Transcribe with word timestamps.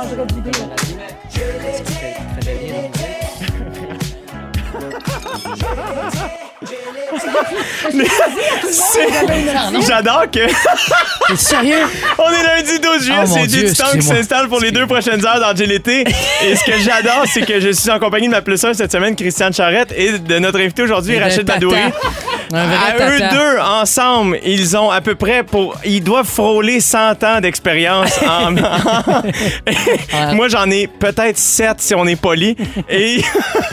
D'idée. 0.00 0.50
J'adore 9.86 10.24
que. 10.30 10.46
T'es 11.28 11.36
sérieux? 11.36 11.74
On 12.18 12.30
est 12.30 12.42
lundi 12.42 12.78
12 12.80 13.02
juillet, 13.04 13.18
Oh, 13.22 13.26
c'est 13.26 13.46
du 13.46 13.72
temps 13.72 13.90
qui 13.92 14.02
s'installe 14.02 14.48
pour 14.48 14.60
les 14.60 14.70
deux 14.70 14.86
prochaines 14.86 15.24
heures 15.24 15.40
dans 15.40 15.52
GLT. 15.54 16.04
Et 16.44 16.56
ce 16.56 16.64
que 16.64 16.78
j'adore, 16.78 17.24
c'est 17.32 17.42
que 17.46 17.60
je 17.60 17.70
suis 17.70 17.90
en 17.90 17.98
compagnie 17.98 18.26
de 18.26 18.32
ma 18.32 18.42
plus 18.42 18.62
1 18.62 18.74
cette 18.74 18.92
semaine, 18.92 19.16
Christiane 19.16 19.52
Charrette, 19.52 19.92
et 19.96 20.18
de 20.18 20.38
notre 20.38 20.60
invité 20.60 20.82
aujourd'hui, 20.82 21.18
Rachid. 21.18 21.44
Badouri. 21.44 21.76
À 22.52 22.96
eux 22.96 23.18
deux, 23.30 23.58
ensemble, 23.60 24.38
ils 24.44 24.76
ont 24.76 24.90
à 24.90 25.00
peu 25.00 25.14
près 25.14 25.42
pour. 25.42 25.76
Ils 25.84 26.02
doivent 26.02 26.26
frôler 26.26 26.80
100 26.80 27.22
ans 27.24 27.40
d'expérience. 27.40 28.18
en... 28.28 28.52
Moi, 30.34 30.48
j'en 30.48 30.70
ai 30.70 30.86
peut-être 30.86 31.38
7 31.38 31.80
si 31.80 31.94
on 31.94 32.06
est 32.06 32.20
poli. 32.20 32.56
Et 32.88 33.22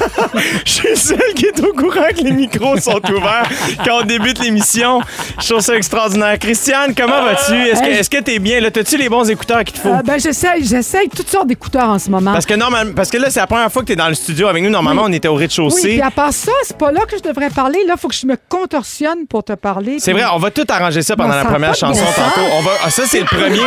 je 0.65 0.71
suis 0.71 0.95
celle 0.95 1.33
qui 1.35 1.45
est 1.47 1.59
au 1.59 1.73
courant 1.73 2.07
que 2.15 2.23
les 2.23 2.31
micros 2.31 2.77
sont 2.77 3.01
ouverts 3.11 3.49
quand 3.83 4.01
on 4.01 4.05
débute 4.05 4.39
l'émission. 4.39 5.01
Je 5.41 5.49
trouve 5.49 5.61
ça 5.61 5.75
extraordinaire. 5.75 6.37
Christiane, 6.39 6.93
comment 6.95 7.23
vas-tu? 7.23 7.53
Est-ce 7.53 7.81
que 7.81 7.87
est-ce 7.87 8.09
que 8.09 8.21
t'es 8.21 8.39
bien? 8.39 8.59
Là, 8.59 8.71
T'as-tu 8.77 8.97
les 8.97 9.09
bons 9.09 9.27
écouteurs 9.27 9.63
qu'il 9.63 9.73
te 9.75 9.79
faut? 9.79 9.89
Euh, 9.89 10.03
ben, 10.03 10.19
j'essaye, 10.19 10.63
j'essaye 10.63 11.09
toutes 11.09 11.29
sortes 11.29 11.47
d'écouteurs 11.47 11.89
en 11.89 11.97
ce 11.97 12.11
moment. 12.11 12.31
Parce 12.31 12.45
que, 12.45 12.53
normal, 12.53 12.93
parce 12.93 13.09
que 13.09 13.17
là, 13.17 13.31
c'est 13.31 13.39
la 13.39 13.47
première 13.47 13.71
fois 13.71 13.81
que 13.81 13.87
tu 13.87 13.93
es 13.93 13.95
dans 13.95 14.07
le 14.07 14.13
studio 14.13 14.47
avec 14.47 14.61
nous. 14.61 14.69
Normalement, 14.69 15.03
on 15.05 15.11
était 15.11 15.27
au 15.27 15.33
oui, 15.33 15.39
rez-de-chaussée. 15.39 15.89
puis 15.89 16.01
à 16.01 16.11
part 16.11 16.31
ça, 16.31 16.51
c'est 16.63 16.77
pas 16.77 16.91
là 16.91 17.01
que 17.09 17.17
je 17.17 17.23
devrais 17.23 17.49
parler. 17.49 17.79
Là, 17.87 17.95
il 17.97 17.99
faut 17.99 18.07
que 18.07 18.15
je 18.15 18.27
me 18.27 18.37
contorsionne 18.67 19.27
pour 19.29 19.43
te 19.43 19.53
parler. 19.53 19.97
C'est 19.99 20.13
puis- 20.13 20.21
vrai, 20.21 20.29
on 20.33 20.39
va 20.39 20.51
tout 20.51 20.65
arranger 20.69 21.01
ça 21.01 21.15
pendant 21.15 21.35
la 21.35 21.45
première 21.45 21.73
chanson 21.73 22.03
tantôt. 22.15 22.45
On 22.57 22.61
va, 22.61 22.71
ah, 22.85 22.89
ça, 22.89 23.03
c'est 23.05 23.19
le 23.21 23.25
premier. 23.25 23.59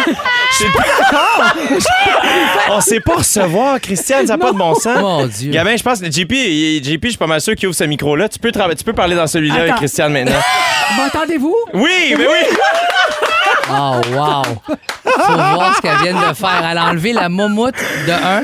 On 2.70 2.80
sait 2.80 3.00
pas 3.00 3.16
recevoir, 3.16 3.80
Christiane, 3.80 4.26
ça 4.26 4.36
n'a 4.36 4.44
pas 4.44 4.52
de 4.52 4.58
bon 4.58 4.74
sens. 4.74 4.98
Mon 5.00 5.26
Dieu. 5.26 5.50
Gabin, 5.52 5.76
je 5.76 5.82
pense, 5.82 5.98
JP, 5.98 6.32
JP, 6.84 7.00
je 7.04 7.08
suis 7.08 7.18
pas 7.18 7.26
mal 7.26 7.40
sûr 7.40 7.54
qu'il 7.54 7.68
ouvre 7.68 7.76
ce 7.76 7.84
micro-là. 7.84 8.28
Tu 8.28 8.38
peux, 8.38 8.50
trava- 8.50 8.74
tu 8.76 8.84
peux 8.84 8.92
parler 8.92 9.16
dans 9.16 9.26
celui-là 9.26 9.62
avec. 9.62 9.74
Christiane 9.76 10.12
maintenant. 10.12 10.36
M'entendez-vous? 10.96 11.56
Oui, 11.74 12.14
mais 12.18 12.26
oui! 12.26 12.56
Oh, 13.72 14.00
wow. 14.12 14.42
Faut 15.04 15.32
voir 15.32 15.76
ce 15.76 15.80
qu'elle 15.80 15.96
vient 15.98 16.28
de 16.28 16.34
faire. 16.34 16.66
Elle 16.68 16.76
a 16.76 16.86
enlevé 16.86 17.12
la 17.12 17.28
moumoute 17.28 17.76
de 18.04 18.10
un 18.10 18.42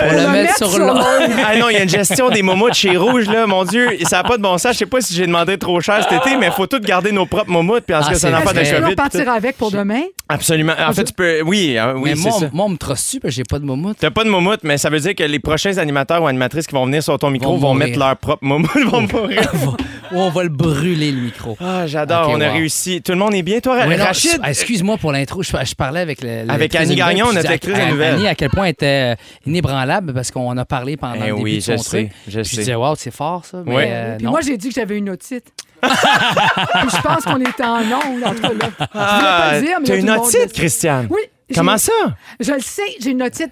pour 0.00 0.10
le 0.10 0.16
la 0.16 0.28
mettre 0.28 0.56
sur 0.56 0.70
sur 0.70 0.78
l'autre. 0.78 1.04
Ah 1.46 1.56
non, 1.56 1.68
il 1.68 1.74
y 1.74 1.76
a 1.76 1.82
une 1.82 1.90
gestion 1.90 2.30
des 2.30 2.40
momoutes 2.40 2.72
chez 2.72 2.96
Rouge, 2.96 3.28
là. 3.28 3.46
Mon 3.46 3.64
Dieu, 3.64 3.90
ça 4.08 4.22
n'a 4.22 4.24
pas 4.24 4.38
de 4.38 4.42
bon 4.42 4.56
sens. 4.56 4.72
Je 4.72 4.78
sais 4.78 4.86
pas 4.86 5.02
si 5.02 5.12
j'ai 5.14 5.26
demandé 5.26 5.58
trop 5.58 5.78
cher 5.82 5.91
cet 6.00 6.12
été, 6.12 6.36
mais 6.36 6.46
il 6.46 6.52
faut 6.52 6.66
tout 6.66 6.78
garder 6.80 7.12
nos 7.12 7.26
propres 7.26 7.50
momoutes, 7.50 7.84
puis 7.84 7.94
en 7.94 8.00
Ah, 8.02 8.10
que 8.12 8.16
ça 8.18 8.30
n'a 8.30 8.40
pas 8.40 8.52
de 8.52 8.60
COVID. 8.60 8.90
tout. 8.90 8.94
partir 8.96 9.28
avec 9.28 9.56
pour 9.58 9.70
demain? 9.70 10.02
Absolument. 10.28 10.72
En 10.78 10.92
fait, 10.92 11.04
tu 11.04 11.12
peux. 11.12 11.42
Oui, 11.42 11.76
hein, 11.76 11.94
oui, 11.96 12.10
Mais 12.10 12.16
c'est 12.16 12.28
moi, 12.30 12.38
ça. 12.40 12.46
moi, 12.52 12.64
on 12.66 12.68
me 12.70 12.76
trosse-tu 12.76 13.20
parce 13.20 13.32
que 13.32 13.36
j'ai 13.36 13.44
pas 13.44 13.58
de 13.58 13.64
moumoute? 13.64 13.96
T'as 14.00 14.10
pas 14.10 14.24
de 14.24 14.30
moumoute, 14.30 14.60
mais 14.62 14.78
ça 14.78 14.88
veut 14.88 15.00
dire 15.00 15.14
que 15.14 15.24
les 15.24 15.38
prochains 15.40 15.76
animateurs 15.78 16.22
ou 16.22 16.26
animatrices 16.26 16.66
qui 16.66 16.74
vont 16.74 16.86
venir 16.86 17.02
sur 17.02 17.18
ton 17.18 17.30
micro 17.30 17.52
Vont 17.58 17.68
vont, 17.68 17.74
mettre 17.74 17.98
leur 17.98 18.16
propre 18.16 18.44
moumoute. 18.44 18.70
vont 18.86 19.02
mourir. 19.02 19.42
Ou 20.12 20.18
on 20.20 20.30
va 20.30 20.42
le 20.42 20.48
brûler, 20.48 21.10
le 21.12 21.20
micro. 21.20 21.56
Ah, 21.60 21.86
j'adore. 21.86 22.28
On 22.30 22.40
a 22.40 22.48
wow. 22.48 22.52
réussi. 22.54 23.00
Tout 23.02 23.12
le 23.12 23.18
monde 23.18 23.34
est 23.34 23.42
bien, 23.42 23.60
toi, 23.60 23.78
Oui, 23.86 23.96
non, 23.96 24.04
Rachid? 24.04 24.40
je- 24.42 24.48
Excuse-moi 24.48 24.96
pour 24.98 25.12
l'intro. 25.12 25.42
Je, 25.42 25.50
je 25.64 25.74
parlais 25.74 26.00
avec 26.00 26.22
le, 26.22 26.44
le- 26.44 26.50
Avec 26.50 26.74
Annie 26.74 26.94
Gagnon, 26.96 27.32
notre 27.32 27.48
lectrice 27.50 27.76
à- 27.78 27.86
de 27.86 27.90
nouvelles. 27.90 28.14
Annie, 28.14 28.26
à 28.26 28.34
quel 28.34 28.50
point 28.50 28.64
elle 28.64 28.70
était 28.70 29.14
euh, 29.14 29.14
inébranlable 29.46 30.12
parce 30.14 30.30
qu'on 30.30 30.56
a 30.56 30.64
parlé 30.64 30.96
pendant 30.96 31.14
Eh 31.16 31.18
le 31.20 31.24
début 31.36 31.42
oui, 31.42 31.56
de 31.56 31.60
son 31.60 31.76
je 31.76 31.82
truc. 31.84 31.90
sais, 31.90 32.10
je 32.28 32.40
Puis 32.40 32.44
je 32.50 32.54
sais. 32.54 32.56
disais, 32.58 32.74
wow, 32.74 32.94
c'est 32.96 33.10
fort, 33.14 33.44
ça. 33.44 33.62
Mais 33.64 33.88
euh, 33.90 34.16
Puis 34.16 34.24
non. 34.26 34.30
moi, 34.32 34.40
j'ai 34.42 34.56
dit 34.56 34.68
que 34.68 34.74
j'avais 34.74 34.98
une 34.98 35.10
otite. 35.10 35.46
Puis 35.82 35.90
je 35.92 37.02
pense 37.02 37.24
qu'on 37.24 37.40
était 37.40 37.64
en 37.64 37.80
ondes, 37.80 38.22
en 38.24 38.34
tout 38.34 38.40
cas. 38.42 38.48
Là. 38.52 38.70
Je 38.78 38.84
voulais 38.84 38.90
pas 38.94 39.54
le 39.54 39.60
dire, 39.66 39.76
mais 39.80 39.86
T'as 39.86 39.96
une 39.96 40.10
otite. 40.10 40.52
Christiane? 40.52 41.06
Oui. 41.10 41.20
Comment 41.54 41.76
ça? 41.78 41.92
Je 42.40 42.52
le 42.52 42.60
sais, 42.60 42.82
j'ai 43.00 43.10
une 43.10 43.22
otite. 43.22 43.50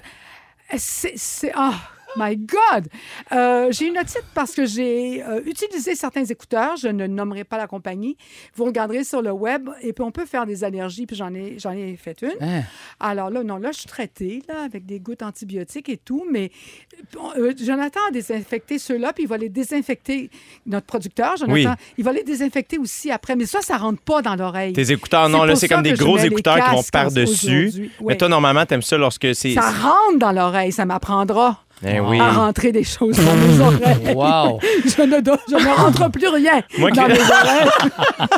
C'est. 0.76 1.14
c'est- 1.16 1.52
Oh 1.58 1.70
my 2.16 2.36
God! 2.36 2.88
Euh, 3.32 3.68
j'ai 3.70 3.88
une 3.88 3.98
otite 3.98 4.24
parce 4.34 4.52
que 4.52 4.66
j'ai 4.66 5.22
euh, 5.22 5.40
utilisé 5.46 5.94
certains 5.94 6.24
écouteurs. 6.24 6.76
Je 6.76 6.88
ne 6.88 7.06
nommerai 7.06 7.44
pas 7.44 7.58
la 7.58 7.66
compagnie. 7.66 8.16
Vous 8.54 8.64
regarderez 8.64 9.04
sur 9.04 9.22
le 9.22 9.32
web 9.32 9.68
et 9.82 9.92
puis 9.92 10.04
on 10.04 10.10
peut 10.10 10.26
faire 10.26 10.46
des 10.46 10.64
allergies. 10.64 11.06
Puis 11.06 11.16
j'en 11.16 11.34
ai, 11.34 11.56
j'en 11.58 11.72
ai 11.72 11.96
fait 11.96 12.22
une. 12.22 12.30
Hein? 12.40 12.62
Alors 12.98 13.30
là, 13.30 13.42
non, 13.42 13.56
là, 13.58 13.72
je 13.72 13.78
suis 13.80 13.88
traitée 13.88 14.42
là, 14.48 14.62
avec 14.64 14.86
des 14.86 15.00
gouttes 15.00 15.22
antibiotiques 15.22 15.88
et 15.88 15.96
tout, 15.96 16.24
mais 16.30 16.50
euh, 17.36 17.52
Jonathan 17.62 18.00
a 18.08 18.10
désinfecté 18.10 18.78
ceux-là, 18.78 19.12
puis 19.12 19.24
il 19.24 19.28
va 19.28 19.36
les 19.36 19.48
désinfecter, 19.48 20.30
notre 20.66 20.86
producteur, 20.86 21.36
Jonathan, 21.36 21.52
Oui. 21.52 21.66
il 21.98 22.04
va 22.04 22.12
les 22.12 22.24
désinfecter 22.24 22.78
aussi 22.78 23.10
après. 23.10 23.36
Mais 23.36 23.46
ça, 23.46 23.60
ça 23.62 23.76
rentre 23.76 24.02
pas 24.02 24.22
dans 24.22 24.36
l'oreille. 24.36 24.72
Tes 24.72 24.92
écouteurs, 24.92 25.28
non, 25.28 25.44
là, 25.44 25.56
c'est 25.56 25.68
comme 25.68 25.82
des 25.82 25.92
gros 25.92 26.18
écouteurs 26.18 26.56
qui 26.56 26.70
vont 26.74 26.82
par-dessus. 26.92 27.90
Mais 28.06 28.16
toi, 28.16 28.28
normalement, 28.28 28.66
t'aimes 28.66 28.82
ça 28.82 28.96
lorsque 28.96 29.34
c'est. 29.34 29.54
Ça 29.54 29.70
rentre 29.70 30.18
dans 30.18 30.32
l'oreille, 30.32 30.72
ça 30.72 30.84
m'apprendra 30.84 31.60
Eh 31.86 31.98
oui. 32.00 32.20
à 32.20 32.30
rentrer 32.30 32.72
des 32.72 32.84
choses 32.84 33.16
dans 33.16 33.34
mes 33.34 33.60
oreilles. 33.64 34.14
Wow. 34.14 34.60
Je 34.84 35.02
ne, 35.02 35.20
dois- 35.20 35.38
je 35.48 35.54
ne 35.56 35.74
rentre 35.74 36.10
plus 36.10 36.28
rien 36.28 36.60
Moi, 36.78 36.90
dans 36.90 37.04
que- 37.06 37.12
mes 37.12 37.18
oreilles. 37.18 37.70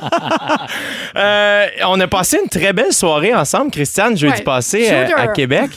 Euh, 1.16 1.66
on 1.86 2.00
a 2.00 2.06
passé 2.06 2.38
une 2.42 2.48
très 2.48 2.72
belle 2.72 2.92
soirée 2.92 3.34
ensemble, 3.34 3.70
Christiane, 3.70 4.16
jeudi 4.16 4.32
Ouais. 4.38 4.42
passé 4.42 4.88
euh, 4.90 5.06
Shooter. 5.08 5.20
à 5.20 5.28
Québec. 5.28 5.70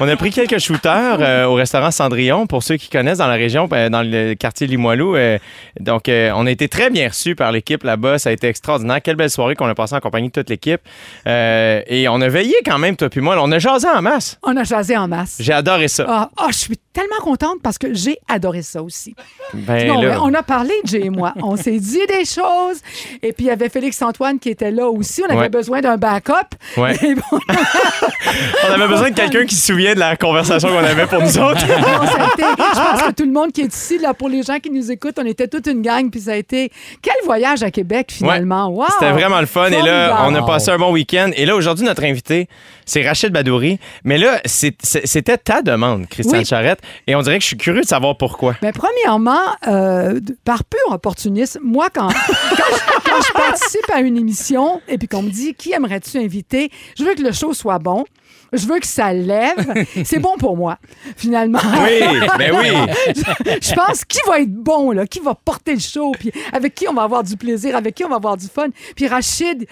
On 0.00 0.08
a 0.08 0.16
pris 0.16 0.30
quelques 0.30 0.58
shooters 0.58 1.18
euh, 1.20 1.44
au 1.46 1.54
restaurant 1.54 1.90
Cendrillon, 1.90 2.46
pour 2.46 2.62
ceux 2.62 2.76
qui 2.76 2.90
connaissent 2.90 3.18
dans 3.18 3.26
la 3.28 3.34
région, 3.34 3.68
euh, 3.72 3.88
dans 3.88 4.02
le 4.02 4.34
quartier 4.34 4.66
Limoilou. 4.66 5.16
euh, 5.16 5.38
donc, 5.80 6.04
on 6.08 6.46
a 6.46 6.50
été 6.50 6.68
très 6.68 6.90
bien 6.90 7.08
reçus 7.08 7.34
par 7.36 7.52
l'équipe 7.52 7.84
là-bas. 7.84 8.18
Ça 8.18 8.30
a 8.30 8.32
été 8.32 8.48
extraordinaire. 8.48 9.00
Quelle 9.02 9.16
belle 9.16 9.30
soirée 9.30 9.54
qu'on 9.54 9.68
a 9.68 9.74
passée 9.74 9.94
en 9.94 10.00
compagnie 10.00 10.28
de 10.28 10.32
toute 10.32 10.50
l'équipe. 10.50 10.80
Et 11.26 12.06
on 12.10 12.20
a 12.20 12.28
veillé 12.28 12.56
quand 12.64 12.78
même, 12.78 12.96
toi 12.96 13.08
puis 13.08 13.20
moi. 13.20 13.36
On 13.40 13.50
a 13.52 13.58
jasé 13.58 13.86
en 13.88 14.02
masse. 14.02 14.38
On 14.42 14.56
a 14.56 14.64
jasé 14.64 14.96
en 14.96 15.08
masse. 15.08 15.36
J'ai 15.40 15.52
adoré 15.52 15.88
ça. 15.88 16.04
Ah, 16.08 16.30
ah, 16.36 16.46
je 16.50 16.56
suis 16.56 16.76
tellement 16.96 17.20
contente 17.22 17.58
parce 17.62 17.76
que 17.76 17.92
j'ai 17.92 18.16
adoré 18.26 18.62
ça 18.62 18.82
aussi. 18.82 19.14
Ben 19.52 19.86
Non, 19.86 20.00
mais 20.00 20.16
on 20.16 20.32
a 20.32 20.42
parlé, 20.42 20.72
Jay 20.84 21.04
et 21.04 21.10
moi. 21.10 21.34
On 21.42 21.56
s'est 21.56 21.78
dit 21.78 22.00
des 22.08 22.24
choses. 22.24 22.78
Et 23.22 23.34
puis, 23.34 23.44
il 23.44 23.48
y 23.48 23.50
avait 23.50 23.68
Félix-Antoine 23.68 24.38
qui 24.38 24.48
était 24.48 24.70
là 24.70 24.88
aussi. 24.88 25.22
On 25.22 25.30
avait 25.30 25.36
Ouais. 25.36 25.48
besoin 25.50 25.82
d'un 25.82 25.98
backup. 25.98 26.32
Ouais. 26.78 26.96
Bon, 27.14 27.38
on 28.68 28.72
avait 28.72 28.88
besoin 28.88 29.10
de 29.10 29.14
quelqu'un 29.14 29.44
qui 29.44 29.54
se 29.54 29.66
souvient 29.66 29.94
de 29.94 29.98
la 30.00 30.16
conversation 30.16 30.68
qu'on 30.70 30.78
avait 30.78 31.06
pour 31.06 31.20
nous 31.20 31.38
autres. 31.38 31.66
non, 31.68 32.06
ça 32.06 32.22
a 32.22 32.26
été- 32.32 32.42
je 32.42 32.90
pense 32.90 33.02
que 33.02 33.12
tout 33.12 33.24
le 33.26 33.32
monde 33.32 33.52
qui 33.52 33.60
est 33.60 33.74
ici, 33.74 33.98
là, 33.98 34.14
pour 34.14 34.28
les 34.30 34.42
gens 34.42 34.58
qui 34.58 34.70
nous 34.70 34.90
écoutent, 34.90 35.18
on 35.18 35.26
était 35.26 35.48
toute 35.48 35.66
une 35.66 35.82
gang. 35.82 36.10
Puis 36.10 36.22
ça 36.22 36.32
a 36.32 36.36
été... 36.36 36.70
Quel 37.02 37.14
voyage 37.24 37.62
à 37.62 37.70
Québec, 37.70 38.08
finalement. 38.10 38.68
Wow! 38.68 38.86
C'était 38.98 39.12
vraiment 39.12 39.40
le 39.40 39.46
fun. 39.46 39.66
Et 39.66 39.82
là, 39.82 40.24
on 40.26 40.34
a 40.34 40.42
passé 40.46 40.70
un 40.70 40.78
bon 40.78 40.92
week-end. 40.92 41.30
Et 41.36 41.44
là, 41.44 41.54
aujourd'hui, 41.54 41.84
notre 41.84 42.04
invité, 42.04 42.48
c'est 42.86 43.06
Rachid 43.06 43.32
Badouri. 43.32 43.78
Mais 44.04 44.16
là, 44.18 44.40
c'était 44.46 45.36
ta 45.38 45.60
demande, 45.62 46.06
Christiane 46.08 46.40
Oui. 46.40 46.46
Charrette. 46.46 46.80
Et 47.06 47.14
on 47.14 47.22
dirait 47.22 47.38
que 47.38 47.42
je 47.42 47.48
suis 47.48 47.56
curieux 47.56 47.82
de 47.82 47.86
savoir 47.86 48.16
pourquoi. 48.16 48.56
Mais 48.62 48.72
premièrement, 48.72 49.40
euh, 49.66 50.20
par 50.44 50.64
pur 50.64 50.80
opportunisme, 50.90 51.60
moi, 51.62 51.88
quand, 51.92 52.08
quand, 52.08 52.14
je, 52.14 53.02
quand 53.04 53.20
je 53.22 53.32
participe 53.32 53.90
à 53.92 54.00
une 54.00 54.16
émission 54.16 54.80
et 54.88 54.98
puis 54.98 55.08
qu'on 55.08 55.22
me 55.22 55.30
dit 55.30 55.54
qui 55.54 55.72
aimerais-tu 55.72 56.18
inviter, 56.18 56.70
je 56.98 57.04
veux 57.04 57.14
que 57.14 57.22
le 57.22 57.32
show 57.32 57.52
soit 57.54 57.78
bon. 57.78 58.04
Je 58.52 58.66
veux 58.66 58.78
que 58.78 58.86
ça 58.86 59.12
lève. 59.12 59.86
C'est 60.04 60.18
bon 60.18 60.36
pour 60.38 60.56
moi, 60.56 60.78
finalement. 61.16 61.58
Oui, 61.82 62.00
ben 62.38 62.54
oui. 62.56 62.68
Je 63.60 63.74
pense 63.74 64.04
qui 64.04 64.18
va 64.26 64.40
être 64.40 64.52
bon, 64.52 64.92
là, 64.92 65.06
qui 65.06 65.20
va 65.20 65.34
porter 65.34 65.74
le 65.74 65.80
show, 65.80 66.12
puis 66.12 66.30
avec 66.52 66.74
qui 66.74 66.88
on 66.88 66.94
va 66.94 67.02
avoir 67.02 67.24
du 67.24 67.36
plaisir, 67.36 67.76
avec 67.76 67.94
qui 67.94 68.04
on 68.04 68.08
va 68.08 68.16
avoir 68.16 68.36
du 68.36 68.46
fun? 68.46 68.68
Puis 68.94 69.08
Rachid, 69.08 69.66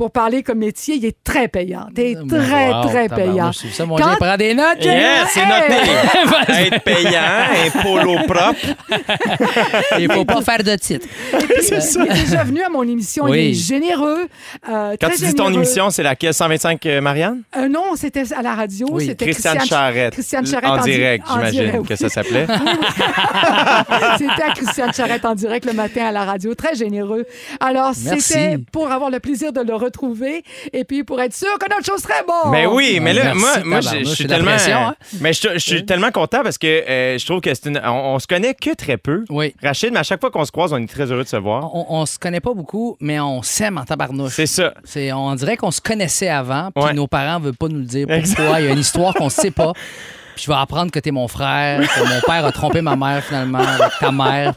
pour 0.00 0.10
parler 0.12 0.42
comme 0.42 0.60
métier, 0.60 0.94
il 0.94 1.04
est 1.04 1.16
très 1.22 1.46
payant. 1.46 1.88
Il 1.94 2.00
est 2.02 2.14
très, 2.26 2.70
Wow, 2.72 2.84
très 2.88 3.06
tabarnouche, 3.06 3.34
payant. 3.34 3.52
C'est 3.52 3.68
ça, 3.68 3.84
mon 3.84 3.96
Quand- 3.96 4.16
prends 4.18 4.36
des 4.38 4.54
notes. 4.54 4.82
Yes, 4.82 5.28
c'est 5.34 5.44
noté. 5.44 5.74
Être 6.48 6.82
payant, 6.82 7.20
un 7.20 7.82
polo 7.82 8.14
propre. 8.26 8.54
Il 9.98 10.10
faut 10.10 10.24
pas 10.24 10.40
faire 10.40 10.62
de 10.64 10.74
titre. 10.76 11.06
Il 11.34 11.74
est 12.16 12.24
déjà 12.24 12.44
venu 12.44 12.62
à 12.62 12.70
mon 12.70 12.82
émission. 12.84 13.28
Il 13.28 13.50
est 13.50 13.52
généreux. 13.52 14.26
euh, 14.70 14.96
Quand 14.98 15.08
très 15.08 15.16
tu 15.18 15.24
dis 15.26 15.34
ton 15.34 15.52
émission, 15.52 15.90
c'est 15.90 16.02
laquelle? 16.02 16.32
125 16.32 16.86
euh, 16.86 17.00
Marianne? 17.02 17.42
Euh, 17.58 17.68
non, 17.68 17.94
c'était 17.94 18.32
à 18.32 18.40
la 18.40 18.54
radio. 18.54 18.86
Oui. 18.92 19.04
C'était 19.04 19.26
Christiane 19.26 19.60
Charrette. 19.66 20.14
Christiane 20.14 20.46
Charrette 20.46 20.64
En 20.70 20.78
di- 20.82 20.92
direct, 20.92 21.26
j'imagine 21.30 21.86
que 21.86 21.94
ça 21.96 22.08
s'appelait. 22.08 22.46
C'était 24.16 24.42
à 24.42 24.52
Christiane 24.54 24.94
Charrette 24.94 25.26
en 25.26 25.34
direct 25.34 25.66
le 25.66 25.74
matin 25.74 26.06
à 26.06 26.12
la 26.12 26.24
radio. 26.24 26.54
Très 26.54 26.74
généreux. 26.74 27.26
Alors, 27.60 27.92
Merci. 28.04 28.20
c'était 28.22 28.56
pour 28.72 28.90
avoir 28.90 29.10
le 29.10 29.20
plaisir 29.20 29.52
de 29.52 29.60
le 29.60 29.74
retrouver 29.74 29.89
retrouver 29.90 30.42
et 30.72 30.84
puis 30.84 31.04
pour 31.04 31.20
être 31.20 31.34
sûr 31.34 31.58
que 31.58 31.68
notre 31.68 31.84
chose 31.84 32.00
serait 32.00 32.24
bonne. 32.26 32.50
Mais 32.52 32.66
oui, 32.66 32.98
mais 33.00 33.12
là, 33.12 33.34
Merci, 33.34 33.40
moi, 33.40 33.58
moi 33.64 33.80
je, 33.80 34.04
suis 34.04 34.26
tellement. 34.26 34.50
hein? 34.52 34.94
Mais 35.20 35.32
je, 35.32 35.48
je 35.54 35.58
suis 35.58 35.84
tellement 35.84 36.10
content 36.10 36.42
parce 36.42 36.58
que 36.58 36.66
euh, 36.66 37.18
je 37.18 37.26
trouve 37.26 37.40
que 37.40 37.52
c'est 37.54 37.66
une. 37.68 37.80
On, 37.84 38.14
on 38.14 38.18
se 38.18 38.26
connaît 38.26 38.54
que 38.54 38.74
très 38.74 38.96
peu. 38.96 39.24
Oui. 39.28 39.54
Rachid, 39.62 39.92
mais 39.92 39.98
à 40.00 40.02
chaque 40.02 40.20
fois 40.20 40.30
qu'on 40.30 40.44
se 40.44 40.52
croise, 40.52 40.72
on 40.72 40.78
est 40.78 40.86
très 40.90 41.10
heureux 41.12 41.24
de 41.24 41.28
se 41.28 41.36
voir. 41.36 41.74
On, 41.74 41.86
on 41.90 42.06
se 42.06 42.18
connaît 42.18 42.40
pas 42.40 42.54
beaucoup, 42.54 42.96
mais 43.00 43.20
on 43.20 43.42
s'aime 43.42 43.78
en 43.78 43.84
tabarnouche. 43.84 44.32
C'est 44.34 44.46
ça. 44.46 44.74
C'est, 44.84 45.12
on 45.12 45.34
dirait 45.34 45.56
qu'on 45.56 45.70
se 45.70 45.80
connaissait 45.80 46.28
avant, 46.28 46.70
puis 46.74 46.84
Ouais. 46.84 46.92
nos 46.94 47.06
parents 47.06 47.38
ne 47.40 47.44
veulent 47.46 47.56
pas 47.56 47.68
nous 47.68 47.78
le 47.80 47.84
dire 47.84 48.06
pourquoi. 48.06 48.60
Il 48.60 48.66
y 48.66 48.68
a 48.68 48.72
une 48.72 48.78
histoire 48.78 49.14
qu'on 49.14 49.26
ne 49.26 49.30
sait 49.30 49.50
pas. 49.50 49.72
Puis 50.34 50.44
je 50.44 50.50
vais 50.50 50.56
apprendre 50.56 50.90
que 50.90 50.98
t'es 50.98 51.10
mon 51.10 51.28
frère, 51.28 51.80
que 51.80 52.00
mon 52.00 52.20
père 52.26 52.44
a 52.46 52.52
trompé 52.52 52.80
ma 52.80 52.96
mère 52.96 53.22
finalement 53.24 53.58
avec 53.58 53.92
ta 53.98 54.10
mère. 54.12 54.54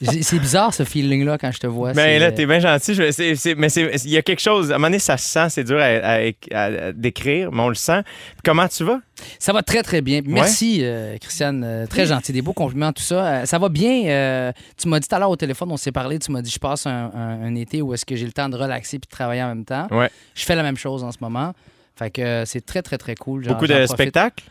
C'est 0.00 0.38
bizarre 0.38 0.74
ce 0.74 0.84
feeling-là 0.84 1.38
quand 1.38 1.52
je 1.52 1.58
te 1.58 1.66
vois. 1.66 1.92
Ben 1.92 2.02
C'est- 2.02 2.18
là, 2.18 2.32
t'es 2.32 2.46
bien 2.46 2.58
gentil. 2.58 2.94
Je- 2.94 3.54
mais 3.54 3.68
il 3.68 4.10
y 4.10 4.16
a 4.16 4.22
quelque 4.22 4.40
chose. 4.40 4.72
À 4.72 4.74
un 4.74 4.78
moment 4.78 4.88
donné, 4.88 4.98
ça 4.98 5.16
se 5.16 5.28
sent, 5.28 5.48
c'est 5.50 5.64
dur 5.64 5.78
à, 5.80 5.84
à- 5.84 6.30
à 6.54 6.92
décrire, 6.92 7.52
mais 7.52 7.60
on 7.62 7.68
le 7.68 7.74
sent. 7.74 8.02
Comment 8.44 8.66
tu 8.68 8.84
vas? 8.84 9.00
Ça 9.38 9.52
va 9.52 9.62
très, 9.62 9.82
très 9.82 10.00
bien. 10.00 10.20
Merci, 10.24 10.80
euh, 10.82 11.16
Christiane. 11.20 11.62
Euh, 11.64 11.86
très 11.86 12.06
gentil. 12.06 12.32
Des 12.32 12.42
beaux 12.42 12.52
compliments, 12.52 12.92
tout 12.92 13.02
ça. 13.04 13.24
Euh, 13.26 13.44
ça 13.46 13.58
va 13.58 13.68
bien. 13.68 14.52
Tu 14.76 14.88
m'as 14.88 14.98
dit 14.98 15.06
tout 15.08 15.14
à 15.14 15.18
l'heure 15.18 15.30
au 15.30 15.36
téléphone, 15.36 15.70
on 15.70 15.76
s'est 15.76 15.92
parlé, 15.92 16.18
tu 16.18 16.32
m'as 16.32 16.42
dit 16.42 16.50
je 16.50 16.58
passe 16.58 16.86
un, 16.86 17.10
un- 17.14 17.42
un 17.44 17.54
été 17.54 17.80
où 17.82 17.94
est-ce 17.94 18.04
que 18.04 18.16
j'ai 18.16 18.26
le 18.26 18.32
temps 18.32 18.48
de 18.48 18.56
relaxer 18.56 18.98
puis 18.98 19.06
de 19.08 19.14
travailler 19.14 19.42
en 19.42 19.48
même 19.48 19.64
temps. 19.64 19.86
Ouais. 19.90 20.10
Je 20.34 20.44
fais 20.44 20.56
la 20.56 20.62
même 20.62 20.76
chose 20.76 21.04
en 21.04 21.12
ce 21.12 21.18
moment. 21.20 21.52
Fait 21.94 22.10
que 22.10 22.44
c'est 22.46 22.64
très, 22.64 22.80
très, 22.82 22.96
très 22.98 23.14
cool. 23.14 23.44
Beaucoup 23.46 23.66
de 23.66 23.86
spectacles? 23.86 24.42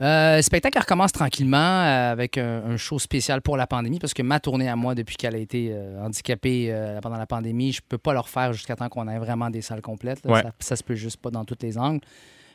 Euh, 0.00 0.36
le 0.36 0.42
spectacle 0.42 0.78
recommence 0.78 1.10
tranquillement 1.10 1.56
euh, 1.56 2.12
avec 2.12 2.38
un, 2.38 2.62
un 2.64 2.76
show 2.76 3.00
spécial 3.00 3.42
pour 3.42 3.56
la 3.56 3.66
pandémie 3.66 3.98
parce 3.98 4.14
que 4.14 4.22
ma 4.22 4.38
tournée 4.38 4.68
à 4.68 4.76
moi, 4.76 4.94
depuis 4.94 5.16
qu'elle 5.16 5.34
a 5.34 5.38
été 5.38 5.70
euh, 5.72 6.00
handicapée 6.04 6.68
euh, 6.70 7.00
pendant 7.00 7.16
la 7.16 7.26
pandémie, 7.26 7.72
je 7.72 7.80
peux 7.86 7.98
pas 7.98 8.12
le 8.12 8.20
refaire 8.20 8.52
jusqu'à 8.52 8.76
temps 8.76 8.88
qu'on 8.88 9.08
ait 9.08 9.18
vraiment 9.18 9.50
des 9.50 9.60
salles 9.60 9.82
complètes. 9.82 10.20
Ouais. 10.24 10.42
Ça, 10.42 10.52
ça 10.60 10.76
se 10.76 10.84
peut 10.84 10.94
juste 10.94 11.16
pas 11.16 11.30
dans 11.30 11.44
tous 11.44 11.58
les 11.62 11.76
angles. 11.78 12.00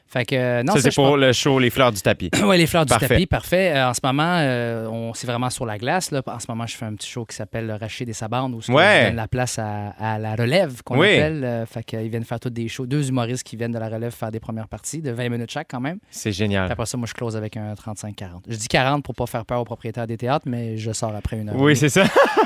Fait 0.08 0.26
que 0.26 0.36
euh, 0.36 0.62
non, 0.62 0.74
ça, 0.74 0.82
c'est 0.82 0.92
je 0.92 0.96
pour 0.96 1.18
le 1.18 1.34
show 1.34 1.58
Les 1.58 1.72
Fleurs 1.72 1.92
du 1.92 2.00
Tapis. 2.00 2.30
oui, 2.44 2.58
les 2.60 2.68
fleurs 2.68 2.86
du 2.86 2.94
tapis, 2.96 3.26
parfait. 3.26 3.74
Euh, 3.76 3.90
en 3.90 3.94
ce 3.96 4.00
moment, 4.04 4.38
euh, 4.42 4.86
on 4.88 5.12
c'est 5.16 5.26
vraiment 5.26 5.50
sur 5.50 5.66
la 5.66 5.80
glace. 5.80 6.12
Là. 6.12 6.22
En 6.28 6.38
ce 6.40 6.46
moment, 6.50 6.68
je 6.68 6.76
fais 6.78 6.86
un 6.86 6.94
petit 6.94 7.10
show 7.10 7.26
qui 7.26 7.36
s'appelle 7.36 7.66
Le 7.66 8.06
des 8.06 8.14
Sabandes 8.14 8.54
où 8.54 8.72
Ouais. 8.72 9.00
je 9.02 9.08
donne 9.08 9.16
la 9.16 9.28
place 9.28 9.58
à, 9.58 9.90
à 10.00 10.20
la 10.20 10.36
relève 10.36 10.84
qu'on 10.84 11.00
Oui. 11.00 11.08
appelle. 11.16 11.44
Euh, 11.44 11.66
fait 11.66 11.84
qu'ils 11.84 12.10
viennent 12.10 12.26
faire 12.26 12.40
tous 12.40 12.52
des 12.52 12.68
shows. 12.68 12.86
Deux 12.86 13.10
humoristes 13.10 13.42
qui 13.44 13.56
viennent 13.56 13.72
de 13.72 13.80
la 13.80 13.90
relève 13.90 14.12
faire 14.14 14.30
des 14.30 14.40
premières 14.40 14.68
parties 14.68 15.02
de 15.02 15.10
20 15.10 15.30
minutes 15.30 15.50
chaque 15.52 15.68
quand 15.72 15.82
même. 15.82 15.98
C'est 16.12 16.30
Puis 16.30 16.38
génial. 16.38 16.72
après 16.72 16.86
ça, 16.86 16.96
moi, 16.96 17.08
je 17.08 17.14
close 17.16 17.36
avec 17.36 17.58
un 17.58 17.74
35-40. 17.74 18.44
Je 18.48 18.56
dis 18.56 18.68
40 18.68 19.04
pour 19.04 19.16
pas 19.16 19.26
faire 19.26 19.46
peur 19.46 19.62
aux 19.62 19.66
propriétaires 19.66 20.06
des 20.06 20.18
théâtres, 20.18 20.46
mais 20.48 20.78
je 20.78 20.92
sors 20.92 21.16
après 21.16 21.38
une 21.40 21.50
heure. 21.50 21.56
Oui, 21.58 21.76
c'est 21.76 21.90
ça. 21.90 22.04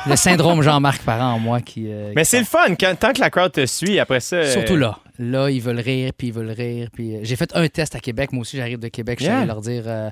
le 0.07 0.15
syndrome 0.15 0.61
Jean-Marc 0.61 1.01
Parent 1.03 1.33
en 1.33 1.39
moi 1.39 1.59
qui. 1.59 1.89
Mais 2.15 2.21
qui 2.23 2.25
c'est 2.29 2.39
le 2.39 2.45
fun. 2.45 2.75
Quand- 2.79 2.95
tant 2.97 3.11
que 3.11 3.19
la 3.19 3.29
crowd 3.29 3.51
te 3.51 3.65
suit, 3.65 3.99
après 3.99 4.21
ça. 4.21 4.45
Surtout 4.45 4.77
là. 4.77 4.97
Là, 5.19 5.49
ils 5.49 5.61
veulent 5.61 5.79
rire, 5.79 6.11
puis 6.17 6.27
ils 6.27 6.33
veulent 6.33 6.51
rire. 6.51 6.89
Puis 6.93 7.15
euh, 7.15 7.19
j'ai 7.23 7.35
fait 7.35 7.49
un 7.55 7.67
test 7.67 7.95
à 7.95 7.99
Québec. 7.99 8.31
Moi 8.31 8.41
aussi, 8.41 8.57
j'arrive 8.57 8.79
de 8.79 8.87
Québec. 8.87 9.19
Je 9.19 9.23
suis 9.25 9.31
Yeah. 9.31 9.39
allé 9.39 9.47
leur 9.47 9.61
dire. 9.61 9.83
euh, 9.87 10.09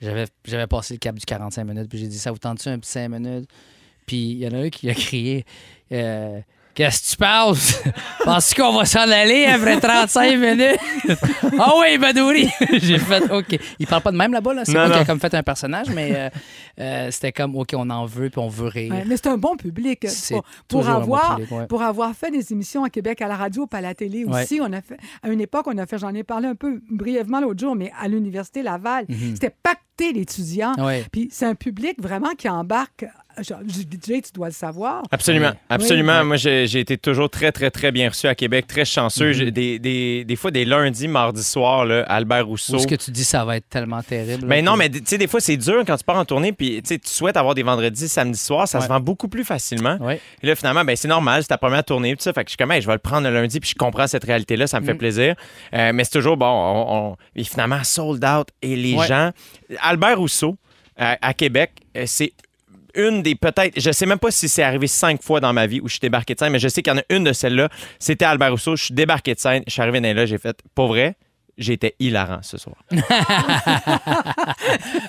j'avais, 0.00 0.26
j'avais 0.44 0.66
passé 0.66 0.94
le 0.94 0.98
cap 0.98 1.14
du 1.14 1.24
45 1.24 1.64
minutes. 1.64 1.88
Puis 1.88 1.98
j'ai 1.98 2.08
dit, 2.08 2.18
ça 2.18 2.32
vous 2.32 2.38
tente-tu 2.38 2.68
un 2.68 2.78
petit 2.78 2.90
5 2.90 3.08
minutes? 3.08 3.48
Puis 4.06 4.16
il 4.32 4.38
y 4.38 4.48
en 4.48 4.52
a 4.52 4.58
un 4.58 4.70
qui 4.70 4.88
a 4.90 4.94
crié. 4.94 5.44
euh, 5.92 6.40
Qu'est-ce 6.74 7.02
que 7.02 7.10
tu 7.10 7.16
penses? 7.16 7.82
Penses-tu 8.24 8.60
qu'on 8.62 8.72
va 8.72 8.84
s'en 8.84 9.00
aller 9.00 9.44
après 9.46 9.78
35 9.80 10.36
minutes? 10.36 10.78
Ah 11.58 11.72
oui, 11.78 11.98
Badouri! 11.98 12.48
J'ai 12.80 12.98
fait 12.98 13.30
OK. 13.30 13.58
Il 13.78 13.86
parle 13.86 14.02
pas 14.02 14.12
de 14.12 14.16
même 14.16 14.32
là-bas, 14.32 14.54
là? 14.54 14.64
C'est 14.64 14.72
Non, 14.72 14.80
moi 14.80 14.90
qui 14.90 14.96
non. 14.96 15.02
a 15.02 15.04
comme 15.04 15.20
fait 15.20 15.34
un 15.34 15.42
personnage, 15.42 15.88
mais 15.90 16.12
euh, 16.14 16.28
euh, 16.80 17.10
c'était 17.10 17.32
comme 17.32 17.56
OK, 17.56 17.70
on 17.74 17.90
en 17.90 18.06
veut, 18.06 18.30
puis 18.30 18.38
on 18.40 18.48
veut 18.48 18.68
rire. 18.68 18.92
Ouais, 18.92 19.04
mais 19.06 19.16
c'est 19.16 19.26
un 19.28 19.36
bon 19.36 19.56
public. 19.56 20.06
C'est 20.08 20.34
Pour, 20.34 20.42
pour 20.68 20.80
toujours 20.80 20.88
un 20.90 20.94
bon 20.98 21.02
avoir, 21.14 21.36
public, 21.36 21.50
ouais. 21.52 21.66
pour 21.66 21.82
avoir 21.82 22.14
fait 22.14 22.30
des 22.30 22.52
émissions 22.52 22.84
à 22.84 22.90
Québec, 22.90 23.20
à 23.20 23.28
la 23.28 23.36
radio, 23.36 23.66
pas 23.66 23.78
à 23.78 23.80
la 23.82 23.94
télé 23.94 24.24
Ouais. 24.24 24.42
aussi, 24.42 24.60
on 24.62 24.72
a 24.72 24.80
fait, 24.80 24.96
à 25.22 25.28
une 25.28 25.40
époque, 25.40 25.66
on 25.66 25.76
a 25.78 25.86
fait, 25.86 25.98
j'en 25.98 26.14
ai 26.14 26.22
parlé 26.22 26.46
un 26.48 26.54
peu 26.54 26.80
brièvement 26.90 27.40
l'autre 27.40 27.58
jour, 27.60 27.74
mais 27.74 27.90
à 28.00 28.06
l'Université 28.08 28.62
Laval, 28.62 29.06
Mhm. 29.08 29.34
c'était 29.34 29.54
Ouais. 30.78 31.04
Puis 31.12 31.28
c'est 31.30 31.46
un 31.46 31.54
public 31.54 31.94
vraiment 32.00 32.34
qui 32.36 32.48
embarque. 32.48 33.04
Jay, 33.42 34.20
tu 34.20 34.32
dois 34.34 34.48
le 34.48 34.52
savoir. 34.52 35.02
Absolument, 35.10 35.50
Oui. 35.52 35.58
absolument. 35.70 36.20
Oui. 36.20 36.26
Moi, 36.26 36.36
j'ai 36.36 36.64
été 36.78 36.98
toujours 36.98 37.30
très, 37.30 37.52
très, 37.52 37.70
très 37.70 37.90
bien 37.92 38.08
reçu 38.10 38.26
à 38.26 38.34
Québec, 38.34 38.66
très 38.66 38.84
chanceux. 38.84 39.30
Mm-hmm. 39.32 39.50
Des, 39.50 39.78
des, 39.78 40.24
des 40.24 40.36
fois, 40.36 40.50
des 40.50 40.64
lundis, 40.64 41.08
mardis 41.08 41.42
soirs, 41.44 41.86
là, 41.86 42.02
Albert 42.08 42.46
Rousseau. 42.46 42.74
Ou 42.74 42.78
ce 42.80 42.86
que 42.86 42.96
tu 42.96 43.10
dis, 43.12 43.24
ça 43.24 43.44
va 43.44 43.56
être 43.56 43.68
tellement 43.70 44.02
terrible. 44.02 44.44
Mais 44.46 44.56
là, 44.56 44.62
non, 44.62 44.76
mais 44.76 44.90
tu 44.90 45.00
sais, 45.04 45.16
des 45.16 45.28
fois, 45.28 45.40
c'est 45.40 45.56
dur 45.56 45.84
quand 45.86 45.96
tu 45.96 46.04
pars 46.04 46.16
en 46.18 46.24
tournée, 46.24 46.52
puis 46.52 46.82
tu 46.82 46.88
sais, 46.88 46.98
tu 46.98 47.08
souhaites 47.08 47.36
avoir 47.36 47.54
des 47.54 47.62
vendredis, 47.62 48.08
samedis 48.08 48.38
soirs, 48.38 48.68
ça 48.68 48.80
se 48.80 48.88
vend 48.88 49.00
beaucoup 49.00 49.28
plus 49.28 49.44
facilement. 49.44 49.96
Ouais. 50.00 50.20
Et 50.42 50.46
là, 50.46 50.54
finalement, 50.56 50.84
ben, 50.84 50.96
c'est 50.96 51.08
normal, 51.08 51.42
c'est 51.42 51.48
ta 51.48 51.58
première 51.58 51.84
tournée, 51.84 52.14
tout 52.16 52.22
ça. 52.22 52.32
Fait 52.32 52.44
que 52.44 52.48
je 52.50 52.52
suis 52.52 52.58
comme, 52.58 52.72
Hey, 52.72 52.82
je 52.82 52.86
vais 52.88 52.94
le 52.94 52.98
prendre 52.98 53.26
le 53.28 53.32
lundi, 53.32 53.60
puis 53.60 53.70
je 53.70 53.74
comprends 53.76 54.06
cette 54.08 54.24
réalité-là, 54.24 54.66
ça 54.66 54.80
me 54.80 54.84
fait 54.84 54.94
Mm. 54.94 54.98
plaisir. 54.98 55.34
Euh, 55.72 55.92
mais 55.94 56.04
c'est 56.04 56.10
toujours, 56.12 56.36
bon, 56.36 56.46
on, 56.46 57.10
on- 57.12 57.16
et 57.36 57.44
finalement, 57.44 57.82
sold 57.84 58.24
out. 58.24 58.48
Et 58.60 58.76
les 58.76 58.94
Ouais. 58.96 59.06
gens. 59.06 59.30
Albert 59.90 60.18
Rousseau, 60.18 60.56
à, 60.96 61.16
à 61.20 61.34
Québec, 61.34 61.72
euh, 61.96 62.04
c'est 62.06 62.32
une 62.94 63.22
des 63.22 63.34
peut-être, 63.34 63.78
je 63.80 63.90
sais 63.92 64.06
même 64.06 64.18
pas 64.18 64.30
si 64.30 64.48
c'est 64.48 64.62
arrivé 64.64 64.86
cinq 64.88 65.22
fois 65.22 65.40
dans 65.40 65.52
ma 65.52 65.66
vie 65.66 65.80
où 65.80 65.86
je 65.88 65.92
suis 65.94 66.00
débarqué 66.00 66.34
de 66.34 66.38
scène, 66.40 66.52
mais 66.52 66.58
je 66.58 66.68
sais 66.68 66.82
qu'il 66.82 66.92
y 66.92 66.96
en 66.96 66.98
a 66.98 67.04
une 67.10 67.24
de 67.24 67.32
celles-là. 67.32 67.68
C'était 67.98 68.24
Albert 68.24 68.50
Rousseau. 68.52 68.74
Je 68.76 68.84
suis 68.86 68.94
débarqué 68.94 69.34
de 69.34 69.38
scène, 69.40 69.62
je 69.66 69.72
suis 69.72 69.80
arrivé 69.82 70.00
dans 70.00 70.12
là, 70.14 70.26
j'ai 70.26 70.38
fait, 70.38 70.58
pour 70.74 70.88
vrai, 70.88 71.14
j'étais 71.56 71.94
hilarant 72.00 72.40
ce 72.42 72.56
soir. 72.58 72.76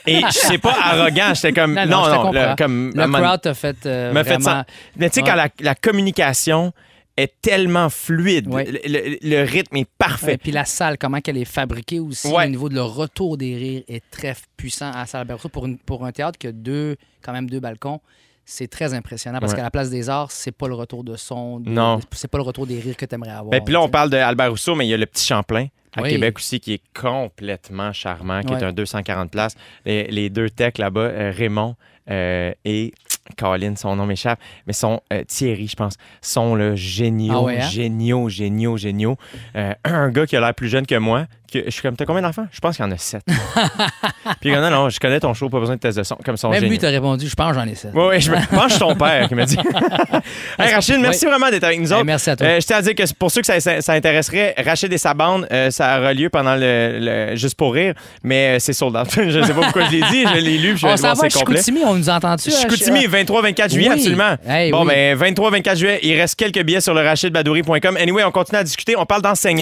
Et 0.07 0.21
je 0.21 0.31
sais 0.31 0.57
pas 0.57 0.75
arrogant, 0.81 1.33
j'étais 1.33 1.53
comme, 1.53 1.73
Non, 1.73 1.85
non, 1.85 2.23
non, 2.25 2.31
le- 2.31 2.55
comme, 2.55 2.91
Le 2.95 3.07
crowd 3.07 3.41
t'a 3.41 3.53
fait 3.53 3.77
euh, 3.85 4.13
fait 4.13 4.23
vraiment... 4.23 4.45
ça. 4.45 4.65
Mais 4.97 5.09
tu 5.09 5.15
sais, 5.15 5.21
Ouais. 5.21 5.29
quand 5.29 5.35
la, 5.35 5.47
la 5.59 5.75
communication 5.75 6.73
est 7.17 7.33
tellement 7.41 7.89
fluide, 7.89 8.47
Ouais. 8.47 8.65
le, 8.65 8.79
le- 8.85 9.17
le 9.21 9.43
rythme 9.43 9.77
est 9.77 9.89
parfait. 9.97 10.35
Et 10.35 10.37
puis 10.37 10.51
la 10.51 10.65
salle, 10.65 10.97
comment 10.97 11.19
qu'elle 11.21 11.37
est 11.37 11.45
fabriquée 11.45 11.99
aussi, 11.99 12.27
Ouais. 12.29 12.45
au 12.45 12.49
niveau 12.49 12.69
de 12.69 12.75
le 12.75 12.81
retour 12.83 13.37
des 13.37 13.55
rires 13.55 13.83
est 13.87 14.03
très 14.11 14.35
puissant 14.57 14.91
à 14.91 14.99
la 14.99 15.05
salle 15.05 15.21
Alberto. 15.21 15.49
Pour, 15.49 15.65
une- 15.65 15.77
pour 15.77 16.05
un 16.05 16.11
théâtre 16.11 16.37
qui 16.39 16.47
a 16.47 16.51
deux, 16.51 16.95
quand 17.21 17.33
même 17.33 17.49
deux 17.49 17.59
balcons, 17.59 17.99
c'est 18.45 18.67
très 18.67 18.93
impressionnant 18.93 19.39
parce 19.39 19.53
qu'à 19.53 19.61
la 19.61 19.71
place 19.71 19.89
des 19.89 20.09
arts, 20.09 20.31
c'est 20.31 20.51
pas 20.51 20.67
le 20.67 20.73
retour 20.73 21.03
de 21.03 21.15
son, 21.15 21.59
de- 21.59 21.69
Non. 21.69 21.99
c'est 22.11 22.29
pas 22.29 22.37
le 22.37 22.43
retour 22.43 22.65
des 22.65 22.79
rires 22.79 22.97
que 22.97 23.05
tu 23.05 23.13
aimerais 23.15 23.29
avoir. 23.31 23.49
Ben, 23.51 23.61
puis 23.63 23.73
là, 23.73 23.81
on 23.81 23.89
parle 23.89 24.09
d'Albert 24.09 24.49
Rousseau, 24.49 24.75
mais 24.75 24.85
il 24.85 24.89
y 24.89 24.93
a 24.93 24.97
le 24.97 25.05
petit 25.05 25.25
Champlain 25.25 25.67
à 25.95 26.01
Oui. 26.01 26.09
Québec 26.09 26.37
aussi 26.37 26.59
qui 26.59 26.73
est 26.73 26.81
complètement 26.99 27.93
charmant, 27.93 28.41
qui 28.41 28.53
est 28.53 28.63
un 28.63 28.73
240 28.73 29.31
places. 29.31 29.55
Les, 29.85 30.05
les 30.07 30.29
deux 30.29 30.49
techs 30.49 30.77
là-bas, 30.79 31.01
euh, 31.01 31.31
Raymond 31.35 31.75
euh, 32.09 32.53
et 32.65 32.93
Colin, 33.31 33.75
son 33.75 33.95
nom 33.95 34.05
m'échappe, 34.05 34.39
mais 34.67 34.73
sont 34.73 35.01
euh, 35.13 35.23
Thierry, 35.27 35.67
je 35.67 35.75
pense, 35.75 35.95
sont 36.21 36.55
là, 36.55 36.75
géniaux, 36.75 37.33
Ah 37.35 37.41
ouais, 37.43 37.61
hein? 37.61 37.69
géniaux, 37.69 38.29
géniaux, 38.29 38.77
géniaux. 38.77 39.17
Euh, 39.55 39.73
un 39.85 40.09
gars 40.09 40.25
qui 40.25 40.35
a 40.35 40.39
l'air 40.39 40.53
plus 40.53 40.69
jeune 40.69 40.85
que 40.85 40.95
moi, 40.95 41.25
que, 41.51 41.59
je 41.65 41.69
suis 41.69 41.81
comme, 41.81 41.95
t'as 41.95 42.05
combien 42.05 42.21
d'enfants? 42.21 42.47
Je 42.51 42.59
pense 42.59 42.75
qu'il 42.77 42.85
y 42.85 42.87
en 42.87 42.91
a 42.91 42.97
sept. 42.97 43.21
Puis 44.41 44.51
non, 44.51 44.69
non, 44.69 44.89
je 44.89 44.99
connais 44.99 45.19
ton 45.19 45.33
show, 45.33 45.49
pas 45.49 45.59
besoin 45.59 45.75
de 45.75 45.79
test 45.81 45.97
de 45.97 46.03
son, 46.03 46.15
comme 46.23 46.37
son 46.37 46.49
Même 46.49 46.59
géniaux. 46.61 46.71
lui, 46.71 46.79
t'as 46.79 46.89
répondu, 46.89 47.27
je 47.27 47.35
pense 47.35 47.49
que 47.53 47.55
j'en 47.59 47.67
ai 47.67 47.75
sept. 47.75 47.91
Oui, 47.93 48.03
oui, 48.09 48.21
je 48.21 48.31
pense 48.31 48.45
que 48.47 48.63
je 48.65 48.69
suis 48.69 48.79
ton 48.79 48.95
père 48.95 49.27
qui 49.27 49.35
m'a 49.35 49.45
dit. 49.45 49.57
hey, 50.59 50.73
Rachid, 50.73 50.99
merci 50.99 51.25
vraiment 51.25 51.49
d'être 51.49 51.63
avec 51.63 51.79
nous 51.79 51.87
Hey, 51.87 51.93
autres. 51.93 52.05
merci 52.05 52.29
à 52.29 52.35
toi. 52.35 52.47
Euh, 52.47 52.59
je 52.59 52.65
tiens 52.65 52.77
à 52.77 52.81
dire 52.81 52.95
que 52.95 53.03
pour 53.17 53.31
ceux 53.31 53.41
que 53.41 53.47
ça, 53.47 53.59
ça- 53.59 53.81
ça 53.81 53.93
intéresserait, 53.93 54.55
Rachid 54.63 54.91
et 54.91 54.97
sa 54.97 55.13
bande, 55.13 55.47
euh, 55.51 55.69
ça 55.71 55.99
aura 55.99 56.13
lieu 56.13 56.29
pendant 56.29 56.55
le, 56.55 56.99
le- 56.99 57.35
Juste 57.35 57.55
pour 57.55 57.73
rire, 57.73 57.93
mais 58.23 58.55
euh, 58.55 58.59
c'est 58.59 58.73
sold 58.73 58.95
out. 58.95 59.07
je 59.15 59.21
ne 59.21 59.43
sais 59.43 59.53
pas 59.53 59.61
pourquoi 59.61 59.85
je 59.85 59.91
l'ai 59.91 60.01
dit, 60.11 60.25
je 60.27 60.39
l'ai 60.39 60.57
lu, 60.57 60.69
puis 60.73 60.77
je 60.81 60.87
vais 60.87 60.95
voir, 60.95 61.15
c'est 61.17 61.31
complet. 61.33 61.57
Chicoutimi, 61.61 61.81
on 61.85 61.95
nous 61.95 62.09
entend-tu? 62.09 62.51
Chicoutimi, 62.51 63.01
Chi- 63.01 63.07
23-24 63.07 63.71
juillet, 63.71 63.89
Oui. 63.89 63.93
absolument. 63.95 64.35
Hey, 64.47 64.71
bon, 64.71 64.85
oui. 64.85 64.93
ben 64.93 65.17
23-24 65.35 65.75
juillet, 65.77 65.99
il 66.03 66.19
reste 66.19 66.35
quelques 66.35 66.61
billets 66.63 66.81
sur 66.81 66.93
le 66.93 67.01
rachidbadouri.com. 67.01 67.97
Anyway, 67.97 68.23
on 68.23 68.31
continue 68.31 68.59
à 68.59 68.63
discuter, 68.63 68.95
on 68.95 69.05
parle 69.05 69.21
d'enseigner. 69.21 69.61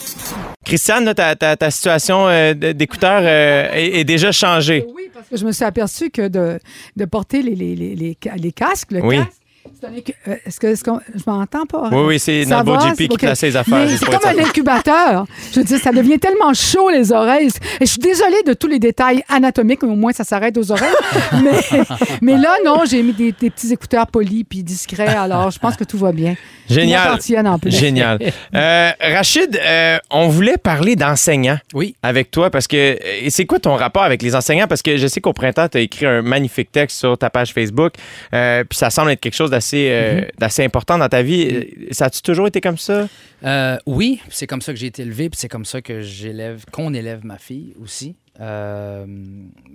Christiane, 0.65 1.13
ta, 1.13 1.35
ta- 1.35 1.55
ta 1.57 1.71
situation 1.71 2.27
euh, 2.27 2.53
d'écouteur 2.53 3.21
euh, 3.23 3.69
est, 3.73 3.99
est 3.99 4.03
déjà 4.03 4.31
changée. 4.31 4.85
Oui, 4.95 5.09
parce 5.13 5.27
que 5.27 5.37
je 5.37 5.45
me 5.45 5.51
suis 5.51 5.65
aperçu 5.65 6.09
que 6.09 6.27
de, 6.27 6.59
de 6.95 7.05
porter 7.05 7.41
les, 7.41 7.55
les, 7.55 7.75
les, 7.75 7.95
les 7.95 8.17
ca- 8.23 8.35
les 8.35 8.51
casques, 8.51 8.91
le 8.91 9.01
Oui. 9.03 9.17
casque, 9.17 9.40
Euh, 9.83 10.35
Est-ce 10.45 10.59
que 10.59 10.67
est-ce 10.67 10.83
je 11.15 11.23
m'entends 11.25 11.65
pas? 11.65 11.89
Oui, 11.91 12.03
oui, 12.07 12.19
c'est 12.19 12.43
va? 12.43 12.63
JP 12.63 12.95
qui 13.09 13.17
classe 13.17 13.39
ses 13.39 13.55
affaires. 13.55 13.87
C'est 13.89 14.05
comme 14.05 14.19
un 14.25 14.43
incubateur. 14.43 15.25
Je 15.53 15.59
veux 15.59 15.65
dire, 15.65 15.79
ça 15.79 15.91
devient 15.91 16.19
tellement 16.19 16.53
chaud, 16.53 16.89
les 16.89 17.11
oreilles. 17.11 17.49
Et 17.79 17.85
je 17.85 17.91
suis 17.91 17.99
désolée 17.99 18.43
de 18.45 18.53
tous 18.53 18.67
les 18.67 18.79
détails 18.79 19.23
anatomiques, 19.27 19.81
mais 19.83 19.89
au 19.89 19.95
moins, 19.95 20.11
ça 20.13 20.23
s'arrête 20.23 20.57
aux 20.57 20.71
oreilles. 20.71 20.93
mais, 21.43 21.83
mais 22.21 22.37
là, 22.37 22.55
non, 22.65 22.83
j'ai 22.89 23.01
mis 23.01 23.13
des, 23.13 23.31
des 23.31 23.49
petits 23.49 23.71
écouteurs 23.73 24.07
polis 24.07 24.43
puis 24.47 24.63
discrets, 24.63 25.07
alors 25.07 25.51
je 25.51 25.59
pense 25.59 25.75
que 25.75 25.83
tout 25.83 25.97
va 25.97 26.11
bien. 26.11 26.35
Génial. 26.69 27.03
m'appartiennent 27.03 27.47
en 27.47 27.59
plus. 27.59 27.71
Génial. 27.71 28.19
Euh, 28.53 28.91
Rachid, 28.99 29.59
euh, 29.63 29.97
on 30.09 30.27
voulait 30.27 30.57
parler 30.57 30.95
d'enseignants 30.95 31.57
Oui. 31.73 31.95
avec 32.03 32.31
toi 32.31 32.49
parce 32.49 32.67
que 32.67 32.97
c'est 33.29 33.45
quoi 33.45 33.59
ton 33.59 33.75
rapport 33.75 34.03
avec 34.03 34.21
les 34.21 34.35
enseignants? 34.35 34.67
Parce 34.67 34.81
que 34.81 34.97
je 34.97 35.07
sais 35.07 35.21
qu'au 35.21 35.31
printemps, 35.33 35.67
tu 35.69 35.77
as 35.77 35.81
écrit 35.81 36.05
un 36.05 36.21
magnifique 36.21 36.71
texte 36.71 36.97
sur 36.97 37.17
ta 37.17 37.29
page 37.29 37.53
Facebook, 37.53 37.93
euh, 38.33 38.63
puis 38.67 38.77
ça 38.77 38.89
semble 38.89 39.11
être 39.11 39.21
quelque 39.21 39.35
chose 39.35 39.50
d'assez 39.51 39.89
euh, 39.91 40.21
d'assez 40.39 40.63
important 40.63 40.97
dans 40.97 41.07
ta 41.09 41.21
vie. 41.21 41.67
Ça 41.91 42.05
a-tu 42.05 42.21
toujours 42.23 42.47
été 42.47 42.59
comme 42.61 42.77
ça? 42.79 43.07
Euh, 43.43 43.77
oui, 43.85 44.19
c'est 44.29 44.47
comme 44.47 44.61
ça 44.61 44.73
que 44.73 44.79
j'ai 44.79 44.87
été 44.87 45.03
élevé, 45.03 45.29
puis 45.29 45.39
c'est 45.39 45.47
comme 45.49 45.65
ça 45.65 45.81
que 45.81 46.01
j'élève, 46.01 46.65
qu'on 46.71 46.93
élève 46.93 47.23
ma 47.23 47.37
fille 47.37 47.75
aussi. 47.79 48.15
Euh, 48.39 49.05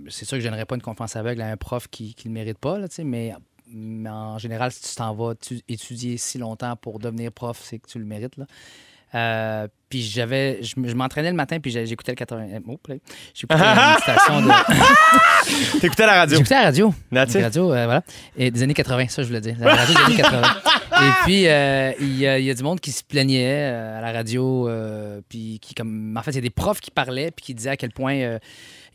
c'est 0.09 0.25
sûr 0.25 0.38
que 0.38 0.42
je 0.42 0.49
n'aurais 0.49 0.64
pas 0.66 0.75
une 0.75 0.83
confiance 0.83 1.14
aveugle 1.14 1.42
à 1.42 1.49
un 1.50 1.56
prof 1.56 1.87
qui 1.88 2.16
ne 2.25 2.30
le 2.30 2.35
mérite 2.35 2.59
pas, 2.59 2.78
là, 2.78 2.87
mais, 3.04 3.33
mais 3.73 4.09
en 4.11 4.38
général, 4.38 4.73
si 4.73 4.83
tu 4.83 4.95
t'en 4.97 5.14
vas 5.14 5.35
tu- 5.35 5.61
étudier 5.68 6.16
si 6.16 6.38
longtemps 6.38 6.75
pour 6.76 6.99
devenir 6.99 7.30
prof, 7.30 7.61
c'est 7.62 7.78
que 7.78 7.88
tu 7.88 7.99
le 7.99 8.04
mérites. 8.06 8.37
Là. 8.37 8.47
Euh, 9.14 9.68
puis 9.88 10.02
j'avais, 10.02 10.60
je, 10.62 10.94
m'entraînais 10.94 11.30
le 11.30 11.36
matin, 11.36 11.60
puis 11.60 11.70
j'écoutais 11.70 12.12
le 12.12 12.16
80. 12.16 12.46
Oh, 12.66 12.76
play. 12.76 13.00
J'écoutais 13.34 13.62
une 13.62 13.98
station 14.02 14.42
de. 14.42 15.78
T'écoutais 15.80 16.06
la 16.06 16.14
radio. 16.14 16.36
J'écoutais 16.36 16.54
la 16.56 16.62
radio. 16.62 16.94
La 17.12 17.25
radio, 17.25 17.72
euh, 17.72 17.84
voilà. 17.84 18.02
Et 18.36 18.50
des 18.50 18.62
années 18.62 18.75
80, 18.75 19.08
ça, 19.08 19.22
je 19.22 19.28
voulais 19.28 19.40
dire. 19.40 19.56
La 19.60 19.75
radio 19.76 19.94
des 19.94 20.02
années 20.02 20.16
80. 20.16 20.42
Et 20.96 21.10
puis, 21.25 21.46
euh, 21.46 21.92
il 22.00 22.16
y, 22.16 22.22
y 22.22 22.50
a 22.50 22.54
du 22.54 22.62
monde 22.62 22.80
qui 22.80 22.90
se 22.90 23.04
plaignait 23.04 23.70
euh, 23.70 23.98
à 23.98 24.00
la 24.00 24.12
radio. 24.12 24.68
euh, 24.68 25.20
puis, 25.28 25.58
qui, 25.60 25.75
comme, 25.75 26.16
en 26.16 26.22
fait, 26.22 26.32
il 26.32 26.36
y 26.36 26.38
a 26.38 26.42
des 26.42 26.50
profs 26.50 26.80
qui 26.80 26.90
parlaient, 26.90 27.30
puis 27.30 27.44
qui 27.44 27.54
disaient 27.54 27.70
à 27.70 27.76
quel 27.76 27.92
point 27.92 28.16
euh, 28.16 28.38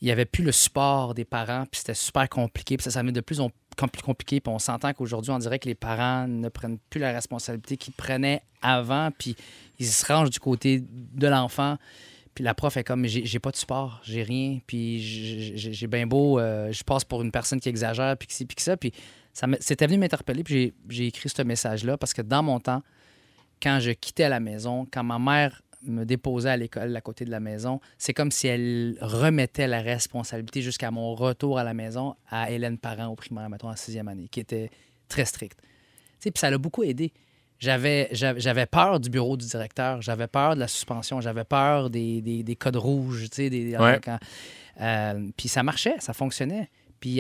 il 0.02 0.06
n'y 0.06 0.12
avait 0.12 0.26
plus 0.26 0.44
le 0.44 0.52
support 0.52 1.14
des 1.14 1.26
parents, 1.26 1.66
puis 1.70 1.80
c'était 1.80 1.94
super 1.94 2.28
compliqué. 2.28 2.76
Puis 2.76 2.90
ça, 2.92 3.04
met 3.04 3.12
de 3.12 3.22
plus 3.22 3.40
en 3.40 3.52
plus 3.88 4.02
compliqué. 4.02 4.42
Puis 4.42 4.52
on 4.52 4.58
s'entend 4.60 4.94
qu'aujourd'hui, 4.94 5.32
on 5.32 5.38
dirait 5.40 5.60
que 5.60 5.68
les 5.68 5.76
parents 5.76 6.28
ne 6.28 6.50
prennent 6.50 6.80
plus 6.90 7.00
la 7.00 7.12
responsabilité 7.12 7.78
qu'ils 7.78 7.94
prenaient 7.94 8.42
avant, 8.62 9.10
puis 9.18 9.36
ils 9.80 9.86
se 9.86 10.06
rangent 10.06 10.32
du 10.32 10.40
côté 10.40 10.84
de 10.90 11.28
l'enfant. 11.28 11.78
Puis 12.34 12.44
la 12.44 12.54
prof 12.54 12.78
est 12.78 12.84
comme, 12.84 13.06
j'ai 13.06 13.40
pas 13.40 13.52
de 13.52 13.58
support, 13.58 14.02
j'ai 14.04 14.24
rien, 14.24 14.60
puis 14.66 15.02
j'ai- 15.02 15.88
bien 15.88 16.08
beau, 16.08 16.40
euh, 16.40 16.72
je 16.72 16.84
passe 16.84 17.04
pour 17.04 17.22
une 17.22 17.32
personne 17.32 17.60
qui 17.60 17.70
exagère, 17.70 18.16
puis 18.18 18.28
que 18.28 18.34
ci, 18.34 18.46
puis 18.46 18.56
que 18.56 18.62
ça. 18.62 18.78
Puis 18.78 18.94
ça 19.34 19.48
c'était 19.60 19.86
venu 19.86 19.98
m'interpeller, 20.00 20.44
puis 20.44 20.74
j'ai 20.90 21.08
écrit 21.08 21.30
ce 21.30 21.42
message-là 21.42 21.98
parce 21.98 22.14
que 22.14 22.22
dans 22.22 22.42
mon 22.42 22.60
temps, 22.60 22.82
quand 23.62 23.80
je 23.80 23.92
quittais 23.92 24.30
la 24.30 24.40
maison, 24.40 24.88
quand 24.92 25.04
ma 25.04 25.20
mère 25.20 25.62
me 25.84 26.04
déposait 26.06 26.50
à 26.50 26.58
l'école 26.58 26.96
à 26.96 27.02
côté 27.02 27.26
de 27.26 27.32
la 27.32 27.40
maison, 27.40 27.80
c'est 27.98 28.14
comme 28.14 28.32
si 28.32 28.48
elle 28.48 28.98
remettait 29.02 29.68
la 29.68 29.82
responsabilité 29.82 30.62
jusqu'à 30.62 30.92
mon 30.92 31.16
retour 31.16 31.58
à 31.60 31.64
la 31.64 31.74
maison 31.74 32.16
à 32.30 32.52
Hélène 32.52 32.78
Parent 32.78 33.08
au 33.08 33.16
primaire, 33.16 33.50
mettons, 33.50 33.70
en 33.70 33.76
sixième 33.76 34.08
année, 34.08 34.28
qui 34.30 34.40
était 34.40 34.70
très 35.08 35.26
stricte. 35.26 35.60
Tu 35.62 35.68
sais, 36.20 36.32
Puis 36.32 36.40
ça 36.40 36.50
l'a 36.50 36.58
beaucoup 36.58 36.84
aidé. 36.84 37.12
J'avais, 37.60 38.10
peur 38.72 39.00
du 39.00 39.10
bureau 39.10 39.38
du 39.38 39.46
directeur, 39.46 40.02
j'avais 40.02 40.28
peur 40.28 40.56
de 40.56 40.60
la 40.60 40.68
suspension, 40.68 41.22
j'avais 41.22 41.44
peur 41.44 41.90
des, 41.92 42.22
des, 42.22 42.42
des 42.44 42.56
codes 42.56 42.76
rouges, 42.76 43.30
tu 43.30 43.36
sais, 43.36 43.50
des, 43.52 43.78
Ouais. 43.78 44.00
quand- 44.04 44.18
euh, 44.82 45.30
puis 45.38 45.48
ça 45.48 45.62
marchait, 45.62 45.96
ça 46.00 46.14
fonctionnait. 46.14 46.70
Puis 47.02 47.20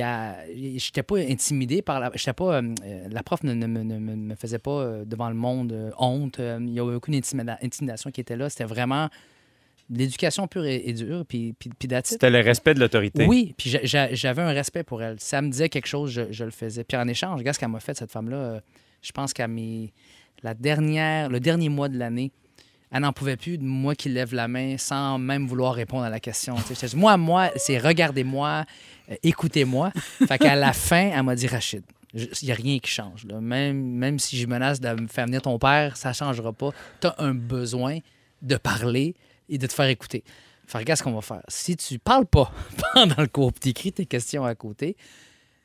j'étais 0.77 1.03
pas 1.03 1.17
intimidé 1.17 1.81
par 1.81 1.99
la. 1.99 2.11
J'étais 2.15 2.31
pas. 2.33 2.61
euh, 2.61 2.75
euh, 2.85 3.07
la 3.11 3.23
prof 3.23 3.43
ne, 3.43 3.53
ne 3.53 3.65
me- 3.67 3.83
ne 3.83 3.97
me 3.99 4.15
me 4.15 4.35
faisait 4.35 4.59
pas 4.59 4.71
euh, 4.79 5.03
devant 5.05 5.27
le 5.27 5.35
monde 5.35 5.73
euh, 5.73 5.89
honte. 5.97 6.37
Il 6.39 6.65
n'y 6.67 6.79
a 6.79 6.85
aucune 6.85 7.15
intimida- 7.15 7.57
intimidation 7.63 8.11
qui 8.11 8.21
était 8.21 8.37
là. 8.37 8.47
C'était 8.49 8.63
vraiment 8.65 9.09
l'éducation 9.89 10.47
pure 10.47 10.65
et, 10.65 10.83
et 10.85 10.93
dure. 10.93 11.25
Puis, 11.27 11.53
puis, 11.57 11.69
puis. 11.77 11.89
C'était 12.03 12.29
le 12.29 12.39
respect 12.39 12.73
de 12.75 12.79
l'autorité. 12.79 13.25
Oui, 13.25 13.53
puis 13.57 13.69
j'a- 13.71 13.83
j'a- 13.83 14.13
j'avais 14.13 14.41
un 14.43 14.51
respect 14.53 14.83
pour 14.83 15.01
elle. 15.03 15.19
Si 15.19 15.27
ça 15.27 15.41
me 15.41 15.49
disait 15.49 15.67
quelque 15.69 15.87
chose, 15.87 16.11
je, 16.11 16.31
je 16.31 16.43
le 16.45 16.51
faisais. 16.51 16.83
Puis 16.83 16.95
en 16.97 17.07
échange, 17.07 17.39
regarde 17.39 17.55
ce 17.55 17.59
qu'elle 17.59 17.69
m'a 17.69 17.79
fait, 17.79 17.97
cette 17.97 18.11
femme-là. 18.11 18.61
je 19.01 19.11
pense 19.11 19.33
qu'à 19.33 19.47
mes. 19.47 19.91
La 20.43 20.53
dernière, 20.53 21.29
le 21.29 21.39
dernier 21.39 21.69
mois 21.69 21.89
de 21.89 21.97
l'année, 21.97 22.31
elle 22.91 23.01
n'en 23.01 23.13
pouvait 23.13 23.37
plus 23.37 23.57
de 23.57 23.63
moi 23.63 23.95
qui 23.95 24.09
lève 24.09 24.33
la 24.33 24.47
main 24.47 24.77
sans 24.77 25.17
même 25.17 25.47
vouloir 25.47 25.73
répondre 25.73 26.03
à 26.03 26.09
la 26.09 26.19
question. 26.19 26.55
Dit, 26.55 26.95
moi, 26.95 27.15
moi, 27.17 27.49
c'est 27.55 27.77
regardez-moi, 27.77 28.65
euh, 29.09 29.15
écoutez-moi. 29.23 29.91
Fait 30.27 30.37
qu'à 30.37 30.55
la 30.55 30.73
fin, 30.73 31.11
elle 31.13 31.23
m'a 31.23 31.35
dit 31.35 31.47
Rachid. 31.47 31.83
Il 32.13 32.27
n'y 32.43 32.51
a 32.51 32.55
rien 32.55 32.77
qui 32.79 32.91
change. 32.91 33.23
là. 33.25 33.39
Même, 33.39 33.81
même 33.81 34.19
si 34.19 34.37
je 34.37 34.45
menace 34.45 34.81
de 34.81 34.89
me 35.01 35.07
faire 35.07 35.25
venir 35.27 35.41
ton 35.41 35.57
père, 35.57 35.95
ça 35.95 36.09
ne 36.09 36.13
changera 36.13 36.51
pas. 36.51 36.71
Tu 36.99 37.07
as 37.07 37.15
un 37.19 37.33
besoin 37.33 37.99
de 38.41 38.57
parler 38.57 39.15
et 39.47 39.57
de 39.57 39.65
te 39.65 39.71
faire 39.73 39.85
écouter. 39.87 40.23
Fait 40.67 40.73
que 40.79 40.83
regarde 40.83 40.97
ce 40.99 41.03
qu'on 41.03 41.13
va 41.13 41.21
faire. 41.21 41.41
Si 41.47 41.77
tu 41.77 41.99
parles 41.99 42.25
pas 42.25 42.51
pendant 42.93 43.15
le 43.21 43.27
cours, 43.27 43.53
tu 43.53 43.69
écris 43.69 43.93
tes 43.93 44.05
questions 44.05 44.43
à 44.43 44.55
côté, 44.55 44.97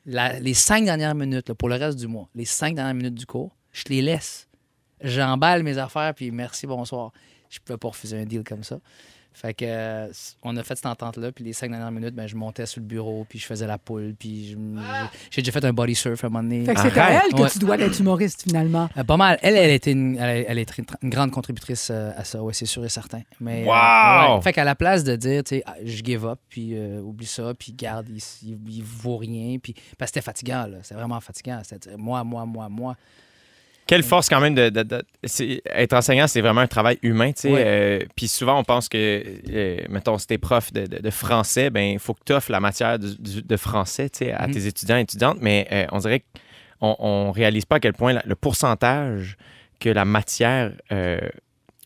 la- 0.05 0.39
les 0.39 0.53
cinq 0.53 0.85
dernières 0.85 1.15
minutes, 1.15 1.49
là, 1.49 1.55
pour 1.55 1.67
le 1.67 1.75
reste 1.75 1.97
du 1.99 2.07
mois, 2.07 2.29
les 2.35 2.45
cinq 2.45 2.75
dernières 2.75 2.93
minutes 2.93 3.15
du 3.15 3.25
cours, 3.25 3.53
je 3.73 3.83
te 3.83 3.89
les 3.89 4.01
laisse. 4.01 4.46
J'emballe 5.01 5.63
mes 5.63 5.77
affaires, 5.77 6.13
puis 6.13 6.31
merci, 6.31 6.65
bonsoir. 6.67 7.11
Je 7.49 7.59
pouvais 7.59 7.77
pas 7.77 7.89
refuser 7.89 8.19
un 8.19 8.25
deal 8.25 8.43
comme 8.43 8.63
ça. 8.63 8.77
Fait 9.33 9.53
que 9.53 9.65
euh, 9.67 10.07
on 10.41 10.57
a 10.57 10.63
fait 10.63 10.75
cette 10.75 10.87
entente-là, 10.87 11.31
puis 11.31 11.43
les 11.43 11.53
cinq 11.53 11.69
dernières 11.69 11.91
minutes, 11.91 12.15
ben, 12.15 12.25
je 12.25 12.35
montais 12.35 12.65
sur 12.65 12.81
le 12.81 12.87
bureau, 12.87 13.23
puis 13.29 13.37
je 13.37 13.45
faisais 13.45 13.67
la 13.67 13.77
poule, 13.77 14.15
puis 14.17 14.49
je 14.49 14.57
me- 14.57 14.81
j'ai 15.29 15.43
déjà 15.43 15.51
fait 15.51 15.63
un 15.63 15.73
body 15.73 15.93
surf 15.93 16.23
à 16.23 16.27
un 16.27 16.29
moment 16.31 16.41
donné. 16.41 16.65
Fait 16.65 16.73
que 16.73 16.81
c'est 16.81 16.97
à 16.97 17.23
elle 17.23 17.31
que 17.33 17.41
Ouais. 17.43 17.49
tu 17.51 17.59
dois 17.59 17.77
être 17.77 17.99
humoriste, 17.99 18.41
finalement. 18.41 18.89
Euh, 18.97 19.03
pas 19.03 19.15
mal. 19.15 19.37
Elle, 19.43 19.55
elle 19.55 19.69
était 19.69 19.91
une, 19.91 20.17
elle, 20.17 20.43
elle 20.47 20.57
est 20.57 20.75
une, 20.79 20.85
une 21.03 21.09
grande 21.11 21.29
contributrice 21.29 21.89
euh, 21.91 22.13
à 22.17 22.23
ça, 22.23 22.41
oui, 22.41 22.55
c'est 22.55 22.65
sûr 22.65 22.83
et 22.83 22.89
certain. 22.89 23.21
Mais, 23.39 23.61
euh, 23.61 23.65
Wow! 23.67 24.37
ouais. 24.37 24.41
Fait 24.41 24.53
qu'à 24.53 24.63
la 24.63 24.73
place 24.73 25.03
de 25.03 25.15
dire, 25.15 25.43
tu 25.43 25.57
sais, 25.57 25.63
ah, 25.67 25.75
je 25.85 26.03
give 26.03 26.25
up, 26.25 26.39
puis 26.49 26.71
euh, 26.73 26.99
oublie 27.01 27.27
ça, 27.27 27.53
puis 27.53 27.73
garde, 27.73 28.09
il, 28.09 28.17
il, 28.41 28.57
il 28.67 28.83
vaut 28.83 29.17
rien, 29.17 29.59
puis 29.59 29.75
parce 29.99 30.09
que 30.09 30.15
c'était 30.15 30.25
fatigant, 30.25 30.65
là. 30.65 30.77
C'était 30.81 30.95
vraiment 30.95 31.19
fatigant. 31.21 31.61
C'était 31.63 31.89
dire, 31.89 31.97
moi, 31.99 32.23
moi, 32.23 32.43
moi, 32.47 32.69
moi. 32.69 32.95
Quelle 33.87 34.03
force 34.03 34.27
quand 34.29 34.41
même 34.41 34.53
de, 34.53 34.69
de- 34.69 34.83
de- 34.83 35.01
c'est- 35.23 35.61
être 35.65 35.93
enseignant, 35.93 36.27
c'est 36.27 36.41
vraiment 36.41 36.61
un 36.61 36.67
travail 36.67 36.99
humain, 37.01 37.31
tu 37.31 37.41
sais. 37.43 37.53
Euh, 37.53 37.99
Puis 38.15 38.27
souvent 38.27 38.59
on 38.59 38.63
pense 38.63 38.89
que, 38.89 39.23
euh, 39.49 39.77
mettons, 39.89 40.17
si 40.17 40.27
t'es 40.27 40.37
prof 40.37 40.73
de, 40.73 41.09
français, 41.09 41.69
ben 41.69 41.93
il 41.93 41.99
faut 41.99 42.13
que 42.13 42.19
tu 42.25 42.33
offres 42.33 42.51
la 42.51 42.59
matière 42.59 42.99
du- 42.99 43.15
du- 43.17 43.41
de 43.41 43.57
français, 43.57 44.09
tu 44.09 44.19
sais, 44.25 44.31
à 44.33 44.47
Mhm. 44.47 44.53
tes 44.53 44.67
étudiants 44.67 44.97
et 44.97 45.01
étudiantes. 45.01 45.37
Mais 45.41 45.67
euh, 45.71 45.85
on 45.93 45.99
dirait 45.99 46.19
qu'on 46.79 46.95
on 46.99 47.31
réalise 47.31 47.65
pas 47.65 47.77
à 47.77 47.79
quel 47.79 47.93
point 47.93 48.11
la- 48.13 48.23
le 48.25 48.35
pourcentage 48.35 49.37
que 49.79 49.89
la 49.89 50.03
matière 50.05 50.73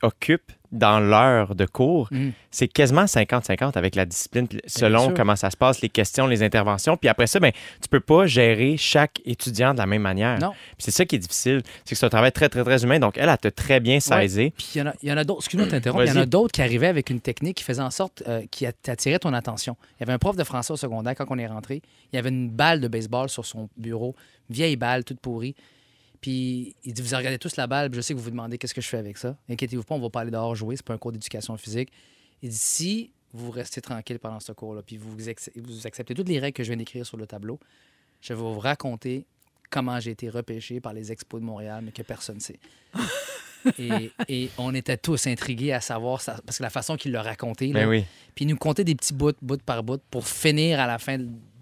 occupe 0.01 0.51
dans 0.71 0.99
l'heure 0.99 1.55
de 1.55 1.65
cours, 1.65 2.07
Mhm. 2.11 2.31
c'est 2.49 2.67
quasiment 2.67 3.05
50-50 3.05 3.75
avec 3.77 3.95
la 3.95 4.05
discipline, 4.05 4.47
selon 4.67 5.13
comment 5.13 5.35
ça 5.35 5.49
se 5.49 5.57
passe, 5.57 5.81
les 5.81 5.89
questions, 5.89 6.27
les 6.27 6.43
interventions. 6.43 6.95
Puis 6.97 7.09
après 7.09 7.27
ça, 7.27 7.39
ben, 7.39 7.51
tu 7.81 7.89
peux 7.89 7.99
pas 7.99 8.25
gérer 8.25 8.77
chaque 8.77 9.21
étudiant 9.25 9.73
de 9.73 9.79
la 9.79 9.85
même 9.85 10.01
manière. 10.01 10.39
Non. 10.39 10.51
C'est 10.77 10.91
ça 10.91 11.05
qui 11.05 11.15
est 11.15 11.19
difficile. 11.19 11.61
C'est 11.83 11.95
que 11.95 11.99
c'est 11.99 12.05
un 12.05 12.09
travail 12.09 12.31
très, 12.31 12.47
très, 12.49 12.63
très 12.63 12.83
humain. 12.83 12.99
Donc, 12.99 13.17
elle, 13.17 13.27
elle 13.29 13.37
t'a 13.37 13.51
très 13.51 13.79
bien 13.79 13.99
saisi. 13.99 14.51
Puis 14.51 14.67
il 14.75 14.79
y 15.03 15.11
en 15.11 15.17
a, 15.17 15.19
a 15.21 15.23
d'autres, 15.23 15.41
excuse-moi 15.41 15.65
de 15.65 15.71
t'interrompre, 15.71 16.03
il 16.05 16.09
y 16.09 16.17
en 16.17 16.21
a 16.21 16.25
d'autres 16.25 16.51
qui 16.53 16.61
arrivaient 16.61 16.87
avec 16.87 17.09
une 17.09 17.19
technique 17.21 17.57
qui 17.57 17.63
faisait 17.63 17.81
en 17.81 17.91
sorte 17.91 18.23
euh, 18.27 18.41
qui 18.49 18.65
attirait 18.65 19.19
ton 19.19 19.33
attention. 19.33 19.75
Il 19.97 20.01
y 20.01 20.03
avait 20.03 20.13
un 20.13 20.19
prof 20.19 20.35
de 20.35 20.43
français 20.43 20.71
au 20.73 20.77
secondaire, 20.77 21.15
quand 21.15 21.25
on 21.29 21.37
est 21.37 21.47
rentré, 21.47 21.81
il 22.11 22.15
y 22.15 22.19
avait 22.19 22.29
une 22.29 22.49
balle 22.49 22.79
de 22.79 22.87
baseball 22.87 23.29
sur 23.29 23.45
son 23.45 23.69
bureau, 23.77 24.15
vieille 24.49 24.75
balle 24.77 25.03
toute 25.03 25.19
pourrie. 25.19 25.55
Puis 26.21 26.75
il 26.83 26.93
dit 26.93 27.01
Vous 27.01 27.15
regardez 27.15 27.39
tous 27.39 27.55
la 27.55 27.67
balle, 27.67 27.89
puis 27.89 27.97
je 27.97 28.01
sais 28.01 28.13
que 28.13 28.19
vous 28.19 28.23
vous 28.25 28.31
demandez 28.31 28.57
qu'est-ce 28.57 28.73
que 28.73 28.81
je 28.81 28.87
fais 28.87 28.97
avec 28.97 29.17
ça? 29.17 29.35
Inquiétez-vous 29.49 29.83
pas, 29.83 29.95
on 29.95 29.99
va 29.99 30.09
pas 30.09 30.21
aller 30.21 30.31
dehors 30.31 30.55
jouer, 30.55 30.75
c'est 30.75 30.85
pas 30.85 30.93
un 30.93 30.97
cours 30.97 31.11
d'éducation 31.11 31.57
physique. 31.57 31.89
Il 32.41 32.49
dit 32.49 32.55
Si 32.57 33.11
vous 33.33 33.49
restez 33.51 33.81
tranquille 33.81 34.19
pendant 34.19 34.39
ce 34.39 34.51
cours-là, 34.51 34.81
puis 34.85 34.97
vous, 34.97 35.09
vous 35.11 35.87
acceptez 35.87 36.13
toutes 36.13 36.29
les 36.29 36.39
règles 36.39 36.53
que 36.55 36.63
je 36.63 36.69
viens 36.69 36.77
d'écrire 36.77 37.05
sur 37.05 37.17
le 37.17 37.25
tableau, 37.25 37.59
je 38.21 38.33
vais 38.33 38.39
vous 38.39 38.59
raconter 38.59 39.25
comment 39.69 39.99
j'ai 39.99 40.11
été 40.11 40.29
repêché 40.29 40.79
par 40.81 40.93
les 40.93 41.11
Expos 41.11 41.39
de 41.39 41.45
Montréal, 41.45 41.81
mais 41.83 41.91
que 41.91 42.01
personne 42.03 42.35
ne 42.35 42.41
sait. 42.41 42.59
et, 43.79 44.11
et 44.27 44.49
on 44.57 44.75
était 44.75 44.97
tous 44.97 45.27
intrigués 45.27 45.71
à 45.71 45.79
savoir, 45.81 46.19
ça, 46.19 46.39
parce 46.45 46.57
que 46.57 46.63
la 46.63 46.69
façon 46.69 46.97
qu'il 46.97 47.13
l'a 47.13 47.21
raconté, 47.21 47.67
là, 47.67 47.81
Ben 47.81 47.89
oui. 47.89 48.05
puis 48.35 48.45
il 48.45 48.47
nous 48.49 48.57
comptait 48.57 48.83
des 48.83 48.95
petits 48.95 49.13
bouts, 49.13 49.31
bout 49.41 49.61
par 49.61 49.81
bout, 49.83 50.01
pour 50.11 50.27
finir 50.27 50.79
à 50.79 50.87
la 50.87 50.99
fin 50.99 51.17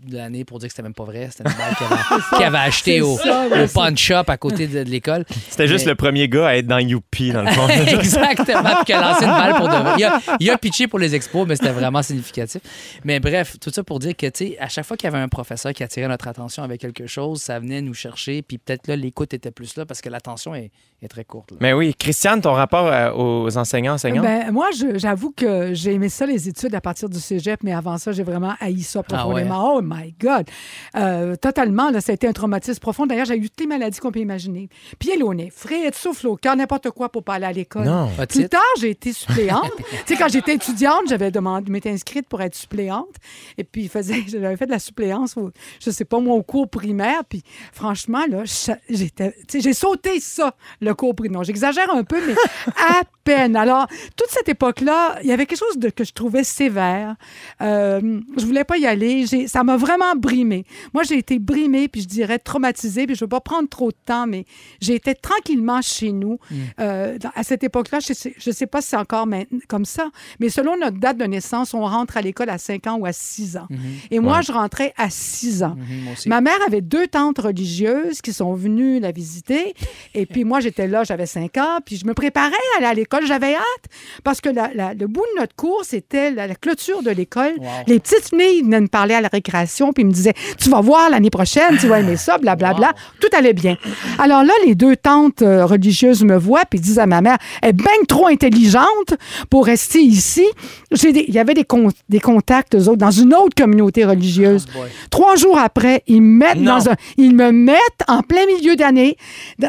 de 0.05 0.15
l'année 0.15 0.45
pour 0.45 0.59
dire 0.59 0.67
que 0.67 0.71
c'était 0.73 0.83
même 0.83 0.93
pas 0.93 1.03
vrai. 1.03 1.29
C'était 1.31 1.49
une 1.49 1.57
balle 1.57 1.75
qu'il 1.75 1.85
avait, 1.87 2.23
qu'il 2.37 2.43
avait 2.45 2.57
acheté 2.67 3.01
au, 3.01 3.17
ça, 3.17 3.45
au 3.47 3.67
pawn 3.67 3.97
shop 3.97 4.23
à 4.27 4.37
côté 4.37 4.67
de, 4.67 4.83
de 4.83 4.89
l'école. 4.89 5.25
C'était 5.49 5.67
juste 5.67 5.85
Mais- 5.85 5.91
le 5.91 5.95
premier 5.95 6.27
gars 6.29 6.47
à 6.47 6.55
être 6.55 6.67
dans 6.67 6.79
Youpi, 6.79 7.31
dans 7.31 7.41
le 7.43 7.51
fond. 7.51 7.67
Exactement. 7.69 8.75
Puis 8.77 8.85
qui 8.85 8.93
a 8.93 9.01
lancé 9.01 9.25
une 9.25 9.31
balle 9.31 9.55
pour 9.55 9.67
de. 9.67 9.99
Il 9.99 10.03
a, 10.05 10.19
il 10.39 10.49
a 10.49 10.57
pitché 10.57 10.87
pour 10.87 10.99
les 10.99 11.15
expos, 11.15 11.47
mais 11.47 11.55
c'était 11.55 11.71
vraiment 11.71 12.01
significatif. 12.01 12.61
Mais 13.03 13.19
bref, 13.19 13.57
tout 13.59 13.69
ça 13.71 13.83
pour 13.83 13.99
dire 13.99 14.15
que, 14.15 14.27
tu 14.27 14.47
sais, 14.49 14.57
à 14.59 14.69
chaque 14.69 14.85
fois 14.85 14.95
qu'il 14.97 15.09
y 15.09 15.13
avait 15.13 15.21
un 15.23 15.27
professeur 15.27 15.73
qui 15.73 15.83
attirait 15.83 16.07
notre 16.07 16.27
attention 16.27 16.63
avec 16.63 16.79
quelque 16.81 17.07
chose, 17.07 17.41
ça 17.41 17.59
venait 17.59 17.81
nous 17.81 17.93
chercher. 17.93 18.41
Puis 18.41 18.57
peut-être 18.57 18.87
là, 18.87 18.95
l'écoute 18.95 19.33
était 19.33 19.51
plus 19.51 19.75
là 19.75 19.85
parce 19.85 20.01
que 20.01 20.09
l'attention 20.09 20.55
est, 20.55 20.71
est 21.01 21.07
très 21.07 21.25
courte. 21.25 21.51
là. 21.51 21.57
Mais 21.59 21.73
oui, 21.73 21.93
Christiane, 21.97 22.41
ton 22.41 22.53
rapport 22.53 22.87
euh, 22.87 23.11
aux 23.13 23.57
enseignants, 23.57 23.93
enseignantes? 23.95 24.23
Ben, 24.25 24.51
moi, 24.51 24.67
je- 24.77 24.97
j'avoue 24.97 25.31
que 25.31 25.73
j'ai 25.73 25.93
aimé 25.93 26.09
ça, 26.09 26.25
les 26.25 26.47
études, 26.47 26.73
à 26.75 26.81
partir 26.81 27.09
du 27.09 27.19
cégep, 27.19 27.61
mais 27.63 27.73
avant 27.73 27.97
ça, 27.97 28.11
j'ai 28.11 28.23
vraiment 28.23 28.53
haï 28.59 28.81
ça 28.81 29.03
profondément. 29.03 29.75
Oh 29.75 29.81
my 29.89 30.13
God. 30.19 30.47
Euh, 30.95 31.35
totalement, 31.35 31.89
là, 31.89 32.01
ça 32.01 32.11
a 32.11 32.15
été 32.15 32.27
un 32.27 32.33
traumatisme 32.33 32.79
profond. 32.79 33.05
D'ailleurs, 33.05 33.25
j'ai 33.25 33.37
eu 33.37 33.49
toutes 33.49 33.61
les 33.61 33.67
maladies 33.67 33.99
qu'on 33.99 34.11
peut 34.11 34.19
imaginer. 34.19 34.69
Pieds 34.99 35.21
au 35.21 35.33
nez, 35.33 35.49
frais, 35.49 35.89
souffle 35.93 36.27
au 36.27 36.35
cœur, 36.35 36.55
n'importe 36.55 36.91
quoi 36.91 37.09
pour 37.09 37.23
pas 37.23 37.35
aller 37.35 37.45
à 37.45 37.51
l'école. 37.51 37.85
Non. 37.85 38.09
Plus 38.29 38.47
tard, 38.47 38.61
j'ai 38.79 38.91
été 38.91 39.13
suppléante. 39.13 39.71
tu 40.05 40.13
sais, 40.13 40.15
quand 40.15 40.29
j'étais 40.29 40.55
étudiante, 40.55 41.03
j'avais 41.07 41.31
demandé, 41.31 41.71
m'étais 41.71 41.89
inscrite 41.89 42.27
pour 42.27 42.41
être 42.41 42.55
suppléante. 42.55 43.15
Et 43.57 43.63
puis, 43.63 43.83
il 43.83 43.89
faisait, 43.89 44.23
j'avais 44.27 44.57
fait 44.57 44.65
de 44.65 44.71
la 44.71 44.79
suppléance, 44.79 45.37
au, 45.37 45.51
je 45.83 45.89
sais 45.91 46.05
pas 46.05 46.19
moi, 46.19 46.35
au 46.35 46.43
cours 46.43 46.69
primaire. 46.69 47.23
Puis, 47.27 47.43
franchement, 47.73 48.25
là, 48.29 48.43
j'étais, 48.89 49.35
j'ai 49.53 49.73
sauté 49.73 50.19
ça, 50.19 50.55
le 50.81 50.93
cours 50.93 51.15
primaire. 51.15 51.29
Non, 51.29 51.43
j'exagère 51.43 51.93
un 51.93 52.03
peu, 52.03 52.19
mais 52.25 52.33
à 52.75 53.03
peine. 53.29 53.55
Alors, 53.55 53.87
toute 54.15 54.29
cette 54.29 54.49
époque-là, 54.49 55.19
il 55.23 55.29
y 55.29 55.31
avait 55.31 55.45
quelque 55.45 55.59
chose 55.59 55.77
de, 55.77 55.89
que 55.89 56.03
je 56.03 56.13
trouvais 56.13 56.43
sévère. 56.43 57.15
Euh, 57.61 58.19
je 58.37 58.45
voulais 58.45 58.63
pas 58.63 58.77
y 58.77 58.85
aller. 58.85 59.25
Ça 59.47 59.63
m'a 59.63 59.77
vraiment 59.77 60.15
brimée. 60.15 60.65
Moi, 60.93 61.03
j'ai 61.03 61.17
été 61.17 61.39
brimée, 61.39 61.87
puis 61.87 62.01
je 62.01 62.07
dirais 62.07 62.39
traumatisée, 62.39 63.05
puis 63.05 63.15
je 63.15 63.23
veux 63.23 63.29
pas 63.29 63.41
prendre 63.41 63.67
trop 63.69 63.91
de 63.91 63.97
temps, 64.05 64.25
mais 64.27 64.45
j'ai 64.81 64.95
été 64.95 65.13
tranquillement 65.15 65.81
chez 65.81 66.11
nous. 66.11 66.39
Euh, 66.79 67.17
dans- 67.17 67.31
à 67.35 67.43
cette 67.43 67.63
époque-là, 67.63 67.99
je 67.99 68.13
sais, 68.13 68.33
je 68.37 68.51
sais 68.51 68.67
pas 68.67 68.81
si 68.81 68.89
c'est 68.89 68.97
encore 68.97 69.27
comme 69.67 69.85
ça, 69.85 70.07
mais 70.39 70.49
selon 70.49 70.77
notre 70.77 70.97
date 70.97 71.17
de 71.17 71.25
naissance, 71.25 71.73
on 71.73 71.81
rentre 71.85 72.17
à 72.17 72.21
l'école 72.21 72.49
à 72.49 72.57
5 72.57 72.87
ans 72.87 72.97
ou 72.97 73.05
à 73.05 73.13
6 73.13 73.57
ans. 73.57 73.67
Et 74.11 74.19
moi, 74.19 74.41
je 74.41 74.51
rentrais 74.51 74.93
à 74.97 75.09
6 75.09 75.63
ans. 75.63 75.75
Mhm, 75.77 76.11
aussi. 76.13 76.29
Ma 76.29 76.41
mère 76.41 76.59
avait 76.65 76.81
deux 76.81 77.07
tantes 77.07 77.39
religieuses 77.39 78.21
qui 78.21 78.33
sont 78.33 78.53
venues 78.53 78.99
la 78.99 79.11
visiter. 79.11 79.73
Et 80.13 80.25
puis 80.25 80.43
moi, 80.43 80.59
j'étais 80.59 80.87
là, 80.87 81.03
j'avais 81.03 81.25
5 81.25 81.57
ans, 81.57 81.79
puis 81.85 81.97
je 81.97 82.05
me 82.05 82.13
préparais 82.13 82.53
à 82.75 82.77
aller 82.77 82.87
à 82.87 82.93
l'école. 82.93 83.18
J'avais 83.25 83.55
hâte 83.55 83.85
parce 84.23 84.41
que 84.41 84.49
la- 84.49 84.69
la- 84.73 84.93
le 84.93 85.07
bout 85.07 85.23
de 85.35 85.41
notre 85.41 85.55
cours, 85.55 85.81
c'était 85.83 86.31
la, 86.31 86.47
la 86.47 86.55
clôture 86.55 87.01
de 87.03 87.11
l'école. 87.11 87.53
Wow. 87.59 87.65
Les 87.87 87.99
petites 87.99 88.29
filles 88.29 88.61
venaient 88.63 88.81
me 88.81 88.87
parler 88.87 89.13
à 89.15 89.21
la 89.21 89.29
récréation, 89.29 89.91
puis 89.93 90.03
me 90.03 90.11
disaient 90.11 90.33
Tu 90.57 90.69
vas 90.69 90.81
voir 90.81 91.09
l'année 91.09 91.29
prochaine, 91.29 91.77
tu 91.79 91.87
vas 91.87 91.99
aimer 91.99 92.17
ça, 92.17 92.37
blablabla. 92.37 92.93
Tout 93.21 93.27
allait 93.37 93.53
bien. 93.53 93.77
Alors 94.17 94.43
là, 94.43 94.53
les 94.65 94.75
deux 94.75 94.95
tantes 94.95 95.41
euh, 95.41 95.65
religieuses 95.65 96.23
me 96.23 96.37
voient, 96.37 96.63
puis 96.69 96.79
disent 96.79 96.99
à 96.99 97.05
ma 97.05 97.21
mère 97.21 97.37
Elle 97.61 97.69
est 97.69 97.73
bien 97.73 97.87
trop 98.07 98.27
intelligente 98.27 99.13
pour 99.49 99.65
rester 99.65 99.99
ici. 99.99 100.45
Des- 100.91 101.25
Il 101.27 101.33
y 101.33 101.39
avait 101.39 101.53
des, 101.53 101.63
con- 101.65 101.89
des 102.09 102.19
contacts, 102.19 102.75
eux 102.75 102.87
autres, 102.87 102.97
dans 102.97 103.11
une 103.11 103.33
autre 103.33 103.55
communauté 103.55 104.05
religieuse. 104.05 104.65
Oh 104.75 104.79
boy. 104.79 104.89
Trois 105.09 105.35
jours 105.35 105.57
après, 105.57 106.03
ils 106.07 106.21
me 106.21 106.37
mettent 106.39 106.57
Non. 106.57 106.77
dans 106.77 106.89
un. 106.89 106.95
Ils 107.17 107.35
me 107.35 107.51
mettent 107.51 107.77
en 108.07 108.21
plein 108.21 108.45
milieu 108.45 108.75
d'année. 108.75 109.17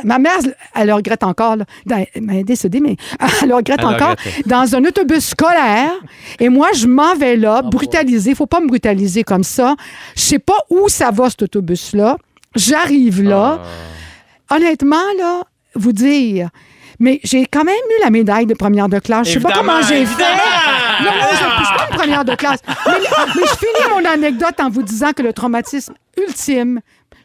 Ma 0.05 0.19
mère, 0.19 0.39
elle 0.75 0.89
le 0.89 0.95
regrette 0.95 1.23
encore. 1.23 1.57
Là. 1.57 1.65
Dans- 1.87 2.05
Elle 2.15 2.37
est 2.37 2.45
décédée, 2.45 2.81
mais 2.81 2.97
elle 3.43 3.49
le 3.49 3.55
regrette 3.55 3.85
encore. 3.85 4.17
Dans 4.47 4.75
un 4.75 4.85
autobus 4.85 5.27
scolaire. 5.27 5.93
Et 6.39 6.49
moi, 6.49 6.69
je 6.75 6.87
m'en 6.87 7.15
vais 7.15 7.37
là, 7.37 7.63
brutalisé. 7.63 8.35
faut 8.35 8.47
pas 8.47 8.61
me 8.61 8.69
brutaliser 8.69 9.25
comme 9.25 9.45
ça. 9.45 9.77
Je 10.17 10.23
sais 10.23 10.39
pas 10.39 10.59
où 10.71 10.89
ça 10.89 11.11
va, 11.11 11.31
cet 11.31 11.43
autobus-là. 11.43 12.17
J'arrive 12.55 13.23
là. 13.23 13.63
Honnêtement, 14.51 14.97
là, 15.19 15.43
vous 15.75 15.93
dire. 15.93 16.51
Mais 16.99 17.19
j'ai 17.25 17.47
quand 17.47 17.65
même 17.65 17.75
eu 17.75 18.03
la 18.05 18.11
médaille 18.11 18.45
de 18.45 18.55
première 18.55 18.89
de 18.89 18.99
classe. 18.99 19.29
Je 19.29 19.35
sais 19.35 19.41
pas 19.41 19.53
comment 19.53 19.81
j'ai 19.81 20.05
fait. 20.05 20.23
Non, 21.03 21.11
non, 21.11 21.29
je 21.31 21.61
ne 21.61 21.65
suis 21.65 21.77
pas 21.77 21.89
une 21.91 21.97
première 21.97 22.25
de 22.27 22.35
classe. 22.35 22.61
Mais, 22.87 22.93
mais 23.37 23.43
je 23.47 23.57
finis 23.57 23.89
mon 23.91 24.05
anecdote 24.05 24.61
en 24.61 24.69
vous 24.69 24.83
disant 24.83 25.13
que 25.13 25.23
le 25.23 25.33
traumatisme 25.33 25.95
ultime, 26.19 26.81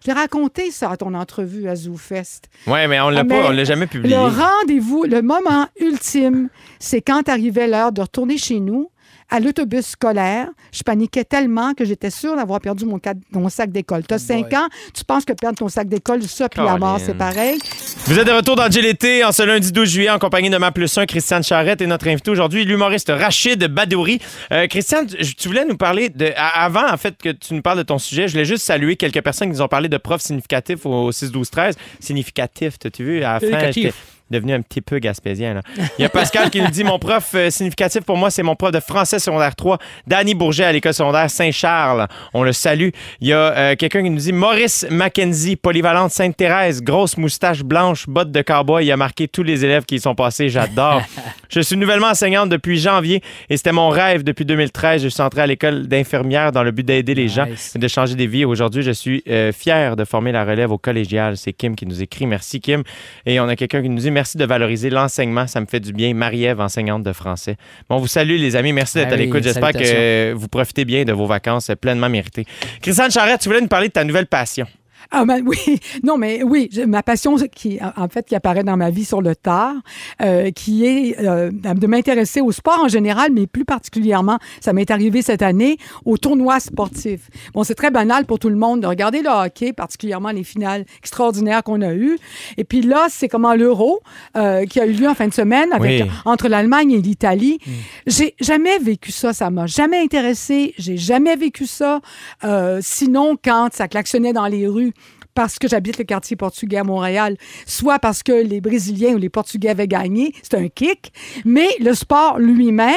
je 0.05 0.11
l'ai 0.11 0.17
raconté 0.17 0.69
ça 0.71 0.91
à 0.91 0.97
ton 0.97 1.13
entrevue 1.15 1.67
à 1.67 1.75
ZooFest. 1.75 2.41
Ouais, 2.67 2.87
mais 2.87 2.99
on 3.01 3.09
l'a 3.09 3.21
Ah, 3.21 3.25
pas, 3.25 3.47
on 3.47 3.51
l'a 3.51 3.63
jamais 3.63 3.87
publié. 3.87 4.15
Le 4.15 4.21
rendez-vous, 4.21 5.03
le 5.05 5.21
moment 5.21 5.67
ultime, 5.79 6.49
c'est 6.79 7.01
quand 7.01 7.27
arrivait 7.27 7.67
l'heure 7.67 7.91
de 7.91 8.01
retourner 8.01 8.37
chez 8.37 8.59
nous 8.59 8.89
à 9.29 9.39
l'autobus 9.39 9.85
scolaire. 9.85 10.47
Je 10.71 10.83
paniquais 10.83 11.23
tellement 11.23 11.73
que 11.73 11.85
j'étais 11.85 12.09
sûre 12.09 12.35
d'avoir 12.35 12.59
perdu 12.59 12.85
mon, 12.85 13.49
sac 13.49 13.71
d'école. 13.71 14.03
Tu 14.07 14.13
as 14.13 14.19
5 14.19 14.53
ans, 14.53 14.67
tu 14.93 15.03
penses 15.03 15.25
que 15.25 15.33
perdre 15.33 15.57
ton 15.57 15.69
sac 15.69 15.87
d'école, 15.87 16.23
ça 16.23 16.49
puis 16.49 16.61
la 16.61 16.77
mort, 16.77 16.99
c'est 16.99 17.17
pareil. 17.17 17.57
Vous 18.05 18.19
êtes 18.19 18.27
de 18.27 18.31
retour 18.31 18.55
dans 18.55 18.67
l'été 18.67 19.23
en 19.23 19.31
ce 19.31 19.43
lundi 19.43 19.71
12 19.71 19.89
juillet 19.89 20.09
en 20.09 20.19
compagnie 20.19 20.49
de 20.49 20.57
ma 20.57 20.71
plus 20.71 20.97
1, 20.97 21.05
Christiane 21.05 21.43
Charrette 21.43 21.81
et 21.81 21.87
notre 21.87 22.07
invité 22.07 22.31
aujourd'hui, 22.31 22.65
l'humoriste 22.65 23.09
Rachid 23.09 23.65
Badouri. 23.67 24.19
Euh, 24.51 24.67
Christiane, 24.67 25.07
tu 25.07 25.47
voulais 25.47 25.65
nous 25.65 25.77
parler 25.77 26.09
de. 26.09 26.31
Avant, 26.35 26.87
en 26.91 26.97
fait, 26.97 27.17
que 27.17 27.29
tu 27.29 27.53
nous 27.53 27.61
parles 27.61 27.77
de 27.77 27.83
ton 27.83 27.97
sujet, 27.97 28.27
je 28.27 28.33
voulais 28.33 28.45
juste 28.45 28.63
saluer 28.63 28.95
quelques 28.95 29.21
personnes 29.21 29.49
qui 29.49 29.55
nous 29.55 29.61
ont 29.61 29.67
parlé 29.67 29.89
de 29.89 29.97
profs 29.97 30.21
significatifs 30.21 30.85
au 30.85 31.11
6-12-13. 31.11 31.73
Significatif, 31.99 32.77
t'as-tu 32.79 33.03
vu? 33.03 33.23
À 33.23 33.33
la 33.33 33.39
fin, 33.39 33.91
devenu 34.31 34.53
un 34.53 34.61
petit 34.61 34.81
peu 34.81 34.99
gaspésien. 34.99 35.55
Là. 35.55 35.61
Il 35.97 36.01
y 36.01 36.05
a 36.05 36.09
Pascal 36.09 36.49
qui 36.49 36.61
nous 36.61 36.69
dit 36.69 36.83
Mon 36.83 36.99
prof 36.99 37.31
euh, 37.35 37.49
significatif 37.49 38.01
pour 38.01 38.17
moi, 38.17 38.29
c'est 38.29 38.43
mon 38.43 38.55
prof 38.55 38.71
de 38.71 38.79
français 38.79 39.19
secondaire 39.19 39.55
3, 39.55 39.77
Danny 40.07 40.33
Bourget 40.33 40.65
à 40.65 40.71
l'école 40.71 40.93
secondaire 40.93 41.29
Saint-Charles. 41.29 42.07
On 42.33 42.43
le 42.43 42.53
salue. 42.53 42.89
Il 43.21 43.27
y 43.27 43.33
a 43.33 43.37
euh, 43.37 43.75
quelqu'un 43.75 44.03
qui 44.03 44.09
nous 44.09 44.17
dit 44.17 44.33
Maurice 44.33 44.85
Mackenzie, 44.89 45.55
polyvalente 45.55 46.11
Sainte-Thérèse, 46.11 46.81
grosse 46.81 47.17
moustache 47.17 47.63
blanche, 47.63 48.07
bottes 48.07 48.31
de 48.31 48.41
cowboy. 48.41 48.85
Il 48.85 48.91
a 48.91 48.97
marqué 48.97 49.27
tous 49.27 49.43
les 49.43 49.63
élèves 49.63 49.85
qui 49.85 49.95
y 49.95 49.99
sont 49.99 50.15
passés. 50.15 50.49
J'adore. 50.49 51.01
je 51.49 51.59
suis 51.59 51.77
nouvellement 51.77 52.07
enseignante 52.07 52.49
depuis 52.49 52.79
janvier 52.79 53.21
et 53.49 53.57
c'était 53.57 53.71
mon 53.71 53.89
rêve 53.89 54.23
depuis 54.23 54.45
2013. 54.45 55.03
Je 55.03 55.07
suis 55.07 55.21
entrée 55.21 55.41
à 55.41 55.47
l'école 55.47 55.87
d'infirmière 55.87 56.51
dans 56.51 56.63
le 56.63 56.71
but 56.71 56.85
d'aider 56.85 57.15
les 57.15 57.27
gens 57.27 57.45
et 57.75 57.79
de 57.79 57.87
changer 57.87 58.15
des 58.15 58.27
vies. 58.27 58.45
Aujourd'hui, 58.45 58.81
je 58.81 58.91
suis 58.91 59.23
euh, 59.29 59.51
fier 59.51 59.95
de 59.95 60.03
former 60.03 60.31
la 60.31 60.43
relève 60.43 60.71
au 60.71 60.77
collégial. 60.77 61.37
C'est 61.37 61.53
Kim 61.53 61.75
qui 61.75 61.85
nous 61.85 62.01
écrit. 62.01 62.25
Merci, 62.25 62.59
Kim. 62.59 62.83
Et 63.25 63.39
on 63.39 63.47
a 63.47 63.55
quelqu'un 63.55 63.81
qui 63.81 63.89
nous 63.89 63.99
dit 63.99 64.11
merci 64.15 64.37
de 64.37 64.45
valoriser 64.45 64.89
l'enseignement. 64.89 65.45
Ça 65.45 65.59
me 65.59 65.65
fait 65.65 65.81
du 65.81 65.91
bien. 65.91 66.13
Marie-Ève, 66.13 66.61
enseignante 66.61 67.03
de 67.03 67.11
français. 67.11 67.57
Bon, 67.89 67.97
on 67.97 67.99
vous 67.99 68.07
salue, 68.07 68.39
les 68.39 68.55
amis. 68.55 68.71
Merci 68.71 68.97
d'être 68.97 69.09
Ah 69.11 69.13
à 69.13 69.17
l'écoute. 69.17 69.43
J'espère 69.43 69.73
que 69.73 70.33
vous 70.33 70.47
profitez 70.47 70.85
bien 70.85 71.03
de 71.03 71.11
vos 71.11 71.25
vacances 71.25 71.69
pleinement 71.79 72.09
méritées. 72.09 72.45
Christiane 72.81 73.11
Charrette, 73.11 73.41
tu 73.41 73.49
voulais 73.49 73.61
nous 73.61 73.67
parler 73.67 73.89
de 73.89 73.93
ta 73.93 74.03
nouvelle 74.05 74.27
passion. 74.27 74.65
Ah 75.11 75.25
ben 75.25 75.43
oui, 75.45 75.57
non 76.03 76.17
mais 76.17 76.43
oui, 76.43 76.69
ma 76.87 77.03
passion 77.03 77.35
qui 77.53 77.79
en 77.95 78.07
fait 78.09 78.25
qui 78.25 78.35
apparaît 78.35 78.63
dans 78.63 78.77
ma 78.77 78.89
vie 78.89 79.05
sur 79.05 79.21
le 79.21 79.35
tard, 79.35 79.73
euh, 80.21 80.51
qui 80.51 80.85
est 80.85 81.19
euh, 81.19 81.51
de 81.51 81.87
m'intéresser 81.87 82.41
au 82.41 82.51
sport 82.51 82.79
en 82.83 82.87
général, 82.87 83.31
mais 83.31 83.47
plus 83.47 83.65
particulièrement, 83.65 84.39
ça 84.61 84.73
m'est 84.73 84.89
arrivé 84.91 85.21
cette 85.21 85.41
année 85.41 85.77
au 86.05 86.17
tournoi 86.17 86.59
sportif. 86.59 87.29
Bon, 87.53 87.63
c'est 87.63 87.75
très 87.75 87.91
banal 87.91 88.25
pour 88.25 88.39
tout 88.39 88.49
le 88.49 88.55
monde 88.55 88.81
de 88.81 88.87
regarder 88.87 89.21
le 89.21 89.29
hockey, 89.29 89.73
particulièrement 89.73 90.29
les 90.31 90.43
finales 90.43 90.85
extraordinaires 90.99 91.63
qu'on 91.63 91.81
a 91.81 91.93
eues. 91.93 92.17
Et 92.57 92.63
puis 92.63 92.81
là, 92.81 93.07
c'est 93.09 93.27
comment 93.27 93.53
l'Euro 93.53 93.99
euh, 94.35 94.65
qui 94.65 94.79
a 94.79 94.85
eu 94.85 94.91
lieu 94.93 95.07
en 95.07 95.15
fin 95.15 95.27
de 95.27 95.33
semaine 95.33 95.71
avec 95.71 96.03
Oui. 96.03 96.09
entre 96.25 96.47
l'Allemagne 96.47 96.91
et 96.91 97.01
l'Italie. 97.01 97.59
J'ai 98.07 98.35
jamais 98.39 98.77
vécu 98.79 99.11
ça, 99.11 99.33
ça 99.33 99.49
m'a 99.49 99.65
jamais 99.67 99.99
intéressé, 99.99 100.73
j'ai 100.77 100.97
jamais 100.97 101.35
vécu 101.35 101.65
ça. 101.65 102.01
Euh, 102.43 102.79
sinon, 102.81 103.37
quand 103.43 103.69
ça 103.73 103.87
klaxonnait 103.87 104.33
dans 104.33 104.47
les 104.47 104.67
rues, 104.67 104.93
parce 105.35 105.59
que 105.59 105.67
j'habite 105.67 105.99
le 105.99 106.05
quartier 106.05 106.35
portugais 106.35 106.77
à 106.77 106.83
Montréal, 106.83 107.37
soit 107.67 107.99
parce 107.99 108.23
que 108.23 108.31
les 108.31 108.61
Brésiliens 108.61 109.13
ou 109.13 109.17
les 109.17 109.29
Portugais 109.29 109.69
avaient 109.69 109.87
gagné, 109.87 110.33
c'est 110.41 110.55
un 110.55 110.67
kick, 110.69 111.11
mais 111.45 111.67
le 111.79 111.93
sport 111.93 112.39
lui-même, 112.39 112.89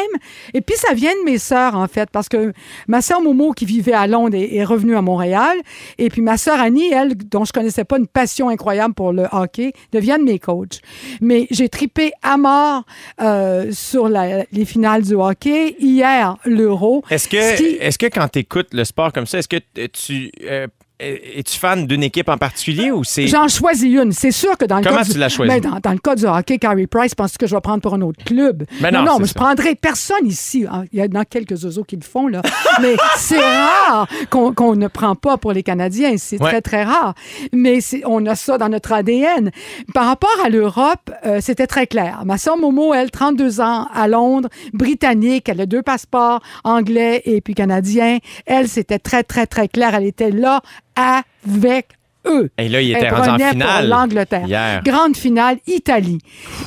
et 0.55 0.61
puis 0.63 0.77
ça 0.77 0.95
vient 0.95 1.13
de 1.13 1.25
mes 1.31 1.39
sœurs, 1.39 1.75
en 1.75 1.87
fait, 1.89 2.09
parce 2.11 2.29
que 2.29 2.53
ma 2.87 3.03
sœur 3.03 3.21
Momo, 3.21 3.53
qui 3.53 3.67
vivait 3.67 3.93
à 3.93 4.07
Londres, 4.07 4.37
est, 4.39 4.65
revenue 4.65 4.97
à 4.97 5.03
Montréal, 5.03 5.57
et 5.99 6.09
puis 6.09 6.23
ma 6.23 6.37
sœur 6.39 6.61
Annie, 6.61 6.93
elle, 6.93 7.17
dont 7.17 7.45
je 7.45 7.53
connaissais 7.53 7.85
pas 7.85 7.99
une 7.99 8.07
passion 8.07 8.49
incroyable 8.49 8.95
pour 8.95 9.13
le 9.13 9.27
hockey, 9.33 9.73
devient 9.93 10.17
de 10.19 10.25
mes 10.25 10.39
coachs. 10.39 10.81
Mais 11.21 11.47
j'ai 11.51 11.69
tripé 11.69 12.13
à 12.23 12.37
mort 12.37 12.85
euh, 13.21 13.73
sur 13.73 14.09
la- 14.09 14.45
les 14.53 14.65
finales 14.65 15.03
du 15.03 15.15
hockey. 15.15 15.77
Hier, 15.81 16.37
l'Euro. 16.45 17.03
Est-ce 17.11 17.29
que, 17.29 17.57
qui- 17.57 17.77
est-ce 17.81 17.99
que 17.99 18.07
quand 18.07 18.29
tu 18.29 18.39
écoutes 18.39 18.73
le 18.73 18.85
sport 18.85 19.13
comme 19.13 19.27
ça, 19.27 19.39
est-ce 19.39 19.49
que 19.49 19.57
tu. 19.93 20.31
euh, 20.45 20.67
es-tu 21.01 21.59
fan 21.59 21.87
d'une 21.87 22.03
équipe 22.03 22.29
en 22.29 22.37
particulier 22.39 22.91
ou 22.91 23.05
c'est. 23.05 23.27
J'en 23.29 23.47
choisis 23.49 23.85
une. 23.85 24.13
C'est 24.13 24.33
sûr 24.33 24.57
que 24.59 24.65
dans 24.65 24.79
le 24.79 24.85
Comment 24.85 24.99
cas 24.99 25.05
tu 25.05 25.13
du, 25.13 25.19
l'as 25.19 25.29
choisi? 25.29 25.61
Ben, 25.61 25.71
dans, 25.71 25.79
dans 25.81 25.93
le 25.93 25.99
cas 25.99 26.15
du 26.17 26.25
hockey, 26.25 26.59
Carey 26.59 26.87
Price, 26.87 27.15
penses-tu 27.15 27.39
que 27.39 27.47
je 27.47 27.55
vais 27.55 27.61
prendre 27.61 27.81
pour 27.81 27.95
un 27.95 28.01
autre 28.03 28.25
club? 28.25 28.65
Ben 28.81 28.91
non, 28.91 29.03
non, 29.03 29.13
c'est 29.15 29.21
mais 29.21 29.27
ça. 29.27 29.33
je 29.33 29.35
prendrai 29.35 29.75
personne 29.77 30.27
ici. 30.27 30.67
Ah, 30.71 30.83
Il 30.93 30.99
y 30.99 31.03
en 31.03 31.21
a 31.21 31.25
quelques 31.25 31.65
oiseaux 31.65 31.85
qui 31.85 31.97
le 31.97 32.03
font, 32.03 32.27
là. 32.27 32.43
mais 32.83 32.97
c'est 33.17 33.39
rare 33.39 34.09
qu'on 34.31 34.75
ne 34.77 34.89
prend 34.89 35.15
pas 35.15 35.37
pour 35.37 35.53
les 35.53 35.63
Canadiens. 35.63 36.17
C'est 36.19 36.41
Ouais. 36.43 36.51
très, 36.51 36.61
très 36.63 36.85
rare. 36.85 37.15
Mais 37.53 37.79
on 38.05 38.25
a 38.27 38.35
ça 38.35 38.59
dans 38.59 38.69
notre 38.69 38.93
ADN. 38.93 39.51
Par 39.95 40.07
rapport 40.07 40.37
à 40.45 40.49
l'Europe, 40.49 41.11
euh, 41.27 41.39
c'était 41.41 41.67
très 41.67 41.87
clair. 41.87 42.23
Ma 42.25 42.39
sœur 42.39 42.57
Momo, 42.57 42.93
elle, 42.95 43.11
32 43.11 43.61
ans, 43.61 43.87
à 43.95 44.09
Londres, 44.09 44.49
britannique, 44.73 45.49
elle 45.49 45.61
a 45.61 45.67
deux 45.67 45.83
passeports, 45.83 46.41
anglais 46.65 47.23
et 47.25 47.41
puis 47.41 47.55
canadien. 47.55 48.19
Elle, 48.47 48.69
c'était 48.69 48.99
très, 48.99 49.23
très, 49.23 49.47
très 49.47 49.69
clair. 49.69 49.95
Elle 49.95 50.07
était 50.07 50.31
là 50.31 50.61
avec 50.99 51.99
eux. 52.27 52.51
Et 52.59 52.69
là, 52.69 52.81
il 52.81 52.91
était 52.91 53.09
rendu 53.09 53.43
en 53.43 53.51
finale. 53.51 53.89
l'Angleterre. 53.89 54.47
Hier. 54.47 54.83
Grande 54.85 55.17
finale, 55.17 55.59
Italie. 55.67 56.19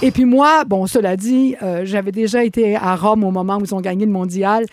Et 0.01 0.11
puis 0.11 0.25
moi, 0.25 0.63
bon, 0.65 0.87
cela 0.87 1.15
dit, 1.15 1.55
euh, 1.61 1.81
j'avais 1.83 2.11
déjà 2.11 2.43
été 2.43 2.75
à 2.75 2.95
Rome 2.95 3.23
au 3.23 3.31
moment 3.31 3.57
où 3.57 3.65
ils 3.65 3.75
ont 3.75 3.81
gagné 3.81 4.05
le 4.05 4.11
mondial. 4.11 4.65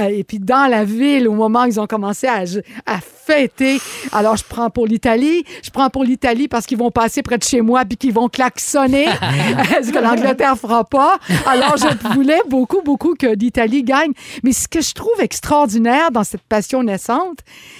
Euh, 0.00 0.04
et 0.06 0.24
puis 0.24 0.38
dans 0.38 0.70
la 0.70 0.84
ville, 0.84 1.28
au 1.28 1.34
moment 1.34 1.64
où 1.64 1.66
ils 1.66 1.80
ont 1.80 1.86
commencé 1.86 2.26
à, 2.26 2.44
à 2.86 2.98
fêter, 3.00 3.78
alors 4.12 4.36
je 4.36 4.44
prends 4.48 4.70
pour 4.70 4.86
l'Italie. 4.86 5.44
Je 5.62 5.70
prends 5.70 5.90
pour 5.90 6.04
l'Italie 6.04 6.48
parce 6.48 6.66
qu'ils 6.66 6.78
vont 6.78 6.90
passer 6.90 7.22
près 7.22 7.38
de 7.38 7.44
chez 7.44 7.60
moi 7.60 7.84
puis 7.84 7.96
qu'ils 7.96 8.14
vont 8.14 8.28
klaxonner. 8.28 9.06
ce 9.82 9.92
que 9.92 9.98
l'Angleterre 9.98 10.56
fera 10.56 10.84
pas. 10.84 11.18
Alors 11.46 11.76
je 11.76 12.14
voulais 12.14 12.40
beaucoup, 12.48 12.82
beaucoup 12.82 13.14
que 13.14 13.26
l'Italie 13.26 13.84
gagne. 13.84 14.12
Mais 14.42 14.52
ce 14.52 14.66
que 14.66 14.80
je 14.80 14.92
trouve 14.92 15.20
extraordinaire 15.20 16.10
dans 16.10 16.24
cette 16.24 16.42
passion 16.42 16.82
naissante, 16.82 17.38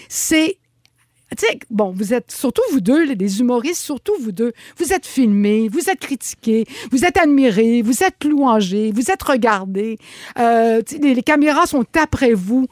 c'est 0.08 0.58
tu 1.36 1.46
sais, 1.46 1.58
bon, 1.70 1.92
vous 1.96 2.12
êtes, 2.14 2.30
surtout 2.30 2.62
vous 2.72 2.80
deux, 2.80 3.04
les- 3.04 3.14
les 3.14 3.40
humoristes, 3.40 3.82
surtout 3.82 4.12
vous 4.20 4.32
deux, 4.32 4.52
vous 4.78 4.92
êtes 4.92 5.06
filmés, 5.06 5.68
vous 5.70 5.88
êtes 5.90 6.00
critiqués, 6.00 6.64
vous 6.90 7.04
êtes 7.04 7.16
admirés, 7.16 7.82
vous 7.82 8.02
êtes 8.02 8.24
louangés, 8.24 8.92
vous 8.94 9.10
êtes 9.10 9.22
regardés. 9.22 9.98
Euh, 10.38 10.82
les 11.00 11.22
caméras 11.22 11.66
sont 11.66 11.84
après 12.00 12.34
vous. 12.34 12.66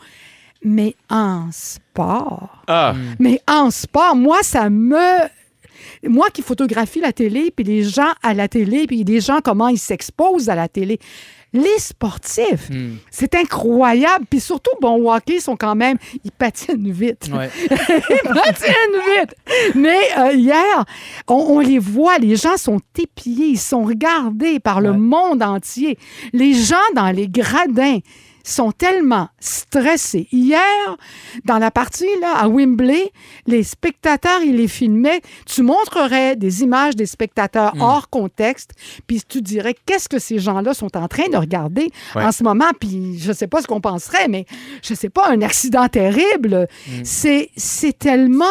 Mais 0.62 0.94
en 1.08 1.48
sport, 1.52 2.62
Ah, 2.66 2.94
mais 3.18 3.40
en 3.48 3.70
sport, 3.70 4.14
moi, 4.14 4.38
ça 4.42 4.68
me... 4.68 4.98
Moi 6.06 6.28
qui 6.32 6.42
photographie 6.42 7.00
la 7.00 7.12
télé, 7.12 7.50
puis 7.54 7.64
les 7.64 7.82
gens 7.82 8.12
à 8.22 8.34
la 8.34 8.46
télé, 8.48 8.86
puis 8.86 9.02
les 9.04 9.20
gens, 9.20 9.40
comment 9.42 9.68
ils 9.68 9.78
s'exposent 9.78 10.48
à 10.50 10.54
la 10.54 10.68
télé. 10.68 10.98
Les 11.52 11.78
sportifs, 11.78 12.70
Hmm. 12.70 12.96
c'est 13.10 13.34
incroyable. 13.34 14.24
Puis 14.30 14.38
surtout, 14.40 14.70
bon, 14.80 14.94
au 15.02 15.12
hockey, 15.12 15.34
ils 15.36 15.40
sont 15.40 15.56
quand 15.56 15.74
même... 15.74 15.96
Ils 16.24 16.30
patinent 16.30 16.92
vite. 16.92 17.28
Ouais. 17.32 17.50
Ils 17.68 18.28
patinent 18.32 19.00
vite. 19.18 19.34
Mais 19.74 19.98
euh, 20.18 20.32
hier, 20.34 20.84
on, 21.26 21.34
on 21.34 21.58
les 21.60 21.78
voit, 21.80 22.18
les 22.18 22.36
gens 22.36 22.56
sont 22.56 22.80
épiés, 22.98 23.46
ils 23.48 23.58
sont 23.58 23.82
regardés 23.84 24.60
par 24.60 24.80
le 24.80 24.92
monde 24.92 25.42
entier. 25.42 25.98
Les 26.32 26.54
gens 26.54 26.76
dans 26.94 27.10
les 27.10 27.26
gradins 27.28 27.98
sont 28.44 28.72
tellement 28.72 29.29
stressés. 29.38 30.29
Hier, 30.33 30.96
dans 31.44 31.59
la 31.59 31.70
partie 31.70 32.07
là, 32.20 32.35
à 32.37 32.48
Wembley, 32.48 33.12
les 33.46 33.62
spectateurs, 33.62 34.40
ils 34.42 34.57
les 34.57 34.68
filmaient. 34.68 35.20
Tu 35.46 35.62
montrerais 35.62 36.37
des 36.37 36.62
images 36.62 36.96
des 36.96 37.07
spectateurs 37.07 37.74
Mm. 37.76 37.81
hors 37.83 38.09
contexte, 38.11 38.70
puis 39.07 39.22
tu 39.29 39.42
dirais 39.42 39.74
qu'est-ce 39.87 40.09
que 40.09 40.18
ces 40.18 40.38
gens-là 40.38 40.74
sont 40.74 40.96
en 40.96 41.09
train 41.09 41.29
de 41.29 41.37
regarder 41.37 41.90
Ouais. 42.14 42.24
en 42.24 42.33
ce 42.33 42.42
moment? 42.42 42.70
Puis 42.81 43.18
je 43.18 43.33
sais 43.33 43.46
pas 43.46 43.61
ce 43.62 43.66
qu'on 43.66 43.81
penserait, 43.81 44.29
mais 44.29 44.46
je 44.83 44.94
sais 44.94 45.09
pas, 45.11 45.29
un 45.31 45.42
accident 45.42 45.88
terrible. 45.88 46.66
C'est 47.05 47.50
c'est 47.57 47.96
tellement... 47.98 48.44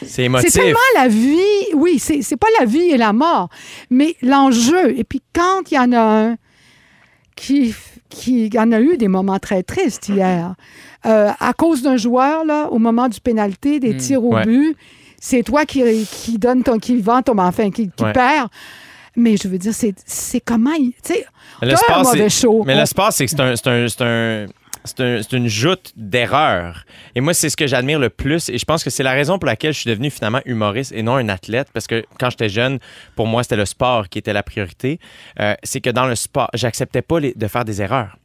c'est 0.00 0.08
C'est 0.08 0.22
émotif. 0.24 0.52
tellement 0.52 0.78
la 0.96 1.08
vie, 1.08 1.74
oui, 1.74 1.98
c'est 1.98 2.22
c'est 2.22 2.36
pas 2.36 2.46
la 2.58 2.66
vie 2.66 2.90
et 2.90 2.96
la 2.96 3.12
mort, 3.12 3.48
mais 3.90 4.16
l'enjeu. 4.22 4.98
Et 4.98 5.04
puis 5.04 5.22
quand 5.34 5.70
il 5.70 5.74
y 5.74 5.78
en 5.78 5.92
a 5.92 6.00
un 6.00 6.36
qui, 7.36 7.74
qui 8.14 8.50
en 8.58 8.72
a 8.72 8.80
eu 8.80 8.96
des 8.96 9.08
moments 9.08 9.38
très 9.38 9.62
tristes 9.62 10.08
hier, 10.08 10.54
euh, 11.06 11.30
à 11.38 11.52
cause 11.52 11.82
d'un 11.82 11.96
joueur, 11.96 12.44
là, 12.44 12.68
au 12.70 12.78
moment 12.78 13.08
du 13.08 13.20
pénalité, 13.20 13.80
des 13.80 13.94
Mm. 13.94 13.96
tirs 13.98 14.24
au 14.24 14.34
Ouais. 14.34 14.44
but, 14.44 14.76
c'est 15.20 15.42
toi 15.42 15.64
qui, 15.66 15.82
qui 16.06 16.38
donne 16.38 16.62
ton, 16.62 16.78
qui 16.78 16.96
vend 17.00 17.22
ton, 17.22 17.36
enfin, 17.38 17.70
qui, 17.70 17.90
qui 17.90 18.04
Ouais. 18.04 18.12
perd. 18.12 18.48
Mais 19.16 19.36
je 19.36 19.46
veux 19.48 19.58
dire, 19.58 19.72
c'est 19.74 19.94
c'est 20.04 20.40
comment, 20.40 20.74
tu 20.76 20.92
sais, 21.02 21.24
un 21.62 22.02
mauvais 22.02 22.28
show. 22.28 22.64
Mais 22.66 22.74
On- 22.74 22.80
le 22.80 22.86
sport, 22.86 23.12
c'est 23.12 23.26
que 23.26 23.30
c'est 23.30 23.40
un, 24.02 24.46
c'est 24.84 25.00
un- 25.00 25.20
une 25.32 25.48
joute 25.48 25.92
d'erreurs. 25.96 26.84
Et 27.14 27.20
moi, 27.20 27.34
c'est 27.34 27.48
ce 27.50 27.56
que 27.56 27.66
j'admire 27.66 27.98
le 27.98 28.10
plus. 28.10 28.48
Et 28.48 28.58
je 28.58 28.64
pense 28.64 28.84
que 28.84 28.90
c'est 28.90 29.02
la 29.02 29.12
raison 29.12 29.38
pour 29.38 29.46
laquelle 29.46 29.72
je 29.72 29.80
suis 29.80 29.90
devenu 29.90 30.10
finalement 30.10 30.40
humoriste 30.44 30.92
et 30.92 31.02
non 31.02 31.16
un 31.16 31.28
athlète. 31.28 31.68
Parce 31.72 31.86
que 31.86 32.04
quand 32.18 32.30
j'étais 32.30 32.48
jeune, 32.48 32.78
pour 33.16 33.26
moi, 33.26 33.42
c'était 33.42 33.56
le 33.56 33.64
sport 33.66 34.08
qui 34.08 34.18
était 34.18 34.32
la 34.32 34.42
priorité. 34.42 34.98
Euh, 35.40 35.54
c'est 35.62 35.80
que 35.80 35.90
dans 35.90 36.06
le 36.06 36.14
sport, 36.14 36.50
j'acceptais 36.54 37.02
pas 37.02 37.20
les- 37.20 37.34
de 37.34 37.46
faire 37.48 37.64
des 37.64 37.80
erreurs. 37.82 38.16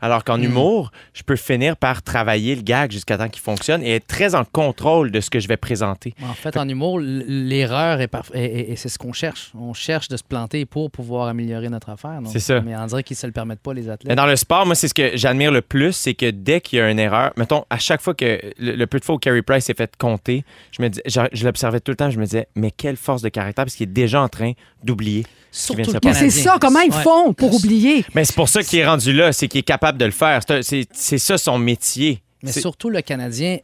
Alors 0.00 0.24
qu'en 0.24 0.40
humour, 0.40 0.92
je 1.12 1.22
peux 1.22 1.36
finir 1.36 1.76
par 1.76 2.02
travailler 2.02 2.54
le 2.54 2.62
gag 2.62 2.92
jusqu'à 2.92 3.18
temps 3.18 3.28
qu'il 3.28 3.42
fonctionne 3.42 3.82
et 3.82 3.96
être 3.96 4.06
très 4.06 4.34
en 4.34 4.44
contrôle 4.44 5.10
de 5.10 5.20
ce 5.20 5.28
que 5.30 5.40
je 5.40 5.48
vais 5.48 5.56
présenter. 5.56 6.14
En 6.22 6.34
fait, 6.34 6.56
en 6.56 6.68
humour, 6.68 7.00
l'erreur 7.00 8.00
est 8.00 8.08
et, 8.34 8.76
c'est 8.76 8.88
ce 8.88 8.98
qu'on 8.98 9.12
cherche. 9.12 9.52
On 9.58 9.74
cherche 9.74 10.08
de 10.08 10.16
se 10.16 10.22
planter 10.24 10.64
pour 10.66 10.90
pouvoir 10.90 11.28
améliorer 11.28 11.68
notre 11.68 11.90
affaire. 11.90 12.20
C'est 12.26 12.38
ça. 12.38 12.60
Mais 12.60 12.76
on 12.76 12.86
dirait 12.86 13.02
qu'ils 13.02 13.16
se 13.16 13.26
le 13.26 13.32
permettent 13.32 13.60
pas, 13.60 13.74
les 13.74 13.82
Mais 13.82 13.90
athlètes. 13.90 14.16
dans 14.16 14.26
le 14.26 14.36
sport, 14.36 14.66
moi, 14.66 14.74
c'est 14.74 14.88
ce 14.88 14.94
que 14.94 15.16
j'admire 15.16 15.50
le 15.50 15.62
plus, 15.62 15.92
c'est 15.92 16.14
que 16.14 16.30
dès 16.30 16.60
qu'il 16.60 16.78
y 16.78 16.82
a 16.82 16.90
une 16.90 16.98
erreur, 16.98 17.32
mettons, 17.36 17.64
à 17.70 17.78
chaque 17.78 18.00
fois 18.00 18.14
que 18.14 18.40
le, 18.58 18.76
le 18.76 18.86
peu 18.86 18.98
de 18.98 19.04
fois 19.04 19.16
où 19.16 19.18
Carey 19.18 19.42
Price 19.42 19.64
s'est 19.64 19.74
fait 19.74 19.94
compter, 19.96 20.44
je 20.72 20.82
me 20.82 20.88
dis, 20.88 21.00
je, 21.06 21.20
je 21.32 21.44
l'observais 21.44 21.80
tout 21.80 21.90
le 21.92 21.96
temps, 21.96 22.10
je 22.10 22.18
me 22.18 22.24
disais, 22.24 22.48
mais 22.54 22.70
quelle 22.70 22.96
force 22.96 23.22
de 23.22 23.28
caractère, 23.28 23.64
parce 23.64 23.74
qu'il 23.74 23.88
est 23.88 23.92
déjà 23.92 24.20
en 24.22 24.28
train 24.28 24.52
d'oublier. 24.84 25.24
Surtout 25.50 25.92
le 25.92 26.12
c'est 26.14 26.30
ça, 26.30 26.58
comment 26.60 26.80
ils 26.80 26.92
font 26.92 27.32
pour 27.32 27.54
oublier? 27.54 28.04
Mais 28.14 28.24
c'est 28.24 28.34
pour 28.36 28.48
ça 28.48 28.62
qu'il 28.62 28.78
est 28.80 28.86
rendu 28.86 29.12
là, 29.12 29.32
c'est 29.32 29.48
qu'il 29.48 29.60
est 29.60 29.62
capable 29.62 29.98
de 29.98 30.04
le 30.04 30.10
faire. 30.10 30.40
C'est 30.62 31.18
ça 31.18 31.38
son 31.38 31.58
métier. 31.58 32.22
Mais 32.42 32.52
surtout 32.52 32.90
le 32.90 33.00
Canadien, 33.02 33.58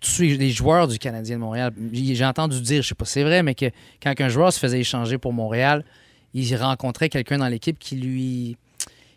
tous 0.00 0.20
les 0.20 0.50
joueurs 0.50 0.86
du 0.88 0.98
Canadien 0.98 1.36
de 1.36 1.40
Montréal, 1.40 1.72
j'ai 1.92 2.24
entendu 2.24 2.60
dire, 2.60 2.82
je 2.82 2.88
sais 2.88 2.94
pas 2.94 3.04
si 3.04 3.12
c'est 3.14 3.22
vrai, 3.24 3.42
mais 3.42 3.54
que 3.54 3.66
quand 4.02 4.14
un 4.20 4.28
joueur 4.28 4.52
se 4.52 4.58
faisait 4.60 4.80
échanger 4.80 5.18
pour 5.18 5.32
Montréal, 5.32 5.84
il 6.32 6.54
rencontrait 6.56 7.08
quelqu'un 7.08 7.38
dans 7.38 7.48
l'équipe 7.48 7.78
qui 7.78 7.96
lui 7.96 8.56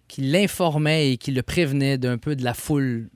qui 0.07 0.21
l'informait 0.21 1.11
et 1.11 1.17
qui 1.17 1.31
le 1.31 1.43
prévenait 1.43 1.97
d'un 1.97 2.17
peu 2.17 2.35
de 2.35 2.43
la 2.43 2.53
foule 2.53 3.09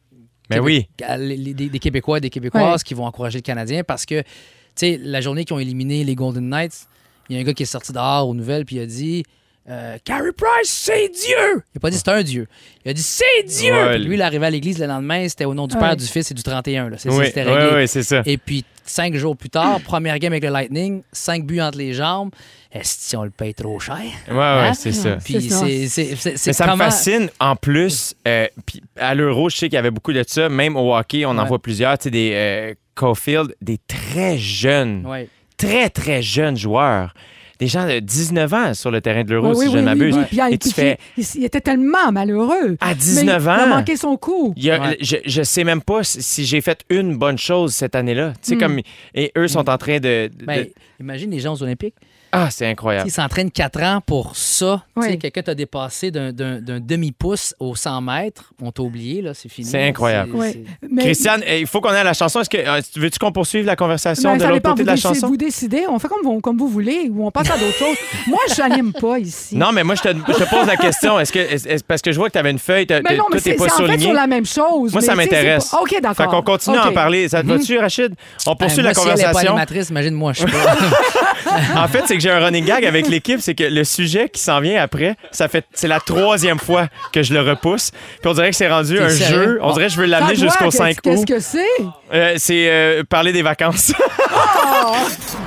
Mais 0.50 0.58
Québec- 0.58 0.64
oui. 1.00 1.06
à- 1.06 1.18
les- 1.18 1.38
les- 1.38 1.54
des, 1.54 1.70
des 1.70 1.80
Québécois 1.80 2.18
et 2.18 2.22
des 2.22 2.30
Québécoises 2.30 2.84
qui 2.84 2.94
vont 2.94 3.06
encourager 3.06 3.38
le 3.40 3.44
Canadien 3.44 3.84
parce 3.86 4.06
que, 4.06 4.22
tu 4.22 4.28
sais, 4.76 5.00
la 5.02 5.22
journée 5.22 5.46
qu'ils 5.46 5.56
ont 5.56 5.60
éliminé 5.60 6.04
les 6.04 6.16
Golden 6.16 6.50
Knights, 6.50 6.88
il 7.32 7.36
y 7.36 7.40
a 7.40 7.42
un 7.42 7.46
gars 7.46 7.54
qui 7.54 7.64
est 7.64 7.66
sorti 7.66 7.92
dehors 7.94 8.28
aux 8.28 8.34
nouvelles 8.36 8.66
puis 8.66 8.76
il 8.78 8.82
a 8.82 8.86
dit 8.86 9.24
euh, 9.70 9.98
Carey 10.04 10.32
Price, 10.36 10.70
c'est 10.70 11.08
Dieu! 11.10 11.64
Il 11.74 11.78
a 11.78 11.80
pas 11.80 11.92
dit 11.92 11.98
c'est 11.98 12.10
un 12.10 12.24
Dieu. 12.24 12.48
Il 12.84 12.90
a 12.90 12.94
dit 12.94 13.02
c'est 13.04 13.44
Dieu! 13.46 13.72
Ouais, 13.72 13.96
Puis 13.96 14.06
lui, 14.06 14.16
il 14.16 14.22
arrivait 14.24 14.48
à 14.48 14.50
l'église 14.50 14.80
le 14.80 14.88
lendemain, 14.88 15.28
c'était 15.30 15.46
au 15.46 15.54
nom 15.54 15.68
du 15.68 15.76
Ouais. 15.76 15.82
Père, 15.82 15.96
du 15.96 16.06
Fils 16.06 16.32
et 16.32 16.34
du 16.34 16.42
31. 16.42 16.90
Là. 16.90 16.98
C'est, 16.98 17.10
Oui, 17.10 17.26
c'était 17.28 17.46
oui, 17.46 17.54
réglé. 17.54 17.76
oui, 17.78 17.88
c'est 17.88 18.02
ça. 18.02 18.24
Et 18.26 18.38
puis, 18.40 18.66
cinq 18.84 19.14
jours 19.16 19.38
plus 19.38 19.52
tard, 19.52 19.80
première 19.82 20.18
game 20.18 20.34
avec 20.34 20.44
le 20.44 20.50
Lightning, 20.50 21.04
cinq 21.12 21.46
buts 21.46 21.62
entre 21.62 21.78
les 21.78 21.94
jambes. 21.94 22.32
Est-ce 22.72 23.16
qu'on 23.16 23.24
le 23.24 23.30
paye 23.30 23.54
trop 23.54 23.80
cher? 23.80 23.98
Ouais, 24.30 24.34
ouais, 24.36 24.40
Hein? 24.42 24.74
c'est 24.74 24.94
ça. 24.94 25.18
Puis 25.24 25.50
ça. 25.52 25.60
c'est, 25.60 25.88
c'est, 25.88 26.16
c'est, 26.16 26.38
c'est 26.38 26.50
Mais 26.50 26.54
ça 26.54 26.74
me 26.74 26.78
fascine. 26.78 27.30
En 27.40 27.56
plus, 27.56 28.16
euh, 28.28 28.48
puis 28.66 28.82
à 28.98 29.14
l'Euro, 29.14 29.50
je 29.50 29.58
sais 29.58 29.68
qu'il 29.68 29.76
y 29.76 29.78
avait 29.80 29.92
beaucoup 29.92 30.12
de 30.12 30.24
ça. 30.28 30.50
Même 30.50 30.76
au 30.76 30.96
hockey, 30.96 31.24
on 31.26 31.30
en 31.32 31.44
Ouais. 31.44 31.48
voit 31.48 31.62
plusieurs. 31.62 31.98
Tu 32.00 32.06
sais, 32.06 32.10
des 32.10 32.32
euh, 32.34 32.74
Caulfield, 32.96 33.56
des 33.62 33.78
très 33.88 34.40
jeunes, 34.40 35.06
Ouais. 35.06 35.28
Très, 35.68 35.90
très 35.90 36.22
jeunes 36.22 36.58
joueurs. 36.58 37.14
Des 37.60 37.68
gens 37.68 37.88
de 37.88 38.00
19 38.00 38.54
ans 38.56 38.74
sur 38.74 38.90
le 38.90 39.02
terrain 39.02 39.24
de 39.24 39.30
l'Euro, 39.32 39.50
Oui, 39.50 39.56
si 39.56 39.66
oui, 39.68 39.72
je 39.74 39.78
ne 39.78 39.84
m'abuse. 39.84 40.16
oui, 40.16 40.22
oui. 40.22 40.28
Puis, 40.48 40.54
Et 40.54 40.58
tu 40.58 40.70
fais, 40.72 40.98
il, 41.16 41.24
il 41.36 41.44
était 41.46 41.62
tellement 41.62 42.12
malheureux. 42.12 42.76
à 42.82 42.90
Mais 42.90 42.96
19 42.96 43.24
Il 43.44 43.48
a 43.50 43.64
ans, 43.66 43.68
manqué 43.68 43.96
son 43.98 44.18
coup. 44.18 44.54
il 44.58 44.64
y 44.64 44.72
a- 44.72 44.80
Ouais. 44.82 44.98
je, 45.00 45.18
je 45.24 45.44
sais 45.44 45.64
même 45.64 45.82
pas 45.84 46.04
si, 46.04 46.24
si 46.24 46.46
j'ai 46.46 46.60
fait 46.62 46.84
une 46.90 47.18
bonne 47.18 47.38
chose 47.38 47.76
cette 47.76 47.94
année-là. 47.96 48.34
Tu 48.42 48.50
sais, 48.50 48.56
Hmm. 48.56 48.60
comme, 48.60 48.80
et 49.14 49.32
eux 49.38 49.48
sont 49.48 49.70
en 49.70 49.78
train 49.78 50.00
de... 50.00 50.32
de- 50.36 50.46
Ben, 50.46 50.64
de- 50.64 50.74
imagine 51.00 51.30
les 51.30 51.40
gens 51.40 51.54
aux 51.54 51.62
Olympiques. 51.62 51.94
Ah, 52.32 52.48
c'est 52.50 52.66
incroyable. 52.68 53.08
Ils 53.08 53.12
s'entraînent 53.12 53.52
4 53.52 53.84
ans 53.84 54.02
pour 54.06 54.36
ça. 54.36 54.84
Tu 54.96 55.04
sais, 55.04 55.10
Oui. 55.10 55.20
Quelqu'un 55.20 55.42
t'a 55.42 55.56
dépassé 55.56 56.12
d'un, 56.12 56.32
demi-pouce 56.32 57.54
au 57.60 57.76
100 57.76 58.02
mètres. 58.02 58.52
On 58.62 58.72
t'a 58.72 58.82
oublié, 58.84 59.22
là, 59.22 59.34
c'est 59.34 59.50
fini. 59.50 59.68
C'est 59.68 59.84
incroyable. 59.88 60.32
Oui. 60.34 60.64
Mais- 60.90 61.04
Christiane, 61.04 61.42
eh, 61.46 61.60
il 61.62 61.68
faut 61.68 61.82
qu'on 61.82 61.94
ait 61.94 62.04
la 62.04 62.14
chanson. 62.14 62.42
Est-ce 62.42 62.50
que 62.50 62.58
euh, 62.58 62.82
veux-tu 62.96 63.20
qu'on 63.20 63.32
poursuive 63.32 63.66
la 63.66 63.76
conversation 63.76 64.32
Ben, 64.32 64.38
de 64.38 64.44
l'autre 64.46 64.62
côté 64.70 64.82
vous, 64.84 64.88
de 64.88 64.92
la 64.92 64.96
chanson? 64.96 65.28
vous 65.28 65.38
décidez, 65.38 65.86
on 65.90 66.00
fait 66.00 66.08
comme 66.08 66.24
vous, 66.24 66.40
comme 66.42 66.58
vous 66.58 66.68
voulez, 66.68 67.10
ou 67.12 67.26
on 67.26 67.32
passe 67.32 67.50
à 67.52 67.58
d'autres 67.58 67.78
choses. 67.78 67.98
Moi, 68.28 68.40
je 68.56 68.62
n'anime 68.62 68.94
pas 68.94 69.20
ici. 69.20 69.56
Non, 69.58 69.72
mais 69.72 69.84
moi, 69.84 69.96
je 69.96 70.02
te, 70.02 70.08
je 70.10 70.34
te 70.44 70.50
pose 70.50 70.68
la 70.68 70.78
question. 70.78 71.20
Est-ce 71.20 71.32
que, 71.32 71.40
est- 71.40 71.84
parce 71.86 72.02
que 72.02 72.12
je 72.12 72.18
vois 72.18 72.28
que 72.28 72.34
tu 72.34 72.40
avais 72.40 72.52
une 72.52 72.60
feuille, 72.60 72.86
t'as- 72.88 73.02
mais 73.02 73.18
non, 73.18 73.26
mais 73.32 73.40
c'est 73.40 73.54
pas 73.56 73.66
en 73.66 73.88
fait 73.88 74.00
sur 74.00 74.14
la 74.14 74.28
même 74.28 74.46
chose. 74.46 74.92
Moi, 74.92 75.02
mais 75.02 75.02
ça 75.02 75.12
tu 75.14 75.18
m'intéresse. 75.18 75.70
pas- 75.70 75.82
OK, 75.82 75.90
Fait 75.90 76.02
d'accord. 76.02 76.28
qu'on 76.30 76.42
continue 76.42 76.78
à 76.78 76.88
en 76.88 76.94
parler. 76.94 77.28
Ça 77.30 77.42
te 77.42 77.48
va-tu, 77.48 77.78
Rachid? 77.78 78.14
On 78.48 78.56
poursuit 78.56 78.78
Ben, 78.78 78.84
la 78.84 78.94
moi, 78.94 78.94
si 78.94 79.02
elle 79.02 79.08
est 79.08 79.16
pas 79.16 79.20
conversation. 79.32 79.50
animatrice, 79.52 79.90
imagine-moi, 79.90 80.34
je 80.34 80.40
suis 80.42 80.52
pas. 81.76 81.84
En 81.84 81.88
fait, 81.88 82.04
c'est 82.06 82.16
que 82.22 82.30
j'ai 82.30 82.32
un 82.32 82.40
running 82.44 82.66
gag 82.66 82.86
avec 82.86 83.08
l'équipe, 83.08 83.40
c'est 83.42 83.56
que 83.56 83.64
le 83.64 83.84
sujet 83.84 84.30
qui 84.30 84.40
s'en 84.42 84.60
vient 84.60 84.82
après, 84.82 85.16
ça 85.32 85.48
fait 85.48 85.66
c'est 85.74 85.88
la 85.88 86.00
troisième 86.00 86.60
fois 86.60 86.88
que 87.12 87.24
je 87.24 87.34
le 87.34 87.42
repousse. 87.42 87.92
Puis 88.22 88.30
on 88.30 88.34
dirait 88.34 88.50
que 88.52 88.56
c'est 88.56 88.70
rendu 88.70 89.00
un 89.00 89.10
sérieux? 89.10 89.44
jeu. 89.44 89.60
On 89.62 89.74
dirait 89.74 89.88
que 89.88 89.94
je 89.94 89.98
veux 89.98 90.06
l'amener 90.06 90.36
jusqu'au 90.36 90.66
qu'est-ce- 90.66 90.78
5 90.78 91.02
Qu'est-ce 91.02 91.22
août. 91.22 91.28
que 91.28 91.40
c'est? 91.40 91.66
Euh, 92.14 92.34
c'est 92.38 92.70
euh, 92.70 93.04
parler 93.08 93.32
des 93.34 93.42
vacances. 93.42 93.94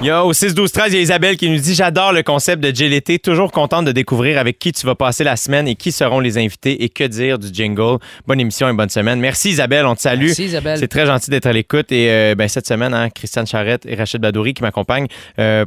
Il 0.01 0.07
y 0.09 0.11
a 0.11 0.25
au 0.25 0.33
6 0.33 0.55
12 0.55 0.71
13, 0.73 0.93
il 0.93 0.97
y 0.97 0.99
a 0.99 1.03
Isabelle 1.03 1.37
qui 1.37 1.49
nous 1.49 1.59
dit 1.59 1.75
j'adore 1.75 2.13
le 2.13 2.23
concept 2.23 2.63
de 2.63 2.75
JLT, 2.75 3.21
toujours 3.23 3.53
contente 3.53 3.85
de 3.85 3.93
découvrir 3.93 4.39
avec 4.39 4.59
qui 4.59 4.73
tu 4.73 4.85
vas 4.87 4.95
passer 4.95 5.25
la 5.25 5.37
semaine 5.37 5.69
et 5.69 5.75
qui 5.77 5.93
seront 5.93 6.21
les 6.21 6.37
invités 6.39 6.83
et 6.85 6.89
que 6.89 7.05
dire 7.05 7.39
du 7.39 7.49
jingle. 7.53 7.99
Bonne 8.27 8.41
émission 8.41 8.69
et 8.69 8.73
bonne 8.73 8.89
semaine. 8.89 9.21
Merci 9.21 9.51
Isabelle, 9.51 9.87
on 9.87 9.95
te 9.95 10.01
salue. 10.03 10.27
Merci, 10.27 10.45
Isabelle. 10.47 10.79
C'est 10.79 10.89
très 10.89 11.07
gentil 11.07 11.31
d'être 11.31 11.47
à 11.47 11.53
l'écoute 11.53 11.91
et 11.93 12.11
euh, 12.11 12.35
ben, 12.35 12.49
cette 12.49 12.67
semaine, 12.67 12.93
hein, 12.93 13.09
Christiane 13.11 13.47
Charrette 13.47 13.87
et 13.87 13.95
Rachid 13.95 14.21
Badouri 14.21 14.55
qui 14.55 14.63
m'accompagnent 14.63 15.07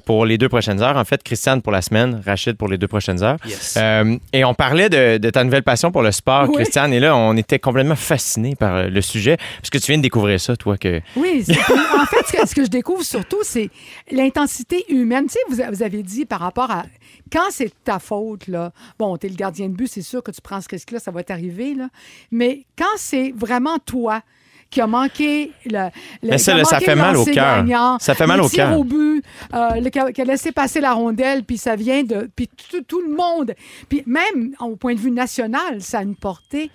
pour 0.06 0.26
les 0.26 0.38
deux 0.38 0.50
prochaines 0.50 0.82
heures. 0.82 0.97
En 0.98 1.06
fait, 1.06 1.24
Christiane 1.24 1.62
pour 1.62 1.72
la 1.72 1.82
semaine, 1.82 2.22
Rachid 2.26 2.58
pour 2.58 2.68
les 2.68 2.78
deux 2.78 2.88
prochaines 2.88 3.24
heures. 3.24 3.38
Yes. 3.46 3.76
Euh, 3.78 4.18
et 4.34 4.44
on 4.44 4.54
parlait 4.54 4.90
de, 4.90 5.18
de 5.18 5.30
ta 5.30 5.44
nouvelle 5.44 5.64
passion 5.64 5.92
pour 5.92 6.02
le 6.02 6.12
sport, 6.12 6.50
Oui. 6.50 6.56
Christiane. 6.56 6.94
Et 6.94 7.00
là, 7.00 7.16
on 7.16 7.36
était 7.38 7.60
complètement 7.60 7.96
fascinés 7.96 8.56
par 8.56 8.76
euh, 8.76 8.88
le 8.88 9.02
sujet. 9.02 9.38
Parce 9.62 9.70
que 9.70 9.78
tu 9.78 9.92
viens 9.92 9.98
de 9.98 10.04
découvrir 10.04 10.40
ça, 10.40 10.56
toi, 10.56 10.78
que. 10.78 11.02
Oui, 11.16 11.44
en 11.50 12.06
fait, 12.06 12.28
ce 12.28 12.32
que, 12.34 12.48
ce 12.48 12.56
que 12.56 12.64
je 12.64 12.70
découvre 12.70 13.04
surtout, 13.04 13.40
c'est 13.44 13.70
l'intensité 14.12 14.86
humaine. 14.90 15.26
Tu 15.28 15.34
sais, 15.34 15.40
vous, 15.50 15.76
vous 15.76 15.84
avez 15.84 16.04
dit 16.04 16.26
par 16.26 16.40
rapport 16.40 16.72
à 16.72 16.84
quand 17.32 17.50
c'est 17.52 17.72
ta 17.84 18.00
faute, 18.00 18.48
là, 18.48 18.72
bon, 18.98 19.18
tu 19.18 19.28
es 19.28 19.30
le 19.30 19.36
gardien 19.36 19.68
de 19.70 19.74
but, 19.76 19.88
c'est 19.88 20.02
sûr 20.02 20.24
que 20.24 20.32
tu 20.32 20.42
prends 20.42 20.62
ce 20.62 20.68
risque-là, 20.70 21.00
ça 21.00 21.12
va 21.12 21.24
t'arriver, 21.24 21.74
là. 21.74 21.90
Mais 22.32 22.66
quand 22.78 22.86
c'est 22.98 23.34
vraiment 23.36 23.78
toi 23.80 24.22
qui 24.70 24.82
a 24.82 24.88
manqué 24.88 25.52
le, 25.66 25.86
le- 26.22 26.30
Mais 26.30 26.38
ça, 26.38 26.54
qui 26.54 26.60
a 26.60 26.66
ça 26.66 26.76
manqué 26.76 26.86
fait 26.86 26.96
mal 26.96 27.16
au 27.18 27.26
cœur. 27.26 27.64
Ça 28.02 28.16
fait 28.16 28.28
mal 28.28 28.42
au 28.42 28.50
cœur. 28.50 28.78
au 28.80 28.84
but, 28.84 29.24
euh, 29.54 29.90
qui, 29.90 30.00
a, 30.00 30.12
qui 30.12 30.24
laissé 30.24 30.52
passer 30.52 30.82
la 30.82 30.94
rondelle, 30.94 31.44
puis 31.44 31.58
ça 31.58 31.76
vient 31.76 32.04
de. 32.04 32.30
Puis 32.36 32.50
tout, 32.70 32.82
tout 32.82 33.02
le 33.02 33.16
monde. 33.16 33.54
Puis 33.90 34.04
même 34.06 34.54
au 34.60 34.76
point 34.76 34.94
de 34.94 35.00
vue 35.00 35.12
national, 35.12 35.82
ça 35.82 36.00
a 36.00 36.04
une 36.04 36.16
portée. 36.16 36.70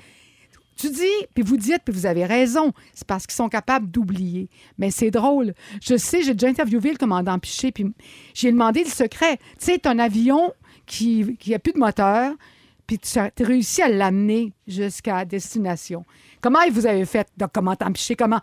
Tu 0.75 0.89
dis, 0.91 1.03
puis 1.35 1.45
vous 1.45 1.59
dites, 1.59 1.81
puis 1.85 1.95
vous 1.95 2.07
avez 2.07 2.25
raison, 2.25 2.73
c'est 2.95 3.07
parce 3.07 3.27
qu'ils 3.27 3.37
sont 3.37 3.49
capables 3.51 3.89
d'oublier. 3.91 4.49
Mais 4.79 4.91
c'est 4.91 5.11
drôle. 5.11 5.53
Je 5.83 5.97
sais, 5.97 6.23
j'ai 6.23 6.33
déjà 6.35 6.49
interviewé 6.49 6.91
le 6.93 6.97
commandant 6.97 7.39
Piché, 7.39 7.71
puis 7.73 7.93
j'ai 8.35 8.51
demandé 8.51 8.83
le 8.83 8.91
secret. 8.91 9.37
Tu 9.59 9.67
sais, 9.67 9.79
ton 9.79 9.99
avion 9.99 10.53
qui 10.87 11.37
n'a 11.47 11.59
plus 11.59 11.73
de 11.75 11.79
moteur, 11.79 12.33
puis 12.87 12.99
tu 12.99 13.19
as 13.19 13.31
réussi 13.39 13.83
à 13.83 13.89
l'amener 13.91 14.53
jusqu'à 14.67 15.25
destination. 15.25 16.05
Comment 16.43 16.59
vous 16.71 16.87
avez 16.87 17.07
fait, 17.07 17.29
commandant 17.53 17.93
Piché? 17.93 18.17
Comment? 18.17 18.41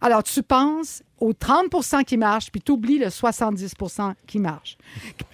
Alors, 0.00 0.22
tu 0.22 0.42
penses 0.42 1.02
aux 1.20 1.32
30 1.32 2.04
qui 2.06 2.16
marchent, 2.16 2.50
puis 2.50 2.60
tu 2.60 2.72
oublies 2.72 2.98
le 2.98 3.10
70 3.10 3.74
qui 4.26 4.38
marche. 4.38 4.76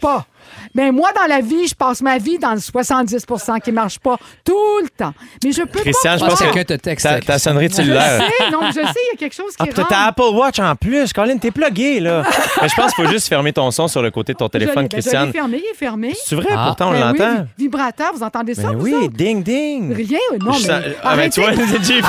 Pas. 0.00 0.26
Mais 0.74 0.92
moi, 0.92 1.10
dans 1.14 1.26
la 1.26 1.40
vie, 1.40 1.66
je 1.66 1.74
passe 1.74 2.02
ma 2.02 2.18
vie 2.18 2.38
dans 2.38 2.52
le 2.52 2.60
70 2.60 3.26
qui 3.64 3.72
marche 3.72 3.98
pas 3.98 4.16
tout 4.44 4.54
le 4.82 4.88
temps. 4.90 5.14
Mais 5.44 5.52
je 5.52 5.62
peux 5.62 5.80
Christian, 5.80 6.14
je 6.14 6.20
pas 6.20 6.26
pense 6.28 6.34
croire. 6.36 6.50
que 6.50 6.54
Quelqu'un 6.54 6.76
te 6.76 6.80
texte. 6.80 7.08
ta, 7.26 7.38
sonnerie 7.38 7.66
de 7.68 7.72
Je 7.72 7.76
cellulaire. 7.76 8.22
sais, 8.38 8.50
non, 8.50 8.60
je 8.68 8.72
sais, 8.74 8.80
il 8.80 9.12
y 9.12 9.14
a 9.14 9.18
quelque 9.18 9.34
chose 9.34 9.56
qui 9.56 9.62
Ah, 9.62 9.66
t'as 9.66 9.84
ta 9.84 9.96
rentre. 9.96 10.08
Apple 10.08 10.34
Watch 10.36 10.58
en 10.60 10.76
plus. 10.76 11.12
Colin, 11.12 11.38
t'es 11.38 11.50
plugué, 11.50 12.00
là. 12.00 12.22
Mais 12.62 12.68
je 12.68 12.74
pense 12.74 12.92
qu'il 12.94 13.04
faut 13.04 13.10
juste 13.10 13.28
fermer 13.28 13.52
ton 13.52 13.70
son 13.70 13.88
sur 13.88 14.02
le 14.02 14.10
côté 14.10 14.32
de 14.34 14.38
ton 14.38 14.48
Je 14.52 14.58
l'ai- 14.58 14.66
téléphone, 14.66 14.88
ben, 14.88 15.00
je 15.02 15.10
fermé, 15.32 15.62
il 15.64 15.70
est 15.70 15.74
fermé. 15.76 16.14
C'est 16.24 16.36
vrai, 16.36 16.48
Ah. 16.52 16.64
pourtant, 16.66 16.88
on 16.88 16.92
Ben 16.92 17.12
oui, 17.12 17.18
l'entend. 17.18 17.34
vi- 17.58 17.64
vibrateur, 17.64 18.12
vous 18.14 18.22
entendez 18.22 18.54
ça, 18.54 18.68
Ben 18.68 18.76
vous 18.76 18.84
oui, 18.84 18.94
autres? 18.94 19.14
ding, 19.16 19.42
ding. 19.42 19.92
Rien, 19.94 20.18
non, 20.40 20.52
Je 20.52 20.66
mais... 20.68 20.74
sens- 20.74 20.94
Ah, 21.02 21.16
ben, 21.16 21.30
tu 21.30 21.40
vois, 21.40 21.48
arrêtez. 21.50 21.82
JP. 21.82 22.04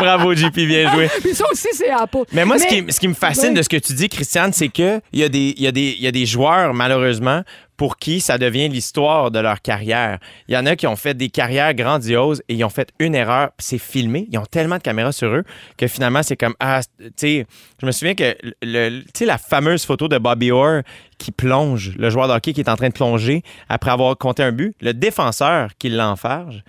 Bravo, 0.00 0.34
JP, 0.34 0.66
bien 0.66 0.87
joué. 0.92 1.08
Puis 1.20 1.34
ça 1.34 1.44
aussi, 1.50 1.68
c'est 1.72 1.90
Apple. 1.90 2.24
Mais 2.32 2.44
moi, 2.44 2.58
ce, 2.58 2.66
qui, 2.66 2.84
ce 2.92 3.00
qui 3.00 3.08
me 3.08 3.14
fascine 3.14 3.50
Oui. 3.50 3.54
de 3.54 3.62
ce 3.62 3.68
que 3.68 3.76
tu 3.76 3.92
dis, 3.94 4.08
Christiane, 4.08 4.52
c'est 4.52 4.68
qu'il 4.68 5.00
y, 5.12 5.22
a 5.22 5.28
des- 5.28 5.54
il 5.56 5.62
y, 5.62 5.66
a 5.66 5.72
des- 5.72 5.94
il 5.96 6.02
y 6.02 6.06
a 6.06 6.12
des 6.12 6.26
joueurs, 6.26 6.74
malheureusement, 6.74 7.42
pour 7.76 7.96
qui 7.96 8.18
ça 8.20 8.38
devient 8.38 8.68
l'histoire 8.68 9.30
de 9.30 9.38
leur 9.38 9.62
carrière. 9.62 10.18
Il 10.48 10.54
y 10.54 10.58
en 10.58 10.66
a 10.66 10.74
qui 10.74 10.88
ont 10.88 10.96
fait 10.96 11.14
des 11.14 11.28
carrières 11.28 11.72
grandioses 11.74 12.42
et 12.48 12.54
ils 12.54 12.64
ont 12.64 12.68
fait 12.70 12.88
une 12.98 13.14
erreur, 13.14 13.50
c'est 13.60 13.78
filmé. 13.78 14.26
Ils 14.32 14.38
ont 14.38 14.46
tellement 14.46 14.78
de 14.78 14.82
caméras 14.82 15.12
sur 15.12 15.28
eux 15.28 15.44
que 15.76 15.86
finalement, 15.86 16.24
c'est 16.24 16.36
comme. 16.36 16.54
Ah, 16.58 16.80
tu 16.98 17.04
sais, 17.14 17.46
je 17.80 17.86
me 17.86 17.92
souviens 17.92 18.14
que 18.16 18.36
le, 18.62 19.02
la 19.20 19.38
fameuse 19.38 19.84
photo 19.84 20.08
de 20.08 20.18
Bobby 20.18 20.50
Orr 20.50 20.82
qui 21.18 21.30
plonge, 21.30 21.92
le 21.96 22.10
joueur 22.10 22.26
de 22.26 22.32
hockey 22.32 22.52
qui 22.52 22.60
est 22.62 22.68
en 22.68 22.74
train 22.76 22.88
de 22.88 22.92
plonger 22.94 23.42
après 23.68 23.92
avoir 23.92 24.16
compté 24.18 24.42
un 24.42 24.50
but, 24.52 24.74
le 24.80 24.92
défenseur 24.92 25.70
qui 25.78 25.88
l'enfarge. 25.88 26.64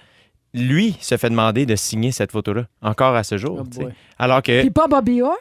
Lui 0.53 0.95
se 0.99 1.15
fait 1.17 1.29
demander 1.29 1.65
de 1.65 1.75
signer 1.75 2.11
cette 2.11 2.31
photo-là, 2.31 2.65
encore 2.81 3.15
à 3.15 3.23
ce 3.23 3.37
jour. 3.37 3.59
Oh 3.63 3.67
tu. 3.71 3.85
Alors 4.17 4.41
que 4.41 4.61
Puis 4.61 4.71
pas 4.71 4.87
Bobby 4.87 5.21
Orr? 5.21 5.37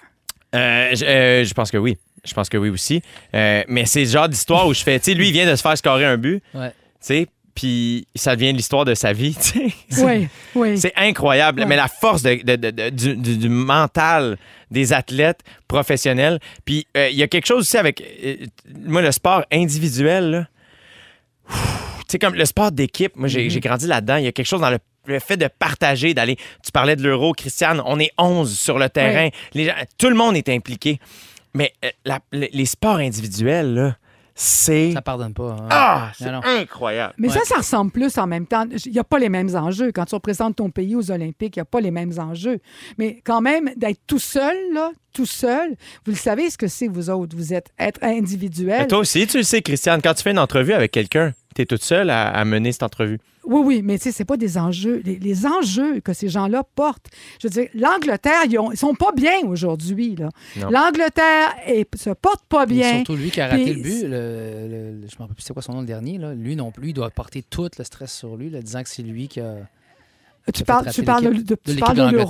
euh, 0.55 0.95
je, 0.95 1.05
euh, 1.05 1.45
je 1.45 1.55
pense 1.55 1.71
que 1.71 1.79
oui. 1.79 1.97
Je 2.25 2.35
pense 2.35 2.49
que 2.49 2.57
oui 2.59 2.69
aussi. 2.69 3.01
Euh, 3.35 3.63
mais 3.69 3.87
c'est 3.87 4.01
le 4.01 4.07
genre 4.11 4.29
d'histoire 4.29 4.67
où 4.67 4.75
je 4.75 4.83
fais, 4.83 4.99
tu 4.99 5.07
sais, 5.07 5.15
lui, 5.15 5.29
il 5.29 5.33
vient 5.33 5.49
de 5.51 5.55
se 5.57 5.63
faire 5.63 5.79
scorer 5.79 6.05
un 6.05 6.17
but, 6.19 6.43
tu 6.53 6.59
Ouais. 6.59 6.73
sais, 7.01 7.27
puis 7.55 8.07
ça 8.15 8.37
devient 8.37 8.53
l'histoire 8.53 8.85
de 8.85 8.95
sa 8.95 9.13
vie, 9.13 9.35
tu 9.41 9.71
sais. 9.89 10.05
Oui, 10.05 10.29
oui. 10.55 10.79
C'est 10.79 10.93
incroyable. 10.97 11.61
Ouais. 11.61 11.67
Mais 11.67 11.77
la 11.77 11.89
force 11.89 12.23
de- 12.23 12.43
de- 12.43 12.57
de- 12.57 12.71
de- 12.71 12.91
du, 12.91 13.17
du- 13.17 13.37
du 13.39 13.49
mental 13.49 14.37
des 14.71 14.93
athlètes 14.93 15.41
professionnels. 15.69 16.39
Puis 16.65 16.87
euh, 16.97 17.09
il 17.09 17.17
y 17.17 17.23
a 17.23 17.29
quelque 17.29 17.47
chose 17.47 17.61
aussi 17.61 17.79
avec, 17.79 18.03
euh, 18.25 18.37
moi, 18.85 19.01
le 19.01 19.11
sport 19.13 19.45
individuel, 19.53 20.31
là. 20.31 20.47
Ouh, 21.51 21.55
Tu 22.01 22.05
sais, 22.13 22.19
comme 22.19 22.35
le 22.35 22.45
sport 22.45 22.73
d'équipe, 22.73 23.17
moi, 23.17 23.29
j'ai 23.29 23.49
j'ai 23.51 23.61
grandi 23.61 23.87
là-dedans. 23.87 24.17
Il 24.17 24.25
y 24.25 24.29
a 24.29 24.33
quelque 24.33 24.47
chose 24.47 24.61
dans 24.61 24.71
le, 24.71 24.79
le 25.09 25.19
fait 25.19 25.37
de 25.37 25.49
partager, 25.59 26.15
d'aller. 26.15 26.37
Tu 26.65 26.71
parlais 26.73 26.97
de 26.97 27.03
l'euro, 27.03 27.33
Christiane, 27.33 27.83
on 27.85 27.99
est 27.99 28.13
11 28.19 28.57
sur 28.59 28.79
le 28.79 28.89
terrain. 28.89 29.29
Les 29.55 29.67
gens- 29.67 29.75
tout 29.99 30.09
le 30.09 30.17
monde 30.17 30.37
est 30.37 30.49
impliqué. 30.49 31.01
Mais 31.55 31.73
euh, 31.85 31.89
la- 32.05 32.21
les 32.33 32.51
les 32.53 32.67
sports 32.67 32.97
individuels, 32.97 33.75
là, 33.75 33.97
c'est. 34.35 34.93
Ça 34.93 35.03
pardonne 35.03 35.33
pas. 35.35 35.57
hein. 35.59 35.67
Ah, 35.71 36.13
c'est 36.17 36.27
Non, 36.27 36.33
non. 36.35 36.41
incroyable. 36.45 37.15
Mais 37.19 37.29
Ouais. 37.29 37.35
ça, 37.35 37.41
ça 37.45 37.57
ressemble 37.57 37.91
plus 37.91 38.17
en 38.19 38.27
même 38.29 38.47
temps. 38.47 38.65
Il 38.87 38.93
n'y 38.93 38.99
a 38.99 39.05
pas 39.05 39.19
les 39.19 39.29
mêmes 39.31 39.55
enjeux. 39.57 39.91
Quand 39.91 40.05
tu 40.05 40.15
représentes 40.15 40.57
ton 40.57 40.71
pays 40.71 40.95
aux 40.95 41.11
Olympiques, 41.11 41.57
il 41.57 41.59
n'y 41.59 41.63
a 41.63 41.65
pas 41.65 41.81
les 41.81 41.91
mêmes 41.91 42.13
enjeux. 42.19 42.61
Mais 42.99 43.21
quand 43.25 43.41
même, 43.41 43.71
d'être 43.77 43.99
tout 44.07 44.21
seul, 44.21 44.57
là, 44.73 44.93
tout 45.13 45.27
seul, 45.27 45.71
vous 46.05 46.13
le 46.13 46.17
savez 46.19 46.51
ce 46.51 46.59
que 46.59 46.69
c'est, 46.69 46.87
vous 46.87 47.11
autres. 47.11 47.35
Vous 47.37 47.53
êtes 47.53 47.71
être 47.79 47.99
individuel. 48.03 48.81
Mais 48.83 48.87
toi 48.87 48.99
aussi, 48.99 49.27
tu 49.27 49.39
le 49.39 49.43
sais, 49.43 49.63
Christiane, 49.63 50.01
quand 50.03 50.15
tu 50.15 50.23
fais 50.23 50.31
une 50.31 50.39
entrevue 50.39 50.75
avec 50.75 50.93
quelqu'un, 50.93 51.33
tu 51.59 51.63
es 51.63 51.67
toute 51.67 51.83
seule 51.83 52.11
à, 52.11 52.29
à 52.31 52.45
mener 52.45 52.73
cette 52.73 52.83
entrevue? 52.85 53.19
Oui, 53.45 53.61
oui, 53.65 53.83
mais 53.83 53.97
tu 53.99 54.05
sais, 54.05 54.13
c'est 54.13 54.25
pas 54.27 54.37
des 54.37 54.59
enjeux. 54.59 55.01
Les, 55.05 55.19
les 55.19 55.47
enjeux 55.47 56.01
que 56.01 56.13
ces 56.13 56.29
gens-là 56.29 56.63
portent. 56.75 57.07
Je 57.41 57.49
veux 57.49 57.51
dire, 57.51 57.69
l'Angleterre, 57.75 58.43
ils, 58.45 58.59
ils 58.73 58.77
sont 58.77 58.95
pas 58.95 59.13
bien 59.13 59.41
aujourd'hui. 59.47 60.17
L'Angleterre 60.71 61.55
se 61.97 62.11
porte 62.11 62.45
pas 62.49 62.65
Et 62.65 62.67
bien. 62.67 62.95
surtout 62.97 63.17
lui 63.17 63.31
qui 63.31 63.41
a 63.41 63.49
raté 63.49 63.65
Puis- 63.65 63.75
le 63.75 63.83
but, 63.83 64.03
le, 64.03 64.09
le- 64.09 65.01
le- 65.01 65.09
je 65.09 65.15
me 65.17 65.19
rappelle 65.21 65.35
plus 65.35 65.43
c'est 65.45 65.53
quoi 65.53 65.63
son 65.63 65.73
nom 65.73 65.81
le 65.81 65.87
dernier, 65.87 66.19
là. 66.19 66.35
lui 66.35 66.57
non 66.57 66.71
plus, 66.71 66.89
il 66.91 66.95
doit 66.95 67.11
porter 67.11 67.43
tout 67.43 67.69
le 67.79 67.85
stress 67.85 68.13
sur 68.15 68.37
lui, 68.37 68.51
là, 68.51 68.61
disant 68.61 68.83
que 68.83 68.89
c'est 68.89 69.03
lui 69.03 69.29
qui 69.29 69.41
a, 69.41 69.55
qui 69.55 69.78
Tu 70.53 70.65
parles, 70.65 70.91
tu 70.93 71.03
parles 71.03 71.25
de, 71.35 71.55
tu 71.55 71.77
parles 71.77 71.97
de 71.97 72.03
l'Euro. 72.17 72.29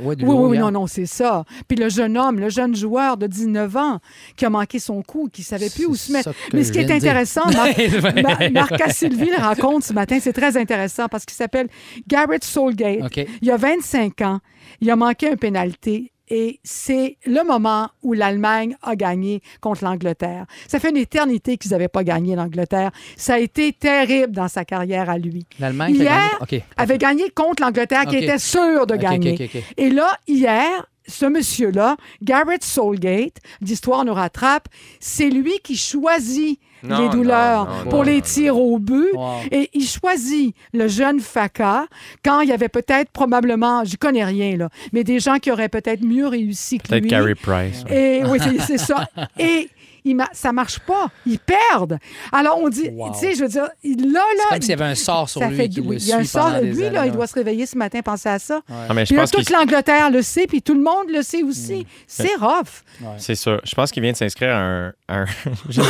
Ouais, 0.00 0.16
Oui, 0.22 0.34
oui, 0.48 0.56
hier. 0.56 0.64
non, 0.66 0.70
non, 0.80 0.86
c'est 0.86 1.06
ça. 1.06 1.44
Puis 1.68 1.76
le 1.76 1.88
jeune 1.88 2.16
homme, 2.18 2.40
le 2.40 2.48
jeune 2.48 2.74
joueur 2.74 3.16
de 3.16 3.26
19 3.26 3.76
ans 3.76 3.98
qui 4.36 4.44
a 4.44 4.50
manqué 4.50 4.78
son 4.78 5.02
coup, 5.02 5.28
qui 5.32 5.42
savait 5.42 5.70
plus 5.70 5.86
où 5.86 5.94
se 5.94 6.12
mettre. 6.12 6.30
Mais 6.52 6.64
ce 6.64 6.72
qui 6.72 6.78
est 6.78 6.90
intéressant, 6.90 7.42
Marc, 7.52 7.78
Ma- 8.22 8.50
Marc 8.50 8.90
Sylvie 8.92 9.30
le 9.36 9.40
raconte 9.42 9.84
ce 9.84 9.92
matin, 9.92 10.18
c'est 10.20 10.32
très 10.32 10.56
intéressant 10.56 11.06
parce 11.08 11.24
qu'il 11.24 11.36
s'appelle 11.36 11.68
Garrett 12.08 12.42
Soulgate. 12.44 13.02
Il 13.42 13.50
a 13.50 13.56
25 13.56 14.20
ans, 14.22 14.40
il 14.80 14.90
a 14.90 14.96
manqué 14.96 15.28
un 15.30 15.36
pénalité 15.36 16.12
et 16.30 16.60
c'est 16.62 17.16
le 17.26 17.44
moment 17.44 17.90
où 18.02 18.12
l'Allemagne 18.12 18.76
a 18.82 18.94
gagné 18.94 19.42
contre 19.60 19.84
l'Angleterre. 19.84 20.46
Ça 20.68 20.78
fait 20.78 20.90
une 20.90 20.96
éternité 20.96 21.56
qu'ils 21.56 21.72
n'avaient 21.72 21.88
pas 21.88 22.04
gagné 22.04 22.36
l'Angleterre. 22.36 22.92
Ça 23.16 23.34
a 23.34 23.38
été 23.38 23.72
terrible 23.72 24.32
dans 24.32 24.48
sa 24.48 24.64
carrière 24.64 25.10
à 25.10 25.18
lui. 25.18 25.44
L'Allemagne 25.58 25.96
Hier, 25.96 26.38
gagné? 26.40 26.64
Avait 26.76 26.98
gagné 26.98 27.30
contre 27.30 27.62
l'Angleterre 27.62 28.06
qui 28.06 28.16
était 28.16 28.38
sûr 28.38 28.86
de 28.86 28.96
gagner. 28.96 29.50
Et 29.76 29.90
là, 29.90 30.16
hier, 30.28 30.86
ce 31.06 31.26
monsieur-là, 31.26 31.96
Garrett 32.22 32.62
Soulgate, 32.62 33.36
d'Histoire 33.60 34.04
nous 34.04 34.14
rattrape, 34.14 34.68
c'est 35.00 35.28
lui 35.30 35.54
qui 35.64 35.76
choisit 35.76 36.60
Non, 36.82 37.02
les 37.02 37.08
douleurs 37.08 37.66
non, 37.66 37.84
non, 37.84 37.90
pour 37.90 37.98
non, 38.00 38.04
les 38.04 38.22
tirs 38.22 38.56
au 38.56 38.78
but. 38.78 39.12
Wow. 39.14 39.40
Et 39.50 39.70
il 39.74 39.86
choisit 39.86 40.54
le 40.72 40.88
jeune 40.88 41.20
Faka 41.20 41.86
quand 42.24 42.40
il 42.40 42.48
y 42.48 42.52
avait 42.52 42.68
peut-être 42.68 43.10
probablement, 43.10 43.84
je 43.84 43.96
connais 43.96 44.24
rien 44.24 44.56
là, 44.56 44.68
mais 44.92 45.02
des 45.04 45.18
gens 45.20 45.38
qui 45.38 45.50
auraient 45.50 45.68
peut-être 45.68 46.02
mieux 46.02 46.26
réussi 46.26 46.78
que 46.78 46.88
Peut-être 46.88 47.02
lui. 47.02 47.10
Carey 47.10 47.34
Price. 47.34 47.84
Et 47.90 48.22
oui, 48.26 48.38
c'est- 48.40 48.60
c'est 48.60 48.78
ça. 48.78 49.08
Et 49.38 49.68
il 50.04 50.16
ma- 50.16 50.28
ça 50.32 50.52
marche 50.52 50.78
pas. 50.80 51.08
Ils 51.26 51.38
perdent. 51.38 51.98
Alors 52.32 52.58
on 52.62 52.68
dit, 52.68 52.88
Wow. 52.92 53.12
tu 53.12 53.18
sais, 53.18 53.34
je 53.34 53.42
veux 53.42 53.48
dire, 53.48 53.68
il- 53.82 54.12
là, 54.12 54.20
C'est 54.30 54.36
là, 54.36 54.44
comme 54.50 54.60
s'il 54.62 54.70
y 54.70 54.72
avait 54.74 54.84
un 54.84 54.94
sort 54.94 55.28
sur 55.28 55.40
ça 55.40 55.48
lui 55.48 55.56
fait, 55.56 55.68
qui 55.68 55.80
oui, 55.80 55.96
le 55.96 56.02
il 56.02 56.06
y 56.08 56.12
a 56.12 56.18
un 56.18 56.24
sort. 56.24 56.50
Lui, 56.60 56.70
années, 56.84 56.90
là, 56.90 57.06
il 57.06 57.12
doit 57.12 57.26
se 57.26 57.34
réveiller 57.34 57.66
ce 57.66 57.76
matin, 57.78 58.00
penser 58.02 58.28
à 58.28 58.38
ça. 58.38 58.60
Non, 58.68 58.94
mais 58.94 59.02
je 59.04 59.06
Puis 59.08 59.16
là, 59.16 59.22
pense 59.22 59.30
qu'il 59.30 59.44
toute 59.44 59.50
l'Angleterre 59.56 60.10
le 60.10 60.22
sait, 60.22 60.46
puis 60.46 60.62
tout 60.62 60.74
le 60.74 60.80
monde 60.82 61.08
le 61.10 61.22
sait 61.22 61.42
aussi. 61.42 61.86
C'est 62.06 62.34
rough. 62.36 62.82
C'est 63.18 63.34
ça. 63.34 63.58
Je 63.64 63.74
pense 63.74 63.90
qu'il 63.90 64.02
vient 64.02 64.12
de 64.12 64.16
s'inscrire 64.16 64.54
à 64.54 64.58
un, 64.58 64.92
un- 65.08 65.24
des, 65.68 65.76
des- 65.76 65.82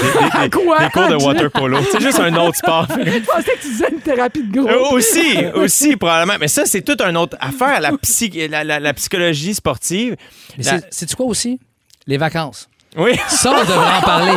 des- 0.42 0.50
quoi? 0.50 0.78
des 0.78 0.90
cours 0.90 1.08
de 1.08 1.14
water 1.24 1.50
polo. 1.50 1.78
C'est 1.92 2.00
juste 2.00 2.18
un 2.20 2.34
autre 2.36 2.56
sport. 2.56 2.86
Je 2.90 3.20
pensais 3.20 3.52
que 3.56 3.60
tu 3.62 3.68
disais 3.68 3.88
une 3.92 4.00
thérapie 4.00 4.42
de 4.44 4.58
Euh, 4.58 4.62
groupe. 4.62 4.92
aussi, 4.92 5.36
aussi, 5.54 5.96
probablement. 5.96 6.38
Mais 6.40 6.48
ça, 6.48 6.64
c'est 6.66 6.82
toute 6.82 7.00
une 7.00 7.16
autre 7.16 7.36
affaire, 7.40 7.80
la, 7.80 7.92
psy- 7.98 8.48
la, 8.48 8.64
la- 8.64 8.80
la 8.80 8.94
psychologie 8.94 9.54
sportive. 9.54 10.16
Mais 10.56 10.64
La- 10.64 10.78
c'est- 10.78 10.86
c'est-tu 10.90 11.16
quoi 11.16 11.26
aussi? 11.26 11.58
Les 12.06 12.16
vacances. 12.16 12.69
Oui. 12.96 13.16
Ça, 13.28 13.52
on 13.52 13.60
devrait 13.60 13.96
en 13.98 14.02
parler. 14.02 14.32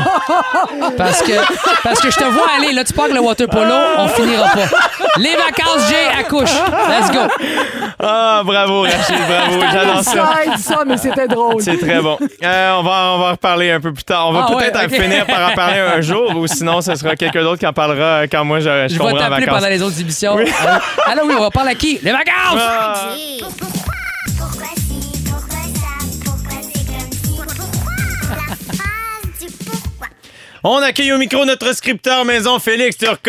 Parce 0.95 1.23
que, 1.23 1.31
parce 1.83 1.99
que 1.99 2.11
je 2.11 2.17
te 2.17 2.23
vois 2.25 2.45
aller, 2.55 2.71
là, 2.71 2.83
tu 2.83 2.93
pars 2.93 3.05
avec 3.05 3.15
le 3.15 3.21
water 3.21 3.47
polo, 3.47 3.73
on 3.97 4.07
finira 4.09 4.43
pas. 4.49 4.59
Les 5.17 5.35
vacances, 5.35 5.89
Jay, 5.89 6.19
accouche. 6.19 6.51
Let's 6.87 7.11
go. 7.11 7.21
Ah, 7.99 8.41
bravo, 8.45 8.81
Rachid, 8.83 9.15
bravo. 9.27 9.59
J'adore 9.71 10.03
ça. 10.03 10.29
Ça, 10.59 10.79
mais 10.85 10.97
c'était 10.97 11.27
drôle. 11.27 11.61
C'est 11.63 11.77
très 11.79 11.99
bon. 11.99 12.17
Euh, 12.43 12.71
on, 12.79 12.83
va, 12.83 12.91
on 13.15 13.17
va 13.19 13.25
en 13.25 13.31
reparler 13.31 13.71
un 13.71 13.79
peu 13.79 13.91
plus 13.91 14.03
tard. 14.03 14.29
On 14.29 14.33
va 14.33 14.45
Ah 14.47 14.53
peut-être 14.55 14.77
ouais, 14.79 14.85
ok. 14.85 15.01
finir 15.01 15.25
par 15.25 15.51
en 15.51 15.55
parler 15.55 15.79
un 15.79 16.01
jour 16.01 16.35
ou 16.35 16.45
sinon, 16.45 16.81
ce 16.81 16.93
sera 16.95 17.15
quelqu'un 17.15 17.41
d'autre 17.41 17.59
qui 17.59 17.65
en 17.67 17.73
parlera 17.73 18.27
quand 18.27 18.45
moi 18.45 18.59
je, 18.59 18.87
je 18.87 18.93
Je 18.93 18.99
vais 18.99 19.03
en 19.05 19.17
t'appeler 19.17 19.45
vacances. 19.45 19.55
pendant 19.55 19.69
les 19.69 19.81
autres 19.81 19.99
émissions. 19.99 20.33
Allô, 20.37 20.45
allô, 21.07 21.21
oui, 21.25 21.33
on 21.37 21.41
va 21.41 21.49
parler 21.49 21.71
à 21.71 21.75
qui? 21.75 21.99
Les 22.03 22.11
vacances! 22.11 22.59
Ah. 22.59 22.93
Pourquoi 24.37 24.67
On 30.65 30.77
accueille 30.77 31.11
au 31.11 31.17
micro 31.17 31.43
notre 31.43 31.75
scripteur 31.75 32.23
maison, 32.23 32.57
Félix 32.57 32.95
Turcotte. 32.97 33.25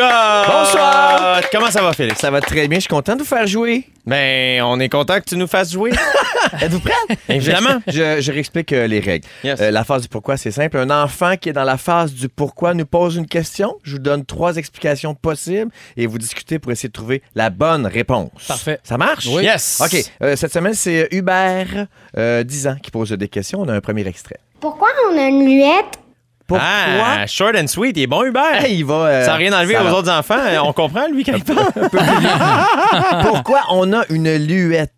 Bonsoir. 0.46 1.40
Comment 1.50 1.68
ça 1.68 1.82
va, 1.82 1.92
Félix? 1.92 2.20
Ça 2.20 2.30
va 2.30 2.40
très 2.40 2.68
bien, 2.68 2.76
je 2.78 2.82
suis 2.82 2.88
content 2.88 3.14
de 3.16 3.22
vous 3.22 3.26
faire 3.26 3.44
jouer. 3.48 3.88
Ben, 4.06 4.62
on 4.62 4.78
est 4.78 4.88
content 4.88 5.18
que 5.18 5.24
tu 5.24 5.36
nous 5.36 5.48
fasses 5.48 5.72
jouer. 5.72 5.90
Êtes-vous 6.62 6.78
prêts? 6.78 6.92
Évidemment. 7.28 7.80
Je, 7.88 8.20
je 8.20 8.30
réexplique 8.30 8.72
euh, 8.72 8.86
les 8.86 9.00
règles. 9.00 9.26
Yes. 9.42 9.60
Euh, 9.60 9.72
la 9.72 9.82
phase 9.82 10.02
du 10.02 10.08
pourquoi, 10.08 10.36
c'est 10.36 10.52
simple. 10.52 10.76
Un 10.76 10.90
enfant 10.90 11.36
qui 11.36 11.48
est 11.48 11.52
dans 11.52 11.64
la 11.64 11.76
phase 11.76 12.12
du 12.12 12.28
pourquoi 12.28 12.72
nous 12.72 12.86
pose 12.86 13.16
une 13.16 13.26
question. 13.26 13.78
Je 13.82 13.94
vous 13.94 13.98
donne 13.98 14.24
trois 14.24 14.56
explications 14.56 15.16
possibles 15.16 15.72
et 15.96 16.06
vous 16.06 16.18
discutez 16.18 16.60
pour 16.60 16.70
essayer 16.70 16.88
de 16.88 16.92
trouver 16.92 17.20
la 17.34 17.50
bonne 17.50 17.86
réponse. 17.86 18.30
Parfait. 18.46 18.78
Ça 18.84 18.96
marche? 18.96 19.26
Oui. 19.26 19.42
Yes. 19.42 19.82
OK. 19.84 20.04
Euh, 20.22 20.36
cette 20.36 20.52
semaine, 20.52 20.74
c'est 20.74 21.08
Hubert, 21.10 21.88
euh, 22.16 22.44
10 22.44 22.68
ans, 22.68 22.76
qui 22.80 22.92
pose 22.92 23.10
des 23.10 23.28
questions. 23.28 23.60
On 23.60 23.68
a 23.68 23.72
un 23.74 23.80
premier 23.80 24.06
extrait. 24.06 24.38
Pourquoi 24.60 24.90
on 25.10 25.18
a 25.18 25.22
une 25.26 25.44
luette? 25.44 25.98
Pourquoi? 26.46 26.66
Ah, 26.66 27.26
short 27.26 27.56
and 27.56 27.66
sweet. 27.68 27.96
Il 27.96 28.02
est 28.02 28.06
bon, 28.06 28.22
Hubert. 28.22 28.62
Hey, 28.62 28.76
il 28.78 28.84
va. 28.84 28.94
euh, 28.94 29.20
ça 29.24 29.28
n'a 29.32 29.36
rien 29.36 29.52
enlevé 29.58 29.74
ça 29.74 29.80
aux 29.80 29.84
va. 29.84 29.94
autres 29.94 30.10
enfants. 30.10 30.36
On 30.64 30.72
comprend, 30.74 31.06
lui, 31.08 31.24
quand 31.24 31.32
il 31.36 31.42
parle. 31.44 31.72
Pourquoi 33.22 33.60
on 33.70 33.92
a 33.92 34.02
une 34.10 34.36
luette? 34.36 34.90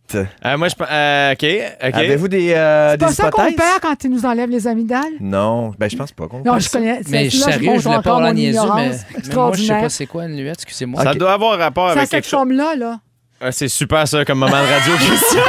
Euh, 0.44 0.56
moi, 0.58 0.68
je 0.68 0.74
pense. 0.74 0.88
euh, 0.90 1.32
OK. 1.32 1.44
OK. 1.88 1.94
Avez-vous 1.94 2.28
des, 2.28 2.52
euh, 2.52 2.90
C'est 2.92 2.96
des 2.98 3.04
pas 3.06 3.12
ça 3.12 3.30
qu'on 3.30 3.42
hypothèses? 3.46 3.56
perd 3.56 3.80
quand 3.82 4.04
ils 4.04 4.10
nous 4.10 4.26
enlèvent 4.26 4.50
les 4.50 4.66
amygdales? 4.66 5.02
Non, 5.20 5.72
ben 5.78 5.88
je 5.90 5.96
pense 5.96 6.12
pas 6.12 6.26
qu'on 6.26 6.42
Non, 6.42 6.58
je 6.58 6.68
connais. 6.68 7.00
Mais 7.08 7.30
celle-là, 7.30 7.52
sérieux, 7.52 7.66
montre 7.70 7.80
je 7.82 7.88
voulais 7.88 8.02
pas 8.02 8.16
avoir 8.16 8.34
niaiseux, 8.34 8.60
mais, 8.74 8.88
moi, 9.34 9.52
je 9.54 9.62
sais 9.62 9.72
pas 9.80 9.88
c'est 9.88 10.06
quoi 10.06 10.24
une 10.24 10.36
luette, 10.36 10.56
excusez-moi. 10.62 11.02
Ça 11.02 11.14
doit 11.14 11.32
avoir 11.32 11.58
rapport 11.58 11.90
C'est 11.90 11.98
à 11.98 11.98
avec 11.98 12.08
cette 12.08 12.10
quelque 12.22 12.24
chose. 12.24 12.38
forme-là, 12.38 12.74
là. 12.76 12.98
Ah, 13.40 13.52
c'est 13.52 13.68
super, 13.68 14.08
ça, 14.08 14.24
comme 14.24 14.38
moment 14.38 14.50
de 14.52 14.56
radio, 14.56 14.94
Christian. 14.96 15.40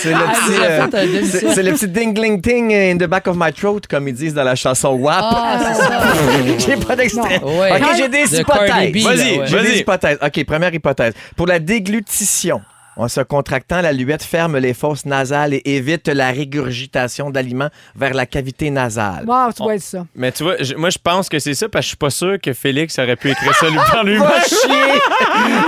C'est 0.00 0.10
le 0.10 0.16
Ah, 0.16 0.32
petit, 0.32 0.96
euh, 0.96 1.22
c'est 1.24 1.48
c'est 1.54 1.62
le 1.62 1.72
petit 1.72 1.88
dingling 1.88 2.40
ting 2.40 2.72
in 2.72 2.96
the 2.96 3.06
back 3.08 3.26
of 3.28 3.36
my 3.38 3.52
throat, 3.52 3.80
comme 3.88 4.08
ils 4.08 4.14
disent 4.14 4.34
dans 4.34 4.44
la 4.44 4.54
chanson 4.54 4.90
WAP. 4.94 5.16
Ah, 5.20 5.58
c'est 5.58 5.82
ça. 5.82 6.00
j'ai 6.58 6.76
pas 6.76 6.96
d'extrait. 6.96 7.40
Ouais. 7.42 7.72
OK, 7.80 7.88
j'ai 7.96 8.08
des 8.08 8.24
De 8.24 8.42
Cardi 8.42 8.70
hypothèses. 8.88 8.92
B, 8.92 8.96
là, 8.96 9.14
Vas-y, 9.14 9.38
ouais. 9.38 9.46
J'ai 9.46 9.56
vas-y. 9.56 9.66
des 9.72 9.78
hypothèses. 9.80 10.18
OK, 10.22 10.44
première 10.44 10.74
hypothèse. 10.74 11.14
Pour 11.36 11.46
la 11.46 11.58
déglutition, 11.58 12.60
en 12.96 13.08
se 13.08 13.20
contractant, 13.20 13.80
la 13.80 13.92
luette 13.92 14.22
ferme 14.22 14.58
les 14.58 14.74
fosses 14.74 15.04
nasales 15.06 15.54
et 15.54 15.62
évite 15.76 16.08
la 16.08 16.30
régurgitation 16.30 17.30
d'aliments 17.30 17.68
vers 17.96 18.14
la 18.14 18.26
cavité 18.26 18.70
nasale. 18.70 19.24
Wow, 19.26 19.52
tu 19.56 19.62
vois 19.62 19.78
ça. 19.78 20.06
Mais 20.14 20.30
tu 20.32 20.42
vois, 20.44 20.56
je- 20.60 20.74
moi, 20.74 20.90
je 20.90 20.98
pense 21.02 21.28
que 21.28 21.38
c'est 21.38 21.54
ça 21.54 21.68
parce 21.68 21.82
que 21.82 21.84
je 21.84 21.88
suis 21.88 21.96
pas 21.96 22.10
sûr 22.10 22.36
que 22.40 22.52
Félix 22.52 22.98
aurait 22.98 23.16
pu 23.16 23.30
écrire 23.30 23.54
ça 23.54 23.68
lui 23.68 23.76
par 23.92 24.04
lui-même. 24.04 24.22
Va 24.22 24.40
chier! 24.42 25.00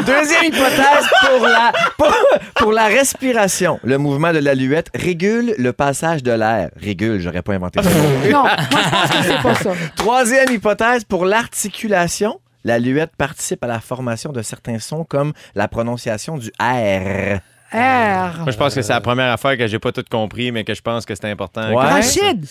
Deuxième 0.07 0.45
hypothèse 0.45 1.07
pour 1.29 1.47
la, 1.47 1.73
pour, 1.99 2.15
pour 2.57 2.73
la 2.73 2.87
respiration. 2.87 3.79
Le 3.85 3.99
mouvement 3.99 4.33
de 4.33 4.39
la 4.39 4.55
luette 4.55 4.89
régule 4.95 5.55
le 5.59 5.73
passage 5.73 6.23
de 6.23 6.33
l'air. 6.33 6.71
Régule, 6.81 7.21
j'aurais 7.21 7.43
pas 7.43 7.55
inventé 7.55 7.83
ça. 7.83 7.89
Non, 8.31 8.43
moi, 8.43 8.51
je 8.61 8.91
pense 8.91 9.11
que 9.11 9.23
c'est 9.27 9.43
pas 9.43 9.55
ça. 9.55 9.73
Troisième 9.97 10.51
hypothèse 10.53 11.05
pour 11.05 11.25
l'articulation. 11.27 12.41
La 12.67 12.81
luette 12.81 13.15
participe 13.17 13.63
à 13.63 13.69
la 13.69 13.79
formation 13.81 14.33
de 14.33 14.43
certains 14.43 14.81
sons 14.81 15.05
comme 15.05 15.33
la 15.55 15.69
prononciation 15.69 16.37
du 16.37 16.49
R. 16.61 17.39
R. 17.73 18.39
Moi, 18.43 18.51
je 18.51 18.57
pense 18.57 18.75
que 18.75 18.83
c'est 18.83 18.93
la 18.93 19.01
première 19.01 19.33
affaire 19.33 19.57
que 19.57 19.67
j'ai 19.69 19.79
pas 19.79 19.93
tout 19.93 20.03
compris, 20.11 20.51
mais 20.51 20.65
que 20.65 20.75
je 20.75 20.81
pense 20.83 21.05
que 21.05 21.15
c'est 21.15 21.31
important. 21.31 21.69
Ouais. 21.69 21.77
Rachid, 21.77 22.45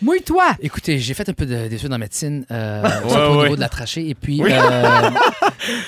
mouille-toi. 0.00 0.44
Écoutez, 0.60 0.98
j'ai 1.00 1.12
fait 1.14 1.28
un 1.28 1.32
peu 1.32 1.44
de- 1.46 1.66
d'études 1.68 1.92
en 1.92 1.98
médecine, 1.98 2.44
euh, 2.52 2.82
Ouais, 2.82 2.88
surtout 3.08 3.16
au 3.16 3.36
ouais. 3.38 3.42
niveau 3.44 3.56
de 3.56 3.60
la 3.60 3.68
trachée. 3.68 4.08
Et 4.08 4.14
puis, 4.14 4.42
euh, 4.42 5.10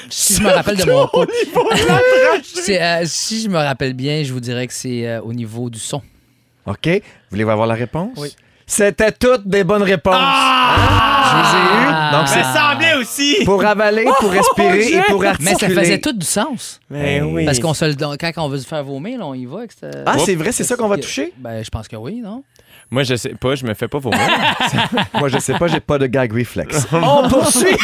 si 0.08 0.34
je 0.34 0.42
me 0.42 0.48
rappelle 0.50 0.76
de 0.76 0.84
mon 0.90 1.06
cours, 1.12 1.26
euh, 2.68 3.02
si 3.04 3.42
je 3.42 3.48
me 3.48 3.56
rappelle 3.58 3.94
bien, 3.94 4.22
je 4.24 4.32
vous 4.32 4.40
dirais 4.40 4.66
que 4.66 4.72
c'est 4.74 5.06
euh, 5.06 5.20
au 5.20 5.32
niveau 5.32 5.70
du 5.70 5.78
son. 5.78 6.02
OK? 6.66 6.88
Voulez-vous 7.30 7.50
avoir 7.50 7.66
la 7.66 7.74
réponse? 7.74 8.12
Oui. 8.18 8.34
C'était 8.70 9.10
toutes 9.10 9.48
des 9.48 9.64
bonnes 9.64 9.82
réponses. 9.82 10.14
Je 10.14 11.36
les 11.36 11.58
ai 11.58 11.88
eues. 11.88 12.12
Donc, 12.12 12.28
Ça 12.28 12.54
semblait 12.54 12.94
aussi! 12.94 13.36
pour 13.44 13.64
avaler, 13.64 14.04
pour 14.20 14.30
respirer 14.30 14.92
et 14.94 15.02
pour 15.08 15.20
Mais 15.22 15.28
articuler. 15.28 15.56
ça 15.74 15.80
faisait 15.80 15.98
tout 16.00 16.12
du 16.12 16.24
sens. 16.26 16.80
Ben 16.88 17.24
oui. 17.24 17.44
Parce 17.44 17.58
qu'on 17.58 17.74
se 17.74 17.84
le 17.84 17.94
donne- 17.94 18.16
quand 18.16 18.30
on 18.36 18.48
veut 18.48 18.58
se 18.58 18.66
faire 18.66 18.84
vomir, 18.84 19.18
là, 19.18 19.26
on 19.26 19.34
y 19.34 19.44
va. 19.44 19.58
avec 19.58 19.72
ce- 19.72 19.86
Ah, 20.06 20.14
c'est 20.24 20.36
vrai, 20.36 20.52
c'est 20.52 20.62
ça 20.64 20.76
qu'on 20.76 20.86
va 20.88 20.98
toucher? 20.98 21.32
Ben, 21.38 21.64
je 21.64 21.68
pense 21.70 21.88
que 21.88 21.96
oui, 21.96 22.20
non? 22.22 22.44
Moi, 22.92 23.04
je 23.04 23.14
sais 23.14 23.34
pas, 23.40 23.54
je 23.54 23.64
me 23.64 23.72
fais 23.74 23.86
pas 23.86 23.98
vomir. 23.98 24.18
Moi, 25.14 25.28
je 25.28 25.38
sais 25.38 25.54
pas, 25.54 25.68
j'ai 25.68 25.78
pas 25.78 25.96
de 25.98 26.06
gag 26.06 26.32
reflex. 26.36 26.88
On 26.92 27.28
poursuit 27.28 27.76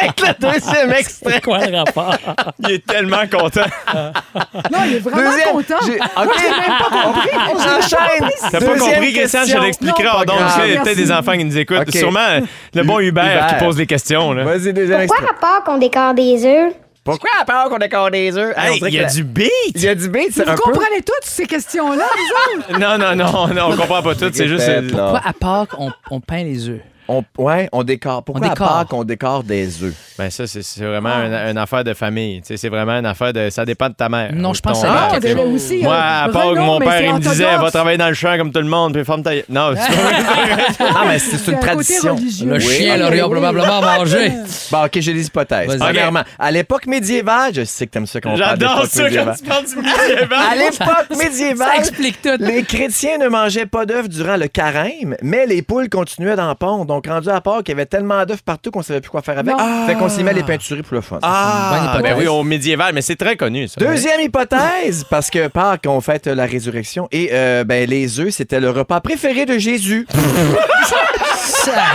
avec 0.00 0.20
le 0.20 0.34
deuxième 0.52 0.92
extrait. 0.92 1.40
quoi 1.40 1.66
le 1.66 1.78
rapport? 1.78 2.14
Il 2.60 2.70
est 2.72 2.86
tellement 2.86 3.26
content. 3.30 3.66
Non, 3.94 4.78
il 4.86 4.94
est 4.94 4.98
vraiment 5.00 5.30
Deuxième. 5.30 5.48
content. 5.52 5.74
j'ai- 5.84 5.98
Moi, 5.98 6.24
OK. 6.24 6.30
j'ai 6.38 6.50
même 6.50 6.78
pas 6.78 7.02
compris. 7.02 7.30
On 7.50 7.56
enchaîne. 7.56 8.28
T'as 8.52 8.60
pas 8.60 8.78
compris, 8.78 9.12
Christian, 9.12 9.40
je 9.46 9.58
l'expliquerai. 9.58 10.26
Donc, 10.26 10.36
il 10.64 10.72
y 10.72 10.76
a 10.76 10.80
peut-être 10.82 10.96
des 10.96 11.12
enfants 11.12 11.32
qui 11.32 11.44
nous 11.44 11.58
écoutent. 11.58 11.78
OK. 11.80 11.90
Sûrement 11.96 12.38
le 12.74 12.82
bon 12.84 13.00
Hubert, 13.00 13.24
Hubert. 13.24 13.46
qui 13.58 13.64
pose 13.64 13.76
des 13.76 13.86
questions. 13.86 14.32
Là. 14.32 14.44
Vas-y, 14.44 14.72
deuxième 14.72 15.06
Pourquoi 15.06 15.18
extrait. 15.26 15.36
à 15.36 15.40
part 15.40 15.64
qu'on 15.64 15.78
décore 15.78 16.14
des 16.14 16.44
œufs? 16.46 16.72
Pourquoi 17.04 17.30
à 17.40 17.44
part 17.44 17.68
qu'on 17.68 17.78
décore 17.78 18.10
des 18.12 18.36
œufs? 18.36 18.54
Hey, 18.56 18.80
on 18.80 18.86
Hey, 18.86 18.92
il 18.92 18.94
y 18.94 18.98
a 19.00 19.02
la- 19.02 19.08
du 19.12 19.24
beat! 19.24 19.50
Il 19.74 19.82
y 19.82 19.88
a 19.88 19.94
du 19.96 20.08
beat, 20.08 20.28
c'est 20.32 20.48
un 20.48 20.54
Vous 20.54 20.62
peu... 20.62 20.70
comprenez 20.72 21.02
toutes 21.02 21.24
ces 21.24 21.46
questions-là, 21.46 22.04
vous 22.14 22.60
autres? 22.60 22.78
Non, 22.78 22.96
non, 22.96 23.16
non, 23.16 23.48
non, 23.48 23.72
on 23.72 23.76
comprend 23.76 24.02
pas 24.02 24.14
tout. 24.14 24.30
C'est 24.32 24.46
juste. 24.46 24.88
Pourquoi 24.90 25.20
à 25.24 25.32
Pâques, 25.32 25.70
on, 25.78 25.90
on 26.10 26.20
peint 26.20 26.44
les 26.44 26.68
œufs? 26.68 26.80
On, 27.12 27.24
ouais, 27.42 27.68
on 27.72 27.82
décore. 27.82 28.22
Pourquoi 28.24 28.46
On 28.46 28.50
décore. 28.50 28.66
à 28.66 28.70
part 28.70 28.86
qu'on 28.86 29.04
décore 29.04 29.44
des 29.44 29.82
œufs? 29.82 29.94
Ben, 30.18 30.30
ça, 30.30 30.46
c'est 30.46 30.62
c'est 30.62 30.84
vraiment 30.84 31.14
une, 31.22 31.32
une 31.34 31.58
affaire 31.58 31.84
de 31.84 31.92
famille. 31.94 32.40
C'est 32.44 32.68
vraiment 32.68 32.92
une 32.98 33.06
affaire 33.06 33.32
de. 33.32 33.50
Ça 33.50 33.64
dépend 33.64 33.88
de 33.88 33.94
ta 33.94 34.08
mère. 34.08 34.32
Non, 34.34 34.54
je 34.54 34.60
pense 34.60 34.80
que. 34.82 34.86
Ah, 34.88 35.18
chose. 35.20 35.54
aussi. 35.54 35.82
Moi, 35.82 35.94
euh, 35.94 36.24
à 36.24 36.28
part 36.30 36.42
que 36.44 36.48
Renaud, 36.48 36.64
mon 36.64 36.78
père, 36.78 36.92
c'est 36.98 37.06
il 37.06 37.14
me 37.14 37.18
disait, 37.18 37.56
va 37.56 37.70
travailler 37.70 37.98
dans 37.98 38.08
le 38.08 38.14
champ 38.14 38.36
comme 38.38 38.50
tout 38.52 38.60
le 38.60 38.68
monde, 38.68 38.94
puis 38.94 39.04
ferme 39.04 39.22
ta. 39.22 39.32
Non, 39.48 39.74
c'est 39.76 39.92
Non, 40.84 41.00
mais 41.06 41.18
c'est 41.18 41.36
C'est 41.38 41.52
une 41.52 41.60
tradition. 41.60 42.16
Le 42.16 42.54
Oui. 42.54 42.60
chien 42.60 42.96
l'aurait 42.96 43.22
oui. 43.22 43.30
probablement 43.30 43.80
mangé. 43.82 44.32
Bon, 44.70 44.84
OK, 44.84 44.92
j'ai 45.00 45.12
des 45.14 45.26
hypothèses. 45.26 45.68
Vas-y. 45.68 45.78
Premièrement, 45.78 46.22
à 46.38 46.50
l'époque 46.50 46.86
médiévale, 46.86 47.52
je 47.54 47.64
sais 47.64 47.86
que 47.86 47.92
t'aimes 47.92 48.06
ça 48.06 48.20
qu'on 48.20 48.30
parle 48.38 48.40
J'adore 48.58 48.86
ça 48.86 49.02
quand 49.10 49.34
tu 49.34 49.44
parles 49.44 49.64
du 49.66 49.76
médiéval. 49.76 50.38
À 50.52 50.56
l'époque 50.56 51.18
médiévale, 51.18 51.68
Ça 51.68 51.76
explique 51.76 52.22
tout. 52.22 52.36
les 52.38 52.62
chrétiens 52.64 53.18
ne 53.18 53.28
mangeaient 53.28 53.66
pas 53.66 53.86
d'œufs 53.86 54.08
durant 54.08 54.36
le 54.36 54.48
carême, 54.48 55.16
mais 55.22 55.46
les 55.46 55.62
poules 55.62 55.88
continuaient 55.88 56.36
d'en 56.36 56.54
pondre. 56.54 57.01
Donc, 57.02 57.12
rendu 57.12 57.28
à 57.30 57.40
part 57.40 57.58
qu'il 57.64 57.70
y 57.70 57.72
avait 57.72 57.86
tellement 57.86 58.24
d'œufs 58.24 58.42
partout 58.42 58.70
qu'on 58.70 58.82
savait 58.82 59.00
plus 59.00 59.10
quoi 59.10 59.22
faire 59.22 59.38
avec. 59.38 59.54
Fait 59.86 59.94
qu'on 59.94 60.08
s'y 60.08 60.22
met 60.22 60.32
les 60.32 60.42
peinturés 60.44 60.82
pour 60.82 60.94
le 60.94 61.00
fun. 61.00 61.16
Bonne 61.16 61.30
Ah, 61.30 61.80
hypothèse. 61.94 62.02
ben 62.12 62.18
oui, 62.18 62.26
au 62.28 62.42
médiéval, 62.44 62.94
mais 62.94 63.02
c'est 63.02 63.16
très 63.16 63.36
connu, 63.36 63.66
ça. 63.68 63.80
Deuxième 63.80 64.20
hypothèse, 64.20 65.04
parce 65.10 65.30
que 65.30 65.48
Pâques, 65.48 65.84
on 65.86 66.00
fête 66.00 66.26
la 66.28 66.46
résurrection 66.46 67.08
et 67.10 67.30
euh, 67.32 67.64
ben, 67.64 67.88
les 67.88 68.20
œufs, 68.20 68.30
c'était 68.30 68.60
le 68.60 68.70
repas 68.70 69.00
préféré 69.00 69.46
de 69.46 69.58
Jésus. 69.58 70.06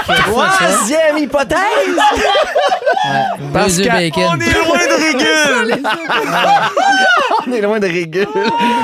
Troisième 0.08 1.18
hypothèse! 1.18 1.58
Parce 3.54 3.78
que- 3.78 3.88
bacon. 3.88 4.24
On 4.30 4.40
est 4.40 4.54
loin 4.54 4.78
de 4.78 5.68
régule! 5.74 5.82
On 7.48 7.52
est 7.54 7.62
loin 7.62 7.80
de 7.80 7.88
régule. 7.88 8.28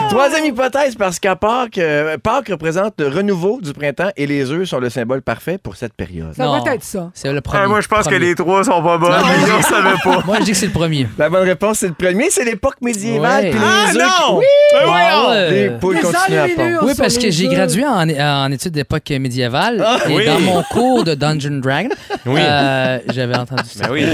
Troisième 0.10 0.46
hypothèse, 0.46 0.96
parce 0.96 1.20
qu'à 1.20 1.36
Pâques, 1.36 1.78
euh, 1.78 2.18
Pâques 2.18 2.50
représente 2.50 2.94
le 3.00 3.08
renouveau 3.08 3.60
du 3.62 3.74
printemps 3.74 4.12
et 4.16 4.26
les 4.26 4.50
œufs 4.52 4.70
sont 4.70 4.80
le 4.80 4.90
symbole 4.90 5.22
parfait 5.22 5.58
pour 5.58 5.76
cette 5.76 5.94
période. 5.94 6.03
Ça 6.36 6.44
Non. 6.46 6.60
va 6.64 6.74
être 6.74 6.84
ça. 6.84 7.10
C'est 7.14 7.32
le 7.32 7.42
premier. 7.42 7.64
Ah, 7.66 7.68
moi, 7.68 7.82
je 7.82 7.88
pense 7.88 8.06
que 8.06 8.10
Premier. 8.16 8.20
les 8.28 8.36
trois 8.36 8.64
sont 8.64 8.82
pas 8.84 8.98
bonnes. 8.98 9.12
mais 9.46 9.52
on 9.58 9.62
savait 9.62 9.96
pas. 10.04 10.24
Moi, 10.26 10.38
je 10.40 10.44
dis 10.46 10.52
que 10.52 10.58
c'est 10.58 10.66
le 10.68 10.72
premier. 10.72 11.08
La 11.18 11.30
bonne 11.30 11.44
réponse, 11.48 11.80
c'est 11.80 11.88
le 11.88 11.94
premier, 11.94 12.30
c'est 12.30 12.44
l'époque 12.46 12.76
médiévale. 12.82 13.50
Puis 13.52 13.60
Ah 13.64 13.86
les 13.92 13.98
œufs 14.00 14.04
non! 14.04 14.40
qui- 14.40 14.46
Ben 14.74 14.86
voyons! 14.86 15.30
Ouais. 15.30 15.52
Les 15.52 15.70
poules 15.72 15.96
Les 15.96 16.02
continuent 16.02 16.38
à 16.38 16.44
enluminures. 16.44 16.80
pondre. 16.80 16.92
Oui, 16.92 16.94
parce 16.98 17.18
que 17.18 17.32
j'ai 17.32 17.48
gradué 17.48 17.86
en, 17.86 18.10
en 18.10 18.52
études 18.52 18.72
d'époque 18.74 19.10
médiévale. 19.12 19.86
et 20.10 20.16
oui. 20.16 20.26
dans 20.26 20.40
mon 20.40 20.64
cours 20.64 21.04
de 21.04 21.14
Dungeon 21.16 21.60
Dragon, 21.60 21.90
Oui. 22.26 22.40
euh, 22.44 23.00
j'avais 23.14 23.36
entendu 23.38 23.64
ça. 23.70 23.88
Ben 23.88 23.92
oui. 23.94 24.06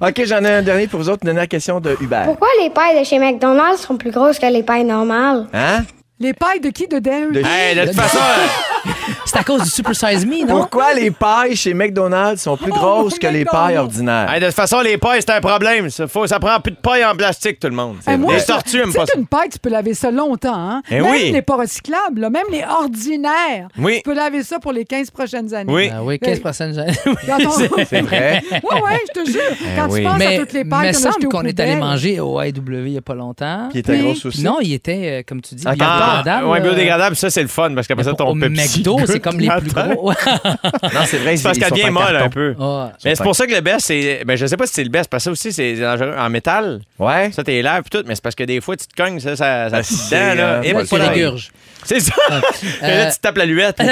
OK, 0.00 0.22
j'en 0.24 0.44
ai 0.44 0.50
un 0.54 0.62
dernier 0.62 0.86
pour 0.86 1.00
vous 1.00 1.08
autres, 1.08 1.20
une 1.22 1.26
dernière 1.28 1.48
question 1.48 1.80
de 1.80 1.96
Hubert. 2.00 2.24
Pourquoi 2.24 2.48
les 2.62 2.70
pailles 2.70 2.98
de 2.98 3.04
chez 3.04 3.18
McDonald's 3.18 3.80
sont 3.82 3.96
plus 3.96 4.10
grosses 4.10 4.38
que 4.38 4.46
les 4.46 4.62
pailles 4.62 4.84
normales? 4.84 5.46
Hein? 5.52 5.84
Les 6.20 6.32
pailles 6.32 6.60
de 6.60 6.70
qui 6.70 6.88
de 6.88 6.98
Dale? 6.98 7.30
De- 7.32 7.38
Hey, 7.44 7.76
de 7.76 7.84
toute 7.86 7.94
façon, 7.94 8.18
C'est 9.24 9.38
à 9.38 9.44
cause 9.44 9.62
du 9.62 9.70
Super 9.70 9.94
Size 9.94 10.26
Me, 10.26 10.40
non? 10.46 10.58
Pourquoi 10.58 10.94
les 10.94 11.10
pailles 11.10 11.56
chez 11.56 11.74
McDonald's 11.74 12.42
sont 12.42 12.56
plus 12.56 12.70
Oh, 12.74 12.78
grosses 12.78 13.18
que 13.18 13.26
les 13.26 13.44
pailles 13.44 13.76
ordinaires? 13.76 14.32
hey, 14.32 14.40
de 14.40 14.46
toute 14.46 14.54
façon, 14.54 14.80
les 14.80 14.98
pailles, 14.98 15.20
c'est 15.20 15.30
un 15.32 15.40
problème. 15.40 15.90
Ça, 15.90 16.06
faut, 16.06 16.26
ça 16.26 16.38
prend 16.38 16.60
plus 16.60 16.72
de 16.72 16.76
paille 16.76 17.04
en 17.04 17.14
plastique, 17.14 17.58
tout 17.60 17.68
le 17.68 17.74
monde. 17.74 17.96
Eh, 18.10 18.16
moi, 18.16 18.34
les 18.36 18.42
tortues 18.44 18.82
pas 18.92 19.06
ça. 19.06 19.12
qu'une 19.12 19.26
paille, 19.26 19.48
tu 19.50 19.58
peux 19.58 19.68
laver 19.70 19.94
ça 19.94 20.10
longtemps. 20.10 20.54
Hein? 20.54 20.82
Eh 20.90 21.00
même 21.00 21.10
oui. 21.10 21.30
les 21.32 21.42
pas 21.42 21.56
recyclables, 21.56 22.20
là, 22.20 22.30
même 22.30 22.44
les 22.50 22.62
ordinaires. 22.64 23.68
Oui. 23.78 23.96
Tu 23.96 24.02
peux 24.02 24.14
laver 24.14 24.42
ça 24.42 24.58
pour 24.58 24.72
les 24.72 24.84
15 24.84 25.10
prochaines 25.10 25.52
années. 25.54 25.72
Oui. 25.72 25.90
Ah 25.92 26.02
oui, 26.02 26.18
15 26.18 26.40
prochaines 26.40 26.78
années. 26.78 26.92
Dans 27.26 27.38
ton- 27.38 27.50
C'est 27.88 28.00
vrai? 28.02 28.42
Ouais, 28.50 28.80
ouais, 28.82 28.98
je 29.14 29.20
te 29.22 29.30
jure. 29.30 29.40
Quand 29.76 29.88
oui. 29.90 30.00
tu 30.00 30.06
penses 30.06 30.18
Mais 30.18 30.36
à 30.36 30.40
toutes 30.40 30.52
les 30.52 30.64
pailles 30.64 30.92
qu'on 30.92 30.98
a 30.98 31.12
semble 31.12 31.28
qu'on 31.28 31.42
est 31.42 31.60
allé 31.60 31.76
manger 31.76 32.20
au 32.20 32.40
AEW 32.40 32.86
il 32.86 32.92
n'y 32.92 32.98
a 32.98 33.02
pas 33.02 33.14
longtemps. 33.14 33.68
Qui 33.72 33.78
était 33.78 33.92
Oui. 33.92 34.02
grosse 34.02 34.26
aussi. 34.26 34.42
Non, 34.42 34.58
il 34.60 34.72
était, 34.72 35.20
euh, 35.20 35.22
comme 35.26 35.40
tu 35.40 35.54
dis, 35.54 35.64
Ah, 35.66 35.74
biodégradable. 35.74 36.46
ouais, 36.46 36.58
euh, 36.58 36.62
biodégradable, 36.62 37.16
ça, 37.16 37.30
c'est 37.30 37.42
le 37.42 37.48
fun 37.48 37.74
parce 37.74 37.86
qu'après 37.86 38.04
ça, 38.04 38.12
ton 38.14 38.38
Pepsi. 38.38 38.78
McDo, 38.78 38.97
c'est 39.06 39.12
c'est 39.14 39.20
comme 39.20 39.38
les 39.38 39.48
plus 39.60 39.70
gros. 39.72 40.12
Non, 40.94 41.00
c'est 41.06 41.18
vrai, 41.18 41.34
parce 41.42 41.58
qu'elle 41.58 41.68
sont 41.68 41.74
vient 41.74 41.88
en 41.88 41.92
molle 41.92 42.16
un 42.16 42.28
peu. 42.28 42.54
Mais 43.04 43.14
c'est 43.14 43.22
pour 43.22 43.34
ça 43.36 43.46
que 43.46 43.54
le 43.54 43.60
best, 43.60 43.86
c'est. 43.86 44.22
Ben, 44.24 44.36
je 44.36 44.46
sais 44.46 44.56
pas 44.56 44.66
si 44.66 44.74
c'est 44.74 44.84
le 44.84 44.90
best, 44.90 45.08
parce 45.10 45.22
que 45.22 45.24
ça 45.24 45.30
aussi, 45.32 45.52
c'est 45.52 45.74
dangereux 45.74 46.14
en 46.18 46.30
métal. 46.30 46.80
Ouais. 46.98 47.30
Ça, 47.32 47.42
t'es 47.44 47.62
lèvres 47.62 47.82
et 47.86 47.90
tout, 47.90 48.02
mais 48.06 48.14
c'est 48.14 48.22
parce 48.22 48.34
que 48.34 48.44
des 48.44 48.60
fois, 48.60 48.76
tu 48.76 48.86
te 48.86 48.94
cognes, 49.00 49.20
ça, 49.20 49.36
ça, 49.36 49.68
ça 49.70 49.76
Ah, 49.76 49.82
dedans, 49.82 50.34
là. 50.34 50.48
euh, 50.54 50.62
Et 50.62 50.72
pas 50.86 50.96
régurges. 51.08 51.50
C'est 51.84 52.00
ça. 52.00 52.12
Et 52.82 52.86
là, 52.86 53.10
tu 53.12 53.18
tapes 53.20 53.36
la 53.36 53.46
luette. 53.46 53.78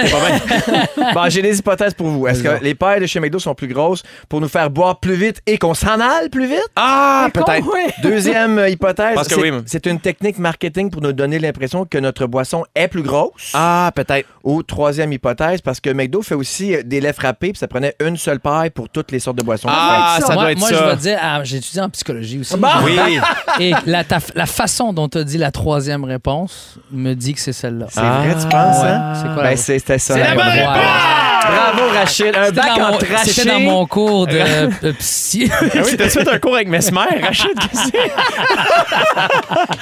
Bon, 1.15 1.29
j'ai 1.29 1.43
des 1.43 1.59
hypothèses 1.59 1.95
pour 1.95 2.09
vous. 2.09 2.27
Est-ce 2.27 2.43
que 2.43 2.63
les 2.63 2.75
pailles 2.75 3.01
de 3.01 3.07
chez 3.07 3.21
McDo 3.21 3.39
sont 3.39 3.55
plus 3.55 3.69
grosses 3.69 4.03
pour 4.29 4.41
nous 4.41 4.49
faire 4.49 4.71
boire 4.71 4.99
plus 4.99 5.15
vite 5.15 5.41
et 5.47 5.57
qu'on 5.59 5.75
s'en 5.75 6.01
aille 6.01 6.29
plus 6.31 6.47
vite? 6.49 6.67
Ah, 6.75 7.29
peut-être. 7.33 7.67
Deuxième 8.03 8.59
euh, 8.59 8.69
hypothèse, 8.69 9.15
Parce 9.15 9.29
que 9.29 9.35
c'est 9.35 9.51
oui, 9.51 9.63
c'est 9.67 9.87
une 9.87 10.01
technique 10.01 10.39
marketing 10.39 10.91
pour 10.91 11.01
nous 11.03 11.13
donner 11.13 11.39
l'impression 11.39 11.85
que 11.85 11.99
notre 11.99 12.27
boisson 12.27 12.65
est 12.75 12.89
plus 12.89 13.03
grosse. 13.03 13.53
Ah, 13.55 13.91
peut-être. 13.95 14.29
Ou 14.43 14.63
troisième 14.63 14.96
hypothèse, 15.05 15.61
parce 15.61 15.81
que 15.81 15.91
McDo 15.91 16.23
fait 16.23 16.35
aussi 16.35 16.75
euh, 16.75 16.83
des 16.85 17.01
laits 17.01 17.17
frappés, 17.17 17.51
puis 17.53 17.59
ça 17.59 17.69
prenait 17.69 17.95
une 18.05 18.17
seule 18.17 18.41
paille 18.41 18.71
pour 18.71 18.89
toutes 18.89 19.13
les 19.13 19.19
sortes 19.21 19.37
de 19.39 19.43
boissons. 19.43 19.69
Ah, 19.71 20.19
ça 20.21 20.35
moi, 20.35 20.43
doit 20.45 20.53
être 20.53 20.59
moi, 20.59 20.69
ça. 20.71 20.75
je 20.77 20.85
vais 20.85 20.97
te 20.97 21.01
dire, 21.01 21.19
ah, 21.23 21.41
j'ai 21.45 21.57
étudié 21.59 21.81
en 21.81 21.91
psychologie 21.91 22.41
aussi. 22.41 22.55
Oui. 22.85 22.99
Et 23.61 23.73
la, 23.87 24.05
ta- 24.05 24.19
la 24.35 24.47
façon 24.47 24.93
dont 24.93 25.09
tu 25.09 25.19
as 25.19 25.25
dit 25.25 25.39
la 25.39 25.51
troisième 25.51 26.05
réponse 26.05 26.79
me 26.91 27.15
dit 27.15 27.35
que 27.35 27.41
c'est 27.41 27.53
celle-là. 27.53 27.87
C'est 27.91 28.01
vrai, 28.01 28.35
tu 28.41 28.49
penses, 28.49 28.83
Ouais. 28.83 28.89
hein? 28.89 29.13
C'est 29.17 29.35
quoi 29.35 29.43
Ben, 29.43 29.57
c'était 29.57 29.99
ça. 29.99 30.15
C'est 30.15 30.21
la 30.21 30.35
bonne 30.35 30.45
bonne 30.45 30.53
réponse! 30.55 31.36
Bravo, 31.49 31.89
Rachid. 31.95 32.35
Un 32.37 32.51
bac 32.51 32.71
en 32.79 32.93
mon- 32.93 32.99
traché. 32.99 33.31
C'était 33.33 33.49
dans 33.51 33.61
mon 33.61 33.87
cours 33.87 34.27
de 34.27 34.39
euh, 34.85 34.93
psy. 34.99 35.51
Ah 35.53 35.65
oui, 35.85 35.97
t'as 35.97 36.09
fait 36.09 36.29
un 36.29 36.39
cours 36.39 36.55
avec 36.57 36.69
Mesmer, 36.69 37.01
Rachid? 37.23 37.51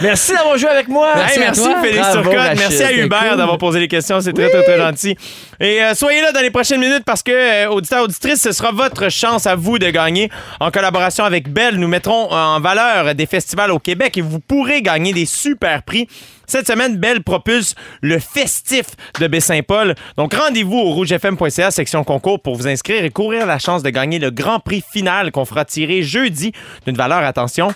Merci 0.01 0.33
d'avoir 0.33 0.59
joué 0.59 0.71
avec 0.71 0.89
moi. 0.89 1.13
Merci 1.17 1.39
Hey, 1.39 1.43
à 1.45 1.47
merci 1.47 1.63
toi. 1.65 1.75
Félix 1.83 1.99
Bravo, 1.99 2.23
Turcotte. 2.23 2.39
Rachid. 2.41 2.59
Merci 2.59 2.83
à 2.85 2.93
Hubert 2.93 3.29
cool. 3.29 3.37
d'avoir 3.39 3.59
posé 3.59 3.81
les 3.81 3.89
questions. 3.89 4.21
C'est 4.21 4.33
très, 4.33 4.49
très, 4.51 4.63
très 4.63 4.79
gentil. 4.79 5.17
Et 5.65 5.83
euh, 5.83 5.95
soyez 5.95 6.21
là 6.21 6.31
dans 6.31 6.43
les 6.43 6.51
prochaines 6.51 6.81
minutes 6.81 7.05
parce 7.07 7.23
que, 7.23 7.33
euh, 7.33 7.71
auditeurs, 7.71 8.05
auditrices, 8.05 8.43
ce 8.43 8.53
sera 8.53 8.71
votre 8.71 9.09
chance 9.09 9.47
à 9.47 9.57
vous 9.57 9.79
de 9.79 9.89
gagner. 9.89 10.31
En 10.61 10.71
collaboration 10.71 11.25
avec 11.25 11.51
Belle, 11.51 11.77
nous 11.77 11.89
mettrons 11.89 12.31
en 12.31 12.61
valeur 12.61 13.15
des 13.15 13.25
festivals 13.25 13.71
au 13.71 13.79
Québec 13.79 14.19
et 14.19 14.21
vous 14.21 14.41
pourrez 14.41 14.83
gagner 14.83 15.15
des 15.15 15.25
super 15.25 15.83
prix. 15.83 16.07
Cette 16.47 16.67
semaine, 16.67 16.99
Belle 16.99 17.23
propulse 17.23 17.75
le 18.03 18.19
festif 18.19 18.85
de 19.19 19.27
Baie-Saint-Paul. 19.27 19.95
Donc, 20.19 20.35
rendez-vous 20.35 20.77
au 20.77 20.91
rougefm.ca, 20.93 21.71
section 21.71 22.05
concours, 22.05 22.43
pour 22.43 22.57
vous 22.57 22.69
inscrire 22.69 23.03
et 23.03 23.09
courir 23.09 23.47
la 23.47 23.59
chance 23.59 23.83
de 23.83 23.89
gagner 23.89 24.19
le 24.19 24.31
grand 24.31 24.61
prix 24.61 24.85
final 24.93 25.33
qu'on 25.33 25.47
fera 25.47 25.65
tirer 25.65 26.03
jeudi 26.03 26.53
d'une 26.85 26.97
valeur, 26.97 27.21
attention, 27.21 27.73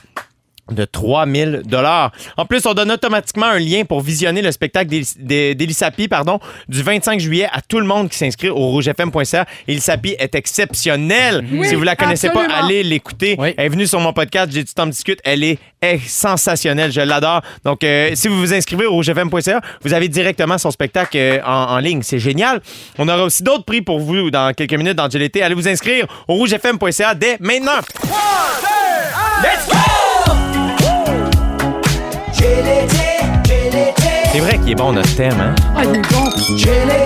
de 0.70 0.84
3000 0.84 1.62
dollars. 1.64 2.12
En 2.36 2.44
plus, 2.46 2.64
on 2.66 2.74
donne 2.74 2.90
automatiquement 2.92 3.46
un 3.46 3.58
lien 3.58 3.84
pour 3.84 4.00
visionner 4.00 4.42
le 4.42 4.52
spectacle 4.52 4.90
d'Elis- 4.90 5.16
d'E- 5.18 5.54
d'Elisapi 5.54 6.08
pardon, 6.08 6.38
du 6.68 6.82
25 6.82 7.20
juillet 7.20 7.48
à 7.52 7.60
tout 7.60 7.80
le 7.80 7.86
monde 7.86 8.08
qui 8.08 8.18
s'inscrit 8.18 8.48
au 8.50 8.56
rougefm.ca. 8.70 9.46
Elisapi 9.66 10.16
est 10.18 10.34
exceptionnelle. 10.34 11.44
si 11.64 11.74
vous 11.74 11.82
la 11.84 11.96
connaissez 11.96 12.30
pas, 12.30 12.46
allez 12.52 12.82
l'écouter. 12.82 13.36
Oui. 13.38 13.54
Elle 13.56 13.66
est 13.66 13.68
venue 13.68 13.86
sur 13.86 14.00
mon 14.00 14.12
podcast, 14.12 14.50
j'ai 14.52 14.64
du 14.64 14.72
temps 14.72 14.86
discute. 14.86 15.20
Elle 15.24 15.42
est, 15.44 15.58
est 15.82 15.98
sensationnelle, 16.06 16.92
je 16.92 17.00
l'adore. 17.00 17.42
Donc, 17.64 17.84
euh, 17.84 18.10
si 18.14 18.28
vous 18.28 18.38
vous 18.38 18.52
inscrivez 18.54 18.86
au 18.86 18.92
rougefm.ca, 18.92 19.60
vous 19.82 19.92
avez 19.94 20.08
directement 20.08 20.58
son 20.58 20.70
spectacle 20.70 21.16
euh, 21.16 21.40
en, 21.44 21.50
en 21.74 21.78
ligne. 21.78 22.02
C'est 22.02 22.18
génial. 22.18 22.60
On 22.98 23.08
aura 23.08 23.22
aussi 23.24 23.42
d'autres 23.42 23.64
prix 23.64 23.82
pour 23.82 24.00
vous 24.00 24.30
dans 24.30 24.52
quelques 24.54 24.74
minutes 24.74 24.96
dans 24.96 25.08
GLT. 25.08 25.42
Allez 25.42 25.54
vous 25.54 25.68
inscrire 25.68 26.06
au 26.26 26.34
rougefm.ca 26.34 27.14
dès 27.14 27.36
maintenant. 27.40 27.72
C'est 34.32 34.38
vrai 34.40 34.58
qu'il 34.58 34.70
est 34.70 34.74
bon 34.74 34.92
notre 34.92 35.14
thème, 35.16 35.34
hein? 35.40 35.54
Ah, 35.76 35.80
il 35.84 35.96
est 35.96 36.12
bon. 36.12 36.30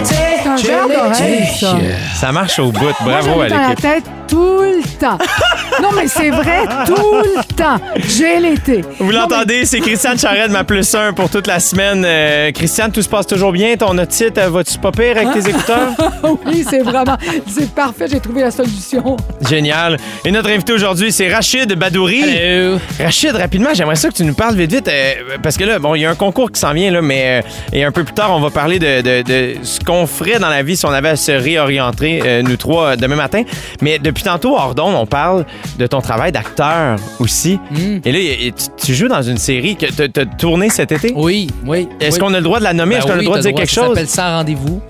C'est 0.05 0.49
un 0.49 0.57
verre 0.57 0.89
d'oreille, 0.89 1.47
ça. 1.59 1.77
Ça 2.15 2.33
marche 2.33 2.59
au 2.59 2.71
bout. 2.73 2.81
Moi, 2.81 2.95
Bravo 3.21 3.29
j'en 3.35 3.41
à 3.41 3.47
ai 3.47 3.49
dans 3.51 3.57
la 3.57 3.69
l'équipe. 3.71 3.83
tête 3.83 4.05
tout 4.29 4.61
le 4.61 4.83
temps. 4.99 5.19
Non, 5.81 5.89
mais 5.95 6.07
c'est 6.09 6.31
vrai, 6.31 6.61
tout 6.87 6.95
le 6.95 7.55
temps. 7.55 7.79
J'ai 7.97 8.39
l'été. 8.41 8.83
Vous 8.99 9.11
l'entendez, 9.11 9.65
c'est 9.65 9.81
Christiane 9.81 10.19
Charette, 10.19 10.51
ma 10.51 10.65
plus 10.65 10.95
un 10.95 11.13
pour 11.13 11.31
toute 11.31 11.47
la 11.47 11.61
semaine. 11.61 12.05
Euh, 12.07 12.51
Christiane, 12.53 12.91
tout 12.93 13.03
se 13.03 13.09
passe 13.09 13.27
toujours 13.27 13.53
bien? 13.53 13.77
Ton 13.77 13.97
otite, 13.99 14.37
euh, 14.39 14.49
vas-tu 14.51 14.79
pas 14.79 14.91
pire 14.93 15.17
avec 15.17 15.33
tes 15.33 15.49
écouteurs? 15.51 15.89
Oui, 16.47 16.65
c'est 16.69 16.81
vraiment... 16.81 17.17
C'est 17.47 17.71
parfait, 17.75 18.07
j'ai 18.11 18.21
trouvé 18.21 18.43
la 18.43 18.51
solution. 18.51 19.17
Génial. 19.49 19.97
Et 20.25 20.31
notre 20.31 20.51
invité 20.51 20.73
aujourd'hui, 20.73 21.11
c'est 21.13 21.33
Rachid 21.33 21.73
Badouri. 21.75 22.23
Hello. 22.23 22.79
Rachid, 23.01 23.35
rapidement, 23.35 23.71
j'aimerais 23.75 23.97
ça 23.97 24.09
que 24.09 24.15
tu 24.15 24.25
nous 24.25 24.35
parles 24.35 24.55
vite, 24.57 24.73
vite, 24.73 24.89
euh, 24.89 25.13
parce 25.43 25.57
que 25.57 25.65
là, 25.65 25.79
bon, 25.79 25.95
il 25.95 26.01
y 26.03 26.07
a 26.07 26.11
un 26.11 26.15
concours 26.15 26.51
qui 26.51 26.61
s'en 26.61 26.73
vient, 26.73 26.91
là, 26.91 27.03
mais 27.03 27.43
euh, 27.43 27.49
et 27.73 27.85
un 27.85 27.91
peu 27.93 28.05
plus 28.05 28.15
tard, 28.15 28.31
on 28.35 28.41
va 28.41 28.51
parler 28.51 28.79
de, 28.79 29.01
de- 29.01 29.23
de 29.23 29.55
ce 29.63 29.81
qu'on 29.81 30.07
ferait 30.07 30.39
dans 30.39 30.49
la 30.49 30.63
vie 30.63 30.77
si 30.77 30.87
on 30.87 30.91
avait 30.93 31.11
à 31.11 31.17
se 31.17 31.33
réorienter, 31.33 32.23
euh, 32.25 32.43
nous 32.43 32.57
trois, 32.57 32.89
euh, 32.93 32.97
demain 32.97 33.17
matin. 33.17 33.43
Mais 33.81 33.99
depuis 33.99 34.23
tantôt, 34.25 34.57
hors 34.57 34.75
d'onde, 34.75 34.95
on 34.95 35.07
parle 35.07 35.45
de 35.79 35.87
ton 35.87 36.01
travail 36.01 36.33
d'acteur 36.33 36.99
aussi. 37.19 37.59
Mm. 37.71 37.99
Et 38.05 38.13
là, 38.13 38.53
tu, 38.57 38.87
tu 38.87 38.95
joues 38.95 39.09
dans 39.09 39.23
une 39.23 39.39
série 39.39 39.77
que 39.77 39.87
tu 39.87 40.21
as 40.21 40.27
tourné 40.27 40.69
cet 40.71 40.93
été? 40.93 41.13
Oui, 41.17 41.49
oui. 41.67 41.89
Est-ce 42.01 42.17
oui. 42.17 42.21
qu'on 42.21 42.35
a 42.35 42.39
le 42.39 42.45
droit 42.45 42.59
de 42.59 42.65
la 42.65 42.73
nommer? 42.73 42.95
Ben 42.95 42.99
Est-ce 42.99 43.07
qu'on 43.07 43.13
a 43.13 43.17
le 43.17 43.25
droit 43.25 43.37
de 43.39 43.43
dire 43.43 43.55
quelque 43.55 43.71
Ça 43.71 43.81
chose? 43.83 43.89
s'appelle 43.91 44.09
Sans 44.09 44.37
rendez-vous. 44.39 44.81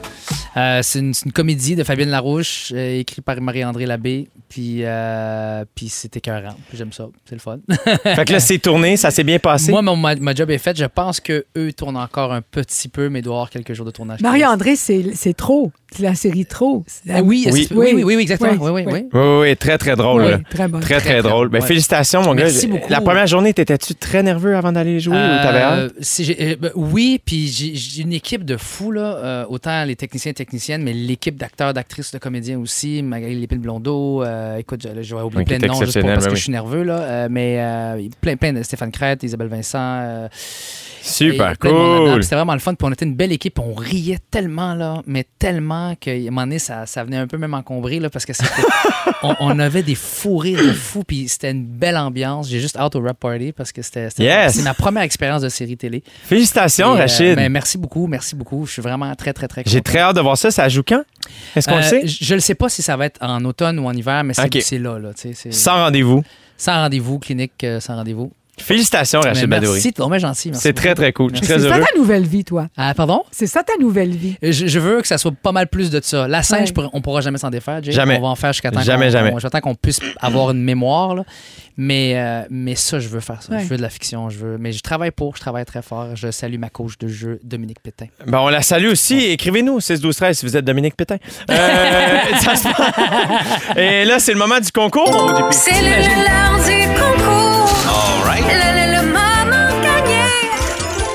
Euh, 0.57 0.81
c'est 0.83 0.99
une, 0.99 1.13
comédie 1.33 1.77
de 1.77 1.85
Fabienne 1.85 2.11
Larouche, 2.11 2.73
euh, 2.75 2.99
écrite 3.01 3.25
par 3.25 3.41
Marie-André 3.41 3.87
Labbé. 3.87 4.29
Puis, 4.49 4.81
euh, 4.83 5.65
puis 5.75 5.89
c'est 5.89 6.15
écœurant. 6.17 6.55
J'aime 6.75 6.93
ça. 6.93 7.09
C'est 7.25 7.35
le 7.35 7.41
fun. 7.41 7.59
Fait 8.05 8.25
que 8.27 8.33
là, 8.33 8.41
c'est 8.41 8.59
tourné, 8.59 8.99
ça 8.99 9.11
s'est 9.11 9.25
bien 9.25 9.39
passé. 9.39 9.71
Moi, 9.73 9.81
mon, 9.81 9.97
ma, 9.97 10.15
ma 10.17 10.35
job 10.35 10.51
est 10.51 10.59
faite. 10.59 10.77
Je 10.77 10.85
pense 10.85 11.21
que 11.21 11.47
eux 11.57 11.73
tournent 11.73 11.97
encore 11.97 12.33
un 12.35 12.43
petit 12.43 12.89
peu, 12.89 13.09
mais 13.09 13.21
il 13.21 13.23
doit 13.23 13.33
y 13.33 13.37
avoir 13.37 13.51
quelques 13.51 13.73
jours 13.73 13.87
de 13.87 13.91
tournage. 13.93 14.21
Marie-André, 14.21 14.77
c'est 14.77 15.07
c'est 15.15 15.35
trop. 15.35 15.73
C'est 15.95 16.03
la 16.03 16.15
série 16.15 16.47
trop. 16.47 16.85
Ah 17.11 17.23
oui, 17.23 17.47
Oui. 17.51 17.69
oui, 17.71 17.93
oui, 17.95 18.05
oui, 18.05 18.17
oui, 18.17 18.23
exactement. 18.23 18.53
Oui, 18.53 18.59
Oui, 18.71 18.71
oui, 18.71 18.85
oui. 18.87 18.93
oui. 19.13 19.21
Oui, 19.21 19.41
oui, 19.51 19.57
très, 19.57 19.77
très 19.79 19.95
drôle. 19.97 20.23
Là. 20.23 20.39
très. 20.51 20.69
Très, 20.69 20.69
très, 20.69 20.81
Très, 20.81 21.01
très 21.01 21.23
drôle. 21.23 21.49
Ben, 21.49 21.61
ouais. 21.61 21.67
félicitations, 21.67 22.23
mon 22.23 22.35
Merci 22.35 22.67
gars. 22.67 22.73
beaucoup. 22.75 22.91
La 22.91 23.01
première 23.01 23.27
journée, 23.27 23.53
t'étais-tu 23.55 23.95
très 23.95 24.23
nerveux 24.23 24.57
avant 24.57 24.73
d'aller 24.73 25.01
jouer 25.01 25.17
ou 25.17 25.43
t'avais 25.43 25.59
Euh, 25.61 25.87
hâte? 25.87 25.93
si 26.01 26.35
euh, 26.39 26.57
ben, 26.59 26.71
oui, 26.75 27.21
puis 27.25 27.47
j'ai 27.49 27.75
j'ai 27.75 28.03
une 28.03 28.13
équipe 28.13 28.45
de 28.45 28.57
fous, 28.57 28.91
là. 28.91 29.17
euh, 29.17 29.45
autant 29.49 29.85
les 29.85 29.97
techniciens 29.97 30.33
et 30.43 30.45
techniciennes, 30.45 30.83
mais 30.83 30.93
l'équipe 30.93 31.37
d'acteurs, 31.37 31.73
d'actrices, 31.73 32.13
de 32.13 32.19
comédiens 32.19 32.59
aussi. 32.59 33.03
Magali 33.03 33.39
Lépine-Blondeau. 33.41 34.23
euh, 34.25 34.57
écoute, 34.59 34.83
je, 34.83 35.03
je 35.03 35.15
vais 35.15 35.23
oublier 35.23 35.39
Oui, 35.39 35.45
plein 35.45 35.59
de 35.59 35.67
noms 35.67 35.75
juste 35.81 36.01
pour- 36.01 36.09
parce 36.11 36.25
ben 36.25 36.29
que 36.29 36.35
oui. 36.35 36.37
je 36.37 36.43
suis 36.43 36.53
nerveux, 36.53 36.83
là. 36.83 36.99
euh, 37.01 37.29
mais 37.31 37.57
euh, 37.61 38.09
plein, 38.21 38.37
plein 38.37 38.53
de 38.53 38.63
Stéphane 38.63 38.91
Crête, 38.91 39.23
Isabelle 39.23 39.49
Vincent. 39.49 39.79
Euh, 41.03 41.09
Super 41.09 41.59
cool. 41.59 42.23
C'était 42.23 42.37
vraiment 42.37 42.53
le 42.55 42.61
fun. 42.61 42.75
Puis 42.75 42.87
on 42.87 42.93
était 42.93 43.05
une 43.05 43.15
belle 43.17 43.33
équipe. 43.33 43.59
On 43.59 43.75
riait 43.75 44.19
tellement, 44.31 44.75
là, 44.75 45.03
mais 45.07 45.27
tellement 45.39 45.95
qu'à 45.97 46.13
un 46.13 46.21
moment 46.25 46.43
donné, 46.43 46.59
ça, 46.59 46.87
ça 46.87 47.03
venait 47.05 47.17
un 47.17 47.27
peu 47.27 47.37
même 47.39 47.55
encombrer, 47.55 47.99
là, 48.01 48.09
parce 48.11 48.25
que 48.25 48.33
on, 49.23 49.35
on 49.41 49.59
avait 49.59 49.83
des 49.83 49.95
fous 49.95 50.37
rires 50.39 50.59
de 50.65 50.73
fous. 50.73 51.03
Puis 51.07 51.29
c'était 51.29 51.51
une 51.51 51.65
belle 51.65 51.97
ambiance. 51.97 52.49
J'ai 52.49 52.61
juste 52.61 52.77
hâte 52.77 52.95
au 52.97 53.01
rap 53.03 53.19
party 53.19 53.53
parce 53.53 53.73
que 53.73 53.83
c'était 53.83 54.09
Yes. 54.19 54.55
c'est 54.55 54.63
ma 54.63 54.75
première 54.75 55.03
expérience 55.03 55.43
de 55.43 55.49
série 55.49 55.77
télé. 55.77 56.03
Félicitations, 56.25 56.95
Et, 56.95 56.99
euh, 56.99 57.01
Rachid. 57.03 57.37
ben, 57.37 57.51
merci 57.51 57.79
beaucoup, 57.79 58.07
merci 58.07 58.35
beaucoup. 58.37 58.67
Je 58.67 58.73
suis 58.73 58.83
vraiment 58.83 59.15
très, 59.15 59.33
très, 59.33 59.49
très 59.49 59.63
J'ai 59.67 59.79
content. 59.79 59.91
très 59.91 59.99
hâte 60.01 60.17
de 60.17 60.21
voir 60.21 60.37
ça. 60.39 60.51
Ça 60.51 60.69
joue 60.69 60.83
quand? 60.87 61.03
Est-ce 61.57 61.69
qu'on 61.69 61.77
Euh, 61.77 61.79
le 61.79 61.83
sait? 61.83 62.07
Je 62.07 62.35
le 62.35 62.41
sais 62.41 62.55
pas 62.55 62.69
si 62.69 62.83
ça 62.83 62.97
va 62.97 63.07
être 63.07 63.19
en 63.23 63.45
automne 63.45 63.79
ou 63.79 63.87
en 63.87 63.93
hiver, 63.93 64.23
mais 64.25 64.35
c'est 64.35 64.79
là. 64.79 64.99
là 64.99 65.11
Sans 65.51 65.75
rendez-vous. 65.75 66.23
Sans 66.57 66.75
rendez-vous, 66.75 67.19
clinique 67.19 67.65
euh, 67.65 67.81
sans 67.81 67.97
rendez-vous. 67.97 68.33
Félicitations, 68.63 69.21
Rachid 69.21 69.47
Badouri. 69.49 69.73
Merci, 69.73 69.83
c'est 69.83 70.19
gentil. 70.19 70.51
C'est 70.55 70.73
très, 70.73 70.95
très 70.95 71.13
cool. 71.13 71.31
Je 71.33 71.37
suis 71.39 71.47
C'est 71.47 71.55
très 71.59 71.63
ça 71.69 71.77
heureux. 71.77 71.85
ta 71.93 71.99
nouvelle 71.99 72.25
vie, 72.27 72.45
toi. 72.45 72.69
Ah, 72.77 72.95
pardon? 72.95 73.23
C'est 73.31 73.47
ça 73.47 73.63
ta 73.63 73.75
nouvelle 73.81 74.11
vie. 74.11 74.37
Je, 74.43 74.67
je 74.67 74.79
veux 74.79 75.01
que 75.01 75.07
ça 75.09 75.19
soit 75.19 75.33
pas 75.33 75.53
mal 75.53 75.69
plus 75.69 75.91
de 75.91 76.01
ça. 76.03 76.29
La 76.29 76.43
scène, 76.43 76.61
Ouais. 76.61 76.67
je 76.67 76.73
pourrais- 76.73 76.89
on 76.93 77.01
pourra 77.01 77.21
jamais 77.21 77.39
s'en 77.39 77.51
défaire, 77.51 77.83
Jay. 77.83 77.93
Jamais. 77.93 78.19
On 78.19 78.23
va 78.23 78.29
en 78.29 78.35
faire 78.37 78.53
jusqu'à 78.53 78.71
temps 78.71 78.81
Jamais, 78.81 79.07
qu'on- 79.07 79.11
jamais. 79.13 79.33
temps 79.51 79.61
qu'on 79.61 79.75
puisse 79.75 80.01
avoir 80.21 80.51
une 80.53 80.63
mémoire. 80.63 81.15
là. 81.15 81.25
Mais, 81.77 82.15
euh, 82.17 82.43
mais 82.51 82.75
ça, 82.75 82.99
je 83.01 83.09
veux 83.09 83.21
faire 83.21 83.43
ça. 83.43 83.53
Ouais. 83.55 83.61
Je 83.63 83.69
veux 83.69 83.77
de 83.77 83.83
la 83.83 83.89
fiction. 83.89 84.29
Je 84.31 84.39
veux... 84.39 84.59
Mais 84.59 84.73
je 84.73 84.81
travaille 84.81 85.11
pour, 85.11 85.37
je 85.37 85.41
travaille 85.41 85.65
très 85.65 85.83
fort. 85.83 86.15
Je 86.15 86.31
salue 86.31 86.59
ma 86.59 86.69
coach 86.69 86.99
de 86.99 87.09
jeu, 87.09 87.41
Dominique 87.43 87.81
Pétain. 87.83 88.07
Ben, 88.27 88.41
on 88.41 88.49
la 88.49 88.63
salue 88.63 88.89
aussi. 88.89 89.19
Écrivez-nous 89.27 89.81
6 89.81 90.01
12 90.01 90.17
13 90.17 90.39
si 90.39 90.47
vous 90.47 90.57
êtes 90.57 90.65
Dominique 90.65 90.97
Pétain. 90.97 91.17
Euh, 91.51 91.57
ça 92.41 92.57
se 92.57 92.65
passe. 92.65 93.77
Et 93.77 94.05
là, 94.05 94.19
c'est 94.19 94.33
le 94.33 94.39
moment 94.39 94.61
du 94.61 94.71
concours. 94.71 95.49
C'est 95.51 95.71
le 95.73 95.89
l'heure 95.89 96.65
du 96.65 96.89
concours. 96.99 97.69
Le, 98.25 98.41
le, 98.41 98.47
le 98.47 98.47
moment 98.47 98.63
gagné. 98.69 98.82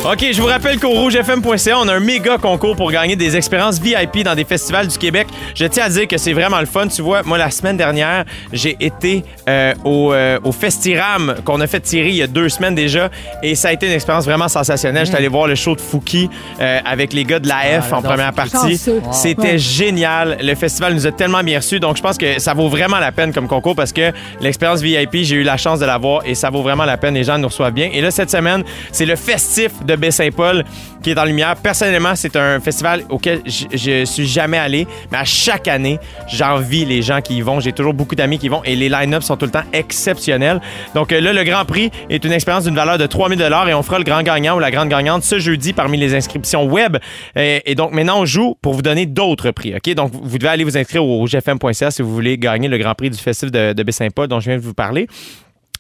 OK, 0.10 0.26
je 0.32 0.39
vous 0.41 0.47
rappelle 0.47 0.80
qu'au 0.80 0.91
rougefm.ca, 0.91 1.78
on 1.80 1.88
a 1.89 1.95
un 1.95 1.99
méga 1.99 2.38
concours 2.38 2.78
pour 2.78 2.89
gagner 2.93 3.18
des 3.18 3.36
expériences 3.36 3.78
VIP 3.78 4.24
dans 4.24 4.36
des 4.36 4.45
festivals 4.45 4.88
du 4.88 4.97
Québec. 4.97 5.28
Je 5.53 5.66
tiens 5.66 5.84
à 5.84 5.89
dire 5.89 6.08
que 6.08 6.18
c'est 6.18 6.32
vraiment 6.32 6.62
le 6.62 6.66
fun. 6.66 6.88
Tu 6.88 7.01
vois, 7.01 7.24
moi, 7.24 7.38
la 7.38 7.51
semaine 7.51 7.76
dernière, 7.76 8.24
j'ai 8.53 8.78
été 8.80 9.26
euh, 9.49 9.74
au, 9.84 10.14
euh, 10.14 10.39
au 10.45 10.53
Festiram 10.53 11.36
qu'on 11.43 11.60
a 11.60 11.68
fait 11.68 11.82
tirer 11.82 12.08
il 12.10 12.16
y 12.16 12.22
a 12.22 12.28
deux 12.28 12.47
semaines 12.47 12.74
déjà 12.74 13.10
et 13.43 13.53
ça 13.55 13.68
a 13.68 13.74
été 13.74 13.86
une 13.88 13.91
expérience 13.91 14.24
vraiment 14.24 14.47
sensationnelle. 14.47 15.05
J'étais 15.05 15.18
allé 15.18 15.28
voir 15.28 15.45
le 15.45 15.55
show 15.55 15.76
de 15.76 15.82
Fouki 15.82 16.30
euh, 16.62 16.80
avec 16.86 17.12
les 17.12 17.26
gars 17.26 17.39
de 17.39 17.49
la 17.49 17.82
F 17.82 17.91
en 17.91 17.97
Mm. 17.97 18.01
j'adore 18.03 18.03
première 18.03 18.34
partie. 18.34 18.78
C'était 19.12 19.41
Ouais. 19.51 19.58
génial. 19.58 20.38
Le 20.41 20.55
festival 20.55 20.93
nous 20.93 21.05
a 21.05 21.12
tellement 21.12 21.43
bien 21.43 21.58
reçus. 21.58 21.82
Donc, 21.82 21.97
je 21.97 22.01
pense 22.01 22.18
que 22.18 22.39
ça 22.39 22.53
vaut 22.53 22.70
vraiment 22.70 22.99
la 22.99 23.12
peine 23.12 23.34
comme 23.34 23.47
concours 23.49 23.76
parce 23.76 23.91
que 23.91 24.14
l'expérience 24.39 24.80
VIP, 24.82 25.18
j'ai 25.24 25.36
eu 25.36 25.43
la 25.43 25.58
chance 25.58 25.80
de 25.82 25.86
l'avoir 25.86 26.22
et 26.26 26.34
ça 26.34 26.49
vaut 26.49 26.62
vraiment 26.62 26.86
la 26.86 26.95
peine. 26.95 27.16
Les 27.16 27.26
gens 27.26 27.38
nous 27.38 27.49
reçoivent 27.49 27.74
bien. 27.74 27.89
Et 27.91 27.99
là, 27.99 28.10
cette 28.10 28.32
semaine, 28.32 28.64
c'est 28.93 29.05
le 29.05 29.18
festif 29.18 29.72
de 29.86 29.97
Baie-Saint-Paul 29.98 30.64
qui 31.04 31.12
est 31.12 31.20
en 31.20 31.26
lumière. 31.26 31.56
Personnellement, 31.56 32.16
c'est 32.16 32.36
un 32.36 32.60
festival 32.60 33.04
auquel 33.10 33.41
je, 33.45 33.66
je 33.78 34.06
suis 34.06 34.28
jamais 34.28 34.58
allé, 34.58 34.88
mais 35.12 35.18
à 35.18 35.26
chaque 35.26 35.68
année, 35.68 36.00
j'envie 36.28 36.86
les 36.86 37.02
gens 37.02 37.22
qui 37.22 37.38
y 37.38 37.41
vont. 37.41 37.60
J'ai 37.60 37.72
toujours 37.72 37.93
beaucoup 37.93 38.16
d'amis 38.16 38.39
qui 38.39 38.48
y 38.48 38.50
vont 38.50 38.64
et 38.64 38.76
les 38.76 38.89
line-ups 38.89 39.26
sont 39.26 39.38
tout 39.38 39.45
le 39.45 39.52
temps 39.52 39.64
exceptionnels. 39.74 40.62
Donc 40.95 41.12
euh, 41.12 41.22
là, 41.22 41.34
le 41.34 41.43
Grand 41.43 41.66
Prix 41.66 41.91
est 42.10 42.24
une 42.24 42.32
expérience 42.32 42.66
d'une 42.66 42.76
valeur 42.76 42.98
de 42.98 43.06
3000 43.06 43.38
dollars 43.38 43.70
et 43.70 43.74
on 43.74 43.84
fera 43.84 43.98
le 43.98 44.04
grand 44.04 44.22
gagnant 44.22 44.56
ou 44.56 44.60
la 44.60 44.72
grande 44.72 44.89
gagnante 44.89 45.24
ce 45.24 45.39
jeudi 45.39 45.74
parmi 45.74 45.98
les 45.98 46.16
inscriptions 46.16 46.66
web. 46.66 46.98
Et, 47.36 47.62
et 47.66 47.76
donc 47.76 47.91
maintenant, 47.91 48.22
on 48.22 48.26
joue 48.26 48.56
pour 48.62 48.74
vous 48.74 48.82
donner 48.82 49.06
d'autres 49.06 49.52
prix. 49.52 49.76
OK? 49.76 49.93
Donc 49.93 50.12
vous 50.12 50.22
vous 50.24 50.38
devez 50.38 50.52
aller 50.52 50.64
vous 50.64 50.78
inscrire 50.78 51.04
au 51.04 51.26
gfm.ca 51.26 51.89
si 51.91 52.02
vous 52.02 52.14
voulez 52.14 52.38
gagner 52.38 52.68
le 52.68 52.78
Grand 52.78 52.93
Prix 52.93 53.10
du 53.10 53.18
Festival 53.18 53.52
de, 53.52 53.74
de 53.74 53.84
Baie-Saint-Paul 53.84 54.28
dont 54.28 54.39
je 54.39 54.50
viens 54.50 54.58
de 54.58 54.64
vous 54.64 54.74
parler. 54.74 55.08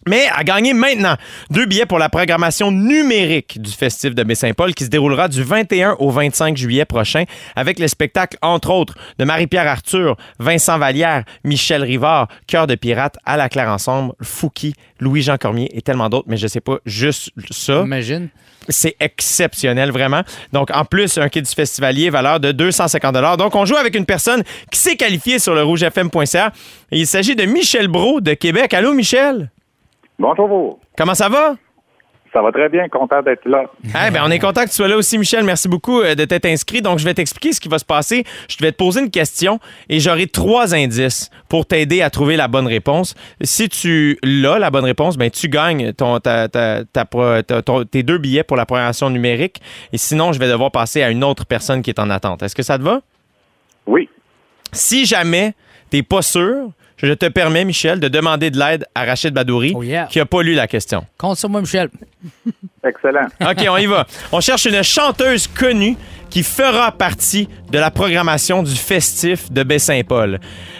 Mais 0.07 0.25
à 0.33 0.43
gagner 0.43 0.73
maintenant, 0.73 1.15
deux 1.49 1.65
billets 1.65 1.85
pour 1.85 1.99
la 1.99 2.09
programmation 2.09 2.71
numérique 2.71 3.61
du 3.61 3.71
Festif 3.71 4.15
de 4.15 4.23
Baie-Saint-Paul 4.23 4.73
qui 4.73 4.85
se 4.85 4.89
déroulera 4.89 5.27
du 5.27 5.43
21 5.43 5.95
au 5.99 6.09
25 6.09 6.55
juillet 6.57 6.85
prochain 6.85 7.23
avec 7.55 7.79
les 7.79 7.87
spectacles, 7.87 8.37
entre 8.41 8.71
autres, 8.71 8.95
de 9.19 9.25
Marie-Pierre 9.25 9.67
Arthur, 9.67 10.15
Vincent 10.39 10.77
Vallière, 10.77 11.23
Michel 11.43 11.83
Rivard, 11.83 12.27
Cœur 12.47 12.67
de 12.67 12.75
pirate, 12.75 13.17
À 13.25 13.37
la 13.37 13.49
Claire 13.49 13.69
Ensemble, 13.69 14.13
Fouki, 14.21 14.73
Louis-Jean 14.99 15.37
Cormier 15.37 15.69
et 15.73 15.81
tellement 15.81 16.09
d'autres, 16.09 16.27
mais 16.27 16.37
je 16.37 16.47
sais 16.47 16.61
pas 16.61 16.77
juste 16.85 17.31
ça. 17.51 17.81
Imagine. 17.81 18.29
C'est 18.69 18.95
exceptionnel, 18.99 19.91
vraiment. 19.91 20.23
Donc, 20.51 20.69
en 20.73 20.83
plus, 20.83 21.17
un 21.17 21.29
kit 21.29 21.41
du 21.41 21.49
festivalier, 21.49 22.09
valeur 22.09 22.39
de 22.39 22.51
250 22.51 23.37
Donc, 23.37 23.55
on 23.55 23.65
joue 23.65 23.77
avec 23.77 23.95
une 23.95 24.05
personne 24.05 24.43
qui 24.71 24.79
s'est 24.79 24.97
qualifiée 24.97 25.39
sur 25.39 25.55
le 25.55 25.63
rougefm.ca. 25.63 26.51
Il 26.91 27.07
s'agit 27.07 27.35
de 27.35 27.45
Michel 27.45 27.87
Brault 27.87 28.19
de 28.19 28.33
Québec. 28.33 28.73
Allô, 28.73 28.93
Michel? 28.93 29.49
Bonjour. 30.19 30.79
Comment 30.97 31.15
ça 31.15 31.29
va? 31.29 31.55
Ça 32.33 32.41
va 32.41 32.51
très 32.51 32.67
bien, 32.69 32.89
content 32.89 33.21
d'être 33.21 33.45
là. 33.45 33.63
Eh 33.85 34.11
ben, 34.11 34.21
on 34.25 34.29
est 34.29 34.37
content 34.37 34.63
que 34.63 34.69
tu 34.69 34.75
sois 34.75 34.89
là 34.89 34.97
aussi, 34.97 35.17
Michel. 35.17 35.43
Merci 35.45 35.69
beaucoup 35.69 36.01
euh, 36.01 36.13
de 36.13 36.25
t'être 36.25 36.45
inscrit. 36.45 36.81
Donc, 36.81 36.99
je 36.99 37.05
vais 37.05 37.13
t'expliquer 37.13 37.53
ce 37.53 37.59
qui 37.61 37.69
va 37.69 37.79
se 37.79 37.85
passer. 37.85 38.25
Je 38.49 38.57
vais 38.59 38.71
te 38.73 38.77
poser 38.77 38.99
une 38.99 39.09
question 39.09 39.59
et 39.89 39.99
j'aurai 40.01 40.27
trois 40.27 40.75
indices 40.75 41.29
pour 41.47 41.65
t'aider 41.65 42.01
à 42.01 42.09
trouver 42.09 42.35
la 42.35 42.47
bonne 42.49 42.67
réponse. 42.67 43.15
Si 43.41 43.69
tu 43.69 44.19
l'as, 44.23 44.59
la 44.59 44.69
bonne 44.69 44.83
réponse, 44.83 45.17
ben, 45.17 45.31
tu 45.31 45.47
gagnes 45.47 45.93
ton, 45.93 46.19
ta- 46.19 46.49
ta- 46.49 46.83
ta 46.83 47.05
pro- 47.05 47.41
ta- 47.43 47.61
ton- 47.61 47.85
tes 47.85 48.03
deux 48.03 48.17
billets 48.17 48.43
pour 48.43 48.57
la 48.57 48.65
programmation 48.65 49.09
numérique. 49.09 49.61
Et 49.93 49.97
sinon, 49.97 50.33
je 50.33 50.39
vais 50.39 50.49
devoir 50.49 50.71
passer 50.71 51.01
à 51.03 51.09
une 51.09 51.23
autre 51.23 51.45
personne 51.45 51.81
qui 51.81 51.89
est 51.91 51.99
en 51.99 52.09
attente. 52.09 52.43
Est-ce 52.43 52.55
que 52.55 52.63
ça 52.63 52.77
te 52.77 52.83
va? 52.83 52.99
Oui. 53.87 54.09
Si 54.73 55.05
jamais 55.05 55.53
t'es 55.89 56.03
pas 56.03 56.21
sûr, 56.21 56.71
je 56.97 57.13
te 57.13 57.27
permets, 57.27 57.63
Michel, 57.65 57.99
de 57.99 58.07
demander 58.07 58.49
de 58.49 58.57
l'aide 58.57 58.85
à 58.95 59.05
Rachid 59.05 59.33
Badouri, 59.33 59.73
Oh 59.75 59.83
yeah. 59.83 60.05
qui 60.05 60.19
a 60.19 60.25
pas 60.25 60.41
lu 60.41 60.53
la 60.55 60.67
question. 60.67 61.05
Compte 61.17 61.37
sur 61.37 61.49
moi, 61.49 61.61
Michel. 61.61 61.89
Excellent. 62.83 63.27
OK, 63.41 63.65
on 63.69 63.77
y 63.77 63.85
va. 63.85 64.05
On 64.31 64.41
cherche 64.41 64.65
une 64.65 64.81
chanteuse 64.83 65.47
connue 65.47 65.95
qui 66.29 66.43
fera 66.43 66.91
partie 66.91 67.47
de 67.71 67.79
la 67.79 67.91
programmation 67.91 68.63
du 68.63 68.75
festif 68.75 69.51
de 69.51 69.63
Baie-Saint-Paul. 69.63 70.39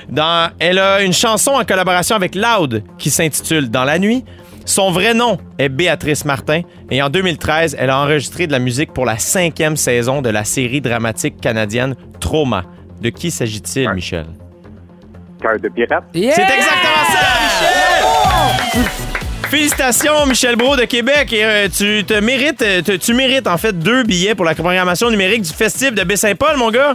Dans, 0.10 0.50
elle 0.60 0.80
a 0.80 1.02
une 1.02 1.14
chanson 1.14 1.52
en 1.52 1.64
collaboration 1.64 2.16
avec 2.16 2.36
Loud 2.36 2.84
qui 2.98 3.10
s'intitule 3.10 3.70
Dans 3.70 3.84
la 3.86 4.00
nuit. 4.00 4.26
Son 4.66 4.92
vrai 4.92 5.14
nom 5.14 5.38
est 5.58 5.70
Béatrice 5.70 6.26
Martin 6.26 6.62
et 6.92 7.02
en 7.02 7.10
2013, 7.10 7.78
elle 7.80 7.90
a 7.90 8.00
enregistré 8.00 8.48
de 8.48 8.52
la 8.52 8.60
musique 8.60 8.92
pour 8.92 9.06
la 9.06 9.18
cinquième 9.18 9.78
saison 9.78 10.22
de 10.22 10.30
la 10.30 10.44
série 10.44 10.82
dramatique 10.82 11.40
canadienne 11.40 11.96
Trauma. 12.20 12.64
De 13.02 13.10
qui 13.10 13.32
s'agit-il, 13.32 13.90
Michel? 13.94 14.26
Cœur 15.42 15.60
de 15.60 15.70
pirate. 15.70 16.04
Yeah! 16.14 16.34
C'est 16.34 16.42
exactement 16.42 17.06
ça, 17.12 17.20
Michel! 18.74 18.84
Félicitations, 19.50 20.26
Michel 20.26 20.56
Brault 20.58 20.76
de 20.76 20.84
Québec. 20.86 21.32
Et, 21.32 21.44
euh, 21.46 21.68
tu 21.70 22.04
te 22.06 22.20
mérites, 22.20 22.62
euh, 22.62 22.82
tu, 22.82 23.00
tu 23.00 23.14
mérites 23.14 23.48
en 23.48 23.58
fait 23.58 23.78
deux 23.78 24.04
billets 24.04 24.36
pour 24.36 24.44
la 24.46 24.54
programmation 24.54 25.10
numérique 25.10 25.44
du 25.44 25.54
Festif 25.54 25.94
de 25.94 26.04
Baie-Saint-Paul, 26.04 26.58
mon 26.58 26.70
gars. 26.70 26.94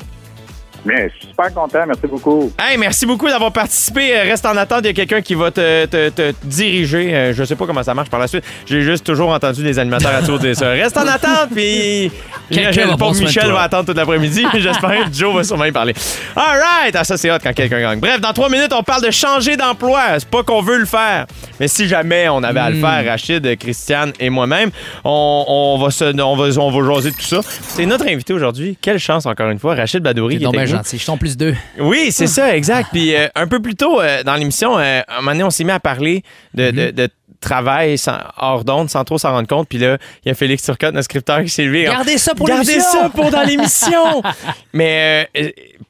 Bien, 0.84 1.06
je 1.08 1.18
suis 1.18 1.28
super 1.28 1.54
content, 1.54 1.84
merci 1.86 2.06
beaucoup. 2.08 2.52
Hey, 2.58 2.76
merci 2.76 3.06
beaucoup 3.06 3.28
d'avoir 3.28 3.52
participé. 3.52 4.16
Euh, 4.16 4.22
Reste 4.24 4.44
en 4.46 4.56
attente, 4.56 4.80
il 4.82 4.86
y 4.86 4.90
a 4.90 4.92
quelqu'un 4.94 5.20
qui 5.20 5.34
va 5.36 5.52
te, 5.52 5.86
te- 5.86 6.08
te 6.08 6.32
diriger. 6.42 7.14
Euh, 7.14 7.32
je 7.32 7.44
sais 7.44 7.54
pas 7.54 7.66
comment 7.66 7.84
ça 7.84 7.94
marche 7.94 8.10
par 8.10 8.18
la 8.18 8.26
suite. 8.26 8.42
J'ai 8.66 8.80
juste 8.82 9.04
toujours 9.06 9.30
entendu 9.30 9.62
des 9.62 9.78
animateurs 9.78 10.12
à 10.14 10.22
tour 10.22 10.40
dire 10.40 10.56
ça. 10.56 10.70
Reste 10.70 10.96
en 10.96 11.06
attente, 11.06 11.50
puis 11.54 12.10
Quelqu'un 12.50 12.96
va 12.96 13.10
Michel 13.12 13.52
va 13.52 13.60
attendre 13.62 13.86
toute 13.86 13.96
l'après-midi. 13.96 14.44
J'espère 14.54 15.04
que 15.06 15.12
Joe 15.14 15.34
va 15.36 15.44
sûrement 15.44 15.66
y 15.66 15.72
parler. 15.72 15.94
All 16.34 16.58
right! 16.58 16.96
Ah, 16.96 17.04
ça, 17.04 17.16
c'est 17.16 17.30
hot 17.30 17.38
quand 17.42 17.52
quelqu'un 17.52 17.80
gagne. 17.80 18.00
Bref, 18.00 18.20
dans 18.20 18.32
trois 18.32 18.48
minutes, 18.48 18.72
on 18.76 18.82
parle 18.82 19.04
de 19.04 19.10
changer 19.12 19.56
d'emploi. 19.56 20.00
C'est 20.18 20.28
pas 20.28 20.42
qu'on 20.42 20.62
veut 20.62 20.78
le 20.78 20.84
faire. 20.86 21.26
Mais 21.60 21.68
si 21.68 21.86
jamais 21.86 22.28
on 22.28 22.42
avait 22.42 22.60
à 22.60 22.70
le 22.70 22.76
faire, 22.80 23.04
Rachid, 23.06 23.56
Christiane 23.56 24.12
et 24.18 24.30
moi-même, 24.30 24.70
on, 25.04 25.44
on 25.46 25.78
va 25.82 25.90
se, 25.92 26.04
on 26.20 26.34
va, 26.36 26.60
on 26.60 26.70
va 26.70 26.94
jaser 26.94 27.10
de 27.12 27.16
tout 27.16 27.22
ça. 27.22 27.40
C'est 27.68 27.86
notre 27.86 28.08
invité 28.08 28.32
aujourd'hui. 28.32 28.76
Quelle 28.80 28.98
chance, 28.98 29.26
encore 29.26 29.48
une 29.50 29.60
fois, 29.60 29.76
Rachid 29.76 30.02
Badouri. 30.02 30.38
Qui 30.38 30.44
est 30.44 30.71
gentil. 30.76 30.90
Je 30.92 31.02
suis 31.02 31.06
ton 31.06 31.16
plus 31.16 31.36
deux. 31.36 31.54
Oui, 31.78 32.08
c'est 32.10 32.26
ça, 32.26 32.56
exact. 32.56 32.88
Puis 32.92 33.14
euh, 33.14 33.28
un 33.34 33.46
peu 33.46 33.60
plus 33.60 33.74
tôt 33.74 34.00
euh, 34.00 34.22
dans 34.22 34.34
l'émission, 34.34 34.78
euh, 34.78 35.00
à 35.08 35.14
un 35.18 35.20
moment 35.20 35.32
donné, 35.32 35.44
on 35.44 35.50
s'est 35.50 35.64
mis 35.64 35.70
à 35.70 35.80
parler 35.80 36.22
de, 36.54 36.70
de- 36.70 36.90
de 36.90 37.08
travail 37.40 37.98
sans, 37.98 38.18
hors 38.36 38.64
d'onde, 38.64 38.88
sans 38.88 39.02
trop 39.04 39.18
s'en 39.18 39.32
rendre 39.32 39.48
compte. 39.48 39.68
Puis 39.68 39.78
là, 39.78 39.98
il 40.24 40.28
y 40.28 40.30
a 40.30 40.34
Félix 40.34 40.62
Turcotte, 40.62 40.94
notre 40.94 41.04
scripteur, 41.06 41.42
qui 41.42 41.48
s'est 41.48 41.64
levé. 41.64 41.84
Gardez 41.84 42.16
ça 42.18 42.34
pour 42.36 42.46
Gardez 42.46 42.66
l'émission! 42.72 42.90
ça 43.02 43.08
pour 43.08 43.30
dans 43.30 43.42
l'émission! 43.42 44.22
Mais 44.72 45.28
euh, 45.36 45.48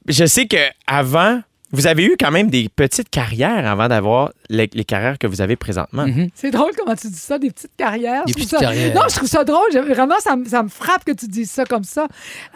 je 0.08 0.24
sais 0.24 0.46
que 0.46 0.56
avant, 0.86 1.40
vous 1.70 1.86
avez 1.86 2.04
eu 2.04 2.16
quand 2.18 2.30
même 2.30 2.48
des 2.50 2.68
petites 2.74 3.08
carrières 3.10 3.66
avant 3.70 3.88
d'avoir 3.88 4.30
les, 4.50 4.68
les 4.72 4.84
carrières 4.84 5.18
que 5.18 5.26
vous 5.26 5.40
avez 5.42 5.56
présentement. 5.56 6.06
C'est 6.34 6.50
drôle 6.50 6.72
comment 6.76 6.94
tu 6.96 7.08
dis 7.08 7.18
ça, 7.18 7.38
des 7.38 7.50
petites 7.50 7.76
carrières. 7.76 8.24
Des 8.24 8.32
Je 8.32 8.38
trouve 8.38 8.46
petites 8.46 8.58
ça- 8.58 8.64
carrières. 8.64 8.94
Non, 8.94 9.02
je 9.10 9.16
trouve 9.16 9.28
ça 9.28 9.44
drôle. 9.44 9.68
Je- 9.72 9.78
Vraiment, 9.78 10.18
ça, 10.20 10.36
me- 10.36 10.44
ça 10.46 10.62
me 10.62 10.68
frappe 10.68 11.04
que 11.04 11.12
tu 11.12 11.26
dises 11.28 11.50
ça 11.50 11.64
comme 11.64 11.84
ça. 11.84 12.08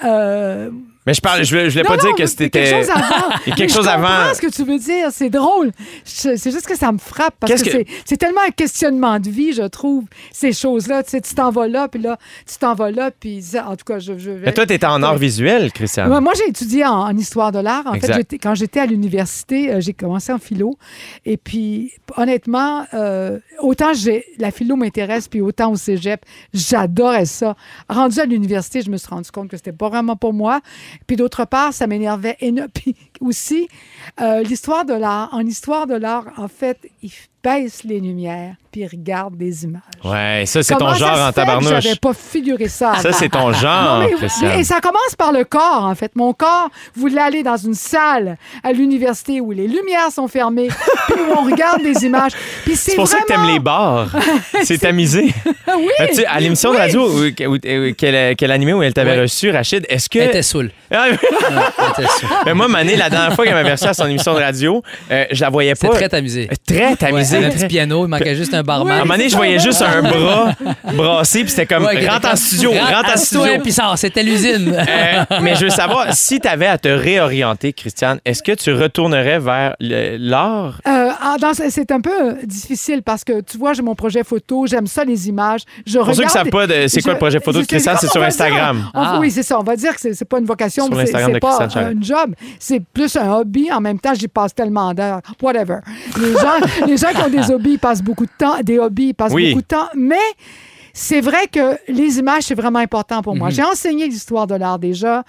Euh, 0.05 0.71
Mais 1.07 1.15
je 1.15 1.21
parle, 1.21 1.45
je 1.45 1.51
voulais, 1.51 1.71
je 1.71 1.79
voulais 1.79 1.89
non, 1.89 1.97
pas 1.97 2.03
non, 2.03 2.03
dire 2.09 2.15
que 2.17 2.27
c'était. 2.27 2.51
quelque 2.51 2.75
chose 2.83 2.91
avant. 2.91 3.35
Il 3.47 3.51
y 3.51 3.53
a 3.53 3.57
quelque 3.57 3.73
chose 3.73 3.89
avant. 3.89 4.35
ce 4.35 4.41
que 4.41 4.51
tu 4.51 4.65
veux 4.65 4.79
dire. 4.79 5.09
C'est 5.13 5.31
drôle. 5.31 5.71
C'est 6.05 6.37
juste 6.51 6.67
que 6.67 6.77
ça 6.77 6.91
me 6.93 6.99
frappe 6.99 7.35
parce 7.41 7.53
que, 7.53 7.59
Qu'est-ce 7.59 7.77
que- 7.77 7.85
c'est- 7.89 8.03
c'est 8.05 8.17
tellement 8.17 8.41
un 8.47 8.51
questionnement 8.51 9.21
de 9.21 9.31
vie, 9.31 9.53
je 9.53 9.63
trouve, 9.63 10.05
ces 10.33 10.53
choses-là. 10.53 11.03
Tu 11.05 11.11
sais, 11.11 11.21
tu 11.21 11.35
t'en 11.35 11.51
vas 11.51 11.69
là, 11.69 11.89
puis 11.89 12.01
là, 12.03 12.19
tu 12.51 12.57
t'en 12.59 12.75
vas 12.75 12.91
là, 12.91 13.11
puis 13.11 13.43
en 13.65 13.77
tout 13.77 13.85
cas, 13.85 13.99
je, 13.99 14.19
je. 14.19 14.31
Mais 14.33 14.53
toi, 14.53 14.67
t'étais 14.67 14.87
en 14.87 15.03
art 15.03 15.17
visuel, 15.17 15.71
Christiane. 15.73 16.11
Ouais, 16.13 16.21
moi, 16.21 16.33
j'ai 16.37 16.49
étudié 16.49 16.85
en, 16.85 17.03
en 17.03 17.17
histoire 17.17 17.53
de 17.53 17.59
l'art. 17.61 17.87
En 17.87 17.95
Exact. 17.95 18.15
fait, 18.31 18.39
quand 18.39 18.55
j'étais 18.55 18.81
à 18.81 18.87
l'université, 18.87 19.73
euh, 19.73 19.81
j'ai 19.81 19.93
commencé 19.93 20.33
en 20.33 20.39
philo. 20.39 20.77
Et 21.25 21.37
puis, 21.37 21.93
honnêtement, 22.17 22.85
euh, 22.95 23.39
autant 23.61 23.93
la 24.39 24.51
philo 24.51 24.77
m'intéresse, 24.77 25.29
puis 25.29 25.41
autant 25.41 25.71
au 25.71 25.77
cégep, 25.77 26.25
j'adorais 26.53 27.27
ça. 27.27 27.55
Rendu 27.89 28.19
à 28.21 28.25
l'université, 28.25 28.83
je 28.83 28.91
me 28.91 28.97
suis 28.97 29.09
rendu 29.09 29.31
compte 29.31 29.49
que 29.49 29.57
c'était 29.57 29.73
pas 29.73 29.89
vraiment 29.89 30.17
pour 30.17 30.33
moi. 30.33 30.61
Puis 31.07 31.17
d'autre 31.17 31.45
part, 31.45 31.73
ça 31.73 31.87
m'énervait. 31.87 32.37
Puis 32.75 32.97
aussi, 33.21 33.69
euh, 34.21 34.43
l'histoire 34.43 34.85
de 34.85 34.95
l'art, 34.95 35.31
en 35.33 35.41
histoire 35.41 35.87
de 35.87 35.95
l'art, 35.95 36.27
en 36.37 36.49
fait, 36.49 36.91
il 37.03 37.13
baisse 37.47 37.85
les 37.85 38.01
lumières, 38.01 38.55
puis 38.73 38.81
il 38.81 38.89
regarde 38.89 39.37
des 39.37 39.63
images. 39.65 39.81
Ouais, 40.05 40.43
ça, 40.47 40.63
c'est 40.65 40.75
ton 40.75 40.93
genre 40.95 41.29
en 41.29 41.33
tabarnouche. 41.33 41.71
J'avais 41.81 41.95
pas 41.95 42.13
figuré 42.13 42.67
ça. 42.69 42.95
Ça, 42.97 43.13
c'est 43.13 43.29
ton 43.29 43.53
genre, 43.53 44.01
Non, 44.01 44.09
mais- 44.43 44.61
et 44.61 44.65
ça 44.65 44.81
commence 44.81 45.15
par 45.17 45.31
le 45.33 45.45
corps, 45.45 45.85
en 45.85 45.95
fait. 45.95 46.11
Mon 46.17 46.33
corps 46.33 46.69
voulait 46.97 47.21
aller 47.21 47.43
dans 47.45 47.57
une 47.57 47.75
salle 47.75 48.37
à 48.65 48.73
l'université 48.73 49.41
où 49.41 49.53
les 49.53 49.69
lumières 49.69 50.11
sont 50.11 50.27
fermées, 50.27 50.69
puis 51.09 51.21
où 51.21 51.39
on 51.39 51.45
regarde 51.45 51.83
des 51.85 52.05
images. 52.05 52.33
Puis 52.65 52.75
c'est 52.75 52.91
C'est 52.93 52.97
pour 52.97 53.07
ça 53.07 53.19
que 53.21 53.27
t'aimes 53.27 53.47
les 53.47 53.61
bars. 53.61 54.09
C'est 54.65 54.79
tamisé. 54.79 55.33
oui. 55.77 55.89
Tu 56.09 56.15
sais, 56.15 56.27
à 56.27 56.41
l'émission 56.41 56.73
de 56.73 56.79
radio 56.79 57.09
où- 57.09 57.27
où- 57.27 57.55
où- 57.55 57.95
qu'elle 57.95 58.35
qu'elle 58.35 58.51
animait 58.51 58.73
où 58.73 58.83
elle 58.83 58.93
t'avait 58.93 59.13
Oui. 59.15 59.21
reçu, 59.23 59.51
Rachid, 59.51 59.87
est-ce 59.89 60.09
que. 60.09 60.19
Elle 60.19 60.29
était 60.31 60.43
saoule. 60.43 60.71
Ah, 60.91 61.07
elle 61.09 61.15
était 61.15 62.11
saoule. 62.19 62.29
mais 62.45 62.55
moi, 62.55 62.67
Mané, 62.69 62.97
la 62.97 63.09
dernière 63.09 63.35
fois 63.35 63.45
qu'elle 63.45 63.55
m'avait 63.55 63.73
reçu 63.73 63.85
à 63.87 63.95
son 63.95 64.07
émission 64.07 64.35
de 64.35 64.41
radio, 64.41 64.83
euh, 65.13 65.25
je 65.31 65.41
la 65.41 65.51
voyais 65.51 65.75
C'est 65.77 65.87
pas. 65.87 65.95
très 65.95 66.09
tamisé. 66.09 66.49
Euh, 66.51 66.55
Très 66.67 66.87
Ouais, 66.89 66.97
petit 67.43 67.67
piano, 67.67 68.05
il 68.05 68.09
manquait 68.09 68.35
juste 68.37 68.53
un 68.55 68.59
À 68.59 68.63
barman. 68.63 68.93
un 68.93 68.99
moment 69.01 69.15
donné, 69.15 69.29
je 69.29 69.37
voyais 69.37 69.59
juste 69.59 69.83
un 69.83 70.03
bras 70.03 70.53
brassé, 70.95 71.41
puis 71.41 71.51
c'était 71.51 71.67
comme 71.67 71.85
Ouais, 71.85 72.07
rentre 72.09 72.29
en 72.33 72.37
studio, 72.37 72.71
rentre 72.73 73.11
en 73.11 73.13
Assis-toi, 73.15 73.45
studio. 73.47 73.63
puis 73.63 73.73
sors, 73.73 73.97
c'était 73.99 74.23
l'usine. 74.23 74.75
Euh, 74.77 75.25
mais 75.43 75.55
je 75.57 75.65
veux 75.65 75.71
savoir, 75.71 76.13
si 76.15 76.41
tu 76.41 76.49
avais 76.49 76.67
à 76.67 76.79
te 76.79 76.89
réorienter, 76.89 77.73
Christiane, 77.73 78.19
est-ce 78.25 78.43
que 78.43 78.53
tu 78.53 78.73
retournerais 78.73 79.39
vers 79.39 79.77
le- 79.81 80.17
l'art? 80.19 80.81
Euh, 80.87 81.09
c'est 81.55 81.91
un 81.93 82.01
peu 82.01 82.11
euh, 82.11 82.35
difficile 82.45 83.03
parce 83.03 83.25
que 83.25 83.41
tu 83.41 83.59
vois, 83.59 83.73
j'ai 83.73 83.83
mon 83.83 83.95
projet 83.95 84.23
photo, 84.25 84.67
j'aime 84.67 84.87
ça 84.87 85.05
les 85.05 85.29
images. 85.29 85.63
Je 85.87 85.99
Pour 85.99 86.07
ceux 86.09 86.13
qui 86.13 86.19
regarde- 86.29 86.33
savent 86.33 86.51
pas 86.51 86.67
de- 86.67 86.87
c'est 86.89 87.03
quoi 87.03 87.13
le 87.13 87.19
projet 87.19 87.41
photo 87.41 87.61
de 87.61 87.67
Christiane, 87.67 87.97
c'est 88.01 88.07
on 88.09 88.11
sur 88.11 88.23
Instagram. 88.23 88.77
dire- 88.77 88.91
on- 88.95 89.01
Ah. 89.01 89.19
Oui, 89.21 89.31
c'est 89.31 89.43
ça. 89.43 89.59
On 89.59 89.63
va 89.63 89.77
dire 89.77 89.95
que 89.95 90.01
c'est 90.01 90.15
c'est 90.15 90.25
pas 90.25 90.39
une 90.39 90.45
vocation, 90.47 90.87
c'est 90.89 90.95
l'Instagram 90.95 91.31
c'est 91.31 91.35
de 91.35 91.39
pas 91.41 91.69
Charest. 91.69 91.77
un 91.99 92.03
job. 92.03 92.35
C'est 92.59 92.81
plus 92.81 93.17
un 93.17 93.31
hobby. 93.33 93.71
En 93.73 93.81
même 93.81 93.99
temps, 93.99 94.15
j'y 94.15 94.29
passe 94.29 94.55
tellement 94.55 94.93
d'heures. 94.95 95.21
Whatever. 95.43 95.79
Les 96.21 96.33
gens, 96.33 96.59
les 96.87 96.97
gens 96.97 97.09
qui 97.11 97.23
ont 97.23 97.29
des 97.43 97.51
hobbies, 97.53 97.73
ils 97.73 97.79
passent 97.79 98.03
beaucoup 98.03 98.27
de 98.27 98.31
temps. 98.39 98.57
Des 98.63 98.79
hobbies, 98.79 99.09
ils 99.09 99.15
passent 99.15 99.33
Oui. 99.33 99.51
beaucoup 99.51 99.63
de 99.63 99.67
temps. 99.67 99.89
Mais 99.95 100.17
c'est 100.93 101.21
vrai 101.21 101.47
que 101.53 101.77
les 101.89 102.19
images, 102.19 102.45
c'est 102.45 102.55
vraiment 102.55 102.79
important 102.79 103.23
pour 103.23 103.35
Mhm. 103.35 103.39
moi. 103.41 103.51
J'ai 103.51 103.63
enseigné 103.65 104.07
l'histoire 104.07 104.47
de 104.47 104.55
l'art 104.55 104.79
déjà, 104.79 105.25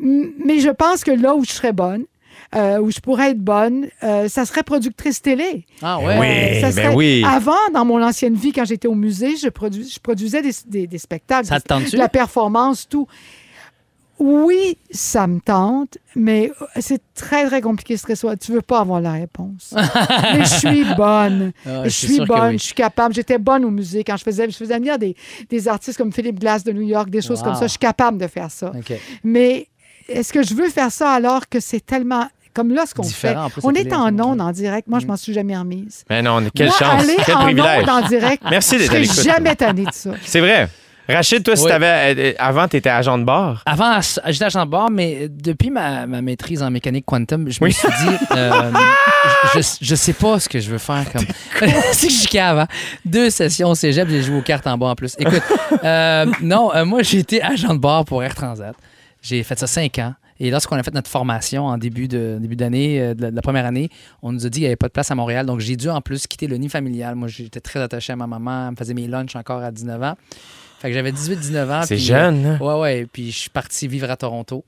mais 0.00 0.60
je 0.60 0.70
pense 0.70 1.04
que 1.04 1.10
là 1.10 1.34
où 1.34 1.44
je 1.44 1.50
serais 1.52 1.72
bonne, 1.72 2.04
euh, 2.54 2.78
où 2.80 2.90
je 2.90 2.98
pourrais 3.00 3.30
être 3.30 3.38
bonne, 3.38 3.86
euh, 4.02 4.28
ça 4.28 4.44
serait 4.44 4.62
productrice 4.64 5.22
télé. 5.22 5.64
Ah 5.82 5.98
ouais? 6.00 6.18
Oui, 6.18 6.64
Euh, 6.64 6.72
ben 6.74 6.94
oui. 6.94 7.22
Avant, 7.26 7.52
dans 7.72 7.84
mon 7.84 8.02
ancienne 8.02 8.34
vie, 8.34 8.52
quand 8.52 8.64
j'étais 8.64 8.88
au 8.88 8.94
musée, 8.96 9.36
je, 9.36 9.48
produ- 9.48 9.92
je 9.92 10.00
produisais 10.00 10.42
des, 10.42 10.52
des- 10.66 10.86
des 10.88 10.98
spectacles. 10.98 11.46
Ça 11.46 11.60
te? 11.60 11.92
De 11.92 11.96
la 11.96 12.08
performance, 12.08 12.88
tout. 12.88 13.06
Oui, 14.18 14.76
ça 14.90 15.26
me 15.26 15.40
tente, 15.40 15.96
mais 16.14 16.52
c'est 16.78 17.00
très, 17.14 17.46
très 17.46 17.62
compliqué 17.62 17.96
ce 17.96 18.14
soit. 18.14 18.36
Tu 18.36 18.52
veux 18.52 18.60
pas 18.60 18.80
avoir 18.80 19.00
la 19.00 19.12
réponse. 19.12 19.72
mais 20.34 20.44
je 20.44 20.54
suis 20.58 20.84
bonne. 20.94 21.52
Ah, 21.64 21.84
je 21.84 21.88
suis 21.88 22.18
bonne, 22.26 22.48
oui. 22.50 22.58
je 22.58 22.64
suis 22.64 22.74
capable. 22.74 23.14
J'étais 23.14 23.38
bonne 23.38 23.64
au 23.64 23.70
musée 23.70 24.04
quand 24.04 24.18
je 24.18 24.24
faisais, 24.24 24.50
je 24.50 24.56
faisais 24.56 24.74
venir 24.76 24.98
des, 24.98 25.16
des 25.48 25.68
artistes 25.68 25.96
comme 25.96 26.12
Philippe 26.12 26.38
Glass 26.38 26.64
de 26.64 26.72
New 26.72 26.82
York, 26.82 27.08
des 27.08 27.22
choses 27.22 27.38
Wow. 27.38 27.44
comme 27.46 27.54
ça. 27.54 27.62
Je 27.62 27.70
suis 27.70 27.78
capable 27.78 28.18
de 28.18 28.26
faire 28.26 28.50
ça. 28.50 28.72
Mais 29.24 29.68
est-ce 30.06 30.34
que 30.34 30.42
je 30.42 30.52
veux 30.52 30.68
faire 30.68 30.92
ça 30.92 31.12
alors 31.12 31.48
que 31.48 31.58
c'est 31.60 31.80
tellement. 31.86 32.26
Comme 32.54 32.74
là, 32.74 32.84
ce 32.86 32.94
qu'on 32.94 33.02
fait. 33.04 33.08
Différent, 33.28 33.44
en 33.44 33.50
plus, 33.50 33.60
On 33.64 33.72
est 33.72 33.92
en 33.92 34.08
ondes 34.18 34.40
en 34.40 34.50
direct. 34.50 34.88
Moi, 34.88 34.98
je 34.98 35.06
m'en 35.06 35.16
suis 35.16 35.32
jamais 35.32 35.56
remise. 35.56 36.04
Mais 36.10 36.20
non, 36.22 36.40
quelle 36.54 36.66
Moi, 36.68 36.76
chance, 36.78 37.02
aller 37.02 37.16
quel 37.24 37.36
en 37.36 37.42
privilège. 37.44 37.82
ondes 37.82 37.88
en 37.90 38.08
direct, 38.08 38.42
Merci 38.50 38.74
je 38.74 38.78
d'être 38.90 38.94
à 38.94 39.04
serais 39.14 39.22
jamais 39.32 39.54
tannée 39.56 39.84
de 39.84 39.92
ça. 39.92 40.10
C'est 40.24 40.40
vrai. 40.40 40.68
Rachid, 41.08 41.42
toi, 41.42 41.56
si 41.56 41.64
Oui. 41.64 41.68
t'avais, 41.70 42.14
euh, 42.16 42.32
avant, 42.38 42.68
tu 42.68 42.76
étais 42.76 42.88
agent 42.88 43.18
de 43.18 43.24
bar. 43.24 43.62
Avant, 43.66 43.98
j'étais 44.28 44.44
agent 44.44 44.64
de 44.64 44.70
bord, 44.70 44.90
mais 44.92 45.28
depuis 45.28 45.70
ma, 45.70 46.06
ma 46.06 46.22
maîtrise 46.22 46.62
en 46.62 46.70
mécanique 46.70 47.04
quantum, 47.04 47.50
je 47.50 47.64
me 47.64 47.70
suis 47.70 47.88
dit, 47.88 48.16
euh, 48.36 48.70
je, 49.54 49.60
je, 49.60 49.66
je 49.80 49.94
sais 49.96 50.12
pas 50.12 50.38
ce 50.38 50.48
que 50.48 50.60
je 50.60 50.70
veux 50.70 50.78
faire 50.78 51.04
comme. 51.12 51.24
c'est 51.92 52.06
que 52.06 52.12
je 52.12 52.28
cave, 52.28 52.60
hein? 52.60 52.66
Deux 53.04 53.28
sessions 53.30 53.70
au 53.70 53.74
cégep, 53.74 54.08
j'ai 54.08 54.22
joué 54.22 54.36
aux 54.38 54.42
cartes 54.42 54.68
en 54.68 54.78
bas 54.78 54.86
en 54.86 54.94
plus. 54.94 55.16
Écoute, 55.18 55.42
euh, 55.82 56.26
non, 56.42 56.72
euh, 56.76 56.84
moi, 56.84 57.02
j'ai 57.02 57.18
été 57.18 57.42
agent 57.42 57.74
de 57.74 57.80
bord 57.80 58.04
pour 58.04 58.22
Air 58.22 58.34
Transat. 58.36 58.76
J'ai 59.20 59.42
fait 59.42 59.58
ça 59.58 59.66
cinq 59.66 59.98
ans. 59.98 60.14
Et 60.40 60.50
lorsqu'on 60.50 60.76
a 60.76 60.82
fait 60.82 60.94
notre 60.94 61.10
formation 61.10 61.66
en 61.66 61.76
début 61.78 62.08
de 62.08 62.38
début 62.40 62.56
d'année, 62.56 63.00
euh, 63.00 63.14
de, 63.14 63.22
la, 63.22 63.30
de 63.30 63.36
la 63.36 63.42
première 63.42 63.66
année, 63.66 63.90
on 64.22 64.32
nous 64.32 64.46
a 64.46 64.48
dit 64.48 64.58
qu'il 64.58 64.62
n'y 64.62 64.66
avait 64.66 64.76
pas 64.76 64.88
de 64.88 64.92
place 64.92 65.10
à 65.10 65.14
Montréal. 65.14 65.44
Donc, 65.46 65.60
j'ai 65.60 65.76
dû 65.76 65.88
en 65.90 66.00
plus 66.00 66.26
quitter 66.26 66.46
le 66.46 66.56
nid 66.56 66.70
familial. 66.70 67.14
Moi, 67.14 67.28
j'étais 67.28 67.60
très 67.60 67.80
attaché 67.80 68.12
à 68.14 68.16
ma 68.16 68.26
maman. 68.26 68.66
Elle 68.66 68.70
me 68.72 68.76
faisait 68.76 68.94
mes 68.94 69.06
lunchs 69.06 69.36
encore 69.36 69.62
à 69.62 69.70
19 69.70 70.02
ans. 70.02 70.16
Fait 70.80 70.88
que 70.88 70.94
j'avais 70.94 71.12
18-19 71.12 71.70
ans. 71.70 71.82
C'est 71.84 71.98
jeune, 71.98 72.46
hein? 72.46 72.58
Ouais, 72.58 72.80
ouais. 72.80 73.06
Puis 73.12 73.30
je 73.30 73.38
suis 73.38 73.50
parti 73.50 73.86
vivre 73.86 74.10
à 74.10 74.16
Toronto. 74.16 74.64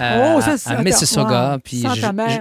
Euh, 0.00 0.34
Oh, 0.36 0.40
ça, 0.40 0.70
à- 0.70 0.82
Mississauga. 0.82 1.52
wow. 1.54 1.58
Puis 1.58 1.82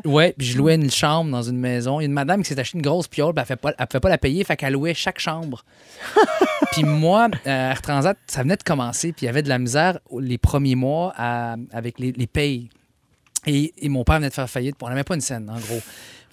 je, 0.03 0.09
ouais, 0.09 0.33
puis 0.37 0.47
je 0.47 0.57
louais 0.57 0.75
une 0.75 0.91
chambre 0.91 1.31
dans 1.31 1.41
une 1.41 1.57
maison. 1.57 1.99
Il 1.99 2.03
y 2.03 2.05
a 2.05 2.07
une 2.07 2.13
madame 2.13 2.41
qui 2.43 2.49
s'est 2.49 2.59
acheté 2.59 2.77
une 2.77 2.81
grosse 2.83 3.07
piole, 3.07 3.33
puis 3.33 3.43
elle 3.47 3.53
ne 3.53 3.55
pouvait, 3.57 3.73
pas- 3.73 3.75
elle 3.79 3.87
pouvait 3.87 3.99
pas 4.01 4.09
la 4.09 4.17
payer, 4.17 4.43
fait 4.43 4.55
qu'elle 4.57 4.73
louait 4.73 4.93
chaque 4.93 5.19
chambre. 5.19 5.63
puis 6.71 6.83
moi, 6.83 7.27
euh, 7.47 7.71
Air 7.71 7.81
Transat, 7.81 8.17
ça 8.27 8.43
venait 8.43 8.57
de 8.57 8.63
commencer, 8.63 9.11
puis 9.13 9.23
il 9.23 9.27
y 9.27 9.29
avait 9.29 9.43
de 9.43 9.49
la 9.49 9.59
misère 9.59 9.99
les 10.19 10.37
premiers 10.37 10.75
mois 10.75 11.13
à- 11.17 11.55
avec 11.71 11.99
les, 11.99 12.11
les 12.11 12.27
payes. 12.27 12.69
Et, 13.47 13.73
et 13.77 13.89
mon 13.89 14.03
père 14.03 14.15
venait 14.15 14.29
de 14.29 14.33
faire 14.33 14.49
faillite, 14.49 14.75
puis 14.75 14.85
on 14.85 14.89
n'avait 14.89 15.03
pas 15.03 15.15
une 15.15 15.21
scène, 15.21 15.49
en 15.49 15.59
gros. 15.59 15.79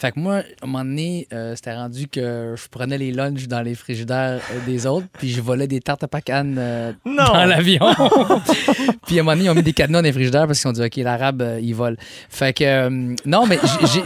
Fait 0.03 0.11
que 0.11 0.19
moi, 0.19 0.39
à 0.39 0.43
un 0.63 0.67
moment 0.67 0.85
donné, 0.85 1.29
euh, 1.33 1.55
c'était 1.55 1.77
rendu 1.77 2.09
que 2.09 2.57
je 2.57 2.69
prenais 2.69 2.99
les 2.99 3.13
lunchs 3.13 3.47
dans 3.47 3.63
les 3.63 3.77
frigidaires 3.77 4.41
euh, 4.51 4.67
des 4.67 4.85
autres, 4.85 5.07
puis 5.17 5.31
je 5.31 5.41
volais 5.41 5.69
des 5.69 5.79
tartes 5.79 6.03
à 6.03 6.09
pacane 6.09 6.57
euh, 6.59 6.93
dans 7.05 7.45
l'avion. 7.45 7.87
puis 9.07 9.19
à 9.19 9.21
un 9.21 9.23
moment 9.23 9.37
donné, 9.37 9.45
ils 9.45 9.51
ont 9.51 9.55
mis 9.55 9.63
des 9.63 9.73
cadenas 9.73 10.01
dans 10.01 10.05
les 10.05 10.13
frigidaires 10.13 10.49
parce 10.49 10.61
qu'ils 10.61 10.69
ont 10.69 10.73
dit, 10.73 10.83
OK, 10.83 10.97
l'arabe, 10.97 11.59
il 11.63 11.73
vole. 11.73 11.97
Fait 12.29 12.53
que, 12.53 12.89
non, 13.25 13.47
mais 13.47 13.61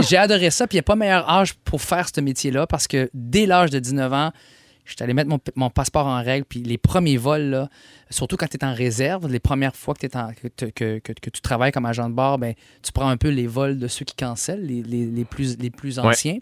j'ai 0.06 0.18
adoré 0.18 0.50
ça, 0.50 0.66
puis 0.66 0.76
il 0.76 0.80
n'y 0.80 0.80
a 0.80 0.82
pas 0.82 0.96
meilleur 0.96 1.30
âge 1.30 1.54
pour 1.64 1.80
faire 1.80 2.10
ce 2.14 2.20
métier-là 2.20 2.66
parce 2.66 2.86
que 2.86 3.08
dès 3.14 3.46
l'âge 3.46 3.70
de 3.70 3.78
19 3.78 4.12
ans, 4.12 4.32
J'étais 4.86 5.02
allé 5.04 5.14
mettre 5.14 5.28
mon, 5.28 5.40
mon 5.56 5.68
passeport 5.70 6.06
en 6.06 6.22
règle, 6.22 6.44
puis 6.48 6.62
les 6.62 6.78
premiers 6.78 7.16
vols, 7.16 7.42
là, 7.50 7.68
surtout 8.10 8.36
quand 8.36 8.46
tu 8.46 8.56
es 8.56 8.64
en 8.64 8.72
réserve, 8.74 9.28
les 9.30 9.40
premières 9.40 9.74
fois 9.76 9.94
que, 9.94 10.06
en- 10.16 10.32
que, 10.32 10.48
que- 10.70 10.98
que- 11.00 11.12
que 11.12 11.30
tu 11.30 11.40
travailles 11.40 11.72
comme 11.72 11.86
agent 11.86 12.08
de 12.08 12.14
bord, 12.14 12.38
ben, 12.38 12.54
tu 12.82 12.92
prends 12.92 13.08
un 13.08 13.16
peu 13.16 13.28
les 13.28 13.46
vols 13.46 13.78
de 13.78 13.88
ceux 13.88 14.04
qui 14.04 14.14
cancellent, 14.14 14.64
les, 14.64 14.82
les- 14.82 15.06
les 15.06 15.24
plus, 15.24 15.58
les 15.58 15.70
plus 15.70 15.98
Ouais. 15.98 16.06
anciens. 16.06 16.38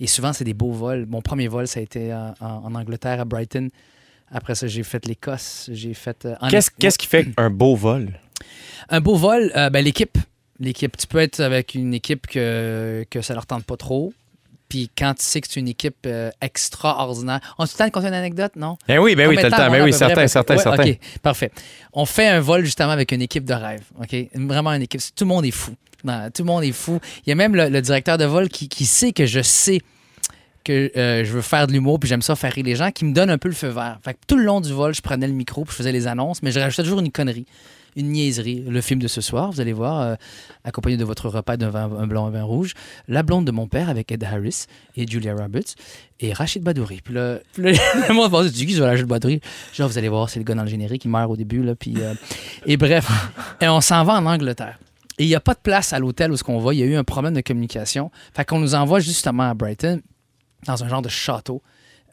Et 0.00 0.06
souvent, 0.06 0.32
c'est 0.32 0.44
des 0.44 0.54
beaux 0.54 0.72
vols. 0.72 1.06
Mon 1.06 1.20
premier 1.22 1.46
vol, 1.46 1.66
ça 1.68 1.78
a 1.80 1.82
été 1.82 2.12
en, 2.12 2.34
en- 2.40 2.74
Angleterre, 2.74 3.20
à 3.20 3.24
Brighton. 3.24 3.68
Après 4.32 4.54
ça, 4.54 4.66
j'ai 4.66 4.82
fait 4.82 5.06
l'Écosse. 5.06 5.68
J'ai 5.72 5.94
fait. 5.94 6.24
euh, 6.24 6.34
qu'est-ce 6.78 6.98
qui 6.98 7.06
fait 7.06 7.28
un 7.36 7.50
beau 7.50 7.76
vol? 7.76 8.18
Un 8.88 9.00
beau 9.00 9.14
vol, 9.16 9.52
euh, 9.54 9.70
ben, 9.70 9.84
l'équipe. 9.84 10.18
L'équipe. 10.58 10.96
Tu 10.96 11.06
peux 11.06 11.18
être 11.18 11.40
avec 11.40 11.74
une 11.74 11.94
équipe 11.94 12.26
que, 12.26 13.04
que 13.10 13.20
ça 13.22 13.34
leur 13.34 13.46
tente 13.46 13.64
pas 13.64 13.76
trop. 13.76 14.12
Puis 14.74 14.90
quand 14.98 15.14
tu 15.14 15.24
sais 15.24 15.40
que 15.40 15.46
c'est 15.48 15.60
une 15.60 15.68
équipe 15.68 15.98
euh, 16.04 16.32
extraordinaire. 16.40 17.38
On 17.58 17.62
a 17.62 17.68
le 17.72 17.78
temps 17.78 17.86
de 17.86 17.92
conter 17.92 18.08
une 18.08 18.14
anecdote, 18.14 18.56
non? 18.56 18.76
Ben 18.88 18.98
oui, 18.98 19.14
ben 19.14 19.28
oui, 19.28 19.36
t'as 19.36 19.44
le 19.44 19.50
temps? 19.52 19.70
Ben 19.70 19.84
oui, 19.84 19.92
certain, 19.92 20.26
certain, 20.26 20.56
Ouais, 20.56 20.62
certain. 20.64 20.82
OK, 20.82 20.98
parfait. 21.22 21.52
On 21.92 22.04
fait 22.04 22.26
un 22.26 22.40
vol 22.40 22.64
justement 22.64 22.90
avec 22.90 23.12
une 23.12 23.22
équipe 23.22 23.44
de 23.44 23.54
rêve. 23.54 23.84
OK? 24.00 24.16
Vraiment 24.34 24.72
une 24.72 24.82
équipe. 24.82 25.00
Tout 25.14 25.22
le 25.22 25.28
monde 25.28 25.44
est 25.44 25.52
fou. 25.52 25.76
Non, 26.02 26.28
tout 26.34 26.42
le 26.42 26.46
monde 26.48 26.64
est 26.64 26.72
fou. 26.72 26.98
Il 27.24 27.28
y 27.28 27.32
a 27.32 27.36
même 27.36 27.54
le, 27.54 27.68
le 27.68 27.80
directeur 27.82 28.18
de 28.18 28.24
vol 28.24 28.48
qui, 28.48 28.68
qui 28.68 28.84
sait 28.84 29.12
que 29.12 29.26
je 29.26 29.42
sais 29.42 29.80
que 30.64 30.90
euh, 30.96 31.24
je 31.24 31.32
veux 31.32 31.42
faire 31.42 31.66
de 31.66 31.72
l'humour 31.72 32.00
puis 32.00 32.08
j'aime 32.08 32.22
ça 32.22 32.34
faire 32.34 32.52
rire 32.52 32.64
les 32.64 32.76
gens 32.76 32.90
qui 32.90 33.04
me 33.04 33.12
donne 33.12 33.30
un 33.30 33.38
peu 33.38 33.48
le 33.48 33.54
feu 33.54 33.68
vert. 33.68 33.98
Tout 34.26 34.36
le 34.36 34.44
long 34.44 34.60
du 34.60 34.72
vol, 34.72 34.94
je 34.94 35.02
prenais 35.02 35.26
le 35.26 35.32
micro 35.32 35.64
puis 35.64 35.72
je 35.72 35.76
faisais 35.76 35.92
les 35.92 36.06
annonces, 36.06 36.42
mais 36.42 36.50
je 36.50 36.58
rajoutais 36.58 36.82
toujours 36.82 37.00
une 37.00 37.12
connerie, 37.12 37.46
une 37.96 38.10
niaiserie. 38.10 38.64
Le 38.66 38.80
film 38.80 39.00
de 39.00 39.08
ce 39.08 39.20
soir, 39.20 39.52
vous 39.52 39.60
allez 39.60 39.72
voir, 39.72 40.00
euh, 40.00 40.14
accompagné 40.64 40.96
de 40.96 41.04
votre 41.04 41.28
repas 41.28 41.56
d'un 41.56 41.70
vin 41.70 41.90
un 41.96 42.06
blanc, 42.06 42.26
un 42.26 42.30
vin 42.30 42.42
rouge, 42.42 42.74
La 43.06 43.22
blonde 43.22 43.44
de 43.44 43.52
mon 43.52 43.68
père 43.68 43.88
avec 43.88 44.10
Ed 44.10 44.24
Harris 44.24 44.64
et 44.96 45.06
Julia 45.06 45.34
Roberts 45.34 45.74
et 46.20 46.32
Rachid 46.32 46.62
Badouri. 46.62 47.00
Puis 47.04 47.14
là, 47.14 47.38
pense, 48.08 48.46
tu 48.46 48.52
dis 48.52 48.66
qui 48.66 48.74
c'est 48.74 48.80
Rachid 48.80 49.06
Badouri? 49.06 49.40
Genre, 49.74 49.88
vous 49.88 49.98
allez 49.98 50.08
voir, 50.08 50.28
c'est 50.30 50.40
le 50.40 50.44
gars 50.44 50.54
dans 50.54 50.64
le 50.64 50.70
générique 50.70 51.02
qui 51.02 51.08
meurt 51.08 51.30
au 51.30 51.36
début. 51.36 51.62
Là, 51.62 51.74
puis, 51.74 51.94
euh, 51.98 52.14
et 52.66 52.76
bref, 52.76 53.10
et 53.60 53.68
on 53.68 53.80
s'en 53.80 54.02
va 54.04 54.14
en 54.14 54.26
Angleterre. 54.26 54.78
Et 55.18 55.24
il 55.24 55.28
n'y 55.28 55.34
a 55.34 55.40
pas 55.40 55.54
de 55.54 55.60
place 55.60 55.92
à 55.92 55.98
l'hôtel 55.98 56.32
où 56.32 56.36
ce 56.36 56.42
qu'on 56.42 56.58
va. 56.58 56.74
Il 56.74 56.80
y 56.80 56.82
a 56.82 56.86
eu 56.86 56.96
un 56.96 57.04
problème 57.04 57.34
de 57.34 57.40
communication. 57.40 58.10
Fait 58.34 58.44
qu'on 58.44 58.58
nous 58.58 58.74
envoie 58.74 58.98
justement 58.98 59.44
à 59.44 59.54
Brighton, 59.54 60.00
dans 60.66 60.84
un 60.84 60.88
genre 60.88 61.02
de 61.02 61.08
château, 61.08 61.62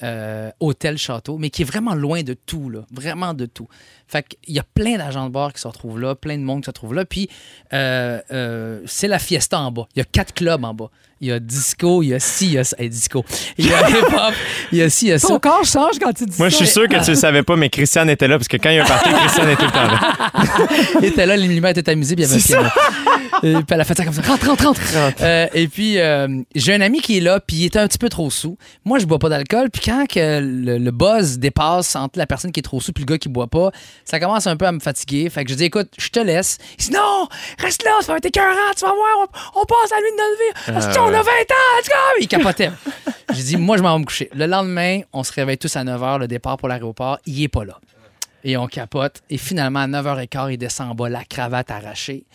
euh, 0.03 0.49
hôtel 0.59 0.97
château, 0.97 1.37
mais 1.37 1.51
qui 1.51 1.61
est 1.61 1.65
vraiment 1.65 1.93
loin 1.93 2.23
de 2.23 2.33
tout, 2.33 2.69
là. 2.69 2.79
Vraiment 2.91 3.33
de 3.33 3.45
tout. 3.45 3.67
Fait 4.07 4.23
qu'il 4.27 4.55
y 4.55 4.59
a 4.59 4.63
plein 4.63 4.97
d'agents 4.97 5.25
de 5.25 5.31
bord 5.31 5.53
qui 5.53 5.61
se 5.61 5.67
retrouvent 5.67 5.99
là, 5.99 6.15
plein 6.15 6.37
de 6.37 6.43
monde 6.43 6.61
qui 6.61 6.65
se 6.65 6.71
retrouve 6.71 6.95
là. 6.95 7.05
Puis 7.05 7.29
euh, 7.71 8.19
euh, 8.31 8.81
c'est 8.85 9.07
la 9.07 9.19
fiesta 9.19 9.59
en 9.59 9.71
bas. 9.71 9.87
Il 9.95 9.99
y 9.99 10.01
a 10.01 10.05
quatre 10.05 10.33
clubs 10.33 10.63
en 10.65 10.73
bas. 10.73 10.89
Il 11.21 11.27
y 11.27 11.31
a 11.31 11.39
disco, 11.39 12.01
il 12.01 12.07
y 12.07 12.13
a 12.15 12.19
ci, 12.19 12.47
il 12.47 12.53
y 12.53 12.57
a. 12.57 12.63
Hey, 12.79 12.89
disco. 12.89 13.23
Il 13.59 13.67
y 13.67 13.73
a 13.73 13.89
hip-hop, 13.89 14.33
il 14.71 14.79
y 14.79 14.81
a 14.81 14.89
ci, 14.89 15.05
il 15.05 15.09
y 15.09 15.11
a 15.11 15.19
ça. 15.19 15.27
Ton 15.27 15.39
corps 15.39 15.63
change 15.63 15.99
quand 15.99 16.11
tu 16.13 16.25
dis 16.25 16.35
Moi, 16.39 16.49
je 16.49 16.55
suis 16.55 16.67
sûr 16.67 16.87
que 16.87 17.03
tu 17.05 17.11
le 17.11 17.15
savais 17.15 17.43
pas, 17.43 17.55
mais 17.55 17.69
Christiane 17.69 18.09
était 18.09 18.27
là, 18.27 18.39
parce 18.39 18.47
que 18.47 18.57
quand 18.57 18.71
il 18.71 18.77
y 18.77 18.79
a 18.79 18.83
un 18.83 18.87
party, 18.87 19.09
Christiane 19.13 19.49
était 19.49 19.57
tout 19.57 19.65
le 19.65 19.71
temps 19.71 19.87
là. 19.87 20.67
Il 20.99 21.05
était 21.05 21.27
là, 21.27 21.37
les 21.37 21.47
lumières 21.47 21.77
étaient 21.77 21.91
amusées, 21.91 22.15
puis 22.15 22.25
il 22.25 22.27
y 22.27 22.33
avait 22.33 22.41
un 22.41 22.43
piano. 22.43 22.69
Et 23.43 23.53
puis 23.53 23.65
elle 23.69 23.81
a 23.81 23.83
fait 23.83 23.95
ça 23.95 24.03
comme 24.03 24.13
ça. 24.13 24.21
Rentre, 24.21 24.47
rentre, 24.47 24.65
rentre. 24.65 24.81
Euh, 25.21 25.47
et 25.53 25.67
puis, 25.67 25.99
euh, 25.99 26.41
j'ai 26.55 26.73
un 26.73 26.81
ami 26.81 27.01
qui 27.01 27.17
est 27.17 27.21
là, 27.21 27.39
puis 27.39 27.57
il 27.57 27.65
était 27.65 27.79
un 27.79 27.87
petit 27.87 27.97
peu 27.97 28.09
trop 28.09 28.29
sous. 28.29 28.57
Moi, 28.85 28.99
je 28.99 29.05
bois 29.05 29.19
pas 29.19 29.29
d'alcool, 29.29 29.69
puis 29.69 29.81
quand 29.85 30.05
que 30.07 30.39
le, 30.41 30.77
le 30.77 30.91
buzz 30.91 31.39
dépasse 31.39 31.95
entre 31.95 32.17
la 32.19 32.25
personne 32.25 32.51
qui 32.51 32.59
est 32.59 32.63
trop 32.63 32.79
sous 32.79 32.93
puis 32.93 33.03
le 33.03 33.13
gars 33.13 33.17
qui 33.17 33.29
boit 33.29 33.47
pas, 33.47 33.71
ça 34.05 34.19
commence 34.19 34.47
un 34.47 34.57
peu 34.57 34.65
à 34.65 34.71
me 34.71 34.79
fatiguer. 34.79 35.29
Fait 35.29 35.43
que 35.43 35.51
je 35.51 35.55
dis, 35.55 35.65
écoute, 35.65 35.89
je 35.97 36.09
te 36.09 36.19
laisse. 36.19 36.57
Il 36.79 36.85
dit, 36.85 36.91
non, 36.91 37.27
reste 37.59 37.83
là, 37.83 37.91
ça 38.01 38.11
va 38.11 38.17
être 38.17 38.25
écœurant, 38.25 38.73
tu 38.75 38.81
vas 38.85 38.93
voir, 38.93 39.27
on, 39.55 39.61
on 39.61 39.65
passe 39.65 39.91
à 39.91 39.95
la 39.95 40.01
nuit 40.01 40.11
de 40.11 40.71
notre 40.73 40.81
vie. 40.81 40.87
Asti, 40.87 40.99
on 40.99 41.07
a 41.07 41.11
20 41.11 41.17
ans, 41.19 41.77
let's 41.79 41.87
go! 41.87 41.93
Il 42.21 42.27
capotait. 42.27 42.71
J'ai 43.33 43.43
dit, 43.43 43.57
moi, 43.57 43.77
je 43.77 43.83
m'en 43.83 43.93
vais 43.93 43.99
me 43.99 44.05
coucher. 44.05 44.29
Le 44.33 44.45
lendemain, 44.45 45.01
on 45.13 45.23
se 45.23 45.31
réveille 45.31 45.57
tous 45.57 45.75
à 45.75 45.83
9 45.83 46.01
h, 46.01 46.19
le 46.19 46.27
départ 46.27 46.57
pour 46.57 46.67
l'aéroport, 46.67 47.19
il 47.25 47.43
est 47.43 47.47
pas 47.47 47.63
là. 47.63 47.79
Et 48.43 48.57
on 48.57 48.67
capote. 48.67 49.21
Et 49.29 49.37
finalement, 49.37 49.79
à 49.81 49.87
9h15, 49.87 50.51
il 50.53 50.57
descend 50.57 50.91
en 50.91 50.95
bas, 50.95 51.09
la 51.09 51.23
cravate 51.23 51.69
arrachée. 51.71 52.25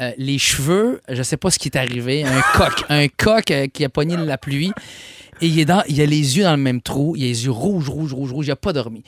Euh, 0.00 0.12
les 0.18 0.38
cheveux, 0.38 1.00
je 1.08 1.22
sais 1.22 1.36
pas 1.36 1.50
ce 1.50 1.58
qui 1.58 1.68
est 1.68 1.76
arrivé. 1.76 2.24
Un 2.24 2.42
coq. 2.54 2.84
Un 2.88 3.08
coq 3.08 3.50
euh, 3.50 3.66
qui 3.66 3.84
a 3.84 3.88
pogné 3.88 4.16
la 4.16 4.38
pluie. 4.38 4.72
Et 5.40 5.46
il, 5.46 5.58
est 5.58 5.64
dans, 5.64 5.82
il 5.88 6.00
a 6.00 6.06
les 6.06 6.38
yeux 6.38 6.44
dans 6.44 6.56
le 6.56 6.62
même 6.62 6.80
trou. 6.80 7.14
Il 7.16 7.24
a 7.24 7.26
les 7.26 7.44
yeux 7.44 7.50
rouges, 7.50 7.88
rouges, 7.88 8.12
rouges, 8.12 8.32
rouges. 8.32 8.46
Il 8.46 8.50
a 8.50 8.56
pas 8.56 8.72
dormi. 8.72 9.02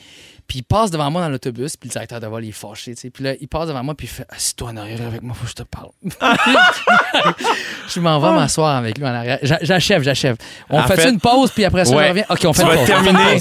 Puis 0.49 0.61
il 0.61 0.63
passe 0.63 0.91
devant 0.91 1.11
moi 1.11 1.21
dans 1.21 1.29
l'autobus, 1.29 1.77
puis 1.77 1.89
le 1.91 1.93
directeur 1.93 2.21
de 2.21 2.27
vol, 2.27 2.43
il 2.43 2.49
est 2.49 2.53
fâché, 2.53 2.95
tu 2.95 3.03
sais. 3.03 3.11
Puis 3.11 3.23
là, 3.23 3.35
il 3.39 3.47
passe 3.49 3.69
devant 3.69 3.85
moi, 3.85 3.95
puis 3.95 4.07
il 4.07 4.11
fait 4.11 4.25
Assis-toi 4.31 4.71
en 4.71 4.77
arrière 4.79 4.99
avec 5.07 5.21
moi, 5.23 5.35
faut 5.39 5.45
que 5.45 5.51
je 5.51 5.55
te 5.55 5.63
parle. 5.63 5.91
je 7.89 8.01
m'en 8.01 8.19
vais 8.19 8.31
m'asseoir 8.33 8.77
avec 8.77 8.99
lui 8.99 9.05
en 9.05 9.09
arrière. 9.15 9.39
J'a- 9.43 9.59
J'achève, 9.63 10.03
j'achève. 10.03 10.37
On 10.71 10.79
En 10.81 10.87
fait, 10.87 10.97
fait- 11.01 11.11
une 11.11 11.21
pause, 11.21 11.51
puis 11.51 11.65
après 11.65 11.85
ça, 11.85 11.95
Ouais. 11.95 12.05
je 12.05 12.09
reviens? 12.09 12.25
OK, 12.31 12.41
on 12.47 12.53
fait 12.53 12.63
Tu 12.63 12.69
une 12.71 12.77
pause. 12.79 12.87
Terminer 12.87 13.41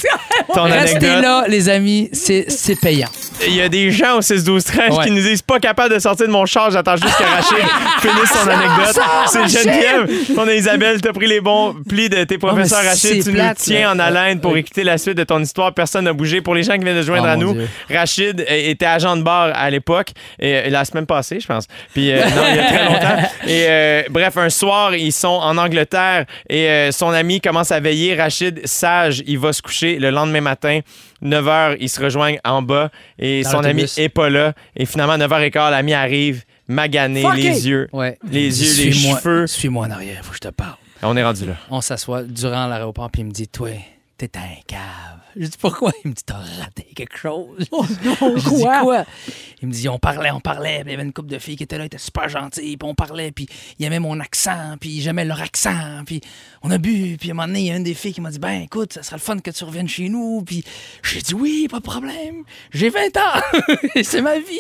ton 0.53 0.64
Restez 0.64 0.95
anecdote. 0.97 1.22
là, 1.24 1.45
les 1.47 1.70
amis, 1.70 2.10
c'est 2.14 2.45
payant. 2.82 3.08
Il 3.47 3.53
y 3.53 3.62
a 3.62 3.70
des 3.70 3.91
gens 3.91 4.18
au 4.18 4.22
6 4.22 4.43
12 4.43 4.64
13 4.64 4.97
Ouais. 4.97 5.05
qui 5.05 5.12
nous 5.12 5.22
disent 5.22 5.41
pas 5.41 5.60
capable 5.60 5.93
de 5.93 5.99
sortir 5.99 6.26
de 6.28 6.32
mon 6.32 6.45
char, 6.45 6.72
j'attends 6.72 6.95
juste 6.95 7.16
que 7.18 7.24
Rachid 7.24 7.68
finisse 8.01 8.32
son 8.32 8.47
anecdote. 8.49 8.99
C'est 9.28 9.47
Geneviève. 9.47 10.10
On 10.38 10.47
a 10.47 10.53
Isabelle, 10.53 10.99
t'as 11.01 11.14
pris 11.14 11.28
les 11.28 11.39
bons 11.41 11.76
plis 11.88 12.10
de 12.10 12.24
tes 12.24 12.38
professeurs 12.38 12.84
Rachid, 12.84 13.24
tu 13.24 13.32
plate, 13.32 13.60
nous 13.60 13.64
tiens 13.66 13.82
là. 13.82 13.91
en 13.93 13.99
haleine 13.99 14.39
pour 14.41 14.53
Ouais. 14.53 14.60
écouter 14.62 14.84
la 14.84 14.97
suite 14.97 15.18
de 15.18 15.24
ton 15.24 15.39
histoire, 15.41 15.74
personne 15.74 16.05
n'a 16.05 16.14
bougé. 16.14 16.41
Pour 16.41 16.55
les 16.55 16.64
gens 16.64 16.78
qui 16.78 16.84
viennent 16.84 16.97
de 16.98 17.02
se 17.04 17.08
joindre 17.08 17.26
Oh, 17.28 17.32
à 17.32 17.36
nous, 17.38 17.54
Dieu. 17.54 17.68
Rachid 17.89 18.41
euh, 18.41 18.45
était 18.70 18.86
agent 18.86 19.16
de 19.18 19.22
bar 19.24 19.52
à 19.56 19.70
l'époque 19.70 20.10
et 20.39 20.56
euh, 20.56 20.70
la 20.70 20.84
semaine 20.86 21.06
passée, 21.06 21.39
je 21.39 21.48
pense. 21.48 21.66
Puis 21.93 22.12
euh, 22.12 22.24
non, 22.30 22.43
il 22.50 22.56
y 22.56 22.60
a 22.60 22.64
très 22.66 22.86
longtemps. 22.91 23.30
Et 23.48 23.66
euh, 23.70 24.04
bref, 24.10 24.36
un 24.38 24.50
soir, 24.50 24.95
ils 24.95 25.12
sont 25.14 25.28
en 25.28 25.58
Angleterre 25.58 26.26
et 26.50 26.68
euh, 26.70 26.91
son 26.91 27.10
ami 27.10 27.39
commence 27.41 27.72
à 27.72 27.80
veiller. 27.80 28.16
Rachid, 28.16 28.66
sage, 28.68 29.24
il 29.28 29.39
va 29.39 29.54
se 29.54 29.62
coucher 29.62 30.00
le 30.00 30.10
lendemain 30.10 30.41
matin. 30.41 30.80
9 31.22 31.45
h, 31.45 31.78
ils 31.80 31.89
se 31.89 32.02
rejoignent 32.02 32.39
en 32.45 32.62
bas 32.62 32.89
et 33.18 33.41
Dans 33.43 33.50
son 33.52 33.64
ami 33.64 33.86
est 33.98 34.10
pas 34.10 34.30
là. 34.30 34.54
Et 34.76 34.86
finalement, 34.86 35.14
à 35.14 35.18
9h15, 35.18 35.72
l'ami 35.72 35.93
arrive. 35.93 36.43
magané, 36.68 37.22
Fuck 37.22 37.36
les 37.38 37.58
it. 37.60 37.66
yeux. 37.66 37.88
Ouais. 37.93 38.18
Les 38.30 38.41
yeux, 38.62 38.86
les 38.86 38.91
Suis-moi- 38.91 39.20
cheveux. 39.20 39.48
Suis-moi 39.48 39.88
en 39.88 39.91
arrière, 39.91 40.20
faut 40.24 40.32
que 40.32 40.36
je 40.36 40.41
te 40.41 40.48
parle. 40.50 40.76
On 41.02 41.16
est 41.16 41.24
rendu 41.24 41.45
là. 41.45 41.54
On 41.70 41.80
s'assoit 41.82 42.24
durant 42.24 42.68
l'aéroport, 42.68 43.10
puis 43.12 43.22
il 43.22 43.26
me 43.26 43.32
dit 43.32 43.48
Toi, 43.48 43.70
t'es 44.18 44.30
un 44.36 44.62
cave. 44.68 45.16
Je 45.40 45.46
dis 45.48 45.58
Pourquoi? 45.60 45.92
Il 46.04 46.10
me 46.10 46.14
dit 46.16 46.24
T'as 46.26 46.38
raté 46.60 46.88
quelque 46.96 47.18
chose. 47.18 47.68
non, 47.72 47.84
Je 47.84 48.50
dis 48.50 48.62
quoi? 48.64 48.82
quoi? 48.82 49.06
Il 49.62 49.68
me 49.70 49.74
dit, 49.74 49.90
on 49.90 49.98
parlait, 49.98 50.30
on 50.30 50.40
parlait. 50.40 50.82
puis 50.84 50.90
Il 50.90 50.92
y 50.92 50.94
avait 50.94 51.04
une 51.04 51.14
couple 51.14 51.30
de 51.30 51.40
filles 51.40 51.56
qui 51.56 51.64
étaient 51.64 51.80
là, 51.80 51.86
étaient 51.86 51.98
super 51.98 52.30
gentilles. 52.30 52.78
Puis 52.78 52.88
on 52.88 52.94
parlait, 52.94 53.32
puis 53.32 53.48
il 53.80 53.86
aimait 53.86 53.98
mon 54.00 54.20
accent, 54.20 54.76
puis 54.80 55.02
j'aimais 55.02 55.26
leur 55.26 55.42
accent. 55.42 56.04
Puis 56.06 56.22
on 56.62 56.70
a 56.70 56.78
bu, 56.78 57.18
puis 57.20 57.30
à 57.30 57.32
un 57.32 57.36
moment 57.36 57.48
donné, 57.48 57.62
il 57.62 57.66
y 57.66 57.72
a 57.72 57.76
une 57.76 57.84
des 57.84 57.96
filles 57.96 58.14
qui 58.14 58.22
m'a 58.22 58.30
dit, 58.30 58.38
ben 58.38 58.62
écoute, 58.62 58.94
ça 58.94 59.02
serait 59.02 59.16
le 59.16 59.22
fun 59.22 59.40
que 59.40 59.50
tu 59.50 59.64
reviennes 59.64 59.88
chez 59.88 60.10
nous. 60.10 60.44
Puis 60.46 60.64
j'ai 61.04 61.22
dit, 61.22 61.34
oui, 61.34 61.68
pas 61.72 61.78
de 61.80 61.84
problème. 61.84 62.44
J'ai 62.72 62.90
20 62.90 63.18
ans. 63.18 63.42
C'est 64.04 64.22
ma 64.22 64.38
vie. 64.38 64.60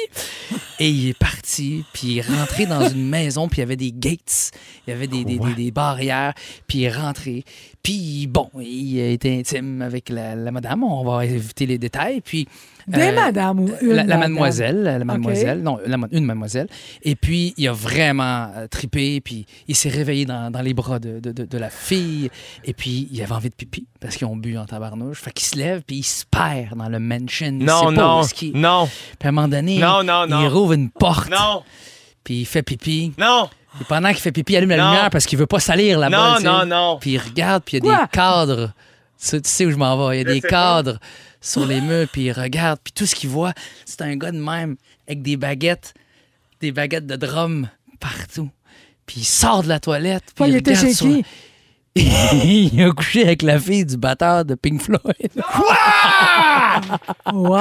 Et 0.79 0.89
il 0.89 1.09
est 1.09 1.17
parti, 1.17 1.83
puis 1.93 2.07
il 2.07 2.17
est 2.19 2.21
rentré 2.27 2.65
dans 2.65 2.87
une 2.89 3.07
maison, 3.07 3.47
puis 3.47 3.57
il 3.57 3.61
y 3.61 3.63
avait 3.63 3.75
des 3.75 3.91
gates, 3.93 4.51
il 4.87 4.91
y 4.91 4.93
avait 4.93 5.07
des, 5.07 5.23
des, 5.25 5.37
des- 5.37 5.53
des 5.53 5.71
barrières, 5.71 6.33
puis 6.67 6.79
il 6.79 6.83
est 6.85 6.91
rentré. 6.91 7.43
Puis 7.87 8.27
bon, 8.27 8.49
il 8.59 8.99
a 8.99 9.07
été 9.11 9.39
intime 9.39 9.81
avec 9.81 10.09
la, 10.09 10.35
la 10.35 10.51
madame, 10.51 10.83
on 10.83 11.05
va 11.05 11.23
éviter 11.25 11.65
les 11.65 11.77
détails. 11.77 12.19
Puis 12.19 12.45
Des 12.85 12.99
euh, 12.99 13.15
madames 13.15 13.61
ou 13.61 13.69
une 13.81 13.87
la, 13.87 13.95
la 13.95 14.03
madame? 14.03 14.19
mademoiselle, 14.19 14.83
la 14.83 15.05
mademoiselle, 15.05 15.61
non, 15.63 15.79
la 15.85 15.97
une 16.11 16.25
mademoiselle. 16.25 16.67
Et 17.03 17.15
puis, 17.15 17.53
il 17.55 17.65
a 17.65 17.71
vraiment 17.71 18.49
euh, 18.57 18.67
trippé, 18.67 19.21
puis 19.21 19.45
il 19.69 19.75
s'est 19.75 19.87
réveillé 19.87 20.25
dans, 20.25 20.51
dans 20.51 20.61
les 20.61 20.73
bras 20.73 20.99
de, 20.99 21.21
de- 21.21 21.31
de- 21.31 21.45
de 21.45 21.57
la 21.57 21.69
fille. 21.69 22.29
Et 22.65 22.73
puis, 22.73 23.07
il 23.09 23.21
avait 23.23 23.31
envie 23.31 23.49
de 23.49 23.55
pipi, 23.55 23.87
parce 24.01 24.17
qu'ils 24.17 24.27
ont 24.27 24.35
bu 24.35 24.57
en 24.57 24.65
tabarnouche. 24.65 25.21
Fait 25.21 25.31
qu'il 25.31 25.45
se 25.47 25.55
lève, 25.55 25.81
puis 25.87 25.99
il 25.99 26.03
se 26.03 26.25
perd 26.25 26.77
dans 26.77 26.89
le 26.89 26.99
mansion. 26.99 27.47
Il 27.47 27.57
Non, 27.59 27.89
non, 27.89 28.21
non, 28.21 28.25
Puis 28.27 28.51
à 29.23 29.27
un 29.29 29.31
moment 29.31 29.47
donné, 29.47 29.79
Non, 29.79 30.03
non, 30.03 30.25
il 30.41 30.47
rouvre 30.49 30.73
une 30.73 30.89
porte, 30.89 31.29
non, 31.31 31.63
puis 32.25 32.41
il 32.41 32.45
fait 32.45 32.63
pipi. 32.63 33.13
non, 33.17 33.47
Et 33.81 33.83
pendant 33.85 34.09
qu'il 34.09 34.17
fait 34.19 34.31
pipi, 34.31 34.53
il 34.53 34.57
allume 34.57 34.69
la 34.69 34.77
Non. 34.77 34.91
lumière 34.91 35.09
parce 35.09 35.25
qu'il 35.25 35.37
veut 35.37 35.45
pas 35.47 35.59
salir 35.59 35.99
là-bas. 35.99 36.17
non, 36.17 36.35
tu 36.37 36.41
sais. 36.41 36.47
non, 36.47 36.65
non. 36.65 36.97
Puis 36.99 37.11
il 37.11 37.17
regarde, 37.19 37.63
puis 37.63 37.77
il 37.77 37.85
y 37.85 37.89
a 37.89 37.95
Quoi? 37.95 38.03
des 38.05 38.09
cadres. 38.11 38.73
Tu 39.19 39.41
tu 39.41 39.49
sais 39.49 39.65
où 39.65 39.71
je 39.71 39.77
m'en 39.77 40.07
vais. 40.07 40.17
Il 40.17 40.19
y 40.19 40.25
a 40.25 40.27
Je 40.29 40.33
des 40.35 40.41
sais 40.41 40.47
pas. 40.47 40.49
cadres 40.49 40.99
sur 41.41 41.65
les 41.65 41.81
murs, 41.81 42.07
puis 42.11 42.23
il 42.25 42.31
regarde, 42.31 42.79
puis 42.83 42.93
tout 42.93 43.05
ce 43.05 43.15
qu'il 43.15 43.29
voit, 43.29 43.53
c'est 43.85 44.01
un 44.01 44.15
gars 44.15 44.31
de 44.31 44.39
même, 44.39 44.75
avec 45.07 45.21
des 45.21 45.37
baguettes, 45.37 45.93
des 46.61 46.71
baguettes 46.71 47.05
de 47.07 47.15
drum 47.15 47.69
partout. 47.99 48.49
Puis 49.05 49.21
il 49.21 49.25
sort 49.25 49.63
de 49.63 49.69
la 49.69 49.79
toilette, 49.79 50.23
puis 50.35 50.45
il 50.49 50.55
était 50.57 50.71
regarde 50.71 50.87
chez 50.87 50.93
sur- 50.93 51.07
qui? 51.07 51.25
il 52.75 52.83
a 52.83 52.91
couché 52.91 53.23
avec 53.23 53.41
la 53.41 53.59
fille 53.59 53.85
du 53.85 53.97
batteur 53.97 54.45
de 54.45 54.53
Pink 54.55 54.81
Floyd. 54.83 55.01
Wow! 57.33 57.57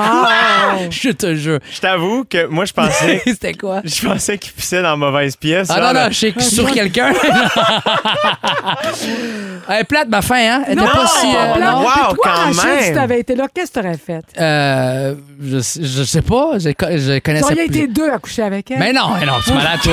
je 0.91 1.11
te 1.11 1.35
jure. 1.35 1.59
Je 1.75 1.81
t'avoue 1.81 2.25
que 2.25 2.47
moi, 2.47 2.65
je 2.65 2.73
pensais, 2.73 3.23
C'était 3.27 3.55
quoi? 3.55 3.81
je 3.85 4.07
pensais 4.07 4.39
qu'il 4.39 4.53
pissait 4.53 4.83
dans 4.83 4.91
la 4.91 4.97
mauvaise 4.97 5.37
pièce. 5.37 5.69
Ah 5.71 5.75
genre, 5.77 5.87
non, 5.89 5.93
là. 5.93 6.05
non, 6.07 6.11
je 6.13 6.19
sais 6.19 6.33
que 6.33 6.43
sur 6.43 6.71
quelqu'un. 6.71 7.13
Elle 9.69 9.81
est 9.81 9.85
plate, 9.85 10.09
ma 10.09 10.23
fin, 10.23 10.37
hein? 10.37 10.63
Elle 10.67 10.75
était 10.75 10.83
Non, 10.85 10.91
pas 10.93 11.07
si. 11.09 11.27
euh, 11.27 11.55
Blanc. 11.55 11.73
non. 11.73 11.79
wow, 11.81 11.89
Puis 11.89 12.03
toi, 12.03 12.17
quand 12.23 12.31
Rachel, 12.31 12.55
si 12.55 12.67
même. 12.87 12.95
t'avais 12.95 13.21
été 13.21 13.35
là, 13.35 13.47
qu'est-ce 13.53 13.73
que 13.73 13.81
t'aurais 13.81 13.99
fait? 13.99 14.23
Euh, 14.41 15.15
je, 15.43 15.57
je 15.59 16.03
sais 16.05 16.23
pas, 16.23 16.51
je, 16.59 16.69
co- 16.71 16.87
je 16.91 17.15
Tu 17.15 17.21
connaissais 17.21 17.45
aurais 17.45 17.55
plus. 17.57 17.65
été 17.65 17.87
deux 17.89 18.09
à 18.09 18.19
coucher 18.19 18.43
avec 18.43 18.71
elle. 18.71 18.79
Mais 18.79 18.93
non, 18.93 19.11
mais 19.19 19.27
non, 19.27 19.33
tu 19.45 19.51
es 19.51 19.55
malade, 19.55 19.81
toi. 19.83 19.93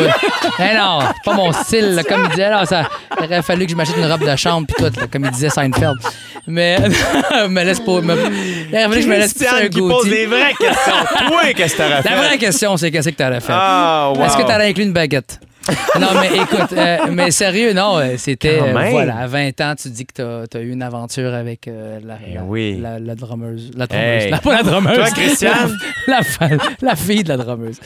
mais 0.60 0.78
non, 0.78 1.00
c'est 1.08 1.24
pas 1.26 1.34
mon 1.36 1.52
style, 1.54 1.96
là, 1.96 2.04
comme 2.04 2.24
il 2.26 2.30
disait. 2.30 2.50
Là, 2.52 2.66
ça, 2.68 2.84
il 3.20 3.26
aurait 3.26 3.42
fallu 3.42 3.66
que 3.66 3.72
je 3.72 3.76
m'achète 3.76 3.98
une 3.98 4.06
robe 4.12 4.24
de 4.30 4.36
chambre, 4.36 4.68
puis 4.68 4.76
tout, 4.78 4.84
là, 5.00 5.08
comme 5.12 5.26
il 5.26 5.32
disait 5.32 5.50
Seinfeld. 5.50 5.98
Mais, 6.46 6.78
me 7.50 7.64
laisse 7.64 7.80
pas. 7.80 8.00
Me, 8.02 8.16
il 8.72 8.76
aurait 8.76 8.88
que 8.96 9.02
je 9.02 9.08
me 9.08 9.18
laisse 9.18 9.34
pousser 9.34 9.48
un 9.48 9.70
pose 9.70 10.10
des 10.10 10.26
vraies 10.26 10.54
questions. 10.54 10.94
Toi, 11.28 11.54
qu'est-ce 11.56 11.74
que 11.76 11.82
t'aurais 11.82 12.02
fait? 12.02 12.10
La 12.10 12.16
vraie 12.16 12.38
question, 12.38 12.78
c'est 12.78 12.92
qu'est-ce 12.92 13.10
que 13.10 13.16
t'aurais 13.16 13.42
fait? 13.42 13.54
Ah, 13.56 14.12
wow. 14.16 14.24
Est-ce 14.26 14.38
que 14.38 14.42
t'aurais 14.42 14.70
inclus 14.70 14.84
une 14.84 14.94
baguette? 14.94 15.40
non, 16.00 16.08
mais 16.20 16.36
écoute, 16.36 16.74
euh, 16.74 16.98
mais 17.10 17.32
sérieux, 17.32 17.72
non, 17.72 17.98
euh, 17.98 18.16
c'était. 18.18 18.60
Euh, 18.62 18.74
voilà, 18.92 19.18
à 19.20 19.28
20 19.28 19.62
ans, 19.62 19.76
tu 19.82 19.90
dis 19.90 20.06
que 20.06 20.46
t'as 20.46 20.60
as 20.60 20.62
eu 20.62 20.72
une 20.72 20.84
aventure 20.84 21.34
avec 21.34 21.70
euh, 21.70 22.00
la, 22.04 22.18
Eh 22.28 22.34
la, 22.34 22.44
oui. 22.44 22.78
la, 22.82 23.00
la 23.00 23.16
drummeuse. 23.16 23.72
La 23.74 23.88
drummeuse. 23.88 24.24
Hey. 24.24 24.30
La, 24.32 24.40
pas 24.40 24.54
la 24.56 24.64
drummeuse. 24.64 24.96
Toi, 24.96 25.10
Christiane? 25.12 25.78
La, 26.08 26.20
la, 26.42 26.58
la 26.82 26.96
fille 26.98 27.24
de 27.24 27.30
la 27.30 27.38
drummeuse. 27.38 27.80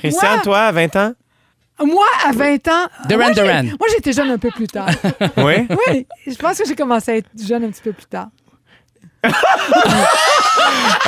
Christiane, 0.00 0.42
toi, 0.42 0.64
à 0.64 0.72
20 0.72 0.96
ans? 0.96 1.12
Moi, 1.82 2.04
à 2.28 2.32
20 2.32 2.68
ans. 2.68 2.86
Duran 3.08 3.30
Duran. 3.30 3.62
Moi, 3.62 3.88
j'étais 3.94 4.12
jeune 4.12 4.30
un 4.30 4.38
peu 4.38 4.50
plus 4.50 4.66
tard. 4.66 4.90
Oui? 5.38 5.66
oui, 5.88 6.06
je 6.26 6.34
pense 6.34 6.58
que 6.58 6.66
j'ai 6.68 6.74
commencé 6.74 7.12
à 7.12 7.16
être 7.16 7.30
jeune 7.42 7.64
un 7.64 7.70
petit 7.70 7.82
peu 7.82 7.92
plus 7.92 8.04
tard. 8.06 8.28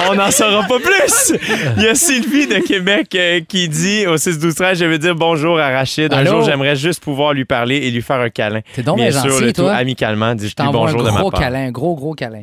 On 0.09 0.15
n'en 0.15 0.31
saura 0.31 0.67
pas 0.67 0.79
plus. 0.79 1.33
Il 1.77 1.83
y 1.83 1.87
a 1.89 1.95
Sylvie 1.95 2.47
de 2.47 2.59
Québec 2.67 3.09
euh, 3.15 3.41
qui 3.47 3.69
dit 3.69 4.07
au 4.07 4.17
6 4.17 4.39
12 4.39 4.55
13 4.55 4.79
je 4.79 4.85
veux 4.87 4.99
dire 4.99 5.15
bonjour 5.15 5.59
à 5.61 5.69
Rachid. 5.71 6.13
Un 6.13 6.19
Allô? 6.19 6.31
jour, 6.33 6.43
j'aimerais 6.43 6.77
juste 6.77 7.03
pouvoir 7.03 7.33
lui 7.35 7.45
parler 7.45 7.77
et 7.77 7.91
lui 7.91 8.03
faire 8.03 8.21
un 8.21 8.31
câlin. 8.31 8.61
T'es 8.75 8.83
donc 8.83 8.97
Bien 8.97 9.11
gentil, 9.11 9.29
le 9.41 9.53
tout 9.53 9.63
toi. 9.63 9.75
amicalement. 9.75 10.35
Dis 10.35 10.49
Je 10.49 10.55
t'envoie 10.55 10.73
bonjour 10.73 11.01
un 11.03 11.05
de 11.05 11.11
ma 11.11 11.21
gros 11.21 11.31
part. 11.31 11.41
câlin, 11.41 11.67
un 11.67 11.71
gros, 11.71 11.95
gros 11.95 12.15
câlin. 12.15 12.43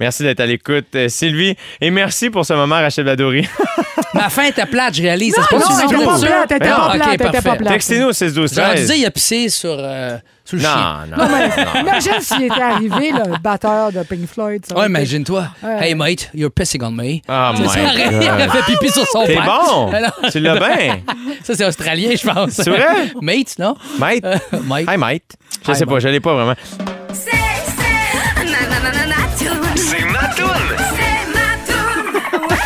Merci 0.00 0.22
d'être 0.22 0.40
à 0.40 0.46
l'écoute, 0.46 0.86
euh, 0.94 1.08
Sylvie. 1.08 1.56
Et 1.80 1.90
merci 1.90 2.28
pour 2.30 2.44
ce 2.44 2.52
moment, 2.52 2.76
Rachid 2.76 3.04
Badouri. 3.04 3.48
Ma 4.14 4.28
fin 4.30 4.44
était 4.44 4.66
plate, 4.66 4.94
je 4.94 5.02
réalise. 5.02 5.34
Non, 5.36 5.58
non, 5.58 5.64
elle 5.78 5.84
était 5.84 5.96
le 5.98 6.04
pas 6.04 6.18
plate, 6.18 6.62
Ah, 6.62 6.76
pas 6.88 6.94
ok, 6.96 7.02
plate, 7.18 7.18
parfait. 7.32 7.42
pas 7.48 7.56
plate. 7.56 7.72
Textez-nous 7.72 8.06
au 8.08 8.12
6 8.12 8.32
12 8.34 8.52
J'aurais 8.54 8.68
dû 8.70 8.74
13 8.76 8.86
dire, 8.86 8.96
il 8.96 9.06
a 9.06 9.10
pissé 9.10 9.48
sur, 9.48 9.76
euh, 9.78 10.16
sur 10.44 10.56
le 10.56 10.62
chien. 10.62 10.98
Non, 11.10 11.16
non, 11.16 11.28
non. 11.28 11.80
Imagine 11.80 12.12
s'il 12.20 12.42
était 12.44 12.60
arrivé, 12.60 13.10
le 13.12 13.38
batteur 13.42 13.92
de 13.92 14.02
Pink 14.04 14.26
Floyd. 14.26 14.64
ça 14.66 14.74
Ouais, 14.74 14.80
aurait 14.80 14.86
été- 14.88 14.98
imagine-toi. 14.98 15.48
Ouais. 15.62 15.88
Hey, 15.88 15.94
mate, 15.94 16.30
you're 16.34 16.50
pissing 16.50 16.82
on 16.82 16.90
me. 16.92 17.16
Oh 17.16 17.20
Ça, 17.26 17.52
my 17.58 17.68
ça 17.68 17.80
aurait- 17.80 18.08
il 18.24 18.30
aurait 18.30 18.46
God. 18.46 18.50
fait 18.64 18.72
pipi 18.72 18.90
sur 18.92 19.06
son 19.06 19.24
T'es 19.24 19.34
père. 19.34 19.44
bon. 19.44 19.90
Ah 19.92 20.00
non. 20.00 20.30
Tu 20.30 20.40
l'as 20.40 20.54
bien. 20.58 20.98
Ça, 21.42 21.54
c'est 21.54 21.64
australien, 21.66 22.10
je 22.18 22.26
pense. 22.30 22.50
C'est 22.52 22.70
vrai? 22.70 23.12
Mate, 23.20 23.58
non? 23.58 23.74
Mate. 23.98 24.24
Euh, 24.24 24.36
Mate. 24.64 24.86
Hi, 24.90 24.96
mate. 24.98 25.22
Je 25.66 25.72
Hi, 25.72 25.76
sais 25.76 25.86
pas, 25.86 25.98
je 25.98 26.08
l'ai 26.08 26.20
pas 26.20 26.34
vraiment. 26.34 26.54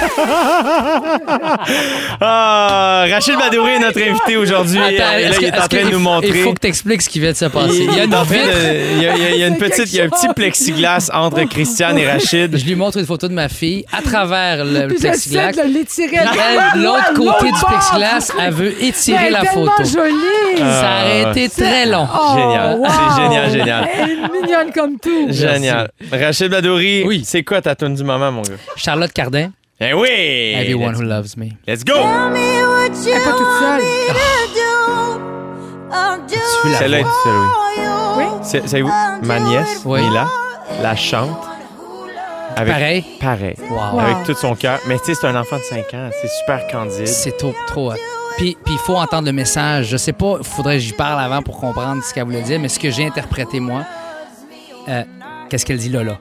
Ah, 2.23 3.07
Rachid 3.11 3.37
Badouri 3.39 3.73
est 3.73 3.79
notre 3.79 4.01
invité 4.03 4.37
aujourd'hui. 4.37 4.79
Attends, 4.79 5.37
que- 5.37 5.43
il 5.43 5.47
est 5.47 5.59
en 5.59 5.69
train 5.69 5.81
de 5.85 5.85
nous 5.85 5.91
faut- 5.93 5.99
montrer. 5.99 6.29
Il 6.29 6.43
faut 6.43 6.53
que 6.55 6.61
tu 6.61 6.67
expliques 6.67 7.03
ce 7.03 7.09
qui 7.09 7.21
vient 7.21 7.33
de 7.33 7.37
se 7.37 7.45
passer. 7.47 7.87
Il 7.89 7.95
y 7.97 8.01
a 8.01 8.05
une 8.05 8.11
il 8.11 9.03
y 9.03 9.07
a, 9.07 9.17
il 9.35 9.41
y 9.41 9.45
a- 9.45 9.51
petite, 9.53 9.93
il 9.93 9.97
y 9.97 10.01
a 10.01 10.05
un 10.05 10.09
petit 10.09 10.29
plexiglas 10.35 11.11
entre 11.13 11.43
Christiane 11.45 11.99
et 11.99 12.11
Rachid. 12.11 12.57
Je 12.57 12.65
lui 12.65 12.75
montre 12.75 12.99
une 12.99 13.07
photo 13.07 13.29
de 13.29 13.33
ma 13.35 13.49
fille 13.49 13.85
à 13.97 14.03
travers 14.03 14.65
le 14.65 14.89
Puis 14.89 14.97
j'essaie 15.01 15.31
plexiglas. 15.31 15.53
de 15.53 15.63
l'étirer. 15.73 16.17
L'autre 16.77 17.15
côté 17.15 17.53
du 17.53 17.61
plexiglas, 17.67 18.33
elle 18.41 18.53
veut 18.55 18.85
étirer 18.85 19.31
la 19.31 19.45
photo. 19.45 19.71
Elle 19.79 19.85
est 19.85 19.91
tellement 19.91 20.11
jolie. 20.11 20.59
Ça 20.59 20.91
aurait 21.05 21.31
été 21.31 21.49
très 21.49 21.87
long. 21.87 22.09
Oh, 22.13 22.37
Génial. 22.37 22.77
wow. 22.79 22.87
C'est 22.89 23.23
génial, 23.23 23.51
génial. 23.51 23.89
Elle 23.95 24.11
est 24.11 24.43
mignonne 24.43 24.73
comme 24.75 24.99
tout. 24.99 25.29
Génial. 25.31 25.91
Rachid 26.13 26.51
Badouri, 26.51 27.05
Oui. 27.07 27.23
c'est 27.25 27.43
quoi 27.43 27.61
ta 27.63 27.75
tune 27.75 27.95
du 27.95 28.05
moment, 28.05 28.31
mon 28.33 28.43
gars? 28.43 28.55
Charlotte 28.77 29.13
Cardin, 29.13 29.51
Eh 29.83 29.95
oui! 29.95 30.09
Everyone 30.57 30.95
Who 30.95 31.03
Loves 31.03 31.37
Me. 31.37 31.47
Let's 31.67 31.85
go! 31.85 31.95
Elle 31.97 32.37
est 32.37 33.25
pas 33.25 33.33
toute 33.33 33.47
seule. 33.61 33.81
Tu 36.63 36.69
la 36.71 36.79
Celle-là 36.79 36.99
est 36.99 37.03
voix? 37.03 37.11
toute 37.11 37.23
seule, 37.25 37.39
oui. 37.39 38.25
Oui. 38.25 38.25
C'est- 38.43 38.69
Savez-vous, 38.69 38.93
ma 39.23 39.41
nièce, 39.41 39.81
Oui. 39.87 40.03
Mila, 40.03 40.27
la 40.83 40.97
chante. 40.97 41.31
Avec, 42.57 42.75
Pareil? 42.75 43.05
Pareil. 43.21 43.55
Wow. 43.71 43.77
Wow. 43.95 43.99
Avec 44.01 44.25
tout 44.27 44.35
son 44.35 44.55
cœur. 44.55 44.79
Mais 44.87 44.99
tu 44.99 45.07
sais, 45.07 45.15
c'est 45.15 45.27
un 45.29 45.37
enfant 45.37 45.57
de 45.57 45.63
5 45.63 45.95
ans. 45.95 46.11
C'est 46.21 46.29
super 46.41 46.67
candide. 46.67 47.07
C'est 47.07 47.37
trop, 47.39 47.55
trop 47.67 47.93
hot. 47.93 47.97
Puis 48.37 48.57
puis 48.65 48.75
il 48.75 48.79
faut 48.81 48.97
entendre 48.97 49.27
le 49.27 49.33
message. 49.33 49.87
Je 49.89 49.97
sais 49.97 50.13
pas, 50.13 50.37
il 50.41 50.47
faudrait 50.47 50.75
que 50.75 50.81
j'y 50.83 50.93
parle 50.93 51.21
avant 51.23 51.43
pour 51.43 51.59
comprendre 51.59 52.03
ce 52.03 52.13
qu'elle 52.13 52.25
voulait 52.25 52.43
dire, 52.43 52.59
mais 52.61 52.69
ce 52.69 52.79
que 52.79 52.91
j'ai 52.91 53.07
interprété, 53.07 53.61
moi, 53.61 53.83
euh, 54.89 55.03
qu'est-ce 55.49 55.65
qu'elle 55.65 55.79
dit 55.79 55.89
là, 55.89 56.03
là? 56.03 56.19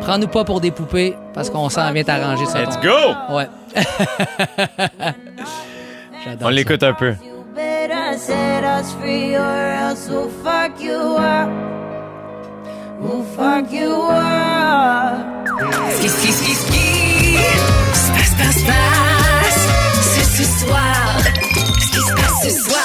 Prends-nous 0.00 0.26
pas 0.26 0.44
pour 0.44 0.60
des 0.60 0.72
poupées 0.72 1.14
parce 1.32 1.50
qu'on 1.50 1.68
s'en 1.68 1.92
vient 1.92 2.02
t'arranger 2.02 2.46
ça. 2.46 2.62
Let's 2.62 2.80
go! 2.80 3.14
Ouais. 3.32 3.48
J'adore 6.24 6.48
On 6.48 6.50
l'écoute 6.50 6.82
un 6.82 6.94
peu. 6.94 7.14
Ski, 15.92 16.08
ski, 16.08 16.32
ski, 16.32 16.54
ski. 16.54 17.36
Passe, 18.14 18.34
passe, 18.36 18.62
passe. 18.64 19.68
C'est 20.00 20.42
ce 20.42 20.66
soir. 20.66 21.23
Ce 22.44 22.50
soir. 22.50 22.80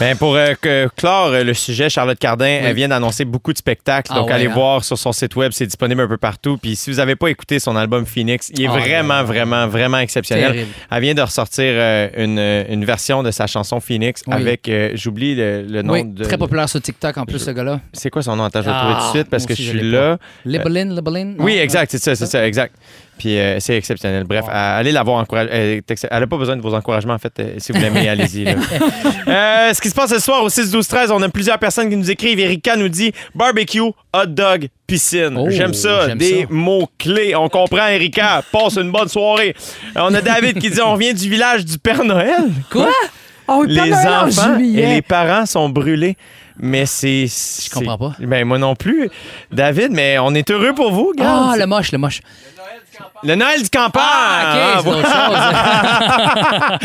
Ben, 0.00 0.16
pour 0.16 0.36
euh, 0.36 0.54
que- 0.60 0.88
clore 0.96 1.28
euh, 1.28 1.42
le 1.42 1.52
sujet, 1.54 1.88
Charlotte 1.88 2.18
Cardin, 2.18 2.46
Oui. 2.46 2.60
elle 2.64 2.74
vient 2.76 2.88
d'annoncer 2.88 3.24
beaucoup 3.24 3.52
de 3.52 3.58
spectacles. 3.58 4.10
Ah 4.12 4.16
donc, 4.18 4.28
ouais, 4.28 4.34
allez 4.34 4.46
hein? 4.46 4.52
voir 4.54 4.84
sur 4.84 4.96
son 4.96 5.12
site 5.12 5.34
web, 5.36 5.50
c'est 5.52 5.66
disponible 5.66 6.00
un 6.02 6.06
peu 6.08 6.16
partout. 6.16 6.56
Puis, 6.58 6.76
si 6.76 6.90
vous 6.90 6.96
n'avez 6.98 7.16
pas 7.16 7.28
écouté 7.28 7.58
son 7.58 7.74
album 7.76 8.06
Phoenix, 8.06 8.50
il 8.54 8.62
est 8.62 8.66
Ah, 8.68 8.72
vraiment, 8.78 9.18
ouais. 9.18 9.24
vraiment, 9.24 9.66
vraiment 9.66 9.98
exceptionnel. 9.98 10.52
Terrible. 10.52 10.70
Elle 10.90 11.02
vient 11.02 11.14
de 11.14 11.22
ressortir 11.22 11.64
euh, 11.66 12.08
une, 12.16 12.38
euh, 12.38 12.64
une 12.68 12.84
version 12.84 13.22
de 13.22 13.30
sa 13.30 13.46
chanson 13.46 13.80
Phoenix 13.80 14.22
Oui. 14.26 14.34
avec, 14.34 14.68
euh, 14.68 14.90
j'oublie 14.94 15.34
le, 15.34 15.62
le 15.68 15.82
nom 15.82 15.94
Oui, 15.94 16.04
de. 16.04 16.24
très 16.24 16.38
populaire 16.38 16.68
sur 16.68 16.80
TikTok 16.80 17.16
en 17.18 17.24
plus, 17.24 17.38
ce 17.40 17.50
gars-là. 17.50 17.80
C'est 17.92 18.10
quoi 18.10 18.22
son 18.22 18.36
nom? 18.36 18.44
Attends, 18.44 18.60
je 18.62 18.66
vais 18.66 18.72
le 18.72 18.78
trouver 18.78 18.94
tout 18.94 19.00
de 19.00 19.04
Ah, 19.06 19.12
suite 19.12 19.28
parce 19.30 19.46
que 19.46 19.52
aussi, 19.54 19.64
je 19.64 19.70
suis 19.70 19.90
là. 19.90 20.18
Libelin, 20.44 20.84
Libelin? 20.94 21.34
Oui, 21.38 21.56
exact, 21.58 21.90
c'est 21.90 21.98
ça, 22.02 22.14
c'est 22.14 22.26
ça, 22.26 22.46
exact. 22.46 22.74
Puis 23.18 23.38
euh, 23.38 23.58
c'est 23.60 23.76
exceptionnel. 23.76 24.24
Bref, 24.24 24.44
allez 24.48 24.92
la 24.92 25.02
voir. 25.02 25.18
encourage- 25.18 25.48
euh, 25.52 25.80
Elle 26.10 26.20
n'a 26.20 26.26
pas 26.26 26.36
besoin 26.36 26.56
de 26.56 26.62
vos 26.62 26.74
encouragements, 26.74 27.14
en 27.14 27.18
fait. 27.18 27.32
euh, 27.40 27.54
si 27.58 27.72
vous 27.72 27.80
l'aimez, 27.80 28.08
allez-y. 28.08 28.46
Euh, 28.48 29.74
ce 29.74 29.80
qui 29.80 29.88
se 29.90 29.94
passe 29.94 30.10
ce 30.10 30.20
soir 30.20 30.42
au 30.42 30.48
6-12-13, 30.48 31.10
on 31.10 31.20
a 31.22 31.28
plusieurs 31.28 31.58
personnes 31.58 31.90
qui 31.90 31.96
nous 31.96 32.10
écrivent. 32.10 32.38
Erika 32.40 32.76
nous 32.76 32.88
dit 32.88 33.12
barbecue, 33.34 33.80
hot 33.80 33.94
dog, 34.26 34.68
piscine. 34.86 35.36
Oh, 35.36 35.48
j'aime 35.50 35.74
ça. 35.74 36.14
Des 36.14 36.42
ça. 36.42 36.46
mots-clés. 36.48 37.34
On 37.34 37.48
comprend, 37.48 37.86
Erika. 37.88 38.42
Passe 38.52 38.76
une 38.76 38.90
bonne 38.90 39.08
soirée. 39.08 39.54
On 39.96 40.14
a 40.14 40.20
David 40.20 40.58
qui 40.60 40.70
dit 40.70 40.80
on 40.80 40.94
vient 40.94 41.12
du 41.12 41.28
village 41.28 41.64
du 41.64 41.78
Père 41.78 42.04
Noël. 42.04 42.44
Quoi? 42.70 42.88
Oh, 43.48 43.64
Père 43.66 43.84
Les 43.84 43.92
enfants 43.92 44.58
et 44.58 44.86
les 44.94 45.02
parents 45.02 45.46
sont 45.46 45.68
brûlés. 45.68 46.16
Mais 46.60 46.86
c'est. 46.86 47.26
Je 47.28 47.70
comprends 47.70 47.96
pas. 47.96 48.14
Ben, 48.18 48.44
moi 48.44 48.58
non 48.58 48.74
plus. 48.74 49.08
David, 49.52 49.92
mais 49.92 50.18
on 50.18 50.34
est 50.34 50.50
heureux 50.50 50.74
pour 50.74 50.90
vous, 50.90 51.12
gars. 51.16 51.50
Ah, 51.52 51.56
le 51.56 51.66
moche, 51.66 51.92
le 51.92 51.98
moche. 51.98 52.20
Le 53.24 53.34
Noël 53.34 53.62
du 53.62 53.68
campagne! 53.70 54.02
Ah, 54.04 54.80
OK, 54.80 54.94
c'est 55.02 55.12
Ah. 55.12 56.78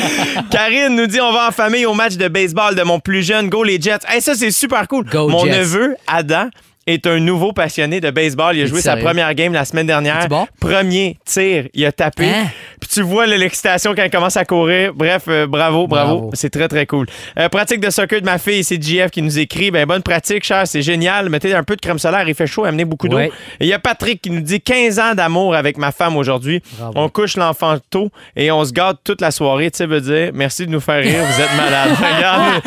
Karine 0.52 0.96
nous 0.96 1.08
dit 1.08 1.22
on 1.22 1.32
va 1.32 1.48
en 1.50 1.52
famille 1.52 1.86
au 1.86 1.94
match 1.94 2.16
de 2.16 2.28
baseball 2.28 2.76
de 2.76 2.84
mon 2.84 3.00
plus 3.00 3.24
jeune. 3.24 3.50
Go 3.50 3.64
les 3.64 3.80
Jets. 3.80 4.00
Hey, 4.08 4.22
ça, 4.22 4.34
c'est 4.36 4.52
super 4.52 4.88
cool. 4.88 5.06
Go 5.06 5.28
mon 5.28 5.46
Jets. 5.46 5.58
neveu, 5.60 5.96
Adam, 6.08 6.50
est 6.88 7.08
un 7.08 7.20
nouveau 7.20 7.54
passionné 7.54 8.02
de 8.02 8.12
baseball. 8.12 8.56
Il 8.56 8.64
a 8.64 8.66
joué 8.66 8.82
sa 8.82 8.98
première 8.98 9.34
game 9.36 9.54
la 9.54 9.66
semaine 9.66 9.88
dernière. 9.88 10.28
Bon? 10.28 10.48
Premier 10.60 11.18
tir, 11.26 11.66
il 11.74 11.86
a 11.86 11.92
tapé. 11.92 12.26
Hein? 12.26 12.48
Puis 12.80 12.90
tu 12.90 13.02
vois 13.02 13.26
l'excitation 13.26 13.94
quand 13.96 14.04
il 14.04 14.10
commence 14.10 14.38
à 14.38 14.46
courir. 14.46 14.94
Bref, 14.94 15.24
euh, 15.28 15.48
bravo, 15.48 15.88
bravo. 15.88 16.16
Bravo. 16.16 16.32
C'est 16.34 16.50
très, 16.50 16.68
très 16.68 16.86
cool. 16.86 17.08
Euh, 17.40 17.50
pratique 17.50 17.80
de 17.80 17.90
soccer 17.90 18.20
de 18.20 18.26
ma 18.26 18.38
fille, 18.38 18.64
c'est 18.64 18.82
JF 18.82 19.12
qui 19.12 19.22
nous 19.22 19.40
écrit. 19.40 19.72
Ben, 19.72 19.86
bonne 19.86 20.02
pratique, 20.02 20.44
cher, 20.44 20.68
c'est 20.68 20.82
génial. 20.82 21.30
Mettez 21.30 21.54
un 21.54 21.64
peu 21.64 21.76
de 21.76 21.82
crème 21.82 22.00
solaire, 22.00 22.28
il 22.28 22.36
fait 22.36 22.48
chaud, 22.48 22.66
amenez 22.66 22.86
beaucoup 22.86 23.08
d'eau. 23.08 23.18
Ouais. 23.18 23.32
Il 23.60 23.68
y 23.68 23.74
a 23.74 23.80
Patrick 23.80 24.22
qui 24.22 24.30
nous 24.30 24.42
dit 24.42 24.60
15 24.60 25.00
ans 25.00 25.14
d'amour 25.16 25.56
avec 25.56 25.78
ma 25.78 25.92
femme 25.92 26.18
aujourd'hui. 26.18 26.62
On 26.96 27.10
couche 27.10 27.38
l'enfant 27.38 27.78
tôt 27.90 28.10
et 28.36 28.52
on 28.52 28.64
se 28.66 28.74
garde 28.74 28.98
toute 29.04 29.22
la 29.22 29.32
soirée. 29.32 29.72
Tu 29.72 29.78
sais, 29.78 29.86
veut 29.86 30.02
dire 30.02 30.32
merci 30.34 30.66
de 30.66 30.72
nous 30.72 30.80
faire 30.82 31.02
rire, 31.02 31.24
vous 31.24 31.42
êtes 31.42 31.56
malades. 31.56 31.92
Regarde. 32.16 32.62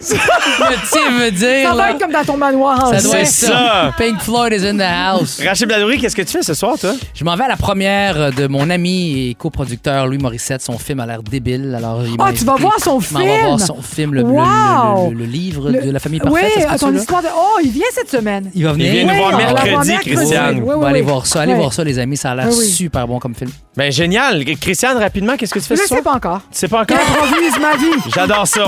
Type 0.00 1.12
veut 1.18 1.30
dire. 1.30 1.68
Ça 1.68 1.74
va 1.74 1.90
être 1.90 1.98
comme 1.98 2.12
dans 2.12 2.24
ton 2.24 2.36
juillet. 2.48 3.20
être 3.20 3.26
C'est 3.26 3.46
ça. 3.46 3.52
ça. 3.52 3.94
Pink 3.98 4.20
Floyd 4.20 4.52
is 4.52 4.66
in 4.66 4.76
the 4.76 4.80
house. 4.82 5.40
Rachid 5.44 5.68
Bladouri, 5.68 5.98
qu'est-ce 5.98 6.16
que 6.16 6.22
tu 6.22 6.32
fais 6.32 6.42
ce 6.42 6.54
soir, 6.54 6.78
toi? 6.78 6.92
Je 7.14 7.24
m'en 7.24 7.36
vais 7.36 7.44
à 7.44 7.48
la 7.48 7.56
première 7.56 8.32
de 8.32 8.46
mon 8.46 8.70
ami 8.70 9.28
et 9.30 9.34
coproducteur 9.34 10.06
Louis 10.06 10.18
Morissette. 10.18 10.62
Son 10.62 10.78
film 10.78 11.00
a 11.00 11.06
l'air 11.06 11.22
débile. 11.22 11.74
Alors, 11.76 12.02
il 12.04 12.16
m'a 12.16 12.26
Ah, 12.28 12.32
tu 12.32 12.44
vas 12.44 12.54
voir 12.56 12.78
son 12.82 13.00
Je 13.00 13.12
m'en 13.14 13.20
vais 13.20 13.26
voir 13.42 13.56
film? 13.58 13.66
son 13.66 13.82
film, 13.82 14.14
le, 14.14 14.22
Wow! 14.22 15.10
le- 15.10 15.14
le- 15.14 15.18
le 15.20 15.24
livre 15.26 15.70
Le- 15.70 15.82
de 15.82 15.90
la 15.90 15.98
famille 16.00 16.20
Oui, 16.24 16.30
parfaite. 16.40 16.66
peut-tu, 16.68 16.78
ton 16.78 16.94
histoire 16.94 17.22
de. 17.22 17.28
Oh, 17.36 17.58
il 17.62 17.70
vient 17.70 17.86
cette 17.92 18.10
semaine. 18.10 18.50
Il 18.54 18.64
va 18.64 18.72
venir. 18.72 18.86
Il 18.86 18.92
vient 18.92 19.02
nous 19.04 19.10
Oui, 19.10 19.16
voir 19.18 19.28
on 19.28 19.36
va 19.36 19.42
la 19.42 19.50
voir 19.50 19.64
mercredi, 19.64 19.88
mercredi. 19.90 20.16
Christiane. 20.16 20.54
Oui, 20.56 20.62
oui, 20.66 20.72
On 20.76 20.80
va 20.80 20.88
aller 20.88 21.00
oui. 21.00 21.06
voir 21.06 21.26
ça. 21.26 21.40
Allez 21.42 21.52
Oui. 21.52 21.58
voir 21.58 21.72
ça, 21.72 21.84
les 21.84 21.98
amis. 21.98 22.16
Ça 22.16 22.30
a 22.32 22.34
l'air 22.34 22.48
oui. 22.48 22.64
super 22.66 23.06
bon 23.06 23.18
comme 23.18 23.34
film. 23.34 23.50
Ben 23.76 23.90
génial. 23.92 24.44
Christiane, 24.60 24.96
rapidement, 24.98 25.36
qu'est-ce 25.36 25.54
que 25.54 25.58
tu 25.58 25.64
fais 25.66 25.76
Je 25.76 25.82
ce 25.82 25.86
soir? 25.88 25.98
sais 25.98 26.04
pas 26.04 26.14
encore. 26.14 26.40
Tu 26.52 26.58
sais 26.58 26.68
pas 26.68 26.82
encore? 26.82 26.96
Improvise 26.98 27.58
ma 27.60 27.76
vie. 27.76 28.02
J'adore 28.14 28.46
ça. 28.46 28.64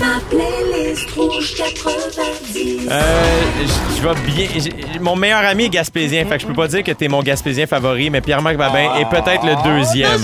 Ma 0.00 0.20
playlist 0.30 1.10
rouge 1.16 1.54
90. 1.56 2.88
Euh, 2.90 3.00
je 3.60 3.96
je 3.96 4.02
vais 4.08 4.14
bien. 4.26 4.48
Mon 5.00 5.16
meilleur 5.16 5.44
ami 5.44 5.64
est 5.64 5.68
gaspésien, 5.68 6.24
fait 6.26 6.36
que 6.36 6.42
je 6.42 6.46
peux 6.46 6.54
pas 6.54 6.68
dire 6.68 6.82
que 6.84 6.92
t'es 6.92 7.08
mon 7.08 7.22
gaspésien 7.22 7.66
favori, 7.66 8.10
mais 8.10 8.20
Pierre-Marc 8.20 8.56
Babin 8.56 8.96
est 9.00 9.08
peut-être 9.08 9.44
le 9.44 9.54
deuxième. 9.64 10.20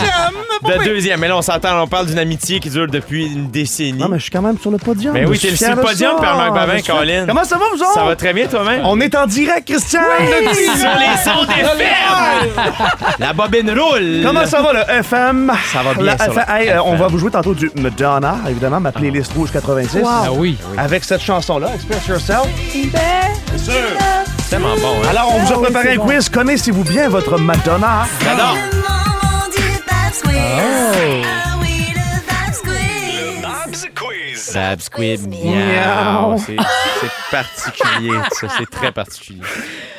Le 0.69 0.85
deuxième. 0.85 1.19
Mais 1.19 1.27
là, 1.29 1.37
on 1.37 1.43
s'entend, 1.43 1.83
on 1.83 1.89
parle 1.89 2.07
d'une 2.07 2.19
amitié 2.21 2.61
qui 2.61 2.71
dure 2.71 2.87
depuis 2.87 3.27
une 3.27 3.51
décennie. 3.51 3.95
Non, 3.99 4.09
mais 4.09 4.19
je 4.19 4.23
suis 4.25 4.31
quand 4.31 4.43
même 4.43 4.59
sur 4.59 4.71
le 4.71 4.79
podium. 4.79 5.13
Mais 5.13 5.25
oui, 5.27 5.35
Je 5.37 5.41
t'es 5.43 5.49
suis 5.49 5.57
sur 5.57 5.67
fier 5.67 5.77
le 5.77 5.83
de 5.83 5.87
podium, 5.89 6.13
ça. 6.17 6.21
Pierre-Marc 6.23 6.55
Babin, 6.55 6.73
Je 6.77 6.83
suis- 6.83 6.93
Colin. 6.93 7.25
Comment 7.27 7.45
ça 7.45 7.57
va, 7.59 7.65
vous 7.75 7.81
autres? 7.83 7.95
Ça 7.95 8.05
va 8.05 8.15
très 8.17 8.33
bien 8.33 8.47
toi-même? 8.47 8.83
On 8.85 9.01
est 9.01 9.15
en 9.17 9.27
direct, 9.27 9.67
Christian! 9.69 10.01
Sur 10.29 10.91
les 11.01 11.17
sons 11.25 11.45
des 11.49 11.65
fermes! 11.85 12.69
La 13.19 13.33
bobine 13.33 13.71
roule! 13.77 14.23
Comment 14.25 14.47
ça 14.47 14.63
va, 14.63 14.73
le 14.73 14.99
FM? 15.01 15.53
Ça 15.73 15.83
va 15.83 15.95
bien, 15.95 16.03
le 16.05 16.09
FM. 16.11 16.45
Hey, 16.49 16.69
euh, 16.69 16.83
on 16.83 16.91
FM. 16.93 16.99
va 17.01 17.07
vous 17.09 17.19
jouer 17.19 17.31
tantôt 17.33 17.55
du 17.55 17.71
Madonna, 17.77 18.37
évidemment, 18.49 18.79
ma 18.79 18.93
playlist 18.93 19.33
rouge 19.33 19.51
86. 19.53 19.99
Wow. 19.99 20.09
Ah 20.09 20.29
oui. 20.33 20.57
Avec 20.79 21.03
cette 21.03 21.23
chanson-là, 21.23 21.71
Express 21.75 22.07
Yourself. 22.07 22.47
C'est 22.73 24.49
tellement 24.49 24.75
bon, 24.77 25.03
hein? 25.05 25.09
Alors, 25.11 25.35
on 25.35 25.39
vous 25.41 25.53
a 25.53 25.57
Ah 25.57 25.59
oui, 25.59 25.63
préparé 25.65 25.89
c'est 25.89 25.95
un 25.95 25.97
bon. 25.99 26.05
quiz. 26.07 26.29
Connaissez-vous 26.31 26.85
bien 26.85 27.09
votre 27.11 27.39
Madonna? 27.39 28.07
J'adore! 28.23 28.57
Oh. 30.25 31.23
Ah 33.45 33.65
Bab 34.55 34.81
Squid, 34.81 35.29
Miaou. 35.29 36.39
C'est 36.39 36.57
particulier, 37.31 38.19
ça. 38.33 38.47
C'est 38.59 38.71
très 38.71 38.93
particulier. 38.93 39.41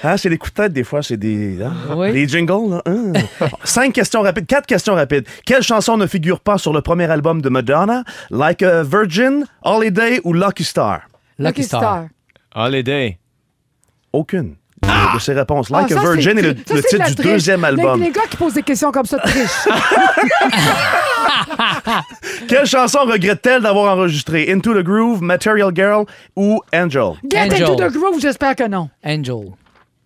Hein, 0.03 0.17
c'est 0.17 0.29
les 0.29 0.37
coups 0.37 0.53
de 0.53 0.63
tête, 0.63 0.73
des 0.73 0.83
fois, 0.83 1.01
c'est 1.01 1.17
des, 1.17 1.59
hein, 1.63 1.73
Oui. 1.95 2.11
des 2.11 2.27
jingles. 2.27 2.69
Là. 2.71 2.81
Hein? 2.85 3.13
Cinq 3.63 3.93
questions 3.93 4.21
rapides, 4.21 4.45
quatre 4.45 4.65
questions 4.67 4.93
rapides. 4.95 5.25
Quelle 5.45 5.63
chanson 5.63 5.97
ne 5.97 6.05
figure 6.07 6.39
pas 6.39 6.57
sur 6.59 6.71
le 6.73 6.81
premier 6.81 7.09
album 7.09 7.41
de 7.41 7.49
Madonna? 7.49 8.03
Like 8.29 8.61
a 8.63 8.83
Virgin, 8.83 9.45
Holiday 9.63 10.19
ou 10.23 10.33
Lucky 10.33 10.63
Star? 10.63 11.01
Lucky 11.39 11.63
Star. 11.63 12.05
Holiday. 12.55 13.17
Aucune 14.11 14.55
Ah! 14.85 15.11
de 15.15 15.19
ces 15.19 15.33
réponses. 15.33 15.67
Ah, 15.73 15.81
Like 15.81 15.91
ça, 15.93 15.99
a 15.99 16.03
Virgin 16.03 16.37
est 16.37 16.41
le, 16.41 16.55
ça, 16.65 16.75
titre 16.81 17.05
du 17.07 17.15
triche. 17.15 17.25
deuxième 17.31 17.61
Les- 17.61 17.67
album. 17.67 18.01
Les, 18.01 18.11
gars 18.11 18.21
qui 18.29 18.37
posent 18.37 18.53
des 18.53 18.63
questions 18.63 18.91
comme 18.91 19.05
ça 19.05 19.17
trichent. 19.19 19.67
Quelle 22.47 22.65
chanson 22.65 22.99
regrette-t-elle 23.05 23.61
d'avoir 23.61 23.95
enregistré? 23.97 24.51
Into 24.51 24.73
the 24.73 24.83
Groove, 24.83 25.21
Material 25.21 25.71
Girl 25.75 26.05
ou 26.35 26.61
Angel? 26.73 27.13
Get 27.29 27.39
Angel. 27.39 27.63
into 27.63 27.75
the 27.75 27.91
groove, 27.91 28.19
j'espère 28.19 28.55
que 28.55 28.67
non. 28.67 28.89
Angel. 29.03 29.51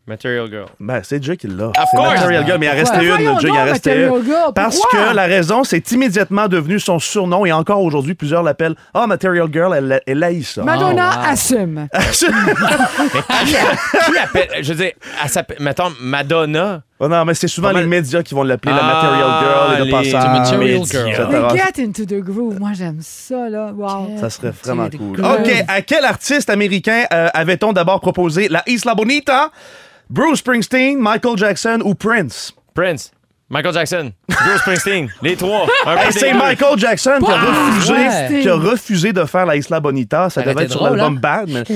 Material 0.07 0.47
Girl. 0.49 0.65
Ben, 0.79 1.01
c'est 1.03 1.21
Jay 1.21 1.35
qui 1.35 1.47
l'a. 1.47 1.65
Of 1.67 1.73
C'est 1.91 1.97
course. 1.97 2.09
Material 2.13 2.45
Girl, 2.45 2.57
mais 2.59 2.65
il 2.67 2.69
en 2.69 2.73
restait 2.75 2.97
Ouais. 2.97 3.23
une, 3.25 3.39
Jay, 3.41 3.47
il 3.49 3.51
en 3.51 3.63
restait 3.65 3.89
Material 3.89 4.19
une. 4.19 4.25
Girl, 4.25 4.53
Parce 4.55 4.79
que 4.91 5.13
la 5.13 5.23
raison, 5.25 5.63
c'est 5.65 5.91
immédiatement 5.91 6.47
devenu 6.47 6.79
son 6.79 6.97
surnom 6.99 7.45
et 7.45 7.51
encore 7.51 7.81
aujourd'hui, 7.83 8.13
plusieurs 8.15 8.41
l'appellent 8.43 8.75
Ah, 8.93 9.05
Material 9.05 9.47
Girl, 9.51 9.73
elle, 9.75 10.01
elle 10.07 10.23
haït 10.23 10.43
ça. 10.43 10.63
Madonna 10.63 11.09
wow. 11.09 11.25
assume. 11.31 11.87
Qui 13.45 14.17
appelle. 14.17 14.49
Je 14.61 14.73
veux 14.73 14.83
dire, 14.83 14.91
elle 15.23 15.29
s'appelle. 15.29 15.57
Mettons, 15.59 15.91
Madonna. 16.01 16.81
Oh 16.99 17.07
non, 17.07 17.25
mais 17.25 17.35
c'est 17.35 17.47
souvent 17.47 17.71
les 17.71 17.85
médias 17.85 18.23
qui 18.23 18.33
vont 18.33 18.41
l'appeler 18.43 18.73
la 18.73 18.79
Ah, 18.81 18.93
Material 19.03 19.29
Girl 19.39 19.73
et 19.73 19.77
les- 19.77 19.85
le 19.85 19.91
passage. 19.91 20.39
Material. 20.39 20.85
Girl. 20.85 21.55
Get 21.55 21.83
into 21.83 22.05
the 22.05 22.19
groove, 22.23 22.59
moi 22.59 22.71
j'aime 22.73 22.97
ça, 23.01 23.49
là. 23.49 23.71
Wow. 23.75 24.17
Ça 24.19 24.29
serait 24.31 24.51
vraiment 24.63 24.89
cool. 24.89 25.17
groove. 25.21 25.37
OK, 25.41 25.51
à 25.67 25.81
quel 25.81 26.05
artiste 26.05 26.49
américain 26.49 27.03
euh, 27.13 27.27
avait-on 27.33 27.71
d'abord 27.73 27.99
proposé 27.99 28.47
la 28.49 28.63
Isla 28.67 28.95
Bonita? 28.95 29.51
Bruce 30.09 30.39
Springsteen, 30.39 30.99
Michael 30.99 31.37
Jackson 31.37 31.79
ou 31.83 31.93
Prince? 31.93 32.53
Prince. 32.73 33.11
Michael 33.49 33.73
Jackson. 33.73 34.11
Bruce 34.27 34.59
Springsteen. 34.61 35.09
Les 35.21 35.35
trois. 35.37 35.65
Hey, 35.85 36.11
c'est. 36.11 36.33
Michael 36.33 36.77
Jackson 36.77 37.19
qui 37.23 37.31
a, 37.31 37.39
refusé, 37.41 37.93
Springsteen. 37.93 38.41
qui 38.41 38.49
a 38.49 38.55
refusé 38.55 39.13
de 39.13 39.25
faire 39.25 39.45
la 39.45 39.55
Isla 39.55 39.79
Bonita. 39.79 40.29
Ça 40.29 40.41
devait 40.41 40.63
être 40.63 40.71
sur 40.71 40.83
l'album 40.83 41.15
hein? 41.15 41.19
Bad. 41.21 41.49
mais- 41.49 41.63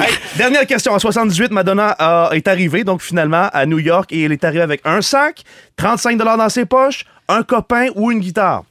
Hey, 0.00 0.14
dernière 0.36 0.66
question. 0.66 0.92
En 0.92 0.98
78, 0.98 1.50
Madonna 1.52 1.94
euh, 2.00 2.30
est 2.30 2.48
arrivée, 2.48 2.84
donc 2.84 3.02
finalement, 3.02 3.48
à 3.52 3.66
New 3.66 3.78
York, 3.78 4.10
et 4.12 4.22
elle 4.22 4.32
est 4.32 4.44
arrivée 4.44 4.62
avec 4.62 4.80
un 4.86 5.02
sac, 5.02 5.42
35 5.76 6.16
dans 6.16 6.48
ses 6.48 6.64
poches, 6.64 7.04
un 7.28 7.42
copain 7.42 7.88
ou 7.94 8.10
une 8.10 8.20
guitare? 8.20 8.64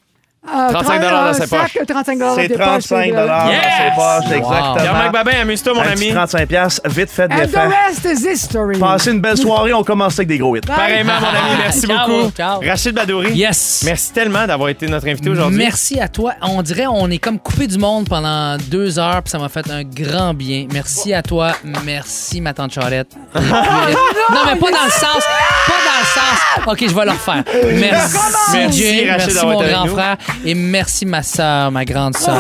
Euh, 0.46 0.72
35 0.74 1.00
trente- 1.02 1.12
dans 1.12 1.34
ses 1.34 1.48
poches. 1.48 1.78
35 1.88 2.20
dans 2.20 2.36
C'est 2.36 2.48
tes 2.50 2.54
poches, 2.56 2.64
35 2.66 3.04
c'est, 3.06 3.12
dans 3.14 3.48
ses 3.48 3.96
poches, 3.96 4.38
exactement. 4.38 4.76
Pierre-Marc 4.76 5.12
Babin, 5.14 5.32
amuse-toi, 5.42 5.74
mon 5.74 5.80
un 5.82 5.84
ami. 5.86 5.96
petit 6.08 6.14
35 6.14 6.48
piastres, 6.48 6.82
vite 6.90 7.10
fait, 7.10 7.28
bien 7.30 7.44
And 7.46 7.48
the 7.48 7.56
rest 7.56 8.06
is 8.06 8.28
history. 8.28 8.78
Passez 8.78 9.12
une 9.12 9.22
belle 9.22 9.38
soirée, 9.38 9.74
on 9.74 9.84
commence 9.86 10.16
avec 10.16 10.28
des 10.28 10.38
gros 10.38 10.56
hits. 10.58 10.62
Pareillement, 10.62 11.14
mon 11.22 11.28
ami. 11.28 11.58
Merci 11.64 11.88
Ciao, 11.88 12.08
beaucoup. 12.08 12.32
ciao. 12.32 12.60
Rachid 12.60 12.94
Badouri. 12.94 13.32
Yes. 13.34 13.84
Merci 13.86 14.12
tellement 14.12 14.46
d'avoir 14.46 14.68
été 14.70 14.86
notre 14.88 15.08
invité 15.08 15.30
aujourd'hui. 15.30 15.58
Merci 15.58 16.00
à 16.02 16.10
toi. 16.10 16.34
On 16.42 16.62
dirait 16.62 16.88
on 16.88 17.10
est 17.10 17.20
comme 17.20 17.40
coupé 17.40 17.66
du 17.68 17.78
monde 17.78 18.10
pendant 18.10 18.58
deux 18.58 19.00
heures, 19.00 19.22
puis 19.24 19.32
ça 19.32 19.40
m'a 19.40 19.48
fait 19.50 19.70
un 19.72 19.84
grand 19.84 20.34
bien. 20.34 20.68
Merci 20.74 21.14
à 21.14 21.22
toi. 21.24 21.54
Merci, 21.86 22.42
ma 22.42 22.54
tante 22.54 22.74
euh, 22.78 23.04
non, 23.36 24.40
mais 24.46 24.56
pas 24.60 24.72
dans 24.72 24.84
le 24.86 24.92
sens. 24.92 25.24
Pas 25.68 25.74
dans 25.86 25.93
le 25.93 25.93
sens. 26.04 26.68
OK, 26.68 26.80
je 26.88 26.94
vais 26.96 27.06
le 27.06 27.12
refaire. 27.12 27.44
Merci, 27.80 28.18
Merci, 28.54 28.80
Jay. 28.80 29.06
Merci, 29.06 29.46
mon 29.46 29.62
grand 29.62 29.86
nous. 29.86 29.94
frère. 29.94 30.18
Et 30.46 30.54
merci, 30.56 31.06
ma 31.06 31.24
soeur, 31.24 31.72
ma 31.72 31.86
grande 31.86 32.16
soeur, 32.18 32.38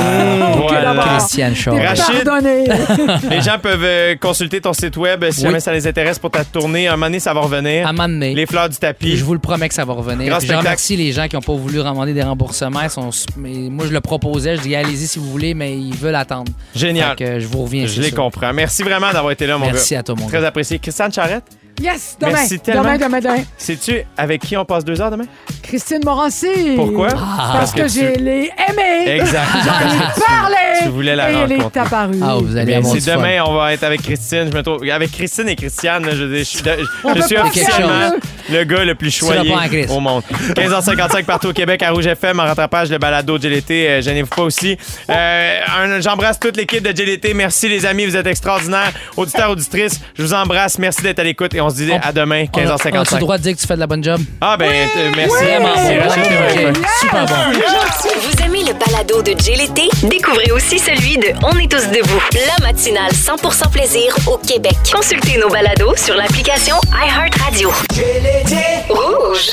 Voilà. 0.57 0.93
d'abord. 0.93 1.05
Christiane 1.17 1.55
Shaw. 1.55 1.75
Rachid. 1.75 2.29
Les 3.29 3.41
gens 3.41 3.57
peuvent 3.61 3.83
euh, 3.83 4.15
consulter 4.15 4.61
ton 4.61 4.73
site 4.73 4.97
web 4.97 5.23
si 5.31 5.39
Oui. 5.39 5.43
jamais 5.43 5.59
ça 5.59 5.71
les 5.73 5.85
intéresse 5.87 6.19
pour 6.19 6.31
ta 6.31 6.43
tournée. 6.43 6.87
Un 6.87 6.91
moment 6.91 7.07
donné, 7.07 7.19
ça 7.19 7.33
va 7.33 7.41
revenir. 7.41 7.87
Un 7.87 7.91
moment 7.93 8.07
donné. 8.09 8.33
Les 8.33 8.45
fleurs 8.45 8.69
du 8.69 8.75
Et 8.75 8.79
tapis. 8.79 9.17
je 9.17 9.23
vous 9.23 9.33
le 9.33 9.39
promets 9.39 9.67
que 9.69 9.75
ça 9.75 9.85
va 9.85 9.93
revenir. 9.93 10.39
Je 10.39 10.53
remercie 10.53 10.95
les 10.95 11.11
gens 11.11 11.27
qui 11.27 11.35
n'ont 11.35 11.41
pas 11.41 11.53
voulu 11.53 11.77
demander 11.77 12.13
des 12.13 12.23
remboursements. 12.23 12.81
Ils 12.81 12.89
sont- 12.89 13.09
mais 13.37 13.69
moi, 13.69 13.85
je 13.87 13.93
le 13.93 14.01
proposais. 14.01 14.57
Je 14.57 14.61
dis, 14.61 14.75
allez-y 14.75 15.07
si 15.07 15.19
vous 15.19 15.29
voulez, 15.29 15.53
mais 15.53 15.77
ils 15.77 15.95
veulent 15.95 16.15
attendre. 16.15 16.51
Génial. 16.75 17.15
Fait 17.17 17.23
que 17.25 17.39
je 17.39 17.47
vous 17.47 17.63
reviens. 17.63 17.85
Je 17.85 18.01
les 18.01 18.09
ça. 18.09 18.15
comprends. 18.15 18.53
Merci 18.53 18.83
vraiment 18.83 19.11
d'avoir 19.11 19.31
été 19.31 19.45
là, 19.47 19.57
mon 19.57 19.65
Merci 19.65 19.93
gars. 19.93 19.99
à 20.01 20.03
toi, 20.03 20.15
mon 20.17 20.27
Très 20.27 20.41
gars. 20.41 20.47
apprécié. 20.47 20.79
Christiane 20.79 21.11
Charrette, 21.13 21.43
Yes, 21.81 22.17
demain. 22.19 22.33
Merci 22.33 22.59
tellement. 22.59 22.83
Demain, 22.83 22.97
demain, 22.97 23.19
demain. 23.19 23.43
sais-tu 23.57 24.03
avec 24.15 24.41
qui 24.41 24.55
on 24.55 24.63
passe 24.63 24.85
deux 24.85 25.01
heures 25.01 25.09
demain? 25.11 25.25
Christine 25.63 26.01
Morancy. 26.05 26.73
Pourquoi? 26.75 27.07
Parce 27.09 27.71
que, 27.71 27.81
tu- 27.83 27.99
j'ai 27.99 28.15
les 28.15 28.51
aimé. 28.69 29.07
Exact. 29.19 29.47
J'en 29.65 29.87
ai 29.89 29.99
parlé. 30.27 30.55
tu 30.83 30.89
voulais 30.89 31.15
la 31.15 31.31
et 31.31 31.35
elle 31.35 31.51
est 31.51 31.55
rencontrer. 31.57 31.79
apparue. 31.79 32.19
Ah, 32.21 32.35
vous 32.39 32.55
allez 32.55 32.77
Mais 32.79 32.83
c'est 32.83 32.99
fun. 33.11 33.17
demain, 33.17 33.43
on 33.47 33.55
va 33.55 33.73
être 33.73 33.83
avec 33.83 34.01
Christine. 34.03 34.49
Je 34.51 34.55
me 34.57 34.61
trouve... 34.61 34.83
Avec 34.89 35.11
Christine 35.11 35.49
et 35.49 35.55
Christiane, 35.55 36.05
je, 36.11 36.43
suis, 36.43 36.59
je 36.59 37.39
officiellement 37.41 38.11
le 38.51 38.63
gars 38.65 38.83
le 38.85 38.93
plus 38.95 39.09
choyé 39.11 39.51
au 39.89 39.99
monde. 39.99 40.21
15h55 40.55 41.23
partout 41.23 41.47
au 41.49 41.53
Québec 41.53 41.81
à 41.81 41.91
Rouge 41.91 42.05
FM 42.07 42.39
en 42.39 42.43
rattrapage 42.43 42.91
le 42.91 42.97
balado 42.99 43.37
de 43.39 43.49
GLT. 43.49 43.71
Euh, 43.71 44.01
Gênez-vous 44.01 44.27
pas 44.29 44.43
aussi. 44.43 44.77
Euh, 45.09 45.59
J'embrasse 46.01 46.39
toute 46.39 46.55
l'équipe 46.57 46.83
de 46.83 46.91
GLT. 46.91 47.33
Merci 47.33 47.67
les 47.67 47.85
amis, 47.85 48.05
vous 48.05 48.15
êtes 48.15 48.27
extraordinaires. 48.27 48.91
Auditeurs, 49.17 49.49
auditrices, 49.49 49.99
je 50.17 50.21
vous 50.23 50.33
embrasse. 50.33 50.77
Merci 50.77 51.01
d'être 51.01 51.19
à 51.19 51.23
l'écoute 51.23 51.53
et 51.55 51.61
on 51.65 51.69
se 51.69 51.75
dit 51.75 51.91
à 51.91 52.11
demain, 52.11 52.45
On 52.53 52.59
a- 52.59 52.61
On 52.61 52.75
a-tu 52.75 52.87
le 52.87 52.91
15h55. 52.91 53.19
droit 53.19 53.37
de 53.37 53.43
dire 53.43 53.55
que 53.55 53.61
tu 53.61 53.67
fais 53.67 53.75
de 53.75 53.79
la 53.79 53.87
bonne 53.87 54.03
job? 54.03 54.19
Ah 54.41 54.55
ben, 54.57 54.65
euh, 54.71 55.11
merci. 55.15 55.35
Vraiment 55.35 55.75
Jay. 55.75 55.99
fin. 56.01 56.73
Super 57.01 57.25
bon. 57.25 57.59
Vous 58.21 58.43
aimez 58.45 58.63
le 58.63 58.73
balado 58.73 59.21
de 59.21 59.33
Jay 59.39 59.55
l'été? 59.55 59.89
Découvrez 60.03 60.51
aussi 60.51 60.79
celui 60.79 61.17
de 61.17 61.27
On 61.43 61.57
est 61.57 61.69
tous 61.71 61.87
debout, 61.89 62.21
la 62.33 62.65
matinale 62.67 63.11
100% 63.11 63.69
plaisir 63.71 64.15
au 64.27 64.37
Québec. 64.37 64.75
Consultez 64.93 65.37
nos 65.37 65.49
balados 65.49 65.95
sur 65.97 66.15
l'application 66.15 66.75
iHeartRadio. 66.93 67.71
Rouge. 68.89 69.51